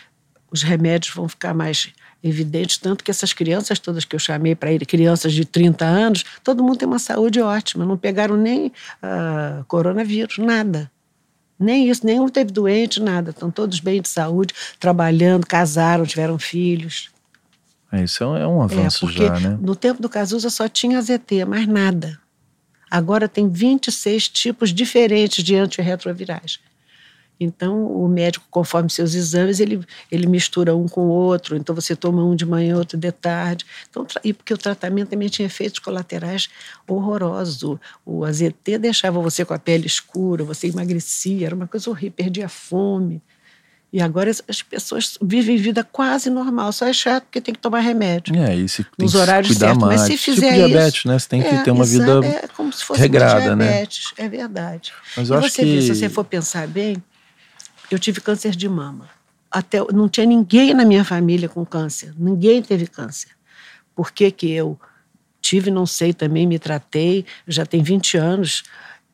os 0.51 0.63
remédios 0.63 1.13
vão 1.13 1.27
ficar 1.27 1.53
mais 1.53 1.93
evidentes, 2.23 2.77
tanto 2.77 3.03
que 3.03 3.11
essas 3.11 3.33
crianças 3.33 3.79
todas 3.79 4.05
que 4.05 4.15
eu 4.15 4.19
chamei 4.19 4.55
para 4.55 4.71
ir, 4.71 4.85
crianças 4.85 5.33
de 5.33 5.43
30 5.45 5.85
anos, 5.85 6.23
todo 6.43 6.63
mundo 6.63 6.77
tem 6.77 6.87
uma 6.87 6.99
saúde 6.99 7.41
ótima, 7.41 7.85
não 7.85 7.97
pegaram 7.97 8.37
nem 8.37 8.71
ah, 9.01 9.63
coronavírus, 9.67 10.37
nada. 10.37 10.91
Nem 11.59 11.89
isso, 11.89 12.05
nenhum 12.05 12.27
teve 12.27 12.51
doente, 12.51 12.99
nada. 12.99 13.29
Estão 13.29 13.51
todos 13.51 13.79
bem 13.79 14.01
de 14.01 14.09
saúde, 14.09 14.53
trabalhando, 14.79 15.45
casaram, 15.45 16.05
tiveram 16.05 16.39
filhos. 16.39 17.11
É, 17.91 18.03
isso 18.03 18.23
é 18.23 18.47
um, 18.47 18.61
é 18.61 18.63
É, 18.73 18.79
avanço 18.79 19.01
porque 19.01 19.27
já, 19.27 19.39
né? 19.39 19.59
no 19.61 19.75
tempo 19.75 20.01
do 20.01 20.09
Cazuza 20.09 20.49
só 20.49 20.67
tinha 20.67 21.01
ZT, 21.01 21.45
mais 21.45 21.67
nada. 21.67 22.19
Agora 22.89 23.27
tem 23.27 23.47
26 23.47 24.27
tipos 24.27 24.73
diferentes 24.73 25.43
de 25.43 25.55
antirretrovirais. 25.55 26.59
Então, 27.43 27.85
o 27.87 28.07
médico, 28.07 28.45
conforme 28.51 28.87
seus 28.87 29.15
exames, 29.15 29.59
ele, 29.59 29.83
ele 30.11 30.27
mistura 30.27 30.75
um 30.75 30.87
com 30.87 31.01
o 31.01 31.09
outro. 31.09 31.57
Então, 31.57 31.73
você 31.73 31.95
toma 31.95 32.23
um 32.23 32.35
de 32.35 32.45
manhã, 32.45 32.77
outro 32.77 32.97
de 32.99 33.11
tarde. 33.11 33.65
Então, 33.89 34.05
e 34.23 34.31
porque 34.31 34.53
o 34.53 34.57
tratamento 34.57 35.09
também 35.09 35.27
tinha 35.27 35.47
efeitos 35.47 35.79
colaterais 35.79 36.47
horrorosos. 36.87 37.63
O, 37.63 37.79
o 38.05 38.23
AZT 38.25 38.77
deixava 38.79 39.19
você 39.19 39.43
com 39.43 39.53
a 39.55 39.59
pele 39.59 39.87
escura, 39.87 40.43
você 40.43 40.67
emagrecia, 40.67 41.47
era 41.47 41.55
uma 41.55 41.67
coisa 41.67 41.89
horrível, 41.89 42.13
perdia 42.15 42.47
fome. 42.47 43.21
E 43.93 43.99
agora 44.01 44.29
as, 44.29 44.41
as 44.47 44.61
pessoas 44.61 45.17
vivem 45.21 45.57
vida 45.57 45.83
quase 45.83 46.29
normal, 46.29 46.71
só 46.71 46.87
é 46.87 46.93
chato 46.93 47.23
porque 47.23 47.41
tem 47.41 47.53
que 47.53 47.59
tomar 47.59 47.79
remédio. 47.81 48.33
É, 48.37 48.55
e 48.55 48.69
se 48.69 48.85
Nos 48.97 49.15
horários 49.15 49.47
cuidar 49.49 49.67
certos. 49.67 49.81
mais. 49.83 50.01
Mas 50.01 50.07
se 50.07 50.17
tipo 50.17 50.35
fizer 50.35 50.53
diabetes, 50.53 50.99
isso, 50.99 51.07
né? 51.09 51.19
Você 51.19 51.27
tem 51.27 51.41
que 51.41 51.47
É, 51.55 51.63
ter 51.63 51.71
uma 51.71 51.83
vida. 51.85 52.19
É 52.25 52.47
como 52.55 52.71
se 52.71 52.85
fosse 52.85 53.01
regrada, 53.01 53.53
né? 53.55 53.65
diabetes, 53.65 54.13
é 54.17 54.29
verdade. 54.29 54.93
Mas 55.17 55.27
e 55.27 55.33
eu 55.33 55.37
acho 55.39 55.49
você 55.49 55.65
vê, 55.65 55.75
que- 55.75 55.81
se 55.81 55.95
você 55.95 56.07
for 56.07 56.23
pensar 56.23 56.67
bem, 56.69 57.03
eu 57.95 57.99
tive 57.99 58.21
câncer 58.21 58.55
de 58.55 58.67
mama. 58.69 59.09
Até, 59.49 59.79
não 59.91 60.07
tinha 60.07 60.25
ninguém 60.25 60.73
na 60.73 60.85
minha 60.85 61.03
família 61.03 61.49
com 61.49 61.65
câncer. 61.65 62.13
Ninguém 62.17 62.61
teve 62.61 62.87
câncer. 62.87 63.29
Por 63.93 64.11
que, 64.11 64.31
que 64.31 64.49
eu 64.51 64.79
tive, 65.41 65.69
não 65.69 65.85
sei, 65.85 66.13
também 66.13 66.47
me 66.47 66.57
tratei, 66.57 67.25
já 67.47 67.65
tem 67.65 67.83
20 67.83 68.17
anos. 68.17 68.63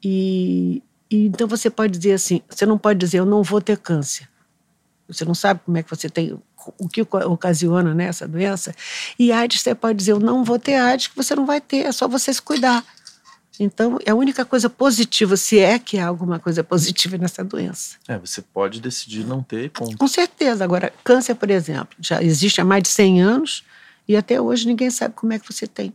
E, 0.03 0.83
e 1.09 1.25
então 1.25 1.47
você 1.47 1.69
pode 1.69 1.97
dizer 1.97 2.13
assim, 2.13 2.41
você 2.47 2.65
não 2.65 2.77
pode 2.77 2.99
dizer 2.99 3.19
eu 3.19 3.25
não 3.25 3.41
vou 3.41 3.61
ter 3.61 3.77
câncer. 3.77 4.27
Você 5.07 5.23
não 5.23 5.33
sabe 5.33 5.61
como 5.65 5.77
é 5.77 5.83
que 5.83 5.89
você 5.89 6.09
tem, 6.09 6.37
o 6.77 6.87
que 6.87 7.01
oca- 7.01 7.27
ocasiona 7.27 7.93
né, 7.93 8.05
essa 8.05 8.27
doença. 8.27 8.75
E 9.17 9.31
AIDS, 9.31 9.61
você 9.61 9.73
pode 9.73 9.97
dizer, 9.97 10.11
eu 10.11 10.19
não 10.19 10.43
vou 10.43 10.59
ter 10.59 10.75
AIDS, 10.75 11.07
que 11.07 11.15
você 11.15 11.33
não 11.33 11.45
vai 11.45 11.61
ter, 11.61 11.85
é 11.85 11.91
só 11.91 12.07
você 12.07 12.33
se 12.33 12.41
cuidar. 12.41 12.83
Então, 13.59 13.97
é 14.05 14.11
a 14.11 14.15
única 14.15 14.45
coisa 14.45 14.69
positiva, 14.69 15.35
se 15.35 15.59
é 15.59 15.79
que 15.79 15.97
há 15.97 16.07
alguma 16.07 16.39
coisa 16.39 16.63
positiva 16.63 17.17
nessa 17.17 17.43
doença. 17.43 17.97
É, 18.07 18.17
você 18.17 18.41
pode 18.41 18.79
decidir 18.79 19.25
não 19.25 19.41
ter 19.41 19.65
e 19.65 19.69
ponto. 19.69 19.97
Com 19.97 20.07
certeza. 20.07 20.63
Agora, 20.63 20.93
câncer, 21.03 21.35
por 21.35 21.49
exemplo, 21.49 21.95
já 21.99 22.21
existe 22.21 22.61
há 22.61 22.65
mais 22.65 22.83
de 22.83 22.89
100 22.89 23.21
anos 23.21 23.63
e 24.07 24.15
até 24.15 24.39
hoje 24.39 24.67
ninguém 24.67 24.89
sabe 24.89 25.15
como 25.15 25.33
é 25.33 25.39
que 25.39 25.51
você 25.51 25.65
tem. 25.65 25.93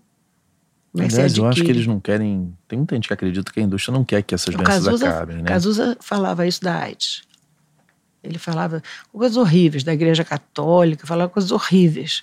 Você 0.93 1.17
Aliás, 1.17 1.37
eu 1.39 1.47
acho 1.47 1.65
que 1.65 1.71
eles 1.71 1.87
não 1.87 1.99
querem. 1.99 2.53
Tem 2.69 2.79
muita 2.79 2.95
gente 2.95 3.09
que 3.09 3.15
acredita 3.15 3.51
que 3.51 3.61
a 3.61 3.63
indústria 3.63 3.97
não 3.97 4.05
quer 4.05 4.23
que 4.23 4.35
essas 4.35 4.55
doenças 4.55 4.85
Cazuza, 4.85 5.09
acabem, 5.09 5.37
né? 5.39 5.45
Cazuza 5.45 5.97
falava 6.01 6.47
isso 6.47 6.61
da 6.61 6.79
AIDS. 6.81 7.23
Ele 8.23 8.39
falava 8.39 8.83
coisas 9.11 9.37
horríveis 9.37 9.83
da 9.83 9.93
Igreja 9.95 10.23
Católica, 10.23 11.07
falava 11.07 11.31
coisas 11.31 11.51
horríveis. 11.51 12.23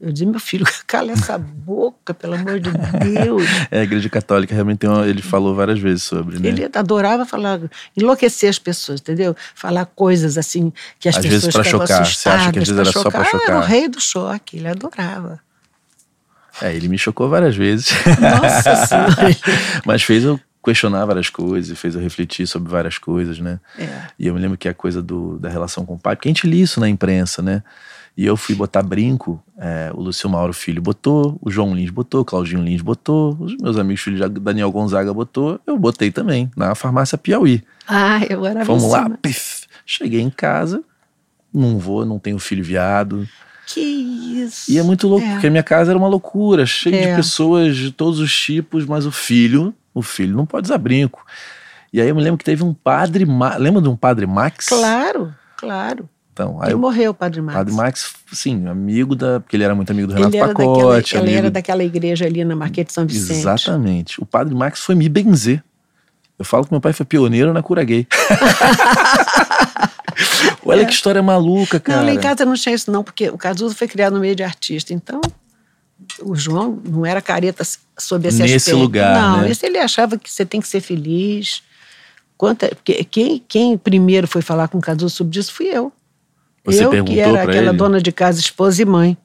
Eu 0.00 0.12
dizia, 0.12 0.28
meu 0.28 0.40
filho, 0.40 0.66
cala 0.86 1.12
essa 1.12 1.38
boca, 1.38 2.12
pelo 2.12 2.34
amor 2.34 2.58
de 2.60 2.70
Deus. 2.70 3.42
É, 3.70 3.80
a 3.80 3.82
Igreja 3.84 4.08
Católica 4.10 4.52
realmente 4.54 4.78
tem 4.78 4.90
uma, 4.90 5.06
ele 5.06 5.22
falou 5.22 5.54
várias 5.54 5.78
vezes 5.78 6.02
sobre, 6.02 6.38
né? 6.38 6.48
Ele 6.48 6.68
adorava 6.74 7.24
falar, 7.24 7.60
enlouquecer 7.96 8.50
as 8.50 8.58
pessoas, 8.58 9.00
entendeu? 9.00 9.34
Falar 9.54 9.86
coisas 9.86 10.36
assim 10.36 10.72
que 10.98 11.08
as 11.08 11.16
Às 11.16 11.22
pessoas 11.22 11.42
vezes 11.42 11.54
pra 11.54 11.64
chocar. 11.64 12.06
Você 12.06 12.28
acha 12.28 12.52
que 12.52 12.58
às 12.58 12.68
vezes 12.68 12.80
era 12.80 12.92
só 12.92 13.10
pra 13.10 13.20
Ah, 13.22 13.28
era 13.28 13.36
o 13.36 13.40
chocar? 13.40 13.62
rei 13.64 13.88
do 13.88 14.00
choque, 14.00 14.56
ele 14.58 14.68
adorava. 14.68 15.40
É, 16.60 16.74
ele 16.74 16.88
me 16.88 16.98
chocou 16.98 17.28
várias 17.28 17.56
vezes. 17.56 17.88
Nossa 18.20 18.76
Senhora. 18.86 19.36
Mas 19.84 20.02
fez 20.02 20.22
eu 20.24 20.38
questionar 20.64 21.04
várias 21.04 21.28
coisas, 21.28 21.78
fez 21.78 21.94
eu 21.94 22.00
refletir 22.00 22.46
sobre 22.46 22.70
várias 22.70 22.96
coisas, 22.96 23.38
né? 23.38 23.60
É. 23.78 23.88
E 24.18 24.26
eu 24.26 24.34
me 24.34 24.40
lembro 24.40 24.56
que 24.56 24.68
a 24.68 24.72
coisa 24.74 25.02
do, 25.02 25.38
da 25.38 25.48
relação 25.48 25.84
com 25.84 25.94
o 25.94 25.98
pai, 25.98 26.16
porque 26.16 26.28
a 26.28 26.30
gente 26.30 26.46
lia 26.46 26.62
isso 26.64 26.80
na 26.80 26.88
imprensa, 26.88 27.42
né? 27.42 27.62
E 28.16 28.24
eu 28.24 28.36
fui 28.36 28.54
botar 28.54 28.80
brinco, 28.82 29.42
é, 29.58 29.90
o 29.92 30.00
Lúcio 30.00 30.30
Mauro 30.30 30.52
Filho 30.52 30.80
botou, 30.80 31.36
o 31.42 31.50
João 31.50 31.74
Lins 31.74 31.90
botou, 31.90 32.20
o 32.20 32.24
Claudinho 32.24 32.62
Lins 32.62 32.80
botou, 32.80 33.36
os 33.40 33.56
meus 33.56 33.76
amigos 33.76 34.02
filhos, 34.02 34.30
Daniel 34.40 34.70
Gonzaga 34.70 35.12
botou, 35.12 35.60
eu 35.66 35.76
botei 35.76 36.12
também, 36.12 36.48
na 36.56 36.76
farmácia 36.76 37.18
Piauí. 37.18 37.62
Ah, 37.88 38.20
eu 38.30 38.46
era 38.46 38.62
Vamos 38.64 38.88
lá, 38.90 39.10
pif. 39.20 39.66
Cheguei 39.84 40.20
em 40.20 40.30
casa, 40.30 40.82
não 41.52 41.76
vou, 41.78 42.06
não 42.06 42.20
tenho 42.20 42.38
filho 42.38 42.62
viado. 42.62 43.26
Que 43.66 43.80
isso. 43.80 44.70
E 44.70 44.78
é 44.78 44.82
muito 44.84 45.08
louco, 45.08 45.26
É. 45.26 45.32
porque 45.32 45.48
a 45.48 45.50
minha 45.50 45.62
casa 45.64 45.90
era 45.90 45.98
uma 45.98 46.06
loucura, 46.08 46.64
cheia 46.66 46.96
de 47.02 47.08
É. 47.08 47.16
pessoas 47.16 47.76
de 47.76 47.90
todos 47.90 48.20
os 48.20 48.32
tipos, 48.38 48.86
mas 48.86 49.06
o 49.06 49.10
filho, 49.10 49.74
o 49.92 50.02
filho 50.02 50.36
não 50.36 50.46
pode 50.46 50.66
usar 50.68 50.78
brinco. 50.78 51.26
E 51.92 52.00
aí 52.00 52.08
eu 52.08 52.14
me 52.14 52.22
lembro 52.22 52.38
que 52.38 52.44
teve 52.44 52.62
um 52.62 52.72
padre, 52.74 53.26
lembra 53.58 53.82
de 53.82 53.88
um 53.88 53.96
padre 53.96 54.24
Max? 54.26 54.66
Claro, 54.68 55.34
claro. 55.56 56.08
Então, 56.34 56.60
aí 56.60 56.70
Ele 56.70 56.74
morreu, 56.74 57.12
o 57.12 57.14
Padre 57.14 57.40
Max. 57.40 57.56
padre 57.56 57.72
Max, 57.74 58.12
sim, 58.32 58.66
amigo 58.66 59.14
da, 59.14 59.38
porque 59.38 59.56
ele 59.56 59.62
era 59.62 59.72
muito 59.72 59.92
amigo 59.92 60.08
do 60.08 60.14
Renato 60.14 60.34
ele 60.34 60.38
era, 60.42 60.48
daquela, 60.48 60.74
Pacote, 60.74 61.16
ele 61.16 61.32
era 61.32 61.48
daquela 61.48 61.84
igreja 61.84 62.24
ali 62.26 62.44
na 62.44 62.56
Marquês 62.56 62.88
de 62.88 62.92
São 62.92 63.06
Vicente. 63.06 63.38
Exatamente. 63.38 64.20
O 64.20 64.26
padre 64.26 64.52
Max 64.52 64.80
foi 64.80 64.96
me 64.96 65.08
benzer. 65.08 65.62
Eu 66.36 66.44
falo 66.44 66.64
que 66.64 66.72
meu 66.72 66.80
pai 66.80 66.92
foi 66.92 67.06
pioneiro 67.06 67.52
na 67.52 67.62
cura 67.62 67.84
gay. 67.84 68.04
Olha 70.66 70.84
que 70.84 70.92
história 70.92 71.22
maluca, 71.22 71.78
cara. 71.78 72.00
Não, 72.00 72.06
lá 72.06 72.12
em 72.14 72.18
casa 72.18 72.44
não 72.44 72.54
tinha 72.54 72.74
isso 72.74 72.90
não, 72.90 73.04
porque 73.04 73.28
o 73.28 73.38
Cazuza 73.38 73.74
foi 73.74 73.86
criado 73.86 74.14
no 74.14 74.20
meio 74.20 74.34
de 74.34 74.42
artista, 74.42 74.92
então 74.92 75.20
o 76.20 76.34
João 76.34 76.80
não 76.84 77.06
era 77.06 77.20
careta 77.22 77.62
sob 77.96 78.26
esse 78.26 78.40
Nesse 78.42 78.56
aspecto. 78.56 78.78
lugar, 78.78 79.14
Não, 79.14 79.42
né? 79.42 79.50
esse 79.50 79.64
ele 79.64 79.78
achava 79.78 80.18
que 80.18 80.30
você 80.30 80.44
tem 80.44 80.60
que 80.60 80.66
ser 80.66 80.80
feliz. 80.80 81.62
Quanta, 82.36 82.68
porque 82.68 83.04
quem, 83.04 83.42
quem 83.46 83.78
primeiro 83.78 84.26
foi 84.26 84.42
falar 84.42 84.66
com 84.66 84.78
o 84.78 84.80
Cazuza 84.80 85.14
sobre 85.14 85.38
isso 85.38 85.52
fui 85.52 85.66
eu. 85.66 85.92
Você 86.64 86.84
eu 86.84 86.90
perguntou 86.90 87.14
que 87.14 87.20
era 87.20 87.42
aquela 87.42 87.68
ele? 87.68 87.76
dona 87.76 88.00
de 88.00 88.10
casa, 88.10 88.40
esposa 88.40 88.80
e 88.80 88.84
mãe. 88.84 89.16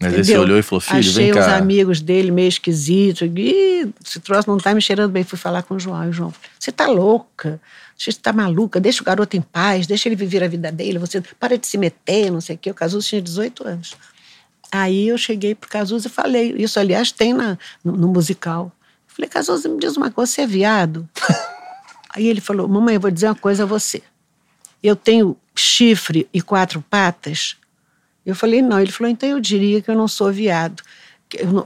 Mas 0.00 0.14
entendeu? 0.14 0.40
olhou 0.40 0.58
e 0.58 0.62
falou, 0.62 0.80
filho, 0.80 0.98
Achei 0.98 1.12
vem 1.12 1.30
os 1.30 1.46
cá. 1.46 1.56
amigos 1.56 2.00
dele 2.00 2.32
meio 2.32 2.48
esquisitos. 2.48 3.22
Ih, 3.22 3.92
esse 4.04 4.18
troço 4.18 4.50
não 4.50 4.58
tá 4.58 4.74
me 4.74 4.82
cheirando 4.82 5.12
bem. 5.12 5.22
Fui 5.22 5.38
falar 5.38 5.62
com 5.62 5.74
o 5.74 5.78
João. 5.78 6.04
E 6.04 6.08
o 6.08 6.12
João, 6.12 6.34
você 6.58 6.72
tá 6.72 6.88
louca? 6.88 7.60
Você 7.96 8.12
tá 8.12 8.32
maluca? 8.32 8.80
Deixa 8.80 9.00
o 9.00 9.04
garoto 9.04 9.36
em 9.36 9.40
paz, 9.40 9.86
deixa 9.86 10.08
ele 10.08 10.16
viver 10.16 10.42
a 10.42 10.48
vida 10.48 10.72
dele. 10.72 10.98
Você 10.98 11.22
para 11.38 11.56
de 11.56 11.66
se 11.68 11.78
meter, 11.78 12.32
não 12.32 12.40
sei 12.40 12.56
o 12.56 12.58
quê. 12.58 12.70
O 12.70 12.74
Cazuza 12.74 13.06
tinha 13.06 13.22
18 13.22 13.68
anos. 13.68 13.94
Aí 14.72 15.06
eu 15.06 15.16
cheguei 15.18 15.54
pro 15.54 15.70
Cazuza 15.70 16.08
e 16.08 16.10
falei. 16.10 16.52
Isso, 16.58 16.80
aliás, 16.80 17.12
tem 17.12 17.32
na, 17.32 17.56
no, 17.84 17.92
no 17.92 18.08
musical. 18.08 18.72
Falei, 19.06 19.28
Cazuza, 19.28 19.68
me 19.68 19.78
diz 19.78 19.96
uma 19.96 20.10
coisa, 20.10 20.32
você 20.32 20.40
é 20.40 20.46
viado? 20.46 21.08
Aí 22.14 22.26
ele 22.26 22.40
falou, 22.40 22.66
mamãe, 22.68 22.94
eu 22.94 23.00
vou 23.00 23.10
dizer 23.10 23.28
uma 23.28 23.34
coisa 23.34 23.62
a 23.62 23.66
você. 23.66 24.02
Eu 24.82 24.96
tenho 24.96 25.36
chifre 25.54 26.28
e 26.32 26.40
quatro 26.40 26.84
patas? 26.88 27.56
Eu 28.24 28.34
falei, 28.34 28.62
não. 28.62 28.80
Ele 28.80 28.92
falou, 28.92 29.10
então 29.10 29.28
eu 29.28 29.40
diria 29.40 29.80
que 29.82 29.90
eu 29.90 29.94
não 29.94 30.08
sou 30.08 30.32
viado. 30.32 30.82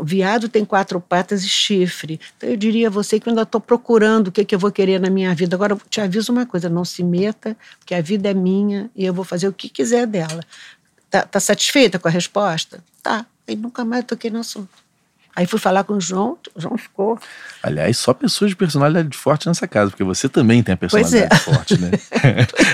Viado 0.03 0.49
tem 0.49 0.65
quatro 0.65 1.01
patas 1.01 1.45
e 1.45 1.49
chifre. 1.49 2.21
Então 2.37 2.49
eu 2.49 2.57
diria 2.57 2.87
a 2.87 2.91
você 2.91 3.19
que 3.19 3.29
eu 3.29 3.33
ainda 3.33 3.43
estou 3.43 3.61
procurando 3.61 4.29
o 4.29 4.33
que, 4.33 4.45
que 4.45 4.55
eu 4.55 4.59
vou 4.59 4.71
querer 4.71 5.01
na 5.01 5.11
minha 5.11 5.35
vida. 5.35 5.57
Agora, 5.57 5.77
te 5.91 6.01
aviso 6.01 6.33
uma 6.33 6.47
coisa, 6.47 6.69
não 6.69 6.85
se 6.85 7.03
meta, 7.03 7.57
porque 7.79 7.95
a 7.95 8.01
vida 8.01 8.31
é 8.31 8.35
minha 8.35 8.91
e 8.95 9.05
eu 9.05 9.13
vou 9.13 9.25
fazer 9.25 9.49
o 9.49 9.53
que 9.53 9.69
quiser 9.69 10.07
dela. 10.07 10.41
Tá, 11.11 11.23
tá 11.23 11.41
satisfeita 11.41 11.99
com 11.99 12.09
a 12.09 12.11
resposta? 12.11 12.83
Tá. 13.03 13.27
Aí 13.47 13.57
nunca 13.57 13.85
mais 13.85 14.05
toquei 14.05 14.31
no 14.31 14.41
assunto. 14.41 14.86
Aí 15.37 15.47
fui 15.47 15.61
falar 15.61 15.85
com 15.85 15.93
o 15.93 16.01
João, 16.01 16.39
o 16.55 16.61
João 16.61 16.79
ficou. 16.79 17.19
Aliás, 17.63 17.99
só 17.99 18.15
pessoas 18.15 18.53
de 18.53 18.57
personalidade 18.57 19.15
forte 19.15 19.47
nessa 19.47 19.69
casa, 19.69 19.91
porque 19.91 20.03
você 20.03 20.31
também 20.31 20.63
tem 20.63 20.73
a 20.73 20.75
é. 20.75 20.77
personalidade 20.77 21.41
forte, 21.41 21.79
né? 21.79 21.91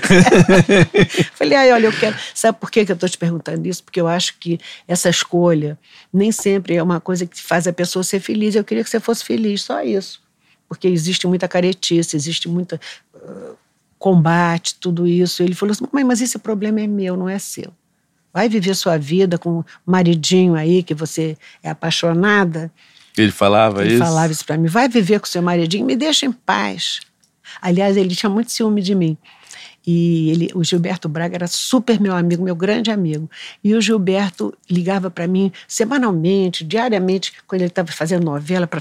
Falei, 1.34 1.58
ai, 1.58 1.72
olha, 1.72 1.86
eu 1.86 1.92
quero. 1.92 2.16
Sabe 2.32 2.56
por 2.60 2.70
que 2.70 2.78
eu 2.78 2.94
estou 2.94 3.08
te 3.08 3.18
perguntando 3.18 3.66
isso? 3.66 3.82
Porque 3.82 4.00
eu 4.00 4.06
acho 4.06 4.38
que 4.38 4.60
essa 4.86 5.10
escolha 5.10 5.76
nem 6.12 6.30
sempre 6.30 6.76
é 6.76 6.82
uma 6.82 7.00
coisa 7.00 7.26
que 7.26 7.42
faz 7.42 7.66
a 7.66 7.72
pessoa 7.72 8.04
ser 8.04 8.20
feliz. 8.20 8.54
Eu 8.54 8.62
queria 8.62 8.84
que 8.84 8.90
você 8.90 9.00
fosse 9.00 9.24
feliz, 9.24 9.62
só 9.62 9.82
isso. 9.82 10.22
Porque 10.68 10.86
existe 10.86 11.26
muita 11.26 11.48
caretice, 11.48 12.14
existe 12.14 12.48
muita 12.48 12.80
ah, 13.16 13.54
combate, 13.98 14.76
tudo 14.76 15.04
isso. 15.04 15.42
Ele 15.42 15.56
falou 15.56 15.72
assim: 15.72 15.84
mãe, 15.92 16.04
mas 16.04 16.20
esse 16.20 16.38
problema 16.38 16.80
é 16.80 16.86
meu, 16.86 17.16
não 17.16 17.28
é 17.28 17.40
seu. 17.40 17.72
Vai 18.32 18.48
viver 18.48 18.74
sua 18.74 18.98
vida 18.98 19.36
com 19.38 19.58
um 19.58 19.64
maridinho 19.84 20.54
aí 20.54 20.82
que 20.82 20.94
você 20.94 21.36
é 21.62 21.70
apaixonada. 21.70 22.72
Ele 23.16 23.30
falava 23.32 23.82
Ele 23.84 23.94
isso? 23.94 24.04
falava 24.04 24.32
isso 24.32 24.44
para 24.44 24.56
mim. 24.56 24.68
Vai 24.68 24.88
viver 24.88 25.20
com 25.20 25.26
seu 25.26 25.42
maridinho, 25.42 25.84
me 25.84 25.96
deixa 25.96 26.24
em 26.24 26.32
paz. 26.32 27.00
Aliás, 27.60 27.96
ele 27.96 28.14
tinha 28.14 28.30
muito 28.30 28.50
ciúme 28.50 28.80
de 28.80 28.94
mim. 28.94 29.18
E 29.86 30.30
ele, 30.30 30.50
o 30.54 30.62
Gilberto 30.62 31.08
Braga 31.08 31.34
era 31.36 31.46
super 31.46 32.00
meu 32.00 32.14
amigo, 32.14 32.42
meu 32.42 32.54
grande 32.54 32.90
amigo. 32.90 33.28
E 33.62 33.74
o 33.74 33.80
Gilberto 33.80 34.54
ligava 34.70 35.10
para 35.10 35.26
mim 35.26 35.52
semanalmente, 35.66 36.64
diariamente, 36.64 37.32
quando 37.46 37.62
ele 37.62 37.68
estava 37.68 37.90
fazendo 37.90 38.24
novela, 38.24 38.66
para 38.66 38.80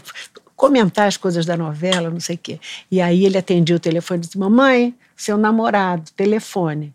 comentar 0.55 1.07
as 1.07 1.17
coisas 1.17 1.45
da 1.45 1.57
novela, 1.57 2.09
não 2.09 2.19
sei 2.19 2.35
o 2.35 2.39
quê. 2.39 2.59
E 2.89 3.01
aí 3.01 3.25
ele 3.25 3.37
atendia 3.37 3.75
o 3.75 3.79
telefone 3.79 4.19
e 4.19 4.21
disse: 4.21 4.37
Mamãe, 4.37 4.93
seu 5.15 5.37
namorado, 5.37 6.11
telefone. 6.15 6.93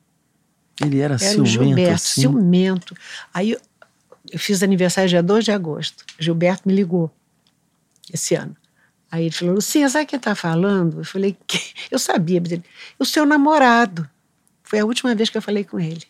Ele 0.80 0.98
era, 0.98 1.14
era 1.14 1.18
ciumento. 1.18 1.46
Gilberto, 1.46 1.94
assim? 1.94 2.20
ciumento. 2.20 2.96
Aí 3.32 3.52
eu, 3.52 3.60
fiz 4.38 4.62
aniversário 4.62 5.08
dia 5.08 5.22
2 5.22 5.44
de 5.44 5.52
agosto. 5.52 6.04
Gilberto 6.18 6.68
me 6.68 6.74
ligou 6.74 7.10
esse 8.12 8.34
ano. 8.34 8.56
Aí 9.10 9.24
ele 9.24 9.32
falou, 9.32 9.54
Lucinha, 9.54 9.88
sabe 9.88 10.06
quem 10.06 10.16
está 10.16 10.34
falando? 10.34 11.00
Eu 11.00 11.04
falei, 11.04 11.36
que? 11.46 11.58
eu 11.90 11.98
sabia, 11.98 12.40
mas 12.40 12.52
ele, 12.52 12.64
o 12.98 13.04
seu 13.04 13.24
namorado. 13.24 14.08
Foi 14.62 14.80
a 14.80 14.84
última 14.84 15.14
vez 15.14 15.30
que 15.30 15.38
eu 15.38 15.42
falei 15.42 15.64
com 15.64 15.78
ele. 15.78 16.04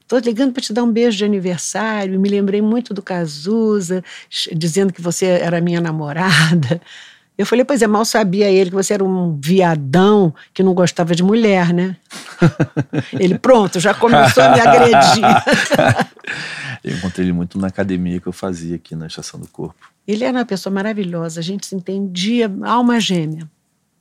Estou 0.00 0.18
ligando 0.18 0.52
para 0.52 0.62
te 0.62 0.72
dar 0.72 0.82
um 0.82 0.92
beijo 0.92 1.16
de 1.16 1.24
aniversário. 1.24 2.20
Me 2.20 2.28
lembrei 2.28 2.60
muito 2.60 2.92
do 2.92 3.02
Cazuza, 3.02 4.04
dizendo 4.52 4.92
que 4.92 5.00
você 5.00 5.26
era 5.26 5.60
minha 5.60 5.80
namorada. 5.80 6.80
Eu 7.36 7.44
falei, 7.44 7.64
pois 7.64 7.82
é, 7.82 7.86
mal 7.86 8.04
sabia 8.04 8.48
ele 8.48 8.70
que 8.70 8.76
você 8.76 8.94
era 8.94 9.04
um 9.04 9.38
viadão 9.40 10.32
que 10.52 10.62
não 10.62 10.72
gostava 10.72 11.16
de 11.16 11.22
mulher, 11.22 11.72
né? 11.74 11.96
ele, 13.18 13.36
pronto, 13.38 13.80
já 13.80 13.92
começou 13.92 14.42
a 14.42 14.50
me 14.50 14.60
agredir. 14.60 15.24
eu 16.84 16.96
encontrei 16.96 17.26
ele 17.26 17.32
muito 17.32 17.58
na 17.58 17.66
academia 17.66 18.20
que 18.20 18.28
eu 18.28 18.32
fazia 18.32 18.76
aqui 18.76 18.94
na 18.94 19.08
Estação 19.08 19.40
do 19.40 19.48
Corpo. 19.48 19.92
Ele 20.06 20.22
era 20.22 20.38
uma 20.38 20.44
pessoa 20.44 20.72
maravilhosa, 20.72 21.40
a 21.40 21.42
gente 21.42 21.66
se 21.66 21.74
entendia, 21.74 22.48
alma 22.62 23.00
gêmea. 23.00 23.50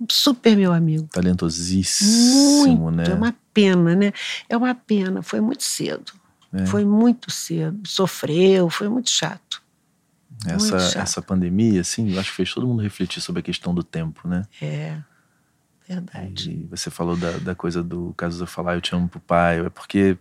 Super 0.10 0.56
meu 0.56 0.72
amigo. 0.72 1.08
Talentosíssimo, 1.12 2.68
muito, 2.68 2.92
né? 2.92 3.06
É 3.10 3.14
uma 3.14 3.34
pena, 3.52 3.96
né? 3.96 4.14
É 4.48 4.56
uma 4.56 4.76
pena, 4.76 5.24
foi 5.24 5.42
muito 5.42 5.64
cedo. 5.64 6.12
É. 6.54 6.66
Foi 6.68 6.86
muito 6.86 7.32
cedo. 7.32 7.80
Sofreu, 7.88 8.70
foi 8.70 8.90
muito 8.90 9.10
chato. 9.10 9.63
Essa, 10.46 11.00
essa 11.00 11.22
pandemia, 11.22 11.82
assim, 11.82 12.12
eu 12.12 12.20
acho 12.20 12.32
que 12.32 12.38
fez 12.38 12.54
todo 12.54 12.68
mundo 12.68 12.82
refletir 12.82 13.22
sobre 13.22 13.40
a 13.40 13.44
questão 13.44 13.74
do 13.74 13.84
tempo, 13.84 14.28
né? 14.28 14.44
É, 14.62 14.98
verdade. 15.88 16.52
E 16.52 16.68
você 16.70 16.90
falou 16.90 17.16
da, 17.16 17.32
da 17.38 17.56
coisa 17.56 17.84
do 17.84 18.14
caso 18.18 18.44
de 18.44 18.52
falar 18.52 18.76
eu 18.76 18.82
te 18.82 18.96
amo 18.96 19.08
pro 19.08 19.20
pai, 19.20 19.60
é 19.60 19.70
porque 19.70 20.18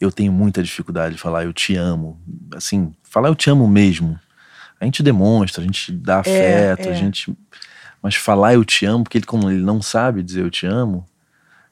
eu 0.00 0.12
tenho 0.12 0.32
muita 0.32 0.62
dificuldade 0.62 1.14
de 1.14 1.20
falar 1.20 1.44
eu 1.44 1.52
te 1.52 1.76
amo. 1.76 2.20
Assim, 2.54 2.94
falar 3.02 3.28
eu 3.28 3.34
te 3.34 3.48
amo 3.50 3.66
mesmo 3.66 4.18
a 4.80 4.84
gente 4.84 5.02
demonstra, 5.02 5.62
a 5.62 5.66
gente 5.66 5.92
dá 5.92 6.16
é, 6.16 6.20
afeto, 6.20 6.88
é. 6.88 6.90
a 6.90 6.94
gente. 6.94 7.36
Mas 8.02 8.14
falar 8.14 8.54
eu 8.54 8.64
te 8.64 8.84
amo, 8.84 9.04
porque 9.04 9.18
ele, 9.18 9.26
como 9.26 9.50
ele 9.50 9.62
não 9.62 9.80
sabe 9.80 10.22
dizer 10.22 10.42
eu 10.42 10.50
te 10.50 10.66
amo, 10.66 11.06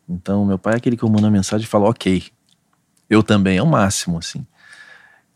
então 0.09 0.45
meu 0.47 0.59
pai 0.59 0.75
é 0.75 0.77
aquele 0.77 0.97
que 0.97 1.03
eu 1.03 1.09
mando 1.09 1.27
a 1.27 1.31
mensagem 1.31 1.65
e 1.65 1.69
fala, 1.69 1.89
ok. 1.89 2.25
Eu 3.11 3.23
também, 3.23 3.59
é 3.59 3.63
o 3.63 3.67
máximo, 3.67 4.19
assim. 4.19 4.47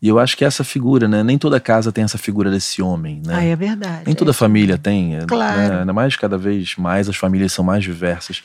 E 0.01 0.07
eu 0.07 0.19
acho 0.19 0.37
que 0.37 0.45
essa 0.45 0.63
figura, 0.63 1.07
né? 1.07 1.23
Nem 1.23 1.37
toda 1.37 1.59
casa 1.59 1.91
tem 1.91 2.03
essa 2.03 2.17
figura 2.17 2.51
desse 2.51 2.81
homem, 2.81 3.21
né? 3.25 3.35
Ah, 3.35 3.43
é 3.43 3.55
verdade. 3.55 4.03
Nem 4.05 4.13
toda 4.13 4.31
é 4.31 4.33
família 4.33 4.77
tem. 4.77 5.15
É, 5.15 5.25
claro. 5.25 5.57
Né? 5.57 5.79
Ainda 5.79 5.93
mais, 5.93 6.15
cada 6.15 6.37
vez 6.37 6.75
mais, 6.75 7.09
as 7.09 7.15
famílias 7.15 7.51
são 7.51 7.65
mais 7.65 7.83
diversas. 7.83 8.43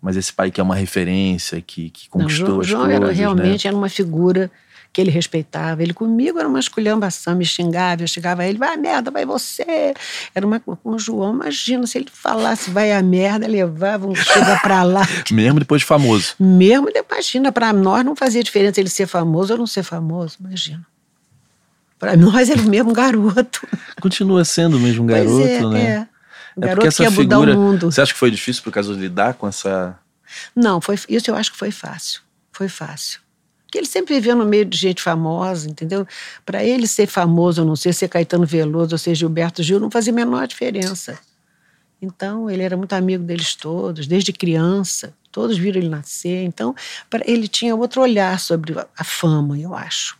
Mas 0.00 0.16
esse 0.16 0.32
pai 0.32 0.50
que 0.50 0.60
é 0.60 0.64
uma 0.64 0.76
referência, 0.76 1.60
que, 1.60 1.90
que 1.90 2.08
conquistou 2.08 2.48
Não, 2.48 2.54
João, 2.54 2.60
as 2.60 2.66
João 2.66 2.82
coisas, 2.84 3.02
era, 3.02 3.12
realmente 3.12 3.64
né? 3.64 3.68
era 3.68 3.76
uma 3.76 3.88
figura 3.88 4.50
que 4.94 5.00
ele 5.00 5.10
respeitava. 5.10 5.82
Ele 5.82 5.92
comigo 5.92 6.38
era 6.38 6.48
uma 6.48 6.60
esculhambação, 6.60 7.34
me 7.34 7.44
xingava, 7.44 8.04
eu 8.04 8.06
xingava 8.06 8.46
ele, 8.46 8.56
vai 8.56 8.72
a 8.72 8.76
merda, 8.76 9.10
vai 9.10 9.26
você. 9.26 9.92
Era 10.32 10.46
uma 10.46 10.60
com 10.60 10.78
o 10.84 10.98
João, 10.98 11.34
imagina, 11.34 11.84
se 11.84 11.98
ele 11.98 12.06
falasse 12.10 12.70
vai 12.70 12.92
a 12.92 13.02
merda, 13.02 13.46
levava 13.48 14.06
um 14.06 14.14
chega 14.14 14.56
pra 14.62 14.84
lá. 14.84 15.02
Mesmo 15.32 15.58
depois 15.58 15.80
de 15.80 15.86
famoso. 15.86 16.34
Mesmo, 16.38 16.88
imagina, 16.88 17.50
para 17.50 17.72
nós 17.72 18.04
não 18.04 18.14
fazia 18.14 18.42
diferença 18.42 18.80
ele 18.80 18.88
ser 18.88 19.08
famoso 19.08 19.52
ou 19.52 19.58
não 19.58 19.66
ser 19.66 19.82
famoso, 19.82 20.36
imagina. 20.38 20.86
Para 21.98 22.16
nós 22.16 22.48
era 22.48 22.60
o 22.60 22.68
mesmo 22.68 22.92
garoto. 22.92 23.66
Continua 24.00 24.44
sendo 24.44 24.76
o 24.76 24.80
mesmo 24.80 25.04
garoto, 25.04 25.42
é, 25.42 25.66
né? 25.66 25.84
É. 25.84 26.08
O 26.56 26.64
é 26.64 26.68
garoto 26.68 26.88
que 26.88 27.02
ia 27.02 27.10
figura, 27.10 27.56
mundo. 27.56 27.90
Você 27.90 28.00
acha 28.00 28.12
que 28.12 28.18
foi 28.18 28.30
difícil 28.30 28.62
por 28.62 28.72
causa 28.72 28.94
de 28.94 29.00
lidar 29.00 29.34
com 29.34 29.48
essa. 29.48 29.98
Não, 30.54 30.80
foi, 30.80 30.96
isso 31.08 31.28
eu 31.28 31.34
acho 31.34 31.50
que 31.50 31.58
foi 31.58 31.72
fácil. 31.72 32.20
Foi 32.52 32.68
fácil. 32.68 33.23
Porque 33.74 33.80
ele 33.80 33.86
sempre 33.88 34.14
viveu 34.14 34.36
no 34.36 34.46
meio 34.46 34.64
de 34.64 34.78
gente 34.78 35.02
famosa, 35.02 35.68
entendeu? 35.68 36.06
Para 36.46 36.62
ele 36.62 36.86
ser 36.86 37.08
famoso 37.08 37.62
ou 37.62 37.66
não 37.66 37.74
ser, 37.74 37.92
ser 37.92 38.06
Caetano 38.06 38.46
Veloso 38.46 38.94
ou 38.94 38.98
ser 38.98 39.16
Gilberto 39.16 39.64
Gil, 39.64 39.80
não 39.80 39.90
fazia 39.90 40.12
a 40.12 40.14
menor 40.14 40.46
diferença. 40.46 41.18
Então, 42.00 42.48
ele 42.48 42.62
era 42.62 42.76
muito 42.76 42.92
amigo 42.92 43.24
deles 43.24 43.56
todos, 43.56 44.06
desde 44.06 44.32
criança. 44.32 45.12
Todos 45.32 45.58
viram 45.58 45.80
ele 45.80 45.88
nascer. 45.88 46.44
Então, 46.44 46.72
ele 47.24 47.48
tinha 47.48 47.74
outro 47.74 48.00
olhar 48.00 48.38
sobre 48.38 48.76
a 48.96 49.02
fama, 49.02 49.58
eu 49.58 49.74
acho. 49.74 50.16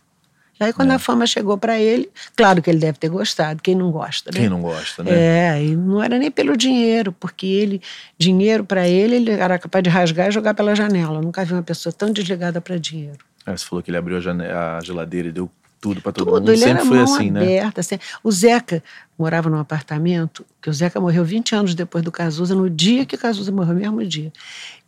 E 0.59 0.63
aí, 0.65 0.73
quando 0.73 0.91
é. 0.91 0.95
a 0.95 0.99
fama 0.99 1.25
chegou 1.25 1.57
para 1.57 1.79
ele, 1.79 2.09
claro 2.35 2.61
que 2.61 2.69
ele 2.69 2.79
deve 2.79 2.97
ter 2.97 3.07
gostado, 3.07 3.61
quem 3.61 3.73
não 3.73 3.89
gosta, 3.89 4.31
né? 4.33 4.39
Quem 4.41 4.49
não 4.49 4.61
gosta, 4.61 5.01
né? 5.01 5.11
É, 5.13 5.63
e 5.63 5.77
não 5.77 6.03
era 6.03 6.17
nem 6.17 6.29
pelo 6.29 6.57
dinheiro, 6.57 7.13
porque 7.13 7.45
ele, 7.45 7.81
dinheiro 8.17 8.65
para 8.65 8.85
ele, 8.85 9.15
ele 9.15 9.31
era 9.31 9.57
capaz 9.57 9.81
de 9.81 9.89
rasgar 9.89 10.27
e 10.27 10.31
jogar 10.31 10.53
pela 10.53 10.75
janela. 10.75 11.19
Eu 11.19 11.21
nunca 11.21 11.45
vi 11.45 11.53
uma 11.53 11.63
pessoa 11.63 11.93
tão 11.93 12.11
desligada 12.11 12.59
para 12.59 12.77
dinheiro. 12.77 13.19
É, 13.45 13.55
você 13.55 13.65
falou 13.65 13.83
que 13.83 13.91
ele 13.91 13.97
abriu 13.97 14.17
a, 14.17 14.77
a 14.77 14.81
geladeira 14.81 15.27
e 15.27 15.31
deu 15.31 15.49
tudo 15.85 16.01
para 16.01 16.11
todo 16.11 16.25
tudo, 16.25 16.39
mundo. 16.39 16.51
Ele 16.51 16.57
Sempre 16.57 16.71
era 16.71 16.85
foi 16.85 16.99
assim, 16.99 17.29
aberta, 17.29 17.65
né? 17.67 17.73
Assim. 17.77 17.99
O 18.23 18.31
Zeca 18.31 18.83
morava 19.17 19.49
num 19.49 19.59
apartamento, 19.59 20.43
que 20.59 20.67
o 20.67 20.73
Zeca 20.73 20.99
morreu 20.99 21.23
20 21.23 21.55
anos 21.55 21.75
depois 21.75 22.03
do 22.03 22.11
Cazuza, 22.11 22.55
no 22.55 22.67
dia 22.69 23.05
que 23.05 23.15
o 23.15 23.19
Cazuza 23.19 23.51
morreu, 23.51 23.75
mesmo 23.75 24.03
dia. 24.03 24.33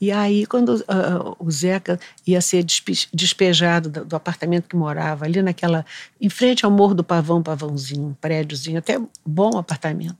E 0.01 0.11
aí, 0.11 0.47
quando 0.47 0.69
uh, 0.75 1.35
o 1.39 1.51
Zeca 1.51 1.99
ia 2.25 2.41
ser 2.41 2.65
despejado 3.13 3.89
do, 3.89 4.05
do, 4.05 4.15
apartamento 4.15 4.67
que 4.67 4.75
morava, 4.75 5.25
ali 5.25 5.39
naquela. 5.41 5.85
em 6.19 6.29
frente 6.29 6.65
ao 6.65 6.71
Morro 6.71 6.95
do 6.95 7.03
Pavão, 7.03 7.43
Pavãozinho, 7.43 8.07
um 8.07 8.13
prédiozinho, 8.13 8.79
até 8.79 8.99
bom 9.23 9.55
apartamento. 9.57 10.17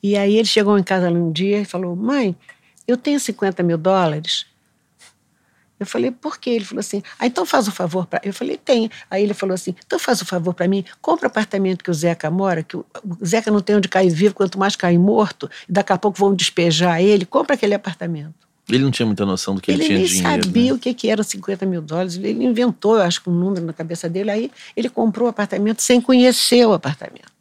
E 0.00 0.16
aí 0.16 0.36
ele 0.36 0.46
chegou 0.46 0.78
em 0.78 0.82
casa 0.84 1.10
um 1.10 1.32
dia 1.32 1.60
e 1.60 1.64
falou: 1.64 1.96
Mãe, 1.96 2.36
eu 2.86 2.96
tenho 2.96 3.18
50 3.18 3.64
mil 3.64 3.76
dólares 3.76 4.46
eu 5.80 5.86
falei, 5.86 6.10
por 6.10 6.38
quê? 6.38 6.50
Ele 6.50 6.64
falou 6.66 6.80
assim, 6.80 7.02
ah, 7.18 7.26
então 7.26 7.46
faz 7.46 7.66
o 7.66 7.70
um 7.70 7.72
favor 7.72 8.06
para. 8.06 8.20
Eu 8.22 8.34
falei, 8.34 8.58
tem. 8.58 8.90
Aí 9.10 9.22
ele 9.22 9.32
falou 9.32 9.54
assim, 9.54 9.74
então 9.86 9.98
faz 9.98 10.20
o 10.20 10.24
um 10.24 10.26
favor 10.26 10.52
para 10.52 10.68
mim, 10.68 10.84
compra 11.00 11.26
o 11.26 11.30
apartamento 11.30 11.82
que 11.82 11.90
o 11.90 11.94
Zeca 11.94 12.30
mora, 12.30 12.62
que 12.62 12.76
o, 12.76 12.84
Zeca 13.24 13.50
não 13.50 13.60
tem 13.60 13.76
onde 13.76 13.88
cair 13.88 14.10
vivo, 14.10 14.34
quanto 14.34 14.58
mais 14.58 14.76
cair 14.76 14.98
morto, 14.98 15.50
e 15.66 15.72
daqui 15.72 15.90
a 15.90 15.96
pouco 15.96 16.18
vão 16.18 16.34
despejar 16.34 17.00
ele, 17.00 17.24
compra 17.24 17.54
aquele 17.54 17.72
apartamento. 17.72 18.34
Ele 18.68 18.84
não 18.84 18.90
tinha 18.90 19.06
muita 19.06 19.24
noção 19.24 19.54
do 19.54 19.60
que 19.62 19.70
ele, 19.70 19.84
ele 19.84 19.86
tinha 19.86 20.06
dinheiro. 20.06 20.28
Ele 20.28 20.34
nem 20.34 20.42
sabia 20.44 20.70
né? 20.70 20.72
o 20.74 20.78
que, 20.78 20.94
que 20.94 21.08
eram 21.08 21.24
50 21.24 21.64
mil 21.64 21.80
dólares. 21.80 22.16
Ele 22.16 22.44
inventou, 22.44 22.96
eu 22.96 23.02
acho, 23.02 23.22
um 23.26 23.32
número 23.32 23.64
na 23.64 23.72
cabeça 23.72 24.06
dele. 24.08 24.30
Aí 24.30 24.50
ele 24.76 24.88
comprou 24.90 25.26
o 25.26 25.30
apartamento 25.30 25.80
sem 25.80 26.00
conhecer 26.00 26.66
o 26.66 26.74
apartamento. 26.74 27.32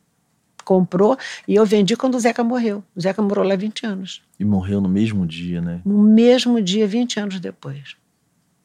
Comprou 0.63 1.17
e 1.47 1.55
eu 1.55 1.65
vendi 1.65 1.95
quando 1.95 2.15
o 2.15 2.19
Zeca 2.19 2.43
morreu. 2.43 2.83
O 2.95 3.01
Zeca 3.01 3.21
morou 3.21 3.45
lá 3.45 3.55
20 3.55 3.85
anos. 3.85 4.21
E 4.39 4.45
morreu 4.45 4.79
no 4.81 4.89
mesmo 4.89 5.27
dia, 5.27 5.61
né? 5.61 5.81
No 5.85 6.01
mesmo 6.01 6.61
dia, 6.61 6.87
20 6.87 7.19
anos 7.19 7.39
depois. 7.39 7.95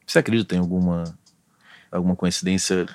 Você 0.05 0.19
acredita 0.19 0.55
em 0.55 0.59
alguma, 0.59 1.03
alguma 1.91 2.15
coincidência 2.15 2.85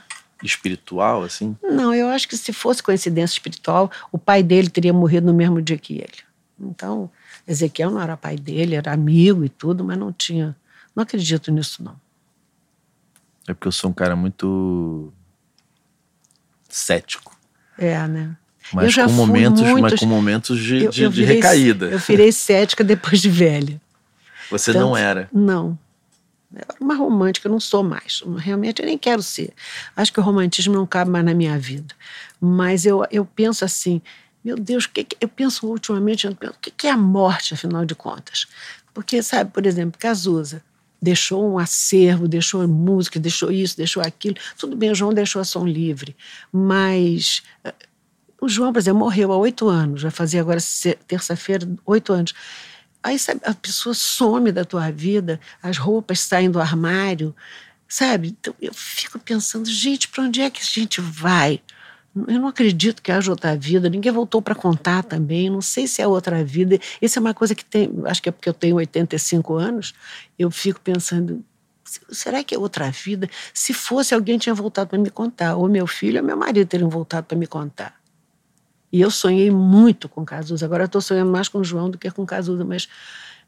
espiritual, 0.43 1.23
assim? 1.23 1.57
Não, 1.63 1.93
eu 1.95 2.09
acho 2.09 2.29
que 2.29 2.37
se 2.37 2.53
fosse 2.53 2.83
coincidência 2.83 3.35
espiritual, 3.35 3.91
o 4.11 4.19
pai 4.19 4.43
dele 4.43 4.71
teria 4.71 4.93
morrido 4.93 5.27
no 5.27 5.35
mesmo 5.35 5.61
dia 5.61 5.77
que 5.77 5.95
ele. 5.95 6.31
Então, 6.59 7.11
Ezequiel 7.47 7.91
não 7.91 8.01
era 8.01 8.17
pai 8.17 8.37
dele, 8.37 8.75
era 8.75 8.93
amigo 8.93 9.45
e 9.45 9.49
tudo, 9.49 9.85
mas 9.85 9.99
não 9.99 10.13
tinha. 10.13 10.57
Não 10.95 11.03
acredito 11.03 11.51
nisso, 11.51 11.83
não. 11.83 11.97
É 13.49 13.55
porque 13.55 13.69
eu 13.69 13.73
sou 13.73 13.91
um 13.91 13.95
cara 13.95 14.15
muito 14.15 15.13
cético. 16.69 17.37
É, 17.79 18.07
né? 18.07 18.37
Mas 18.73 18.95
com 18.95 19.09
momentos, 19.09 19.63
muitos... 19.63 19.81
mas 19.81 20.01
com 20.01 20.07
momentos 20.07 20.61
de, 20.61 20.85
eu, 20.85 20.91
de, 20.91 21.03
eu 21.03 21.11
virei, 21.11 21.27
de 21.27 21.35
recaída. 21.35 21.87
Eu 21.87 21.99
virei 21.99 22.31
cética 22.31 22.85
depois 22.85 23.21
de 23.21 23.29
velha. 23.29 23.81
Você 24.51 24.71
então, 24.71 24.91
não 24.91 24.97
era? 24.97 25.29
Não. 25.33 25.79
Eu 26.53 26.59
era 26.68 26.76
uma 26.80 26.94
romântica, 26.94 27.48
eu 27.48 27.53
não 27.53 27.61
sou 27.61 27.82
mais. 27.82 28.22
Realmente 28.38 28.82
eu 28.82 28.86
nem 28.86 28.98
quero 28.98 29.22
ser. 29.22 29.53
Acho 29.96 30.12
que 30.12 30.20
o 30.20 30.22
romantismo 30.22 30.74
não 30.74 30.86
cabe 30.86 31.11
mais 31.11 31.24
na 31.24 31.34
minha 31.34 31.59
vida. 31.59 31.94
Mas 32.40 32.84
eu, 32.84 33.05
eu 33.11 33.24
penso 33.24 33.64
assim, 33.64 34.03
meu 34.44 34.57
Deus, 34.57 34.86
que, 34.86 35.05
que 35.05 35.16
eu 35.20 35.28
penso 35.28 35.66
ultimamente, 35.66 36.26
o 36.26 36.36
que, 36.61 36.70
que 36.70 36.86
é 36.86 36.90
a 36.90 36.96
morte, 36.96 37.55
afinal 37.55 37.84
de 37.84 37.94
contas? 37.94 38.46
Porque, 38.92 39.22
sabe, 39.22 39.53
por 39.53 39.66
exemplo, 39.66 39.98
Cazuza 39.98 40.62
deixou 41.01 41.51
um 41.51 41.59
acervo, 41.59 42.28
deixou 42.28 42.66
música, 42.68 43.18
deixou 43.18 43.51
isso, 43.51 43.76
deixou 43.76 44.03
aquilo. 44.03 44.36
Tudo 44.59 44.76
bem, 44.76 44.90
o 44.90 44.94
João 44.94 45.14
deixou 45.14 45.40
a 45.40 45.44
som 45.44 45.66
livre, 45.66 46.14
mas 46.53 47.42
eh, 47.64 47.74
o 48.40 48.48
João, 48.48 48.72
por 48.72 48.78
exemplo, 48.78 49.01
morreu 49.01 49.32
há 49.32 49.36
oito 49.36 49.68
anos, 49.68 50.03
vai 50.03 50.11
fazer 50.11 50.40
agora 50.40 50.61
terça-feira 51.07 51.68
oito 51.86 52.12
anos. 52.12 52.34
Aí 53.03 53.18
sabe, 53.18 53.40
a 53.44 53.55
pessoa 53.55 53.94
some 53.94 54.53
da 54.53 54.64
tua 54.64 54.90
vida, 54.90 55.40
as 55.62 55.78
roupas 55.78 56.20
saem 56.20 56.51
do 56.51 56.61
armário, 56.61 57.34
sabe? 57.88 58.36
Então 58.38 58.55
eu 58.61 58.74
fico 58.74 59.18
pensando, 59.18 59.68
gente, 59.68 60.09
para 60.09 60.24
onde 60.24 60.42
é 60.42 60.51
que 60.51 60.61
a 60.61 60.64
gente 60.64 61.01
vai? 61.01 61.62
Eu 62.14 62.40
não 62.40 62.48
acredito 62.48 63.03
que 63.03 63.12
haja 63.12 63.30
outra 63.30 63.57
vida. 63.57 63.88
Ninguém 63.88 64.11
voltou 64.11 64.42
para 64.42 64.55
contar 64.55 65.05
também. 65.05 65.48
Não 65.48 65.61
sei 65.61 65.86
se 65.86 66.03
é 66.03 66.07
outra 66.07 66.42
vida. 66.42 66.78
Isso 67.01 67.18
é 67.18 67.20
uma 67.20 67.32
coisa 67.32 67.55
que 67.55 67.64
tem. 67.64 67.88
Acho 68.05 68.20
que 68.20 68.28
é 68.28 68.32
porque 68.32 68.48
eu 68.48 68.55
tenho 68.55 68.76
85 68.76 69.55
anos. 69.55 69.94
Eu 70.36 70.51
fico 70.51 70.80
pensando. 70.80 71.44
Será 72.11 72.42
que 72.42 72.55
é 72.55 72.59
outra 72.59 72.90
vida? 72.90 73.30
Se 73.55 73.72
fosse, 73.72 74.12
alguém 74.12 74.38
tinha 74.38 74.55
voltado 74.55 74.90
para 74.90 74.98
me 74.98 75.09
contar. 75.11 75.55
Ou 75.55 75.68
meu 75.68 75.86
filho 75.86 76.20
ou 76.20 76.26
meu 76.26 76.36
marido 76.36 76.66
teriam 76.66 76.90
voltado 76.90 77.28
para 77.28 77.38
me 77.38 77.46
contar. 77.46 77.99
E 78.93 79.01
eu 79.01 79.11
sonhei 79.11 79.51
muito 79.51 80.09
com 80.09 80.24
Cazuza. 80.24 80.64
Agora 80.64 80.84
estou 80.84 81.01
sonhando 81.01 81.30
mais 81.30 81.49
com 81.49 81.62
João 81.62 81.91
do 81.91 81.99
que 81.99 82.11
com 82.11 82.26
Cazuza. 82.26 82.64
Mas 82.64 82.88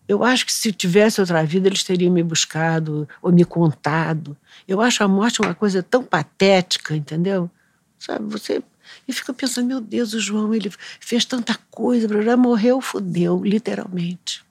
eu 0.07 0.23
acho 0.23 0.47
que 0.47 0.53
se 0.53 0.73
tivesse 0.73 1.21
outra 1.21 1.45
vida, 1.45 1.69
eles 1.69 1.83
teriam 1.83 2.13
me 2.13 2.23
buscado 2.23 3.09
ou 3.21 3.33
me 3.33 3.45
contado. 3.45 4.37
Eu 4.67 4.81
acho 4.81 5.03
a 5.03 5.09
morte 5.09 5.41
uma 5.41 5.55
coisa 5.55 5.83
tão 5.83 6.05
patética, 6.05 6.95
entendeu? 6.95 7.51
Sabe, 7.99 8.25
você. 8.27 8.63
E 9.07 9.13
fica 9.13 9.33
pensando, 9.33 9.67
meu 9.67 9.81
Deus, 9.81 10.13
o 10.13 10.21
João, 10.21 10.55
ele 10.55 10.71
fez 11.01 11.25
tanta 11.25 11.59
coisa, 11.71 12.23
já 12.23 12.37
morreu, 12.37 12.81
fudeu, 12.81 13.43
literalmente. 13.45 14.45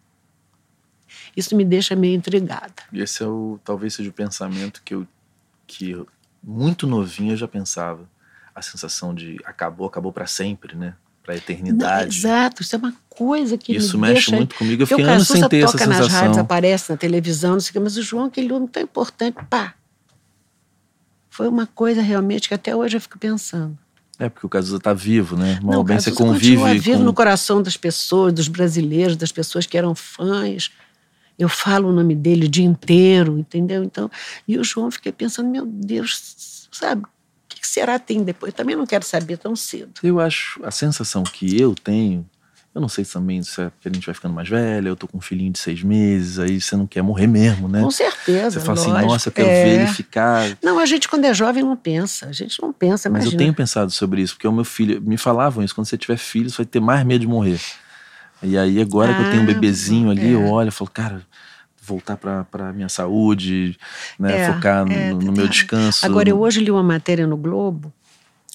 Isso 1.36 1.56
me 1.56 1.64
deixa 1.64 1.96
meio 1.96 2.16
intrigada. 2.16 2.84
Esse 2.92 3.24
é 3.24 3.28
o, 3.28 3.60
talvez 3.64 3.94
seja 3.94 4.10
o 4.10 4.14
pensamento 4.14 4.82
que 4.84 4.94
eu, 4.94 5.08
que 5.68 5.92
eu, 5.92 6.08
muito 6.44 6.88
novinho 6.88 7.34
eu 7.34 7.38
já 7.38 7.48
pensava. 7.48 8.10
A 8.54 8.62
sensação 8.62 9.14
de 9.14 9.38
acabou, 9.46 9.88
acabou 9.88 10.12
para 10.12 10.28
sempre, 10.28 10.76
né? 10.76 10.94
Para 11.24 11.36
a 11.36 11.38
eternidade. 11.38 12.24
Não, 12.24 12.30
exato, 12.30 12.62
isso 12.62 12.76
é 12.76 12.80
uma 12.80 12.94
coisa 13.08 13.58
que 13.58 13.76
Isso 13.76 13.98
me 13.98 14.08
mexe 14.08 14.14
deixa... 14.14 14.36
muito 14.36 14.56
comigo. 14.56 14.84
Eu 14.84 14.88
fiquei 14.88 15.06
anos 15.06 15.28
sem 15.28 15.48
ter 15.48 15.66
toca 15.66 15.78
essa 15.78 15.78
sensação. 15.78 16.00
nas 16.00 16.08
rádios, 16.08 16.38
aparece 16.38 16.92
na 16.92 16.98
televisão, 16.98 17.54
não 17.54 17.60
sei 17.60 17.70
o 17.70 17.74
que, 17.74 17.80
mas 17.80 17.98
o 17.98 18.02
João, 18.02 18.26
aquele 18.26 18.52
homem 18.52 18.68
tão 18.68 18.82
importante, 18.82 19.38
pá, 19.50 19.76
foi 21.30 21.48
uma 21.48 21.66
coisa 21.66 22.02
realmente 22.02 22.48
que 22.48 22.54
até 22.54 22.76
hoje 22.76 22.98
eu 22.98 23.02
fico 23.02 23.18
pensando. 23.18 23.78
É, 24.20 24.30
porque 24.30 24.46
o 24.46 24.50
Cazuza 24.50 24.78
está 24.78 24.94
vivo, 24.94 25.36
né? 25.36 25.60
Mal 25.64 25.78
Não, 25.78 25.84
bem 25.84 26.00
você 26.00 26.12
convive 26.12 26.58
continua 26.58 26.74
vivo 26.74 26.98
com... 27.00 27.04
no 27.06 27.14
coração 27.14 27.62
das 27.62 27.76
pessoas, 27.76 28.34
dos 28.34 28.48
brasileiros, 28.48 29.16
das 29.16 29.32
pessoas 29.32 29.66
que 29.66 29.78
eram 29.78 29.96
fãs. 29.96 30.72
Eu 31.40 31.50
falo 31.50 31.90
o 31.90 31.92
nome 31.92 32.14
dele 32.14 32.46
o 32.46 32.50
dia 32.50 32.66
inteiro, 32.66 33.40
entendeu? 33.40 33.84
Então, 33.84 34.12
e 34.48 34.60
o 34.60 34.64
João, 34.64 34.92
fiquei 34.92 35.12
pensando, 35.12 35.50
meu 35.50 35.66
Deus, 35.66 36.68
sabe? 36.72 37.04
Que 37.62 37.68
será 37.68 38.00
que 38.00 38.08
tem 38.08 38.24
depois? 38.24 38.54
Também 38.54 38.76
não 38.76 38.88
quero 38.88 39.06
saber 39.06 39.38
tão 39.38 39.56
cedo. 39.56 39.92
Eu 40.02 40.20
acho, 40.20 40.60
a 40.66 40.72
sensação 40.72 41.22
que 41.24 41.62
eu 41.62 41.76
tenho, 41.76 42.28
eu 42.74 42.82
não 42.82 42.90
sei 42.90 43.06
também 43.06 43.44
se 43.44 43.62
é 43.62 43.70
porque 43.70 43.88
a 43.88 43.92
gente 43.94 44.04
vai 44.06 44.16
ficando 44.16 44.34
mais 44.34 44.50
velha, 44.50 44.88
eu 44.90 44.96
tô 44.96 45.08
com 45.08 45.20
um 45.20 45.22
filhinho 45.22 45.52
de 45.52 45.60
seis 45.60 45.84
meses, 45.84 46.40
aí 46.40 46.60
você 46.60 46.76
não 46.76 46.88
quer 46.88 47.02
morrer 47.04 47.28
mesmo, 47.28 47.68
né? 47.68 47.82
Com 47.82 47.92
certeza, 47.92 48.60
Você 48.60 48.66
fala 48.66 48.80
lógico. 48.80 48.98
assim, 48.98 49.08
nossa, 49.08 49.30
eu 49.30 49.34
quero 49.34 49.50
é. 49.50 49.64
ver 49.64 49.80
ele 49.82 49.88
ficar. 49.94 50.58
Não, 50.64 50.80
a 50.80 50.86
gente 50.88 51.08
quando 51.08 51.26
é 51.26 51.34
jovem 51.34 51.62
não 51.64 51.76
pensa, 51.76 52.26
a 52.28 52.32
gente 52.32 52.60
não 52.62 52.74
pensa, 52.74 53.10
Mas 53.10 53.24
imagina. 53.24 53.34
eu 53.34 53.38
tenho 53.46 53.54
pensado 53.54 53.92
sobre 53.92 54.22
isso, 54.24 54.34
porque 54.34 54.48
o 54.48 54.52
meu 54.52 54.66
filho, 54.66 55.00
me 55.02 55.18
falavam 55.18 55.64
isso, 55.64 55.76
quando 55.76 55.86
você 55.86 55.98
tiver 55.98 56.18
filho, 56.18 56.50
você 56.50 56.58
vai 56.58 56.66
ter 56.66 56.80
mais 56.80 57.06
medo 57.06 57.22
de 57.22 57.28
morrer. 57.28 57.60
E 58.42 58.58
aí, 58.58 58.82
agora 58.82 59.14
que 59.14 59.22
eu 59.22 59.30
tenho 59.30 59.42
um 59.42 59.44
Ah, 59.44 59.54
bebezinho 59.54 60.10
ali, 60.10 60.30
é. 60.30 60.34
eu 60.34 60.46
olho 60.48 60.70
e 60.70 60.72
falo, 60.72 60.90
cara, 60.90 61.22
voltar 61.92 62.18
pra, 62.18 62.44
pra 62.46 62.72
minha 62.72 62.90
saúde, 62.90 63.78
né? 64.18 64.42
É, 64.42 64.54
focar 64.54 64.86
no, 64.86 64.92
é, 64.92 65.10
no 65.14 65.32
meu 65.32 65.46
tá. 65.46 65.52
descanso. 65.52 66.06
Agora, 66.06 66.30
eu 66.30 66.40
hoje 66.40 66.62
li 66.62 66.72
uma 66.72 66.84
matéria 66.84 67.28
no 67.28 67.36
Globo 67.36 67.94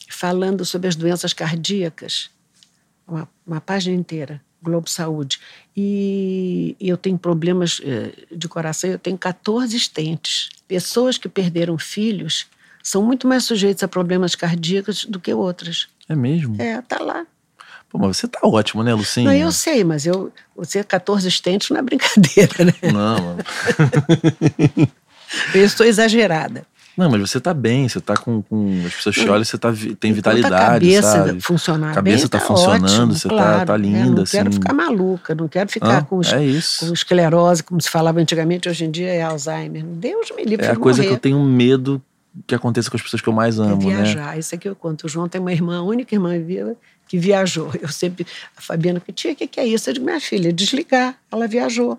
falando 0.09 0.65
sobre 0.65 0.89
as 0.89 0.97
doenças 0.97 1.33
cardíacas, 1.33 2.31
uma, 3.07 3.29
uma 3.47 3.61
página 3.61 3.95
inteira, 3.95 4.41
Globo 4.63 4.89
Saúde. 4.89 5.39
E, 5.77 6.75
e 6.81 6.89
eu 6.89 6.97
tenho 6.97 7.19
problemas 7.19 7.81
eh, 7.85 8.13
de 8.35 8.49
coração, 8.49 8.91
eu 8.91 8.99
tenho 8.99 9.19
14 9.19 9.77
estentes. 9.77 10.49
Pessoas 10.67 11.19
que 11.19 11.29
perderam 11.29 11.77
filhos 11.77 12.47
são 12.83 13.03
muito 13.03 13.29
mais 13.29 13.45
sujeitas 13.45 13.83
a 13.83 13.89
problemas 13.89 14.35
cardíacos 14.35 15.05
do 15.05 15.21
que 15.21 15.33
outras. 15.35 15.89
É 16.09 16.17
mesmo? 16.17 16.61
É, 16.61 16.81
tá 16.81 16.99
lá. 17.01 17.27
Pô, 17.99 18.07
mas 18.07 18.17
você 18.19 18.29
tá 18.29 18.41
ótimo, 18.43 18.83
né, 18.83 18.93
Lucinha? 18.95 19.27
Não, 19.27 19.33
eu 19.33 19.51
sei, 19.53 19.83
mas 19.85 20.05
eu, 20.07 20.33
você 20.57 20.83
14 20.85 21.27
estentes 21.29 21.71
não 21.71 21.79
é 21.79 21.83
brincadeira, 21.83 22.65
né? 22.65 22.75
Não, 22.93 23.17
mano. 23.23 23.45
Eu 25.55 25.65
estou 25.65 25.87
exagerada. 25.87 26.67
Não, 26.97 27.11
mas 27.11 27.21
você 27.21 27.39
tá 27.39 27.53
bem, 27.53 27.87
você 27.87 28.01
tá 28.01 28.17
com. 28.17 28.41
com 28.41 28.83
as 28.87 28.95
pessoas 28.95 29.15
te 29.17 29.29
olham, 29.29 29.45
você 29.45 29.59
tá, 29.59 29.71
tem 29.71 29.85
Enquanto 29.85 30.15
vitalidade, 30.15 30.55
a 30.55 30.67
cabeça 30.67 31.03
sabe? 31.27 31.41
funcionar 31.43 31.91
A 31.91 31.95
cabeça 31.95 32.23
bem, 32.23 32.29
tá 32.29 32.41
funcionando, 32.41 32.85
ótimo, 32.87 33.13
você 33.13 33.29
tá- 33.29 33.35
claro, 33.35 33.67
tá 33.67 33.73
né? 33.79 33.87
linda, 33.87 34.17
Não 34.17 34.25
quero 34.25 34.49
assim. 34.49 34.53
ficar 34.53 34.73
maluca, 34.73 35.35
não 35.35 35.47
quero 35.47 35.69
ficar 35.69 35.99
Hã? 35.99 36.05
com, 36.05 36.21
es- 36.23 36.33
É 36.33 36.87
com 36.87 36.93
esclerose, 36.95 37.63
como 37.63 37.83
se 37.83 37.91
falava 37.91 38.19
antigamente, 38.19 38.67
hoje 38.67 38.87
em 38.87 38.91
dia 38.91 39.09
é 39.13 39.21
Alzheimer. 39.23 39.85
Deus 39.85 40.31
me 40.35 40.43
livre 40.45 40.65
É 40.65 40.71
a 40.71 40.77
coisa 40.77 40.99
morrer. 41.03 41.09
que 41.09 41.15
eu 41.15 41.19
tenho 41.21 41.39
medo 41.45 42.01
que 42.47 42.55
aconteça 42.55 42.91
com 42.91 42.97
as 42.97 43.03
pessoas 43.03 43.23
que 43.23 43.29
eu 43.29 43.33
mais 43.33 43.59
É 43.59 43.63
amo, 43.63 43.89
né? 43.91 43.97
viajar, 43.97 44.39
isso 44.39 44.55
aqui 44.55 44.69
eu 44.69 44.75
conto. 44.75 45.05
O 45.05 45.09
João 45.09 45.29
tem 45.29 45.41
uma 45.41 45.53
irmã, 45.53 45.79
a 45.79 45.83
única 45.83 46.15
irmã 46.15 46.39
viva 46.39 46.75
que 47.09 47.19
viajou. 47.19 47.71
Eu 47.81 47.89
sempre, 47.89 48.27
a 48.57 48.61
Fabiana, 48.61 49.01
que 49.01 49.13
tia, 49.13 49.33
o 49.33 49.37
que, 49.37 49.47
que 49.47 49.61
é 49.61 49.67
isso? 49.67 49.89
Eu 49.89 49.95
digo, 49.95 50.07
minha 50.07 50.21
filha, 50.21 50.53
desligar. 50.53 51.17
Ela 51.31 51.47
viajou. 51.47 51.99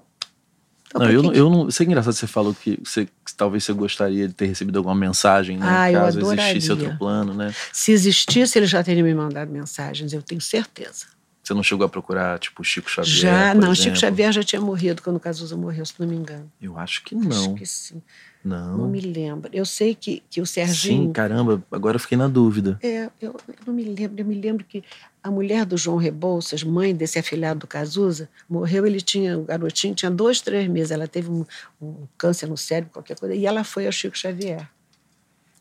Então, 0.90 1.02
Não, 1.02 1.12
eu, 1.12 1.32
que 1.32 1.38
eu 1.38 1.50
não. 1.50 1.68
Isso 1.68 1.84
é 1.84 1.86
engraçado 1.86 2.14
que 2.14 2.20
você 2.20 2.28
falou 2.28 2.54
que, 2.54 2.80
você, 2.84 3.06
que 3.06 3.36
talvez 3.36 3.64
você 3.64 3.74
gostaria 3.74 4.28
de 4.28 4.34
ter 4.34 4.46
recebido 4.46 4.78
alguma 4.78 4.96
mensagem, 4.96 5.58
né? 5.58 5.66
Ah, 5.68 5.92
eu 5.92 6.00
caso 6.00 6.20
existisse 6.20 6.72
outro 6.72 6.98
plano, 6.98 7.34
né? 7.34 7.54
Se 7.74 7.92
existisse, 7.92 8.58
ele 8.58 8.66
já 8.68 8.82
teria 8.84 9.04
me 9.04 9.14
mandado 9.14 9.52
mensagens, 9.52 10.14
eu 10.14 10.22
tenho 10.22 10.40
certeza. 10.40 11.06
Você 11.48 11.54
não 11.54 11.64
chegou 11.64 11.86
a 11.86 11.90
procurar, 11.90 12.38
tipo, 12.40 12.62
Chico 12.62 12.90
Xavier. 12.92 13.16
já, 13.16 13.54
não, 13.54 13.74
Chico 13.74 13.92
exemplo? 13.96 14.00
Xavier 14.02 14.34
já 14.34 14.44
tinha 14.44 14.62
morrido 14.62 15.02
quando 15.02 15.16
o 15.16 15.20
Cazuza 15.20 15.56
morreu, 15.56 15.86
se 15.86 15.94
não 15.98 16.06
me 16.06 16.14
engano. 16.14 16.52
Eu 16.62 16.78
acho 16.78 17.02
que 17.06 17.16
Acho 17.16 17.26
não. 17.26 17.56
que 17.56 17.66
sim. 17.66 18.02
Não. 18.44 18.80
Não 18.80 18.90
me 18.90 19.00
lembro. 19.00 19.50
Eu 19.54 19.66
sei 19.66 19.96
que, 19.96 20.22
que 20.30 20.42
o 20.42 20.46
Serginho. 20.46 21.04
Sim, 21.08 21.14
caramba, 21.14 21.64
agora 21.72 21.96
eu 21.96 22.00
fiquei 22.02 22.18
na 22.18 22.28
dúvida. 22.28 22.78
É, 22.84 23.06
eu, 23.22 23.34
eu 23.48 23.56
não 23.66 23.74
me 23.74 23.84
lembro. 23.86 24.20
Eu 24.22 24.26
me 24.26 24.36
lembro 24.36 24.66
que 24.66 24.84
a 25.24 25.32
mulher 25.32 25.66
do 25.66 25.78
João 25.78 25.96
Rebouças, 25.96 26.64
mãe 26.64 26.94
desse 26.94 27.18
afilhado 27.18 27.62
do 27.62 27.68
Cazuza, 27.68 28.28
morreu. 28.50 28.86
Ele 28.86 29.00
tinha, 29.00 29.38
o 29.40 29.44
garotinho 29.44 29.96
tinha 29.96 30.12
dois, 30.12 30.42
três 30.42 30.68
meses. 30.68 30.92
Ela 30.92 31.08
teve 31.08 31.30
um, 31.32 31.46
um 31.82 31.96
câncer 32.18 32.48
no 32.48 32.58
cérebro, 32.58 32.92
qualquer 32.92 33.18
coisa. 33.18 33.34
E 33.34 33.46
ela 33.46 33.64
foi 33.64 33.86
ao 33.86 33.92
Chico 33.94 34.18
Xavier. 34.18 34.70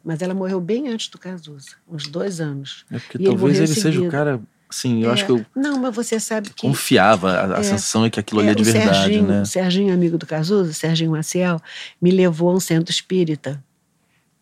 Mas 0.05 0.21
ela 0.21 0.35
morreu 0.35 0.61
bem 0.61 0.89
antes 0.89 1.09
do 1.09 1.19
Cazuza, 1.19 1.77
uns 1.89 2.09
dois 2.09 2.41
anos. 2.41 2.85
É 2.91 2.99
porque 2.99 3.19
E 3.19 3.23
ele 3.23 3.29
talvez 3.37 3.57
ele 3.61 3.71
em 3.71 3.75
seja 3.75 4.01
o 4.01 4.09
cara. 4.11 4.41
Sim, 4.71 5.03
eu 5.05 5.11
É, 5.11 5.13
acho 5.13 5.25
que 5.27 5.33
eu 5.33 5.47
Não, 5.55 5.79
mas 5.79 5.95
você 5.95 6.19
sabe 6.19 6.51
que. 6.51 6.63
confiava. 6.63 7.57
A, 7.57 7.61
É. 7.61 7.63
sensação 7.63 8.05
é 8.05 8.11
que 8.11 8.19
aquilo 8.19 8.41
ali 8.41 8.51
é 8.51 8.55
de 8.55 8.63
o 8.63 8.65
verdade, 8.65 8.97
Serginho, 8.99 9.27
né? 9.27 9.43
O 9.43 9.47
Serginho, 9.47 9.95
amigo 9.95 10.19
do 10.19 10.27
Cazuza, 10.27 10.73
Serginho 10.73 11.13
Maciel, 11.13 11.61
me 12.03 12.11
levou 12.11 12.51
a 12.51 12.55
um 12.55 12.61
centro 12.61 12.91
espírita 12.91 13.63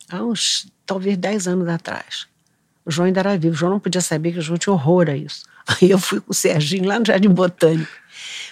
há 0.09 0.23
uns, 0.25 0.67
talvez, 0.87 1.17
10 1.17 1.49
anos 1.49 1.69
atrás. 1.69 2.27
O 2.87 2.91
João 2.91 3.07
ainda 3.07 3.21
era 3.21 3.37
vivo. 3.39 3.55
O 3.55 3.57
João 3.57 3.73
não 3.73 3.81
podia 3.81 4.01
saber 4.01 4.33
que 4.33 4.39
o 4.39 4.43
João 4.43 4.59
tinha 4.59 4.73
horror 4.73 5.09
a 5.09 5.17
isso. 5.17 5.45
Aí 5.81 5.91
eu 5.91 5.99
fui 5.99 6.21
com 6.21 6.31
o 6.31 6.35
Serginho 6.35 6.87
lá 6.87 6.99
no 6.99 7.07
Jardim 7.07 7.29
Botânico. 7.31 7.91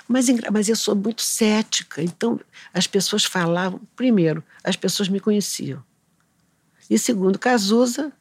Mas, 0.09 0.27
mas 0.51 0.69
eu 0.69 0.77
sou 0.77 0.95
muito 0.97 1.23
cética. 1.23 2.03
Então, 2.03 2.39
as 2.75 2.87
pessoas 2.87 3.25
falavam. 3.25 3.81
Primeiro, 3.97 4.43
as 4.65 4.77
pessoas 4.77 5.09
me 5.09 5.21
conheciam. 5.21 5.83
E 6.91 6.99
segundo, 6.99 7.39
Cazuza, 7.39 8.13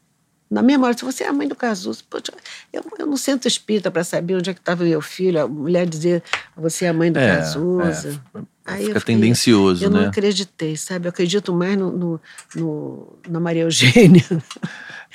na 0.52 0.62
mesma 0.62 0.88
hora, 0.88 0.98
se 0.98 1.06
você 1.06 1.24
é 1.24 1.28
a 1.30 1.34
mãe 1.34 1.48
do 1.48 1.56
Cazuza, 1.56 2.02
poxa, 2.10 2.34
eu, 2.74 2.84
eu 3.00 3.08
não 3.08 3.16
sento 3.16 3.48
espírita 3.48 3.90
para 3.90 4.04
saber 4.04 4.36
onde 4.36 4.50
é 4.50 4.54
que 4.54 4.60
estava 4.60 4.84
meu 4.84 5.02
filho, 5.02 5.42
a 5.42 5.48
mulher 5.48 5.88
dizer 5.88 6.22
você 6.58 6.86
é 6.86 6.90
a 6.90 6.94
mãe 6.94 7.12
do 7.12 7.18
É, 7.20 7.38
Cazuza. 7.38 8.22
é, 8.36 8.40
Aí 8.64 8.82
eu 8.82 8.88
Fica 8.90 9.00
fiquei- 9.00 9.16
tendencioso, 9.16 9.84
Eu 9.84 9.90
né? 9.90 10.02
não 10.02 10.08
acreditei, 10.10 10.78
sabe? 10.78 11.08
Eu 11.08 11.10
acredito 11.10 11.52
mais 11.52 11.76
no, 11.78 11.92
no- 11.92 12.22
no- 12.56 13.20
na 13.28 13.40
Maria 13.40 13.64
Eugênia. 13.64 14.24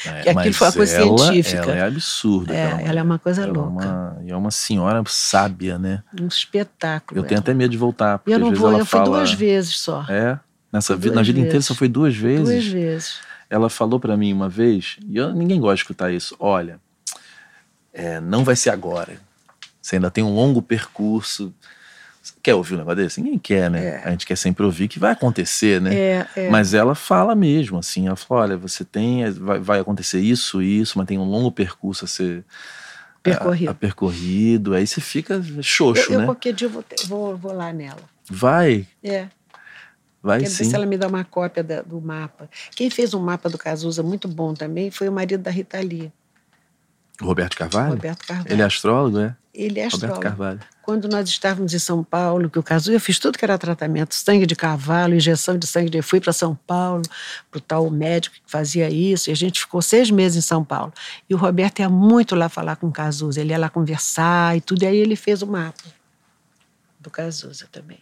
É, 0.05 0.23
que 0.25 0.29
aquilo 0.31 0.53
foi 0.55 0.67
uma 0.67 0.73
coisa 0.73 0.97
ela, 0.97 1.19
científica. 1.19 1.63
Ela 1.63 1.75
é 1.77 1.83
absurda. 1.87 2.53
É, 2.55 2.67
aquela 2.67 2.89
ela 2.89 3.01
é 3.01 3.03
uma 3.05 3.19
coisa 3.21 3.43
Ela 3.43 3.53
louca. 3.53 3.85
É 3.85 3.89
uma, 3.89 4.19
e 4.25 4.31
é 4.33 4.37
uma 4.37 4.51
senhora 4.51 5.03
sábia, 5.07 5.79
né? 5.79 6.03
Um 6.21 6.27
espetáculo. 6.27 7.21
Eu 7.21 7.25
tenho 7.25 7.37
ela. 7.37 7.41
até 7.43 7.55
medo 7.55 7.71
de 7.71 7.77
voltar. 7.79 8.19
Porque 8.19 8.35
eu 8.35 8.39
não 8.39 8.47
às 8.49 8.51
vezes 8.51 8.61
vou, 8.61 8.71
ela 8.71 8.79
eu 8.81 8.87
fui 8.87 8.99
fala... 8.99 9.19
duas 9.19 9.33
vezes 9.33 9.79
só. 9.79 10.05
É? 10.09 10.41
Nessa 10.73 10.95
Fui 10.95 11.03
vida, 11.05 11.15
na 11.15 11.23
vida 11.23 11.39
inteira 11.39 11.53
vezes. 11.53 11.67
só 11.67 11.75
foi 11.75 11.89
duas 11.89 12.17
vezes? 12.17 12.49
Duas 12.49 12.67
vezes. 12.67 13.15
Ela 13.49 13.69
falou 13.71 14.01
pra 14.01 14.17
mim 14.17 14.33
uma 14.33 14.49
vez, 14.49 14.97
e 15.09 15.17
eu- 15.17 15.33
ninguém 15.33 15.61
gosta 15.61 15.77
de 15.77 15.81
escutar 15.83 16.13
isso. 16.13 16.35
Olha, 16.41 16.81
é, 17.93 18.21
não 18.21 18.45
vai 18.45 18.57
ser 18.57 18.71
agora. 18.71 19.19
Você 19.81 19.97
ainda 19.97 20.11
tem 20.11 20.25
um 20.25 20.35
longo 20.35 20.61
percurso. 20.61 21.55
Você 22.21 22.35
quer 22.43 22.55
ouvir 22.55 22.75
um 22.75 22.79
negócio 22.79 22.97
desse? 22.97 23.21
Ninguém 23.23 23.39
quer, 23.39 23.71
né? 23.71 23.85
É. 23.87 24.03
A 24.05 24.11
gente 24.11 24.27
quer 24.27 24.37
sempre 24.37 24.65
ouvir 24.65 24.89
que 24.89 24.99
vai 24.99 25.13
acontecer, 25.13 25.81
né? 25.81 25.95
É, 25.95 26.27
é. 26.37 26.51
Mas 26.51 26.75
ela 26.75 26.95
fala 26.97 27.37
mesmo, 27.37 27.79
assim, 27.79 28.09
ela 28.09 28.17
fala, 28.17 28.41
olha, 28.43 28.57
você 28.57 28.85
tem, 28.85 29.31
vai, 29.31 29.61
vai 29.61 29.79
acontecer 29.79 30.21
isso, 30.21 30.61
isso, 30.61 30.99
mas 30.99 31.07
tem 31.07 31.19
um 31.19 31.25
longo 31.25 31.53
percurso 31.53 32.05
a 32.05 32.09
ser 32.09 32.45
Percorrido. 33.23 33.69
a- 33.69 33.73
a 33.73 33.75
percorrido. 33.75 34.75
Aí 34.75 34.85
você 34.87 35.01
fica 35.01 35.41
xoxo, 35.63 36.09
eu, 36.09 36.15
eu 36.15 36.19
né? 36.21 36.25
qualquer 36.27 36.53
dia 36.53 36.69
vou, 36.69 36.83
ter- 36.83 37.07
vou, 37.07 37.37
vou 37.37 37.53
lá 37.53 37.73
nela. 37.73 38.03
Vai, 38.29 38.87
É. 39.05 39.29
vai 40.27 40.41
Quero 40.41 40.51
ver 40.51 40.57
sim. 40.57 40.65
se 40.69 40.75
ela 40.75 40.85
me 40.85 40.99
dá 40.99 41.07
uma 41.07 41.25
cópia 41.25 41.63
da- 41.63 41.83
do 41.83 42.01
mapa. 42.01 42.51
Quem 42.75 42.91
fez 42.91 43.15
um 43.15 43.21
mapa 43.21 43.49
do 43.49 43.57
Cazuza 43.57 44.03
muito 44.03 44.27
bom 44.29 44.53
também 44.53 44.91
foi 44.91 45.09
o 45.09 45.13
marido 45.13 45.43
da 45.43 45.51
Rita 45.51 45.79
Lee. 45.81 46.13
Roberto 47.21 47.57
Carvalho? 47.57 47.91
Roberto 47.95 48.27
Carvalho. 48.27 48.53
Ele 48.53 48.61
é 48.61 48.65
astrólogo, 48.65 49.19
é? 49.21 49.35
Ele 49.55 49.81
é 49.81 49.85
Roberto 49.85 49.95
astrólogo. 49.95 50.21
Carvalho. 50.21 50.61
Quando 50.83 51.09
nós 51.09 51.29
estávamos 51.29 51.73
em 51.73 51.79
São 51.79 52.05
Paulo, 52.05 52.51
que 52.51 52.59
o 52.59 52.63
caso, 52.63 52.93
eu 52.93 53.01
fiz 53.01 53.19
tudo 53.19 53.39
que 53.39 53.45
era 53.45 53.57
tratamento, 53.57 54.15
sangue 54.15 54.45
de 54.47 54.55
cavalo, 54.55 55.15
injeção 55.15 55.57
de 55.59 55.67
sangue 55.67 55.89
de. 55.89 56.03
Fui 56.03 56.21
para 56.21 56.33
São 56.33 56.55
Paulo, 56.67 57.03
para 57.51 57.59
o 57.59 57.61
tal 57.61 57.91
médico 57.91 58.37
que 58.37 58.43
fazia 58.47 58.91
isso, 58.91 59.31
e 59.31 59.33
a 59.33 59.35
gente 59.37 59.61
ficou 59.61 59.81
seis 59.81 60.11
meses 60.11 60.37
em 60.45 60.47
São 60.47 60.63
Paulo. 60.63 60.93
E 61.29 61.35
o 61.35 61.39
Roberto 61.39 61.79
ia 61.81 61.89
muito 61.89 62.35
lá 62.37 62.49
falar 62.51 62.77
com 62.77 62.87
o 62.89 62.93
Cazuza, 62.93 63.41
ele 63.41 63.51
ia 63.51 63.59
lá 63.59 63.71
conversar 63.71 64.57
e 64.57 64.61
tudo, 64.61 64.83
e 64.83 64.87
aí 64.87 64.97
ele 64.99 65.17
fez 65.17 65.41
o 65.43 65.47
mapa 65.47 65.83
do 67.01 67.09
Cazuza 67.11 67.67
também. 67.73 68.01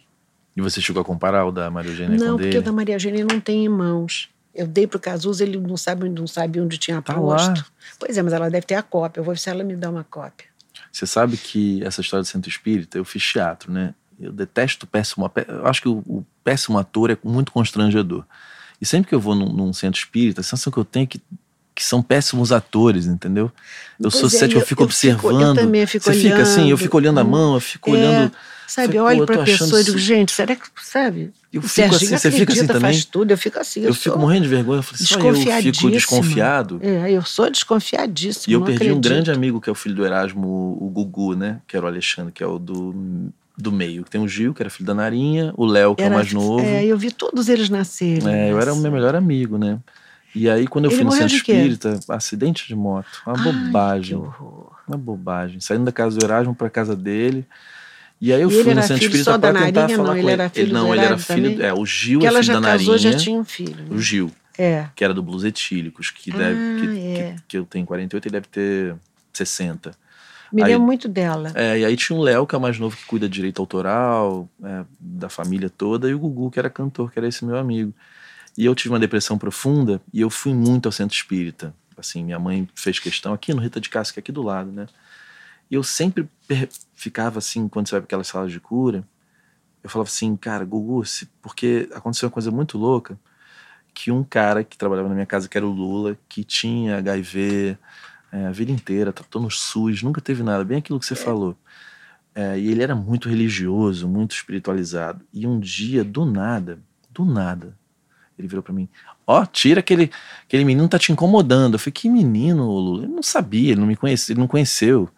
E 0.56 0.60
você 0.60 0.80
chegou 0.80 1.02
a 1.02 1.04
comparar 1.04 1.44
o 1.46 1.52
da 1.52 1.68
Maria 1.70 1.90
Eugênia 1.90 2.16
não, 2.18 2.26
com 2.26 2.32
o 2.32 2.36
porque 2.36 2.44
dele? 2.50 2.58
o 2.58 2.62
da 2.62 2.72
Maria 2.72 2.94
Eugênia 2.94 3.24
não 3.28 3.40
tem 3.40 3.64
em 3.64 3.68
mãos. 3.68 4.28
Eu 4.54 4.66
dei 4.68 4.86
para 4.86 4.96
o 4.98 5.00
Cazuza, 5.00 5.42
ele 5.42 5.58
não 5.58 5.76
sabe, 5.76 6.08
não 6.08 6.26
sabe 6.28 6.60
onde 6.60 6.78
tinha 6.78 7.02
Tá 7.02 7.14
posto. 7.14 7.48
lá. 7.58 7.66
Pois 7.98 8.16
é, 8.16 8.22
mas 8.22 8.32
ela 8.32 8.48
deve 8.48 8.64
ter 8.66 8.76
a 8.76 8.82
cópia. 8.82 9.18
Eu 9.20 9.24
vou 9.24 9.34
ver 9.34 9.40
se 9.40 9.50
ela 9.50 9.64
me 9.64 9.74
dá 9.74 9.90
uma 9.90 10.04
cópia. 10.04 10.46
Você 10.92 11.06
sabe 11.08 11.36
que 11.36 11.82
essa 11.82 12.00
história 12.00 12.22
do 12.22 12.26
centro 12.26 12.48
espírita, 12.48 12.96
eu 12.96 13.04
fiz 13.04 13.20
teatro, 13.24 13.72
né? 13.72 13.94
Eu 14.20 14.30
detesto 14.32 14.86
o 14.86 14.88
péssimo. 14.88 15.28
Eu 15.48 15.66
acho 15.66 15.82
que 15.82 15.88
o, 15.88 15.98
o 16.06 16.24
péssimo 16.44 16.78
ator 16.78 17.10
é 17.10 17.18
muito 17.24 17.50
constrangedor. 17.50 18.24
E 18.80 18.86
sempre 18.86 19.08
que 19.08 19.14
eu 19.14 19.18
vou 19.20 19.34
num, 19.34 19.52
num 19.52 19.72
centro 19.72 19.98
espírita, 19.98 20.40
a 20.40 20.44
sensação 20.44 20.72
que 20.72 20.78
eu 20.78 20.84
tenho 20.84 21.02
é 21.02 21.06
que, 21.08 21.20
que 21.74 21.82
são 21.82 22.00
péssimos 22.00 22.52
atores, 22.52 23.06
entendeu? 23.06 23.46
Eu 23.98 24.02
Pois 24.08 24.14
sou 24.14 24.26
é, 24.28 24.30
cético, 24.30 24.58
eu, 24.58 24.62
eu- 24.62 24.66
fico 24.66 24.84
eu 24.84 24.88
fico- 24.88 25.16
eu 25.30 25.30
observando. 25.32 25.54
também 25.56 25.84
fico 25.86 26.04
Você 26.04 26.14
fica 26.14 26.42
assim, 26.42 26.60
eu 26.60 26.66
olhando. 26.66 26.78
fico 26.78 26.96
olhando 26.96 27.18
a 27.18 27.24
mão, 27.24 27.54
eu 27.54 27.60
fico 27.60 27.90
É, 27.90 27.92
olhando. 27.94 28.32
Sabe, 28.66 28.96
eu 28.96 29.04
olho 29.04 29.20
eu 29.20 29.26
para 29.26 29.42
a 29.42 29.44
pessoa 29.44 29.80
e 29.80 29.84
digo, 29.84 29.98
gente, 29.98 30.32
será 30.32 30.56
que, 30.56 30.66
sabe? 30.82 31.32
Eu 31.52 31.62
fico 31.62 31.74
Serginho 31.74 32.14
assim, 32.14 32.30
você 32.30 32.30
fica 32.30 32.52
assim 32.52 32.66
também? 32.66 32.80
faz 32.80 33.04
tudo, 33.04 33.30
eu 33.30 33.38
fico 33.38 33.58
assim. 33.58 33.82
Eu, 33.82 33.94
fico 33.94 34.18
morrendo 34.18 34.42
de 34.42 34.48
vergonha. 34.48 34.78
Eu 34.78 34.82
falei, 34.82 35.06
só 35.06 35.18
eu 35.20 35.62
fico 35.72 35.90
desconfiado. 35.90 36.80
É, 36.82 37.12
eu 37.12 37.22
sou 37.22 37.48
desconfiadíssima. 37.50 38.50
E 38.50 38.54
eu 38.54 38.62
perdi 38.62 38.84
um 38.84 38.98
acredito. 38.98 39.08
grande 39.08 39.30
amigo, 39.30 39.60
que 39.60 39.68
é 39.68 39.72
o 39.72 39.74
filho 39.74 39.94
do 39.94 40.04
Erasmo, 40.04 40.48
o 40.80 40.90
Gugu, 40.90 41.34
né? 41.36 41.60
Que 41.68 41.76
era 41.76 41.86
o 41.86 41.88
Alexandre, 41.88 42.32
que 42.32 42.42
é 42.42 42.46
o 42.46 42.58
do, 42.58 43.30
do 43.56 43.70
meio. 43.70 44.02
Que 44.02 44.10
tem 44.10 44.20
o 44.20 44.26
Gil, 44.26 44.52
que 44.52 44.62
era 44.62 44.70
filho 44.70 44.86
da 44.86 44.94
Narinha, 44.94 45.52
o 45.56 45.64
Léo, 45.64 45.94
que 45.94 46.02
é 46.02 46.06
o 46.06 46.08
Era- 46.08 46.16
mais 46.16 46.32
novo. 46.32 46.64
É, 46.64 46.84
eu 46.84 46.98
vi 46.98 47.12
todos 47.12 47.48
eles 47.48 47.68
nascerem. 47.68 48.28
É, 48.34 48.50
eu 48.50 48.58
era 48.60 48.70
o 48.70 48.72
assim. 48.72 48.82
meu 48.82 48.90
melhor 48.90 49.14
amigo, 49.14 49.56
né? 49.58 49.78
E 50.34 50.50
aí, 50.50 50.66
quando 50.66 50.86
eu 50.86 50.90
Ele 50.90 50.96
fui 50.96 51.04
no 51.04 51.12
centro 51.12 51.36
espírita, 51.36 52.00
acidente 52.08 52.66
de 52.66 52.74
moto. 52.74 53.22
Uma 53.24 53.36
Ai, 53.38 53.44
bobagem. 53.44 54.22
Uma 54.88 54.98
bobagem. 54.98 55.60
Saindo 55.60 55.84
da 55.84 55.92
casa 55.92 56.18
do 56.18 56.24
Erasmo 56.24 56.52
pra 56.54 56.68
casa 56.68 56.96
dele. 56.96 57.46
E 58.20 58.32
aí 58.32 58.40
eu 58.40 58.50
E 58.50 58.54
ele 58.54 58.64
fui 58.64 58.74
centro 58.82 59.04
espírita 59.04 59.38
pra 59.38 59.52
tentar 59.52 59.88
falar 59.88 59.96
Não, 59.98 60.04
com 60.14 60.16
ele 60.18 60.30
era 60.30 60.48
filho 60.48 60.72
Não, 60.72 60.86
do 60.88 60.94
ele 60.94 61.04
era 61.04 61.18
filho. 61.18 61.50
também? 61.52 61.66
É, 61.66 61.74
o 61.74 61.84
Gil 61.84 62.20
Porque 62.20 62.26
é 62.26 62.28
ela 62.28 62.38
filho 62.42 62.52
já 62.54 62.60
da 62.60 62.68
casou, 62.68 62.94
Narinha. 62.94 63.12
já 63.12 63.18
tinha 63.18 63.38
um 63.38 63.44
filho. 63.44 63.76
né? 63.76 63.86
O 63.90 63.98
Gil, 63.98 64.32
É. 64.56 64.88
que 64.94 65.04
era 65.04 65.12
do 65.12 65.22
Blues 65.22 65.44
Etílicos, 65.44 66.10
que, 66.10 66.30
deve, 66.30 66.58
Ah, 66.58 66.80
que, 66.80 66.98
é. 67.00 67.34
que, 67.36 67.42
que 67.48 67.58
eu 67.58 67.64
tenho 67.66 67.84
48, 67.84 68.26
ele 68.26 68.32
deve 68.32 68.46
ter 68.48 68.94
60. 69.32 69.90
Me 70.52 70.62
Aí- 70.62 70.70
lembro 70.72 70.86
muito 70.86 71.08
dela. 71.08 71.50
É, 71.54 71.80
e 71.80 71.84
aí 71.84 71.96
tinha 71.96 72.16
o 72.16 72.22
Léo, 72.22 72.46
que 72.46 72.54
é 72.54 72.58
o 72.58 72.60
mais 72.60 72.78
novo, 72.78 72.96
que 72.96 73.04
cuida 73.04 73.28
de 73.28 73.34
direito 73.34 73.60
autoral, 73.60 74.48
é, 74.62 74.84
da 75.00 75.28
família 75.28 75.68
toda, 75.68 76.08
e 76.08 76.14
o 76.14 76.18
Gugu, 76.18 76.50
que 76.50 76.58
era 76.60 76.70
cantor, 76.70 77.10
que 77.10 77.18
era 77.18 77.26
esse 77.26 77.44
meu 77.44 77.56
amigo. 77.58 77.92
E 78.56 78.64
eu 78.64 78.74
tive 78.74 78.90
uma 78.94 79.00
depressão 79.00 79.36
profunda 79.36 80.00
e 80.12 80.20
eu 80.20 80.30
fui 80.30 80.54
muito 80.54 80.86
ao 80.86 80.92
centro 80.92 81.16
espírita. 81.16 81.74
Assim, 81.98 82.22
minha 82.24 82.38
mãe 82.38 82.68
fez 82.74 83.00
questão 83.00 83.34
aqui 83.34 83.52
no 83.52 83.60
Rita 83.60 83.80
de 83.80 83.88
Cássia, 83.88 84.12
que 84.14 84.20
é 84.20 84.22
aqui 84.22 84.30
do 84.32 84.42
lado, 84.42 84.70
né? 84.70 84.86
E 85.68 85.74
eu 85.74 85.82
sempre 85.82 86.28
ficava 86.94 87.38
assim, 87.38 87.68
quando 87.68 87.88
você 87.88 87.94
vai 87.96 88.00
para 88.02 88.06
aquelas 88.06 88.28
salas 88.28 88.52
de 88.52 88.60
cura, 88.60 89.06
eu 89.82 89.90
falava 89.90 90.08
assim, 90.08 90.36
cara, 90.36 90.64
Gugu, 90.64 91.04
se- 91.04 91.26
porque 91.42 91.88
aconteceu 91.94 92.28
uma 92.28 92.32
coisa 92.32 92.50
muito 92.50 92.78
louca, 92.78 93.18
que 93.94 94.10
um 94.10 94.24
cara 94.24 94.64
que 94.64 94.76
trabalhava 94.78 95.08
na 95.08 95.14
minha 95.14 95.26
casa, 95.26 95.48
que 95.48 95.56
era 95.56 95.66
o 95.66 95.70
Lula, 95.72 96.18
que 96.28 96.44
tinha 96.44 96.98
HIV 96.98 97.78
é, 98.32 98.46
a 98.46 98.50
vida 98.52 98.72
inteira, 98.72 99.12
tratou 99.12 99.40
no 99.42 99.50
SUS, 99.50 100.02
nunca 100.02 100.20
teve 100.20 100.42
nada, 100.42 100.64
bem 100.64 100.78
aquilo 100.78 100.98
que 101.00 101.06
você 101.06 101.14
falou. 101.14 101.56
É, 102.34 102.58
e 102.58 102.70
ele 102.70 102.82
era 102.82 102.94
muito 102.94 103.28
religioso, 103.28 104.08
muito 104.08 104.34
espiritualizado. 104.34 105.24
E 105.32 105.46
um 105.46 105.60
dia, 105.60 106.02
do 106.02 106.24
nada, 106.24 106.80
do 107.10 107.24
nada, 107.24 107.76
ele 108.38 108.48
virou 108.48 108.62
pra 108.62 108.72
mim: 108.72 108.88
Ó, 109.26 109.44
tira 109.46 109.80
aquele, 109.80 110.10
aquele 110.44 110.64
menino 110.64 110.88
tá 110.88 110.98
te 110.98 111.12
incomodando. 111.12 111.74
Eu 111.74 111.78
falei: 111.78 111.92
Que 111.92 112.08
menino, 112.08 112.66
Lula? 112.70 113.04
Ele 113.04 113.12
não 113.14 113.22
sabia, 113.22 113.72
ele 113.72 113.80
não 113.80 113.86
me 113.86 113.96
conhecia, 113.96 114.32
ele 114.32 114.40
não 114.40 114.48
conheceu. 114.48 115.08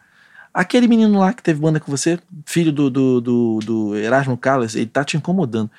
Aquele 0.56 0.88
menino 0.88 1.18
lá 1.18 1.34
que 1.34 1.42
teve 1.42 1.60
banda 1.60 1.78
com 1.78 1.90
você, 1.90 2.18
filho 2.46 2.72
do, 2.72 2.88
do, 2.88 3.20
do, 3.20 3.58
do 3.62 3.94
Erasmo 3.94 4.38
Carlos, 4.38 4.74
ele 4.74 4.86
tá 4.86 5.04
te 5.04 5.14
incomodando. 5.14 5.70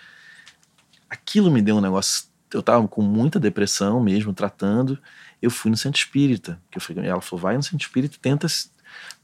Aquilo 1.09 1.49
me 1.49 1.63
deu 1.63 1.77
um 1.77 1.81
negócio. 1.81 2.25
Eu 2.53 2.61
tava 2.61 2.87
com 2.87 3.01
muita 3.01 3.39
depressão 3.39 3.99
mesmo, 3.99 4.35
tratando. 4.35 4.99
Eu 5.41 5.49
fui 5.49 5.71
no 5.71 5.77
centro 5.77 5.99
espírita. 5.99 6.59
Que 6.69 6.77
eu 6.77 6.81
falei, 6.81 7.09
ela 7.09 7.19
falou: 7.21 7.41
vai 7.41 7.57
no 7.57 7.63
centro 7.63 7.87
espírita 7.87 8.17
e 8.17 8.19
tenta, 8.19 8.45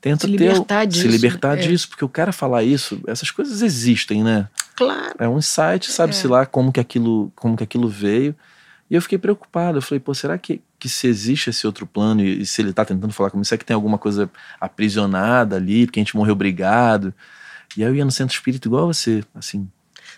tenta 0.01 0.25
Se 0.25 0.31
ter, 0.35 0.39
libertar 0.39 0.81
se 0.81 0.87
disso, 0.87 1.07
libertar 1.07 1.55
é. 1.59 1.61
disso. 1.61 1.87
Porque 1.87 2.03
o 2.03 2.09
cara 2.09 2.31
falar 2.31 2.63
isso, 2.63 2.99
essas 3.05 3.29
coisas 3.29 3.61
existem, 3.61 4.23
né? 4.23 4.49
Claro. 4.75 5.13
É 5.19 5.29
um 5.29 5.37
insight, 5.37 5.91
sabe-se 5.91 6.25
É. 6.25 6.29
lá 6.31 6.45
como 6.47 6.73
que, 6.73 6.79
aquilo, 6.79 7.31
como 7.35 7.55
que 7.55 7.63
aquilo 7.63 7.87
veio. 7.87 8.35
E 8.93 8.95
eu 8.95 9.01
fiquei 9.01 9.17
preocupado. 9.17 9.79
Eu 9.79 9.81
falei, 9.81 9.99
pô, 9.99 10.13
será 10.13 10.37
que, 10.37 10.61
que 10.77 10.87
se 10.87 11.07
existe 11.07 11.49
esse 11.49 11.65
outro 11.65 11.87
plano 11.87 12.21
e, 12.21 12.41
e 12.41 12.45
se 12.45 12.61
ele 12.61 12.71
tá 12.71 12.85
tentando 12.85 13.11
falar 13.11 13.31
comigo, 13.31 13.43
será 13.43 13.57
que 13.57 13.65
tem 13.65 13.73
alguma 13.73 13.97
coisa 13.97 14.29
aprisionada 14.61 15.55
ali, 15.55 15.87
porque 15.87 15.99
a 15.99 16.03
gente 16.03 16.15
morreu 16.15 16.35
brigado? 16.35 17.11
E 17.75 17.83
aí 17.83 17.89
eu 17.89 17.95
ia 17.95 18.05
no 18.05 18.11
centro 18.11 18.35
espírita 18.35 18.67
igual 18.67 18.85
você, 18.85 19.23
assim. 19.33 19.67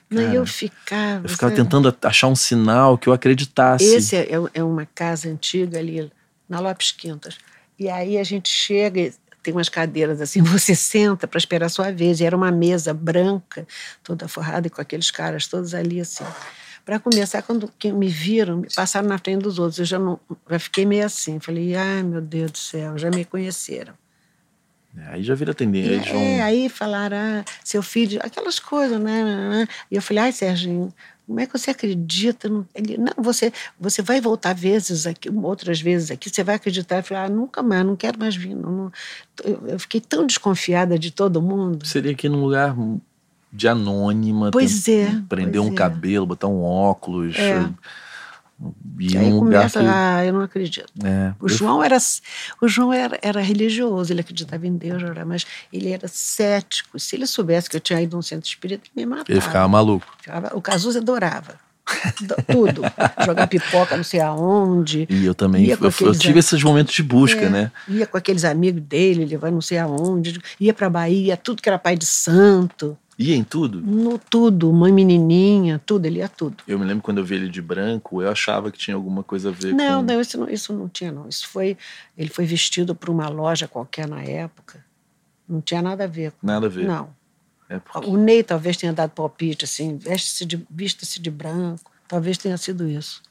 Não, 0.09 0.23
cara, 0.23 0.35
eu 0.35 0.45
ficava. 0.45 1.25
eu 1.25 1.29
ficava 1.29 1.55
sabe? 1.55 1.63
tentando 1.63 1.97
achar 2.01 2.27
um 2.27 2.35
sinal 2.35 2.97
que 2.97 3.07
eu 3.07 3.13
acreditasse. 3.13 3.85
Esse 3.85 4.17
é, 4.17 4.27
é 4.53 4.61
uma 4.61 4.85
casa 4.85 5.29
antiga 5.29 5.79
ali, 5.79 6.11
na 6.49 6.59
Lopes 6.59 6.91
Quintas. 6.91 7.37
E 7.79 7.87
aí 7.87 8.17
a 8.17 8.25
gente 8.25 8.49
chega, 8.49 8.99
e 8.99 9.13
tem 9.41 9.53
umas 9.53 9.69
cadeiras 9.69 10.19
assim, 10.19 10.41
você 10.43 10.75
senta 10.75 11.29
para 11.29 11.37
esperar 11.37 11.67
a 11.67 11.69
sua 11.69 11.93
vez. 11.93 12.19
E 12.19 12.25
era 12.25 12.35
uma 12.35 12.51
mesa 12.51 12.93
branca, 12.93 13.65
toda 14.03 14.27
forrada, 14.27 14.67
e 14.67 14.69
com 14.69 14.81
aqueles 14.81 15.11
caras 15.11 15.47
todos 15.47 15.73
ali 15.73 16.01
assim. 16.01 16.25
Para 16.85 16.99
começar, 16.99 17.41
quando 17.41 17.67
me 17.83 18.07
viram, 18.07 18.57
me 18.57 18.67
passaram 18.73 19.09
na 19.09 19.17
frente 19.17 19.41
dos 19.41 19.57
outros. 19.57 19.79
Eu 19.79 19.85
já, 19.85 19.97
não, 19.97 20.19
já 20.47 20.59
fiquei 20.59 20.85
meio 20.85 21.03
assim. 21.05 21.39
Falei, 21.39 21.75
ai 21.75 22.03
meu 22.03 22.21
Deus 22.21 22.51
do 22.51 22.57
céu, 22.59 22.95
já 22.97 23.09
me 23.09 23.25
conheceram. 23.25 23.93
Aí 25.07 25.23
já 25.23 25.33
vira 25.35 25.53
tendência. 25.53 25.91
Eles 25.91 26.07
vão- 26.07 26.21
é, 26.21 26.41
aí 26.41 26.69
falaram, 26.69 27.17
ah, 27.17 27.45
seu 27.63 27.81
filho, 27.83 28.19
aquelas 28.23 28.59
coisas, 28.59 28.99
né? 28.99 29.67
E 29.91 29.95
eu 29.95 30.01
falei, 30.01 30.23
ai, 30.23 30.31
Serginho, 30.31 30.93
como 31.27 31.39
é 31.39 31.45
que 31.45 31.57
você 31.57 31.71
acredita? 31.71 32.47
no-" 32.47 32.65
Ele, 32.73 32.97
não, 32.97 33.11
você, 33.17 33.51
você 33.79 34.01
vai 34.01 34.21
voltar 34.21 34.53
vezes 34.53 35.05
aqui, 35.05 35.29
outras 35.29 35.81
vezes 35.81 36.11
aqui, 36.11 36.29
você 36.29 36.43
vai 36.43 36.55
acreditar. 36.55 36.97
Eu 36.99 37.03
falei, 37.03 37.23
ah, 37.23 37.29
nunca 37.29 37.61
mais, 37.61 37.83
não 37.85 37.95
quero 37.95 38.17
mais 38.17 38.35
vir. 38.35 38.55
não- 38.55 38.71
não." 38.71 38.91
Eu, 39.43 39.67
eu 39.69 39.79
fiquei 39.79 39.99
tão 39.99 40.25
desconfiada 40.25 40.97
de 40.97 41.11
todo 41.11 41.41
mundo. 41.41 41.85
Seria 41.85 42.11
aqui 42.13 42.29
num 42.29 42.41
lugar 42.41 42.73
de 43.55 43.67
anônima. 43.67 44.51
Pois 44.51 44.87
é, 44.87 45.21
Prender 45.29 45.61
pois 45.61 45.69
um 45.71 45.73
é. 45.73 45.75
cabelo, 45.75 46.25
botar 46.25 46.47
um 46.47 46.61
óculos. 46.63 47.35
É. 47.37 47.67
E 48.97 49.17
aí 49.17 49.31
lugar 49.33 49.39
começa, 49.69 49.81
que. 49.81 49.85
ah, 49.85 50.23
eu 50.25 50.31
não 50.31 50.41
acredito. 50.41 50.85
É, 51.03 51.33
O 51.41 51.45
eu- 51.45 51.49
João 51.49 51.83
era, 51.83 51.97
o 52.61 52.67
João 52.69 52.93
era, 52.93 53.19
era 53.21 53.41
religioso, 53.41 54.13
ele 54.13 54.21
acreditava 54.21 54.65
em 54.65 54.77
Deus, 54.77 55.03
mas 55.25 55.45
ele 55.73 55.89
era 55.91 56.07
cético. 56.07 56.97
Se 56.97 57.17
ele 57.17 57.27
soubesse 57.27 57.69
que 57.69 57.75
eu 57.75 57.81
tinha 57.81 58.01
ido 58.01 58.15
num 58.15 58.21
centro 58.21 58.47
espírita, 58.47 58.83
ele 58.95 59.05
me 59.05 59.09
matava. 59.09 59.29
Ele 59.31 59.41
ficava 59.41 59.67
maluco. 59.67 60.05
O 60.53 60.61
Cazuza 60.61 60.99
adorava. 60.99 61.55
Do- 62.21 62.35
Tudo. 62.47 62.81
Jogar 63.25 63.45
pipoca 63.47 63.95
não 63.97 64.03
sei 64.05 64.19
aonde. 64.21 65.05
E 65.09 65.25
eu 65.25 65.35
também. 65.35 65.65
Eu, 65.67 65.77
eu 65.81 66.15
tive 66.15 66.33
am- 66.33 66.39
esses 66.39 66.63
momentos 66.63 66.95
de 66.95 67.03
busca, 67.03 67.41
É, 67.41 67.49
né? 67.49 67.71
Ia 67.89 68.07
com 68.07 68.17
aqueles 68.17 68.43
amigos 68.45 68.81
dele, 68.81 69.25
levando 69.25 69.53
não 69.55 69.61
sei 69.61 69.77
aonde. 69.77 70.39
Ia 70.59 70.73
pra 70.73 70.89
Bahia, 70.89 71.35
tudo 71.37 71.61
que 71.61 71.67
era 71.69 71.77
pai 71.77 71.95
de 71.97 72.05
santo. 72.05 72.97
Ia 73.17 73.35
em 73.35 73.43
tudo. 73.45 73.79
No 73.79 74.19
tudo, 74.19 74.73
mãe 74.73 74.91
menininha, 74.91 75.81
tudo, 75.85 76.05
ele 76.05 76.19
ia 76.19 76.27
tudo. 76.27 76.57
Eu 76.67 76.77
me 76.77 76.83
lembro 76.85 77.01
quando 77.01 77.19
eu 77.19 77.23
vi 77.25 77.35
ele 77.35 77.47
de 77.47 77.61
branco, 77.61 78.21
eu 78.21 78.29
achava 78.29 78.69
que 78.69 78.77
tinha 78.77 78.93
alguma 78.95 79.23
coisa 79.23 79.49
a 79.49 79.51
ver 79.53 79.73
Não, 79.73 80.01
com. 80.01 80.11
não, 80.11 80.19
isso 80.21 80.37
não, 80.37 80.49
isso 80.49 80.73
não 80.73 80.89
tinha, 80.89 81.11
não. 81.13 81.29
Isso 81.29 81.47
foi. 81.47 81.77
Ele 82.17 82.29
foi 82.29 82.45
vestido 82.45 82.93
para 82.93 83.09
uma 83.09 83.29
loja 83.29 83.67
qualquer 83.69 84.05
na 84.07 84.21
época. 84.21 84.83
Não 85.47 85.61
tinha 85.61 85.81
nada 85.81 86.03
a 86.03 86.07
ver 86.07 86.31
com. 86.31 86.45
Nada 86.45 86.65
a 86.65 86.69
ver. 86.69 86.85
Não. 86.85 87.09
É 87.69 87.79
porque- 87.79 88.07
O 88.09 88.17
Ney 88.17 88.43
talvez 88.43 88.75
tenha 88.75 88.91
dado 88.91 89.11
palpite, 89.11 89.63
assim, 89.65 89.97
veste-se 89.97 90.45
de, 90.45 90.65
vista-se 90.69 91.19
de 91.21 91.31
branco. 91.31 91.89
Talvez 92.07 92.37
tenha 92.37 92.57
sido 92.57 92.87
isso. 92.87 93.21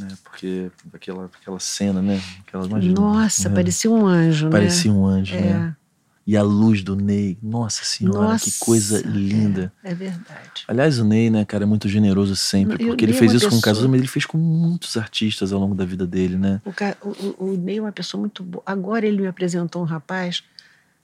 é, 0.00 0.06
porque 0.22 0.70
aquela, 0.94 1.24
aquela 1.24 1.58
cena, 1.58 2.00
né? 2.00 2.20
Aquela, 2.46 2.64
imagina, 2.66 3.00
Nossa, 3.00 3.48
é, 3.48 3.50
parecia 3.52 3.90
um 3.90 4.06
anjo, 4.06 4.46
né? 4.46 4.52
parecia 4.52 4.92
um 4.92 5.04
anjo, 5.06 5.34
É. 5.34 5.40
né? 5.40 5.76
E 6.26 6.36
a 6.36 6.42
luz 6.42 6.82
do 6.84 6.94
Ney, 6.94 7.36
nossa 7.42 7.82
senhora, 7.82 8.18
Nossa, 8.32 8.44
que 8.44 8.58
coisa 8.60 9.00
linda. 9.00 9.72
É, 9.82 9.90
é 9.90 9.94
verdade. 9.94 10.64
Aliás, 10.68 10.98
o 10.98 11.04
Ney, 11.04 11.28
né, 11.30 11.44
cara, 11.44 11.64
é 11.64 11.66
muito 11.66 11.88
generoso 11.88 12.36
sempre, 12.36 12.82
E 12.82 12.86
o 12.86 12.88
porque 12.90 13.04
ele 13.04 13.12
é 13.12 13.16
fez 13.16 13.32
isso 13.32 13.40
com 13.48 13.54
o 13.56 13.58
pessoa- 13.58 13.62
Cazuza, 13.74 13.88
mas 13.88 13.98
ele 14.00 14.06
fez 14.08 14.26
com 14.26 14.38
muitos 14.38 14.96
artistas 14.96 15.52
ao 15.52 15.58
longo 15.58 15.74
da 15.74 15.84
vida 15.84 16.06
dele, 16.06 16.36
né? 16.36 16.60
O, 16.64 17.08
o, 17.08 17.50
o- 17.52 17.56
Ney 17.56 17.78
é 17.78 17.80
uma 17.80 17.90
pessoa 17.90 18.20
muito 18.20 18.42
boa. 18.44 18.62
Agora 18.66 19.06
ele 19.06 19.22
me 19.22 19.26
apresentou 19.26 19.82
um 19.82 19.86
rapaz, 19.86 20.44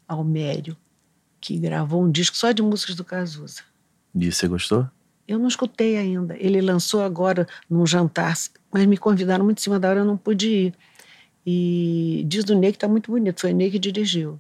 Almério, 0.07 0.77
que 1.41 1.59
gravou 1.59 2.05
um 2.05 2.11
disco 2.11 2.37
só 2.37 2.53
de 2.53 2.63
músicas 2.63 2.95
do 2.95 3.05
Cazuza. 3.05 3.63
E 4.15 4.31
você 4.31 4.47
gostou? 4.47 4.87
Eu 5.27 5.39
não 5.41 5.49
escutei 5.49 5.97
ainda. 5.97 6.37
Ele 6.39 6.61
lançou 6.61 7.03
agora 7.03 7.49
num 7.69 7.85
jantar, 7.85 8.37
mas 8.73 8.87
me 8.87 8.97
convidaram 8.97 9.45
muito 9.45 9.59
em 9.59 9.63
cima 9.63 9.81
da 9.81 9.89
hora, 9.91 10.01
eu 10.01 10.05
não 10.05 10.17
pude 10.17 10.49
ir. 10.49 10.75
E 11.45 12.25
diz 12.29 12.45
do 12.45 12.55
Ney 12.55 12.73
que 12.73 12.79
tá 12.79 12.87
muito 12.87 13.11
bonito. 13.11 13.41
Foi 13.41 13.53
o 13.53 13.57
Ney 13.57 13.71
que 13.71 13.79
dirigiu. 13.79 14.39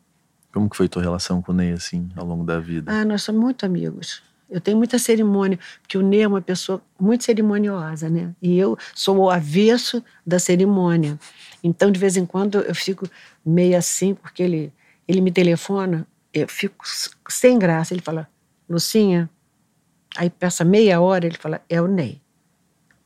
Como 0.56 0.70
que 0.70 0.76
foi 0.78 0.88
tua 0.88 1.02
relação 1.02 1.42
com 1.42 1.52
o 1.52 1.54
Ney, 1.54 1.72
assim, 1.72 2.08
ao 2.16 2.24
longo 2.24 2.42
da 2.42 2.58
vida? 2.58 2.90
Ah, 2.90 3.04
nós 3.04 3.22
somos 3.22 3.42
muito 3.42 3.66
amigos. 3.66 4.22
Eu 4.48 4.58
tenho 4.58 4.78
muita 4.78 4.98
cerimônia, 4.98 5.58
porque 5.82 5.98
o 5.98 6.00
Ney 6.00 6.22
é 6.22 6.26
uma 6.26 6.40
pessoa 6.40 6.80
muito 6.98 7.24
cerimoniosa, 7.24 8.08
né? 8.08 8.34
E 8.40 8.56
eu 8.56 8.74
sou 8.94 9.18
o 9.18 9.28
avesso 9.28 10.02
da 10.26 10.38
cerimônia. 10.38 11.18
Então, 11.62 11.90
de 11.90 12.00
vez 12.00 12.16
em 12.16 12.24
quando, 12.24 12.60
eu 12.60 12.74
fico 12.74 13.06
meio 13.44 13.76
assim, 13.76 14.14
porque 14.14 14.42
ele, 14.42 14.72
ele 15.06 15.20
me 15.20 15.30
telefona, 15.30 16.06
eu 16.32 16.48
fico 16.48 16.86
sem 17.28 17.58
graça. 17.58 17.92
Ele 17.92 18.00
fala, 18.00 18.26
Lucinha, 18.66 19.28
aí 20.16 20.30
passa 20.30 20.64
meia 20.64 21.02
hora, 21.02 21.26
ele 21.26 21.36
fala, 21.36 21.60
é 21.68 21.82
o 21.82 21.86
Ney. 21.86 22.18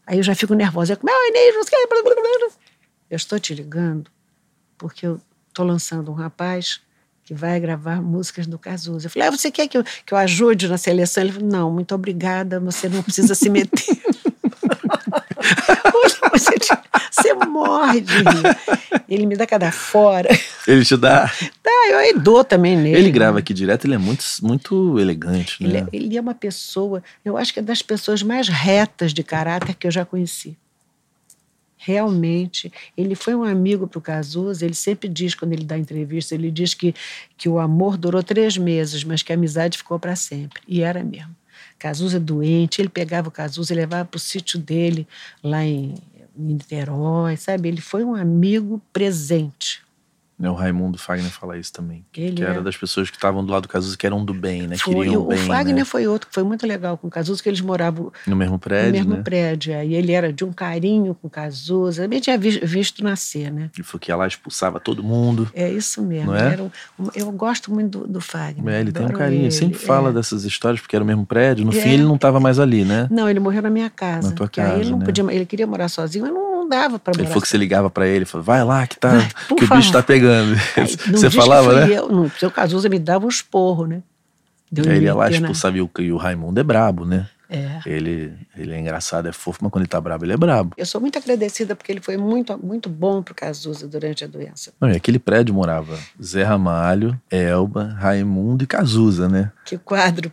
Aí 0.06 0.18
eu 0.18 0.22
já 0.22 0.36
fico 0.36 0.54
nervosa. 0.54 0.92
Eu, 0.92 0.98
é 1.02 1.30
Ney, 1.32 1.50
não 1.50 1.64
sei 1.64 1.78
Eu 3.10 3.16
estou 3.16 3.40
te 3.40 3.52
ligando 3.56 4.08
porque 4.78 5.04
eu 5.04 5.20
estou 5.48 5.66
lançando 5.66 6.12
um 6.12 6.14
rapaz 6.14 6.80
que 7.30 7.34
vai 7.34 7.60
gravar 7.60 8.02
músicas 8.02 8.44
do 8.44 8.58
Cazuza. 8.58 9.06
Eu 9.06 9.10
falei, 9.10 9.28
ah, 9.28 9.30
você 9.30 9.52
quer 9.52 9.68
que 9.68 9.78
eu, 9.78 9.84
que 10.04 10.12
eu 10.12 10.18
ajude 10.18 10.66
na 10.66 10.76
seleção? 10.76 11.22
Ele 11.22 11.32
falou, 11.32 11.48
não, 11.48 11.70
muito 11.70 11.94
obrigada, 11.94 12.58
você 12.58 12.88
não 12.88 13.04
precisa 13.04 13.36
se 13.36 13.48
meter. 13.48 13.86
você, 16.32 16.58
te, 16.58 16.76
você 17.08 17.32
morre 17.34 18.00
de 18.00 18.14
rir. 18.14 19.04
Ele 19.08 19.26
me 19.26 19.36
dá 19.36 19.46
cada 19.46 19.70
fora. 19.70 20.28
Ele 20.66 20.84
te 20.84 20.96
dá? 20.96 21.30
Tá, 21.62 21.70
eu 22.10 22.18
dou 22.18 22.42
também 22.42 22.76
nele. 22.76 22.98
Ele 22.98 23.12
grava 23.12 23.38
aqui 23.38 23.54
direto, 23.54 23.86
ele 23.86 23.94
é 23.94 23.98
muito, 23.98 24.24
muito 24.42 24.98
elegante, 24.98 25.62
né? 25.62 25.68
Ele 25.68 25.78
é, 25.78 25.86
ele 25.92 26.16
é 26.16 26.20
uma 26.20 26.34
pessoa, 26.34 27.00
eu 27.24 27.36
acho 27.36 27.54
que 27.54 27.60
é 27.60 27.62
das 27.62 27.80
pessoas 27.80 28.24
mais 28.24 28.48
retas 28.48 29.14
de 29.14 29.22
caráter 29.22 29.76
que 29.76 29.86
eu 29.86 29.90
já 29.92 30.04
conheci 30.04 30.58
realmente 31.82 32.70
ele 32.94 33.14
foi 33.14 33.34
um 33.34 33.42
amigo 33.42 33.86
para 33.86 33.98
o 33.98 34.02
Cazuza. 34.02 34.66
Ele 34.66 34.74
sempre 34.74 35.08
diz, 35.08 35.34
quando 35.34 35.54
ele 35.54 35.64
dá 35.64 35.78
entrevista, 35.78 36.34
ele 36.34 36.50
diz 36.50 36.74
que, 36.74 36.94
que 37.38 37.48
o 37.48 37.58
amor 37.58 37.96
durou 37.96 38.22
três 38.22 38.58
meses, 38.58 39.02
mas 39.02 39.22
que 39.22 39.32
a 39.32 39.34
amizade 39.34 39.78
ficou 39.78 39.98
para 39.98 40.14
sempre. 40.14 40.60
E 40.68 40.82
era 40.82 41.02
mesmo. 41.02 41.34
Cazuza 41.78 42.20
doente, 42.20 42.82
ele 42.82 42.90
pegava 42.90 43.28
o 43.28 43.32
Cazuza 43.32 43.72
e 43.72 43.76
levava 43.76 44.04
para 44.04 44.18
o 44.18 44.20
sítio 44.20 44.58
dele, 44.58 45.08
lá 45.42 45.64
em, 45.64 45.94
em 46.36 46.42
Niterói, 46.52 47.38
sabe? 47.38 47.68
Ele 47.68 47.80
foi 47.80 48.04
um 48.04 48.14
amigo 48.14 48.82
presente. 48.92 49.82
Né, 50.40 50.48
o 50.48 50.54
Raimundo 50.54 50.96
Fagner 50.96 51.30
fala 51.30 51.58
isso 51.58 51.70
também. 51.70 52.02
Ele 52.16 52.36
que 52.36 52.42
era 52.42 52.60
é. 52.60 52.62
das 52.62 52.74
pessoas 52.74 53.10
que 53.10 53.16
estavam 53.16 53.44
do 53.44 53.52
lado 53.52 53.64
do 53.64 53.68
Cazuza, 53.68 53.94
que 53.94 54.06
eram 54.06 54.24
do 54.24 54.32
bem, 54.32 54.66
né? 54.66 54.78
Foi, 54.78 54.94
Queriam 54.94 55.22
o 55.22 55.26
bem. 55.26 55.38
O 55.38 55.46
Fagner 55.46 55.74
né? 55.74 55.84
foi 55.84 56.06
outro 56.06 56.28
que 56.28 56.34
foi 56.34 56.42
muito 56.42 56.66
legal 56.66 56.96
com 56.96 57.08
o 57.08 57.10
Cazuza, 57.10 57.42
que 57.42 57.48
eles 57.50 57.60
moravam 57.60 58.10
no 58.26 58.34
mesmo 58.34 58.58
prédio. 58.58 58.86
No 58.86 58.96
mesmo 58.96 59.16
né? 59.16 59.22
prédio. 59.22 59.74
É. 59.74 59.84
E 59.84 59.94
ele 59.94 60.12
era 60.12 60.32
de 60.32 60.42
um 60.42 60.50
carinho 60.50 61.14
com 61.14 61.26
o 61.26 61.30
Cazuza. 61.30 62.08
Eu 62.10 62.20
tinha 62.22 62.38
visto 62.38 63.04
nascer, 63.04 63.52
né? 63.52 63.70
Ele 63.76 63.84
falou 63.84 64.00
que 64.00 64.10
ia 64.10 64.16
lá 64.16 64.26
expulsava 64.26 64.80
todo 64.80 65.02
mundo. 65.02 65.50
É 65.52 65.70
isso 65.70 66.02
mesmo. 66.02 66.32
Não 66.32 66.34
é? 66.34 66.58
Um, 66.98 67.08
eu 67.14 67.30
gosto 67.32 67.70
muito 67.70 67.98
do, 67.98 68.06
do 68.06 68.20
Fagner. 68.22 68.74
É, 68.74 68.80
ele 68.80 68.92
tem 68.92 69.04
um 69.04 69.10
carinho. 69.10 69.42
Ele 69.42 69.50
sempre 69.50 69.78
fala 69.78 70.08
é. 70.08 70.12
dessas 70.14 70.44
histórias, 70.44 70.80
porque 70.80 70.96
era 70.96 71.04
o 71.04 71.06
mesmo 71.06 71.26
prédio. 71.26 71.66
No 71.66 71.72
fim, 71.72 71.90
ele 71.90 72.04
não 72.04 72.14
estava 72.14 72.40
mais 72.40 72.58
ali, 72.58 72.82
né? 72.82 73.06
Não, 73.10 73.28
ele 73.28 73.40
morreu 73.40 73.60
na 73.60 73.70
minha 73.70 73.90
casa. 73.90 74.30
Na 74.30 74.34
tua 74.34 74.48
casa. 74.48 74.72
Aí 74.72 74.80
ele 74.80 74.90
não 74.90 74.98
né? 74.98 75.04
podia. 75.04 75.22
Ele 75.30 75.44
queria 75.44 75.66
morar 75.66 75.88
sozinho, 75.88 76.24
mas 76.24 76.32
não 76.32 76.49
dava 76.70 76.98
para 76.98 77.12
Ele 77.18 77.26
falou 77.26 77.42
que 77.42 77.48
você 77.48 77.58
ligava 77.58 77.90
para 77.90 78.06
ele, 78.06 78.24
falou, 78.24 78.44
vai 78.44 78.64
lá 78.64 78.86
que 78.86 78.98
tá, 78.98 79.10
vai, 79.10 79.28
que 79.28 79.66
favor. 79.66 79.74
o 79.74 79.76
bicho 79.76 79.92
tá 79.92 80.02
pegando. 80.02 80.56
Aí, 80.76 80.96
você 81.12 81.28
falava, 81.28 81.84
né? 81.84 81.98
Eu, 81.98 82.08
no 82.08 82.30
seu 82.30 82.50
Cazuza 82.50 82.88
me 82.88 82.98
dava 82.98 83.26
um 83.26 83.28
esporro, 83.28 83.86
né? 83.86 84.02
Deu 84.72 84.84
Aí 84.88 84.96
ele 84.96 85.06
ia 85.06 85.14
lá 85.14 85.28
expulsava 85.28 85.76
e 85.76 85.82
o, 85.82 85.90
e 85.98 86.12
o 86.12 86.16
Raimundo 86.16 86.60
é 86.60 86.62
brabo, 86.62 87.04
né? 87.04 87.26
É. 87.50 87.80
Ele, 87.84 88.32
ele 88.56 88.72
é 88.72 88.78
engraçado, 88.78 89.28
é 89.28 89.32
fofo, 89.32 89.58
mas 89.62 89.72
quando 89.72 89.82
ele 89.82 89.88
tá 89.88 90.00
brabo, 90.00 90.24
ele 90.24 90.32
é 90.32 90.36
brabo. 90.36 90.72
Eu 90.76 90.86
sou 90.86 91.00
muito 91.00 91.18
agradecida 91.18 91.74
porque 91.74 91.90
ele 91.90 92.00
foi 92.00 92.16
muito, 92.16 92.56
muito 92.64 92.88
bom 92.88 93.22
pro 93.22 93.34
Cazuza 93.34 93.88
durante 93.88 94.22
a 94.22 94.28
doença. 94.28 94.72
Não, 94.80 94.88
e 94.88 94.96
aquele 94.96 95.18
prédio 95.18 95.52
morava 95.52 95.98
Zé 96.22 96.44
Ramalho, 96.44 97.20
Elba, 97.28 97.96
Raimundo 97.98 98.62
e 98.62 98.66
Cazuza, 98.66 99.28
né? 99.28 99.50
Que 99.64 99.76
quadro. 99.76 100.30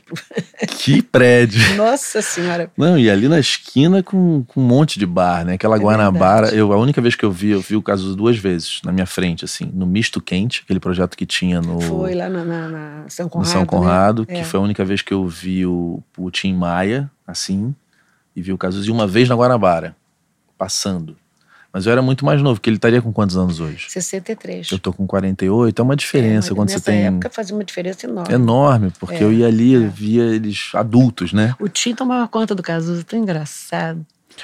Que 0.77 1.01
prédio. 1.01 1.59
Nossa 1.75 2.21
Senhora. 2.21 2.71
Não, 2.77 2.97
e 2.97 3.09
ali 3.09 3.27
na 3.27 3.39
esquina 3.39 4.03
com, 4.03 4.43
com 4.47 4.61
um 4.61 4.63
monte 4.63 4.99
de 4.99 5.05
bar, 5.05 5.43
né? 5.43 5.53
Aquela 5.53 5.75
é 5.75 5.79
Guanabara. 5.79 6.49
Eu, 6.49 6.71
a 6.71 6.77
única 6.77 7.01
vez 7.01 7.15
que 7.15 7.25
eu 7.25 7.31
vi, 7.31 7.49
eu 7.49 7.61
vi 7.61 7.75
o 7.75 7.81
Cazuza 7.81 8.15
duas 8.15 8.37
vezes 8.37 8.79
na 8.83 8.91
minha 8.91 9.05
frente, 9.05 9.43
assim, 9.43 9.71
no 9.73 9.85
Misto 9.85 10.21
Quente, 10.21 10.61
aquele 10.63 10.79
projeto 10.79 11.17
que 11.17 11.25
tinha 11.25 11.61
no. 11.61 11.81
Foi 11.81 12.13
lá 12.13 12.29
na, 12.29 12.43
na, 12.43 12.69
na 12.69 13.09
São 13.09 13.27
Conrado. 13.27 13.47
No 13.47 13.51
São 13.51 13.65
Conrado, 13.65 14.25
né? 14.27 14.35
que 14.35 14.41
é. 14.41 14.43
foi 14.43 14.59
a 14.59 14.63
única 14.63 14.85
vez 14.85 15.01
que 15.01 15.13
eu 15.13 15.27
vi 15.27 15.65
o, 15.65 16.03
o 16.17 16.29
Tim 16.29 16.53
Maia, 16.53 17.06
assim, 17.27 17.75
e 18.35 18.41
vi 18.41 18.53
o 18.53 18.57
Cazuza 18.57 18.91
uma 18.91 19.05
vez 19.05 19.27
na 19.29 19.35
Guanabara, 19.35 19.95
passando. 20.57 21.15
Mas 21.73 21.85
eu 21.85 21.91
era 21.91 22.01
muito 22.01 22.25
mais 22.25 22.41
novo, 22.41 22.59
que 22.59 22.69
ele 22.69 22.77
estaria 22.77 23.01
com 23.01 23.11
quantos 23.11 23.37
anos 23.37 23.59
hoje? 23.59 23.85
63. 23.89 24.71
Eu 24.71 24.79
tô 24.79 24.91
com 24.93 25.05
48, 25.05 25.79
é 25.79 25.83
uma 25.83 25.95
diferença 25.95 26.51
é, 26.51 26.55
quando 26.55 26.69
nessa 26.69 26.79
você 26.79 26.91
tem. 26.91 27.05
época 27.05 27.29
fazia 27.29 27.53
uma 27.55 27.63
diferença 27.63 28.07
enorme. 28.07 28.33
Enorme, 28.33 28.93
porque 28.99 29.15
É, 29.15 29.23
eu 29.23 29.31
ia 29.33 29.45
ali, 29.47 29.75
é. 29.75 29.79
via 29.87 30.23
eles 30.23 30.71
adultos, 30.73 31.33
né? 31.33 31.53
O 31.59 31.67
Tim 31.67 31.93
tomava 31.93 32.27
conta 32.27 32.55
do 32.55 32.63
Cazuza, 32.63 33.03
tão 33.03 33.19
engraçado. 33.19 34.03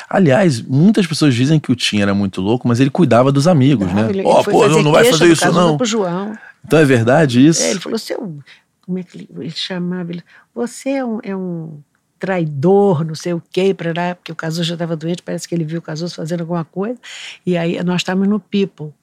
Aliás, 0.10 0.62
muitas 0.62 1.08
pessoas 1.08 1.34
dizem 1.34 1.60
que 1.60 1.72
o 1.72 1.76
Tim 1.76 2.02
era 2.02 2.14
muito 2.14 2.42
louco, 2.42 2.68
mas 2.68 2.80
ele 2.80 2.90
cuidava 2.90 3.32
dos 3.32 3.48
amigos, 3.48 3.88
Ah, 3.92 3.94
né? 3.94 4.10
ele- 4.10 4.24
Ó, 4.26 4.42
ele 4.42 4.52
pô, 4.52 4.68
não 4.82 4.92
vai 4.92 5.06
fazer 5.06 5.32
isso 5.32 5.52
não. 5.52 5.78
Pro 5.78 5.86
João. 5.86 6.38
Então 6.66 6.78
é 6.80 6.86
verdade 6.86 7.46
isso? 7.46 7.62
É, 7.64 7.72
ele 7.72 7.80
falou, 7.80 7.98
seu. 7.98 8.38
Como 8.82 9.00
é 9.00 9.04
que 9.04 9.18
ele, 9.18 9.30
ele 9.40 9.50
chamava? 9.52 10.12
Ele, 10.12 10.24
você 10.54 10.90
é 10.90 11.06
um, 11.06 11.20
é 11.24 11.36
um 11.36 11.80
traidor, 12.24 13.04
não 13.04 13.16
sei 13.16 13.34
o 13.34 13.44
quê, 13.52 13.74
pra 13.74 13.92
lá, 13.94 14.16
porque 14.16 14.32
o 14.32 14.36
Cazuza 14.36 14.64
já 14.64 14.76
estava 14.76 14.96
doente, 14.96 15.22
parece 15.22 15.46
que 15.46 15.54
ele 15.54 15.66
viu 15.66 15.80
o 15.80 15.82
Cazuza 15.82 16.16
fazendo 16.16 16.40
alguma 16.40 16.64
coisa. 16.64 16.98
E 17.46 17.58
aí 17.58 17.84
nós 17.84 18.00
estávamos 18.00 18.30
no 18.30 18.40
People. 18.40 18.94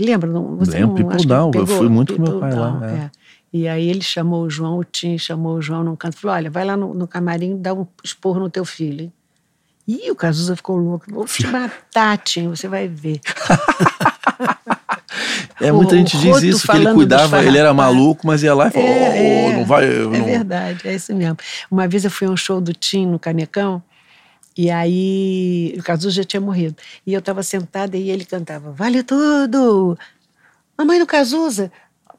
Lembra? 0.00 0.28
Não, 0.28 0.56
você 0.56 0.72
Lembro, 0.72 0.88
não, 0.88 1.08
People 1.08 1.24
Down, 1.24 1.52
eu 1.54 1.64
fui 1.64 1.88
muito 1.88 2.16
com 2.16 2.22
meu 2.22 2.32
People 2.32 2.50
pai 2.50 2.58
lá, 2.58 2.70
Down, 2.70 2.84
é. 2.84 2.94
é. 2.96 3.10
E 3.52 3.68
aí 3.68 3.88
ele 3.88 4.02
chamou 4.02 4.42
o 4.42 4.50
João, 4.50 4.78
o 4.78 4.82
Tim 4.82 5.16
chamou 5.16 5.54
o 5.54 5.62
João 5.62 5.84
num 5.84 5.94
canto 5.94 6.16
e 6.16 6.20
falou: 6.20 6.36
olha, 6.36 6.50
vai 6.50 6.64
lá 6.64 6.76
no, 6.76 6.92
no 6.92 7.06
camarim 7.06 7.56
dá 7.62 7.72
um 7.72 7.86
esporro 8.02 8.40
no 8.40 8.50
teu 8.50 8.64
filho. 8.64 9.02
Hein? 9.02 9.12
Ih, 9.86 10.10
o 10.10 10.16
Cazuza 10.16 10.56
ficou 10.56 10.76
louco. 10.76 11.06
Vou 11.08 11.26
te 11.26 11.46
matar, 11.46 12.18
Tim, 12.18 12.48
você 12.48 12.66
vai 12.66 12.88
ver. 12.88 13.20
É, 15.60 15.72
O- 15.72 15.76
muita 15.76 15.96
gente 15.96 16.16
o 16.16 16.20
diz 16.20 16.42
isso, 16.42 16.66
que 16.66 16.76
ele 16.76 16.92
cuidava, 16.92 17.42
ele 17.44 17.58
era 17.58 17.72
maluco, 17.74 18.26
mas 18.26 18.42
ia 18.42 18.54
lá 18.54 18.68
e 18.68 18.70
falou, 18.70 18.88
É, 18.88 18.92
"Oh, 18.92 19.50
é, 19.52 19.56
não 19.56 19.64
vai... 19.64 19.84
eu 19.84 20.14
É 20.14 20.18
não... 20.18 20.24
verdade, 20.26 20.80
é 20.88 20.94
isso 20.94 21.14
mesmo. 21.14 21.36
Uma 21.70 21.86
vez 21.88 22.04
eu 22.04 22.10
fui 22.10 22.26
a 22.26 22.30
um 22.30 22.36
show 22.36 22.60
do 22.60 22.72
Tim 22.72 23.06
no 23.06 23.18
Canecão, 23.18 23.82
e 24.56 24.70
aí 24.70 25.74
o 25.78 25.82
Cazuza 25.82 26.10
já 26.16 26.24
tinha 26.24 26.40
morrido. 26.40 26.76
E 27.06 27.12
eu 27.12 27.18
estava 27.18 27.42
sentada 27.42 27.96
e 27.96 28.10
ele 28.10 28.24
cantava, 28.24 28.70
vale 28.72 29.02
tudo! 29.02 29.98
Mamãe 30.78 30.98
do 30.98 31.06
Cazuza! 31.06 31.70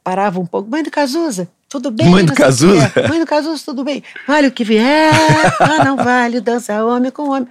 Parava 0.04 0.40
um 0.40 0.46
pouco, 0.46 0.70
mãe 0.70 0.84
do 0.84 0.92
Cazuza, 0.92 1.48
tudo 1.68 1.90
bem? 1.90 2.08
Mãe 2.10 2.24
do 2.24 2.30
Não 2.30 2.36
Cazuza? 2.36 2.92
Mãe 3.10 3.20
do 3.20 3.26
Cazuza, 3.26 3.64
tudo 3.66 3.84
bem? 3.84 4.04
Vale 4.28 4.48
o 4.48 4.52
que 4.52 4.64
vier, 4.64 5.12
ah, 5.60 5.84
não 5.84 5.96
vale, 5.98 6.40
dança 6.40 6.86
homem 6.86 7.10
com 7.12 7.30
homem. 7.30 7.48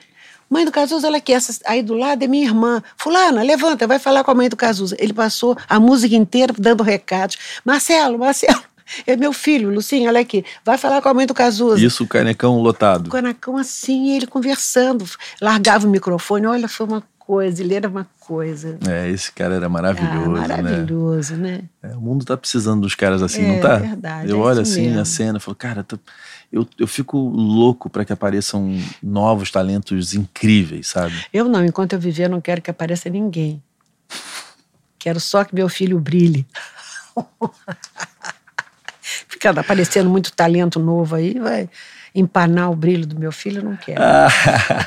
Mãe 0.55 0.65
do 0.65 0.71
Cazuza, 0.71 1.09
olha 1.09 1.17
aqui, 1.17 1.33
essa 1.33 1.53
aí 1.67 1.83
do 1.83 1.95
lado 1.95 2.23
é 2.23 2.29
minha 2.29 2.45
irmã. 2.47 2.81
Fulana, 2.97 3.43
levanta, 3.43 3.89
vai 3.89 3.99
falar 3.99 4.23
com 4.23 4.31
a 4.31 4.35
mãe 4.37 4.49
do 4.49 4.55
Cazuza. 4.55 4.95
Ele 5.01 5.13
passou 5.13 5.57
a 5.69 5.81
música 5.81 6.15
inteira 6.15 6.55
dando 6.57 6.85
recados. 6.85 7.37
Marcelo, 7.65 8.17
Marcelo, 8.21 8.63
é 9.05 9.17
meu 9.17 9.33
filho, 9.33 9.69
Lucinha, 9.69 10.09
olha 10.09 10.21
aqui, 10.21 10.45
vai 10.65 10.79
falar 10.79 11.03
com 11.03 11.09
a 11.09 11.15
mãe 11.15 11.27
do 11.27 11.35
Cazuza. 11.35 11.85
Isso, 11.85 12.05
o 12.05 12.07
canecão 12.07 12.61
lotado. 12.61 13.09
O 13.09 13.11
Canacão 13.11 13.57
assim, 13.57 14.11
ele 14.15 14.29
conversando, 14.29 15.05
largava 15.43 15.89
o 15.89 15.91
microfone, 15.91 16.47
olha, 16.47 16.69
foi 16.69 16.87
uma 16.87 17.03
coisa, 17.19 17.61
ele 17.61 17.75
era 17.75 17.89
uma 17.89 18.07
coisa. 18.21 18.79
É, 18.87 19.09
esse 19.11 19.33
cara 19.33 19.57
era 19.57 19.69
maravilhoso, 19.69 20.37
ah, 20.37 20.47
né? 20.47 20.63
maravilhoso, 20.63 21.35
né? 21.35 21.63
É, 21.83 21.89
o 21.97 22.01
mundo 22.01 22.25
tá 22.25 22.37
precisando 22.37 22.83
dos 22.83 22.95
caras 22.95 23.23
assim, 23.23 23.43
É, 23.43 23.49
não 23.49 23.61
tá? 23.61 23.77
verdade, 23.79 24.31
eu 24.31 24.37
é 24.39 24.41
olho 24.41 24.61
assim 24.61 24.83
mesmo. 24.87 25.01
a 25.01 25.05
cena 25.05 25.39
e 25.39 25.41
falo, 25.41 25.57
cara, 25.57 25.83
tô- 25.83 25.99
eu, 26.53 26.67
eu 26.79 26.87
fico 26.87 27.19
louco 27.19 27.89
para 27.91 28.05
que 28.05 28.13
apareçam 28.13 28.79
novos 29.03 29.51
talentos 29.51 30.15
incríveis, 30.15 30.89
sabe? 30.89 31.15
Eu 31.33 31.49
não, 31.49 31.65
enquanto 31.65 31.93
eu 31.95 31.99
viver, 32.01 32.25
eu 32.25 32.31
não 32.31 32.41
quero 32.41 32.63
que 32.63 32.71
apareça 32.71 33.09
ninguém. 33.09 33.63
Quero 34.99 35.21
só 35.21 35.45
que 35.45 35.55
meu 35.55 35.69
filho 35.69 35.99
brilhe. 36.01 36.47
Ficar 39.29 39.59
aparecendo 39.59 40.09
muito 40.09 40.33
talento 40.33 40.81
novo 40.81 41.15
aí, 41.15 41.39
vai 41.39 41.69
empanar 42.15 42.71
o 42.71 42.77
brilho 42.77 43.07
do 43.07 43.19
meu 43.19 43.31
filho, 43.33 43.59
eu 43.59 43.65
não 43.65 43.77
quero. 43.77 44.01
Ah, 44.03 44.29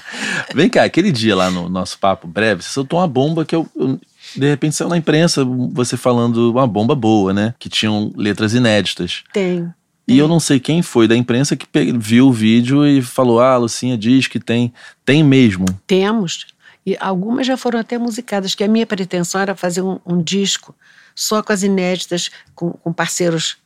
Vem 0.55 0.69
cá, 0.69 0.83
aquele 0.85 1.11
dia 1.11 1.35
lá 1.35 1.51
no 1.51 1.69
nosso 1.69 1.99
papo 1.99 2.25
breve, 2.27 2.63
você 2.63 2.69
soltou 2.69 2.99
uma 2.99 3.07
bomba 3.07 3.45
que 3.45 3.55
eu, 3.55 3.67
eu- 3.75 3.99
de 4.35 4.49
repente 4.49 4.75
saiu 4.75 4.89
na 4.89 4.97
imprensa 4.97 5.45
você 5.71 5.95
falando 5.95 6.51
uma 6.51 6.67
bomba 6.67 6.95
boa, 6.95 7.33
né? 7.33 7.53
Que 7.59 7.69
tinham 7.69 8.11
letras 8.15 8.53
inéditas. 8.53 9.23
Tem. 9.31 9.71
E 10.07 10.17
eu 10.17 10.27
não 10.27 10.39
sei 10.39 10.59
quem 10.59 10.81
foi 10.81 11.07
da 11.07 11.15
imprensa 11.15 11.55
que 11.55 11.67
viu 11.93 12.27
o 12.27 12.33
vídeo 12.33 12.85
e 12.85 13.01
falou: 13.01 13.39
Ah, 13.39 13.53
a 13.53 13.57
Lucinha 13.57 13.97
diz 13.97 14.27
que 14.27 14.39
tem. 14.39 14.73
Tem 15.03 15.23
mesmo. 15.23 15.65
Temos. 15.85 16.47
E 16.85 16.95
algumas 17.01 17.45
já 17.45 17.57
foram 17.57 17.79
até 17.79 17.97
musicadas, 17.97 18.55
que 18.55 18.63
a 18.63 18.67
minha 18.67 18.87
pretensão 18.87 19.41
era 19.41 19.53
fazer 19.53 19.81
um, 19.81 19.99
um 20.05 20.21
disco 20.23 20.73
só 21.13 21.43
com 21.43 21.51
as 21.51 21.63
inéditas, 21.63 22.31
com, 22.55 22.71
com 22.71 22.93
parceiros 22.93 23.57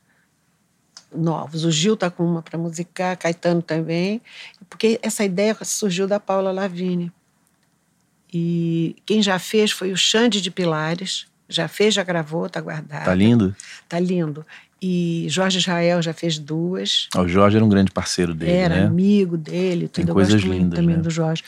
novos. 1.14 1.64
O 1.64 1.70
Gil 1.70 1.96
tá 1.96 2.10
com 2.10 2.24
uma 2.24 2.42
para 2.42 2.58
musicar, 2.58 3.16
Caetano 3.16 3.62
também, 3.62 4.20
porque 4.68 4.98
essa 5.02 5.22
ideia 5.22 5.56
surgiu 5.62 6.08
da 6.08 6.18
Paula 6.18 6.50
Lavigne. 6.50 7.12
E 8.32 8.96
quem 9.04 9.22
já 9.22 9.38
fez 9.38 9.70
foi 9.70 9.92
o 9.92 9.96
Xande 9.96 10.40
de 10.40 10.50
Pilares. 10.50 11.26
Já 11.48 11.68
fez, 11.68 11.92
já 11.92 12.02
gravou, 12.02 12.48
tá 12.48 12.60
guardado. 12.60 13.04
Tá 13.04 13.14
lindo? 13.14 13.54
Tá 13.86 14.00
lindo. 14.00 14.46
E 14.84 15.26
Jorge 15.28 15.58
Israel 15.58 16.02
já 16.02 16.12
fez 16.12 16.38
duas. 16.40 17.08
O 17.16 17.28
Jorge 17.28 17.56
era 17.56 17.64
um 17.64 17.68
grande 17.68 17.92
parceiro 17.92 18.34
dele, 18.34 18.50
Era 18.50 18.74
né? 18.74 18.86
amigo 18.86 19.36
dele, 19.36 19.86
tudo. 19.86 20.04
Tem 20.04 20.08
Eu 20.08 20.14
coisas 20.14 20.42
lindas, 20.42 20.76
também 20.76 20.96
né? 20.96 21.02
do 21.02 21.08
Jorge. 21.08 21.44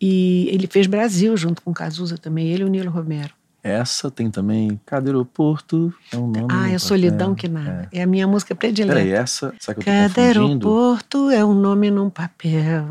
E 0.00 0.48
ele 0.50 0.66
fez 0.66 0.88
Brasil 0.88 1.36
junto 1.36 1.62
com 1.62 1.70
o 1.70 1.74
Cazuza 1.74 2.18
também, 2.18 2.48
ele 2.48 2.62
e 2.62 2.66
o 2.66 2.68
Nilo 2.68 2.90
Romero. 2.90 3.30
Essa 3.62 4.10
tem 4.10 4.28
também 4.28 4.80
Cada 4.84 5.08
Aeroporto. 5.08 5.94
É 6.12 6.16
um 6.16 6.26
nome 6.26 6.48
Ah, 6.50 6.68
é 6.72 6.78
Solidão 6.78 7.32
que 7.32 7.46
Nada. 7.46 7.88
É. 7.92 8.02
a 8.02 8.06
minha 8.08 8.26
música 8.26 8.52
predileta. 8.56 8.96
Peraí, 8.96 9.12
essa, 9.12 9.54
sabe 9.60 9.84
que 9.84 9.88
eu 9.88 9.94
tô 9.94 10.00
Cada 10.00 10.34
confundindo? 10.34 10.68
aeroporto 10.68 11.30
é 11.30 11.44
um 11.44 11.54
nome 11.54 11.88
num 11.88 12.10
papel. 12.10 12.84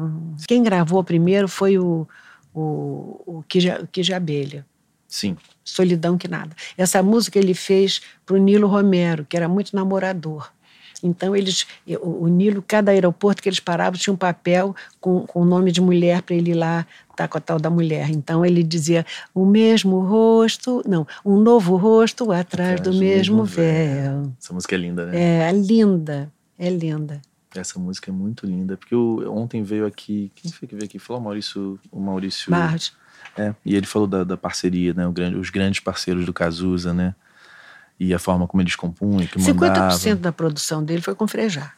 Quem 0.47 0.63
gravou 0.63 1.03
primeiro 1.03 1.49
foi 1.49 1.77
o, 1.77 2.07
o, 2.53 3.21
o 3.25 3.43
Quija, 3.49 3.81
o 3.83 3.87
Quija 3.87 4.15
Abelha. 4.15 4.65
Sim. 5.11 5.35
Solidão 5.61 6.17
que 6.17 6.29
nada. 6.29 6.55
Essa 6.77 7.03
música 7.03 7.37
ele 7.37 7.53
fez 7.53 8.01
para 8.25 8.33
o 8.33 8.37
Nilo 8.37 8.65
Romero, 8.65 9.25
que 9.25 9.35
era 9.35 9.49
muito 9.49 9.75
namorador. 9.75 10.49
Então, 11.03 11.35
eles, 11.35 11.67
o, 11.99 12.27
Nilo, 12.27 12.63
cada 12.65 12.91
aeroporto 12.91 13.43
que 13.43 13.49
eles 13.49 13.59
paravam, 13.59 13.99
tinha 13.99 14.13
um 14.13 14.17
papel 14.17 14.73
com, 15.01 15.25
o 15.33 15.43
nome 15.43 15.71
de 15.71 15.81
mulher 15.81 16.21
para 16.21 16.35
ele 16.35 16.51
ir 16.51 16.53
lá 16.53 16.87
estar 17.09 17.27
com 17.27 17.37
a 17.37 17.41
tal 17.41 17.59
da 17.59 17.69
mulher. 17.69 18.09
Então, 18.09 18.45
ele 18.45 18.63
dizia: 18.63 19.05
o 19.33 19.45
mesmo 19.45 19.99
rosto, 19.99 20.81
não, 20.87 21.05
um 21.25 21.37
novo 21.37 21.75
rosto 21.75 22.31
atrás, 22.31 22.79
do, 22.79 22.93
mesmo 22.93 23.43
véu. 23.43 24.31
Essa 24.39 24.53
música 24.53 24.75
é 24.75 24.77
linda, 24.77 25.05
né? 25.07 25.49
É 25.49 25.51
linda, 25.51 26.31
é 26.57 26.69
linda. 26.69 27.21
Essa 27.53 27.77
música 27.77 28.09
é 28.09 28.13
muito 28.13 28.45
linda. 28.45 28.77
Porque 28.77 28.95
eu, 28.95 29.25
ontem 29.27 29.61
veio 29.61 29.85
aqui. 29.85 30.31
Quem 30.35 30.51
foi 30.51 30.67
que 30.67 30.75
veio 30.75 30.85
aqui? 30.85 30.99
Falou 30.99 31.21
o 31.21 31.25
Maurício. 31.25 31.77
O 31.91 31.99
Maurício. 31.99 32.49
Barros. 32.49 32.93
É, 33.37 33.53
e 33.65 33.75
ele 33.75 33.85
falou 33.85 34.07
da, 34.07 34.23
da 34.23 34.35
parceria, 34.37 34.93
né? 34.93 35.09
Grande, 35.13 35.37
os 35.37 35.49
grandes 35.49 35.79
parceiros 35.79 36.25
do 36.25 36.33
Cazuza, 36.33 36.93
né? 36.93 37.15
E 37.99 38.13
a 38.13 38.19
forma 38.19 38.47
como 38.47 38.61
eles 38.61 38.75
compunham, 38.75 39.25
que 39.27 39.37
50% 39.39 39.53
mandavam. 39.55 40.15
da 40.17 40.31
produção 40.31 40.83
dele 40.83 41.01
foi 41.01 41.13
com 41.15 41.27
Frejá. 41.27 41.71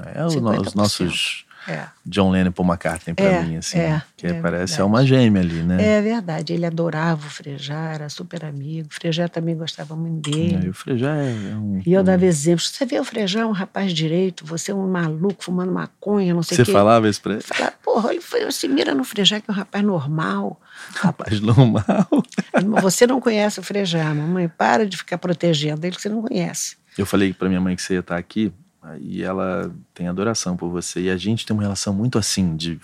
É, 0.00 0.20
no- 0.20 0.26
os 0.28 0.34
50%. 0.34 0.74
nossos 0.76 1.44
É. 1.66 1.86
John 2.06 2.30
Lennon 2.30 2.48
e 2.48 2.52
Paul 2.52 2.66
McCartney 2.68 3.14
pra 3.14 3.24
É, 3.26 3.42
mim, 3.42 3.56
assim. 3.56 3.78
é, 3.78 4.00
que 4.16 4.26
é 4.26 4.32
parece 4.40 4.72
verdade. 4.76 4.80
é 4.80 4.84
uma 4.84 5.04
gêmea 5.04 5.42
ali, 5.42 5.62
né? 5.62 5.98
É 5.98 6.00
verdade, 6.00 6.52
ele 6.54 6.64
adorava 6.64 7.26
o 7.26 7.30
Frejá, 7.30 7.92
era 7.92 8.08
super 8.08 8.44
amigo. 8.44 8.88
O 8.90 8.94
Frejá 8.94 9.28
também 9.28 9.56
gostava 9.56 9.94
muito 9.94 10.30
dele. 10.30 10.66
E 10.66 10.68
o 10.70 10.72
Frejá 10.72 11.14
é, 11.16 11.28
é 11.52 11.56
um. 11.56 11.82
E 11.84 11.92
eu 11.92 12.02
dava 12.02 12.24
exemplos. 12.24 12.70
Você 12.70 12.86
vê 12.86 12.98
o 12.98 13.04
Frejá, 13.04 13.46
um 13.46 13.52
rapaz 13.52 13.92
direito, 13.92 14.46
você 14.46 14.70
é 14.72 14.74
um 14.74 14.88
maluco 14.88 15.44
fumando 15.44 15.70
maconha, 15.72 16.32
não 16.32 16.42
sei 16.42 16.54
o 16.54 16.58
Você 16.58 16.64
quê. 16.64 16.72
falava 16.72 17.08
isso 17.08 17.20
pra 17.20 17.34
ele? 17.34 17.42
Fala, 17.42 17.72
porra, 17.84 18.10
ele 18.12 18.20
foi, 18.22 18.50
se 18.50 18.66
mira 18.68 18.94
no 18.94 19.04
Frejá, 19.04 19.40
que 19.40 19.50
é 19.50 19.52
um 19.52 19.56
rapaz 19.56 19.84
normal. 19.84 20.60
Rapaz 20.94 21.40
normal. 21.40 21.82
Você 22.82 23.06
não 23.06 23.20
conhece 23.20 23.60
o 23.60 23.62
Frejá, 23.62 24.14
mamãe. 24.14 24.48
Para 24.48 24.86
de 24.86 24.96
ficar 24.96 25.18
protegendo 25.18 25.86
ele 25.86 25.94
que 25.96 26.00
você 26.02 26.08
não 26.08 26.22
conhece. 26.22 26.76
Eu 26.96 27.04
falei 27.06 27.32
pra 27.32 27.48
minha 27.48 27.60
mãe 27.60 27.76
que 27.76 27.82
você 27.82 27.94
ia 27.94 28.00
estar 28.00 28.16
aqui, 28.16 28.52
e 29.00 29.22
ela 29.22 29.70
tem 29.92 30.08
adoração 30.08 30.56
por 30.56 30.68
você. 30.70 31.00
E 31.02 31.10
a 31.10 31.16
gente 31.16 31.44
tem 31.44 31.54
uma 31.54 31.62
relação 31.62 31.92
muito 31.92 32.18
assim, 32.18 32.56
de. 32.56 32.78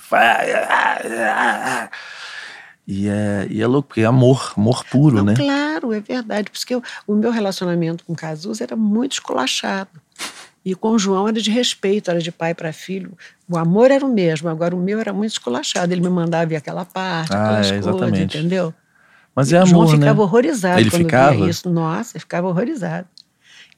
E 2.87 3.09
é, 3.09 3.47
e 3.51 3.63
é 3.63 3.67
louco, 3.67 3.89
porque 3.89 4.03
é 4.03 4.05
amor, 4.05 4.53
amor 4.57 4.85
puro, 4.85 5.17
Não, 5.19 5.25
né? 5.25 5.35
Claro, 5.35 5.93
é 5.93 6.01
verdade. 6.01 6.51
Porque 6.51 6.75
eu- 6.75 6.83
o 7.07 7.15
meu 7.15 7.31
relacionamento 7.31 8.05
com 8.05 8.13
o 8.13 8.17
Cazuza 8.17 8.63
era 8.63 8.77
muito 8.77 9.13
esculachado. 9.13 9.89
E 10.63 10.75
com 10.75 10.91
o 10.91 10.99
João 10.99 11.27
era 11.29 11.41
de 11.41 11.51
respeito, 11.51 12.11
era 12.11 12.21
de 12.21 12.31
pai 12.31 12.55
para 12.55 12.73
filho. 12.73 13.17
O 13.49 13.57
amor 13.57 13.91
era 13.91 14.05
o 14.05 14.13
mesmo, 14.13 14.49
agora 14.49 14.75
o 14.77 14.79
meu 14.79 15.01
era 15.01 15.13
muito 15.13 15.33
esculachado. 15.33 15.93
Ele 15.93 16.01
me 16.03 16.09
mandava 16.11 16.45
ver 16.47 16.57
aquela 16.57 16.85
parte, 16.85 17.33
Ah, 17.35 17.43
aquelas 17.45 17.67
é, 17.71 17.81
coisas, 17.81 18.21
entendeu? 18.21 18.75
Mas 19.35 19.51
E 19.51 19.57
é 19.57 19.63
o 19.63 19.67
João 19.67 19.83
amor, 19.83 19.93
né? 19.95 19.99
ficava 19.99 20.23
horrorizado 20.23 20.81
Ele 20.81 20.91
quando 20.91 21.03
ficava? 21.05 21.35
via 21.35 21.49
isso. 21.51 21.69
Nossa, 21.71 22.17
ele 22.17 22.21
ficava 22.21 22.49
horrorizado. 22.49 23.07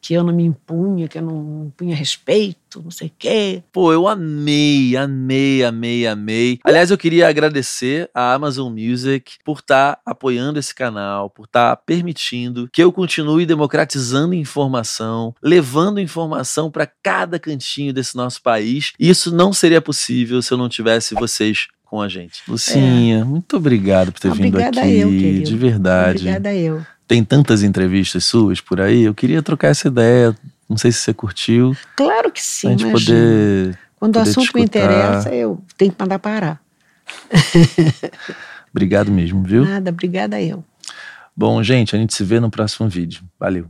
Que 0.00 0.14
eu 0.14 0.22
não 0.22 0.32
me 0.32 0.44
impunha, 0.44 1.08
que 1.08 1.18
eu 1.18 1.22
não 1.22 1.72
punha 1.76 1.94
respeito, 1.94 2.82
não 2.82 2.90
sei 2.90 3.08
o 3.08 3.12
quê. 3.18 3.62
Pô, 3.72 3.92
eu 3.92 4.06
amei, 4.06 4.96
amei, 4.96 5.64
amei, 5.64 6.06
amei. 6.06 6.58
Aliás, 6.64 6.90
eu 6.90 6.98
queria 6.98 7.28
agradecer 7.28 8.08
a 8.14 8.34
Amazon 8.34 8.72
Music 8.72 9.38
por 9.44 9.58
estar 9.58 9.98
apoiando 10.04 10.58
esse 10.58 10.74
canal, 10.74 11.30
por 11.30 11.44
estar 11.44 11.76
permitindo 11.78 12.68
que 12.72 12.82
eu 12.82 12.92
continue 12.92 13.46
democratizando 13.46 14.34
informação, 14.34 15.34
levando 15.42 16.00
informação 16.00 16.70
para 16.70 16.86
cada 17.02 17.38
cantinho 17.38 17.92
desse 17.92 18.16
nosso 18.16 18.42
país. 18.42 18.92
E 18.98 19.08
isso 19.08 19.34
não 19.34 19.52
seria 19.52 19.80
possível 19.80 20.40
se 20.42 20.52
eu 20.52 20.58
não 20.58 20.68
tivesse 20.68 21.14
vocês 21.14 21.68
com 21.86 22.00
a 22.02 22.08
gente. 22.08 22.42
Lucinha, 22.48 23.24
muito 23.24 23.56
obrigado 23.56 24.12
por 24.12 24.20
ter 24.20 24.32
vindo 24.32 24.48
Obrigada 24.48 24.80
aqui, 24.80 24.98
eu, 24.98 25.08
querido. 25.08 25.44
de 25.44 25.56
verdade. 25.56 26.18
Obrigada 26.18 26.54
eu. 26.54 26.84
Tem 27.06 27.22
tantas 27.24 27.62
entrevistas 27.62 28.24
suas 28.24 28.60
por 28.60 28.80
aí, 28.80 29.02
eu 29.02 29.14
queria 29.14 29.42
trocar 29.42 29.68
essa 29.68 29.88
ideia. 29.88 30.36
Não 30.68 30.76
sei 30.76 30.90
se 30.90 30.98
você 30.98 31.14
curtiu, 31.14 31.76
Claro 31.94 32.30
que 32.32 32.40
pra 32.40 32.48
sim, 32.48 32.70
gente 32.70 32.84
imagina. 32.86 33.16
poder 33.18 33.78
Quando 33.98 34.16
o 34.16 34.18
poder 34.18 34.32
te 34.32 34.38
assunto 34.40 34.52
me 34.54 34.62
interessa, 34.62 35.32
eu 35.32 35.62
tenho 35.76 35.92
que 35.92 35.96
mandar 36.00 36.18
parar. 36.18 36.60
Obrigado 38.70 39.10
mesmo, 39.10 39.42
viu? 39.42 39.64
Nada, 39.64 39.90
obrigada 39.90 40.40
eu. 40.42 40.64
Bom, 41.34 41.62
gente, 41.62 41.94
a 41.94 41.98
gente 41.98 42.14
se 42.14 42.24
vê 42.24 42.40
no 42.40 42.50
próximo 42.50 42.88
vídeo. 42.88 43.22
Valeu. 43.38 43.66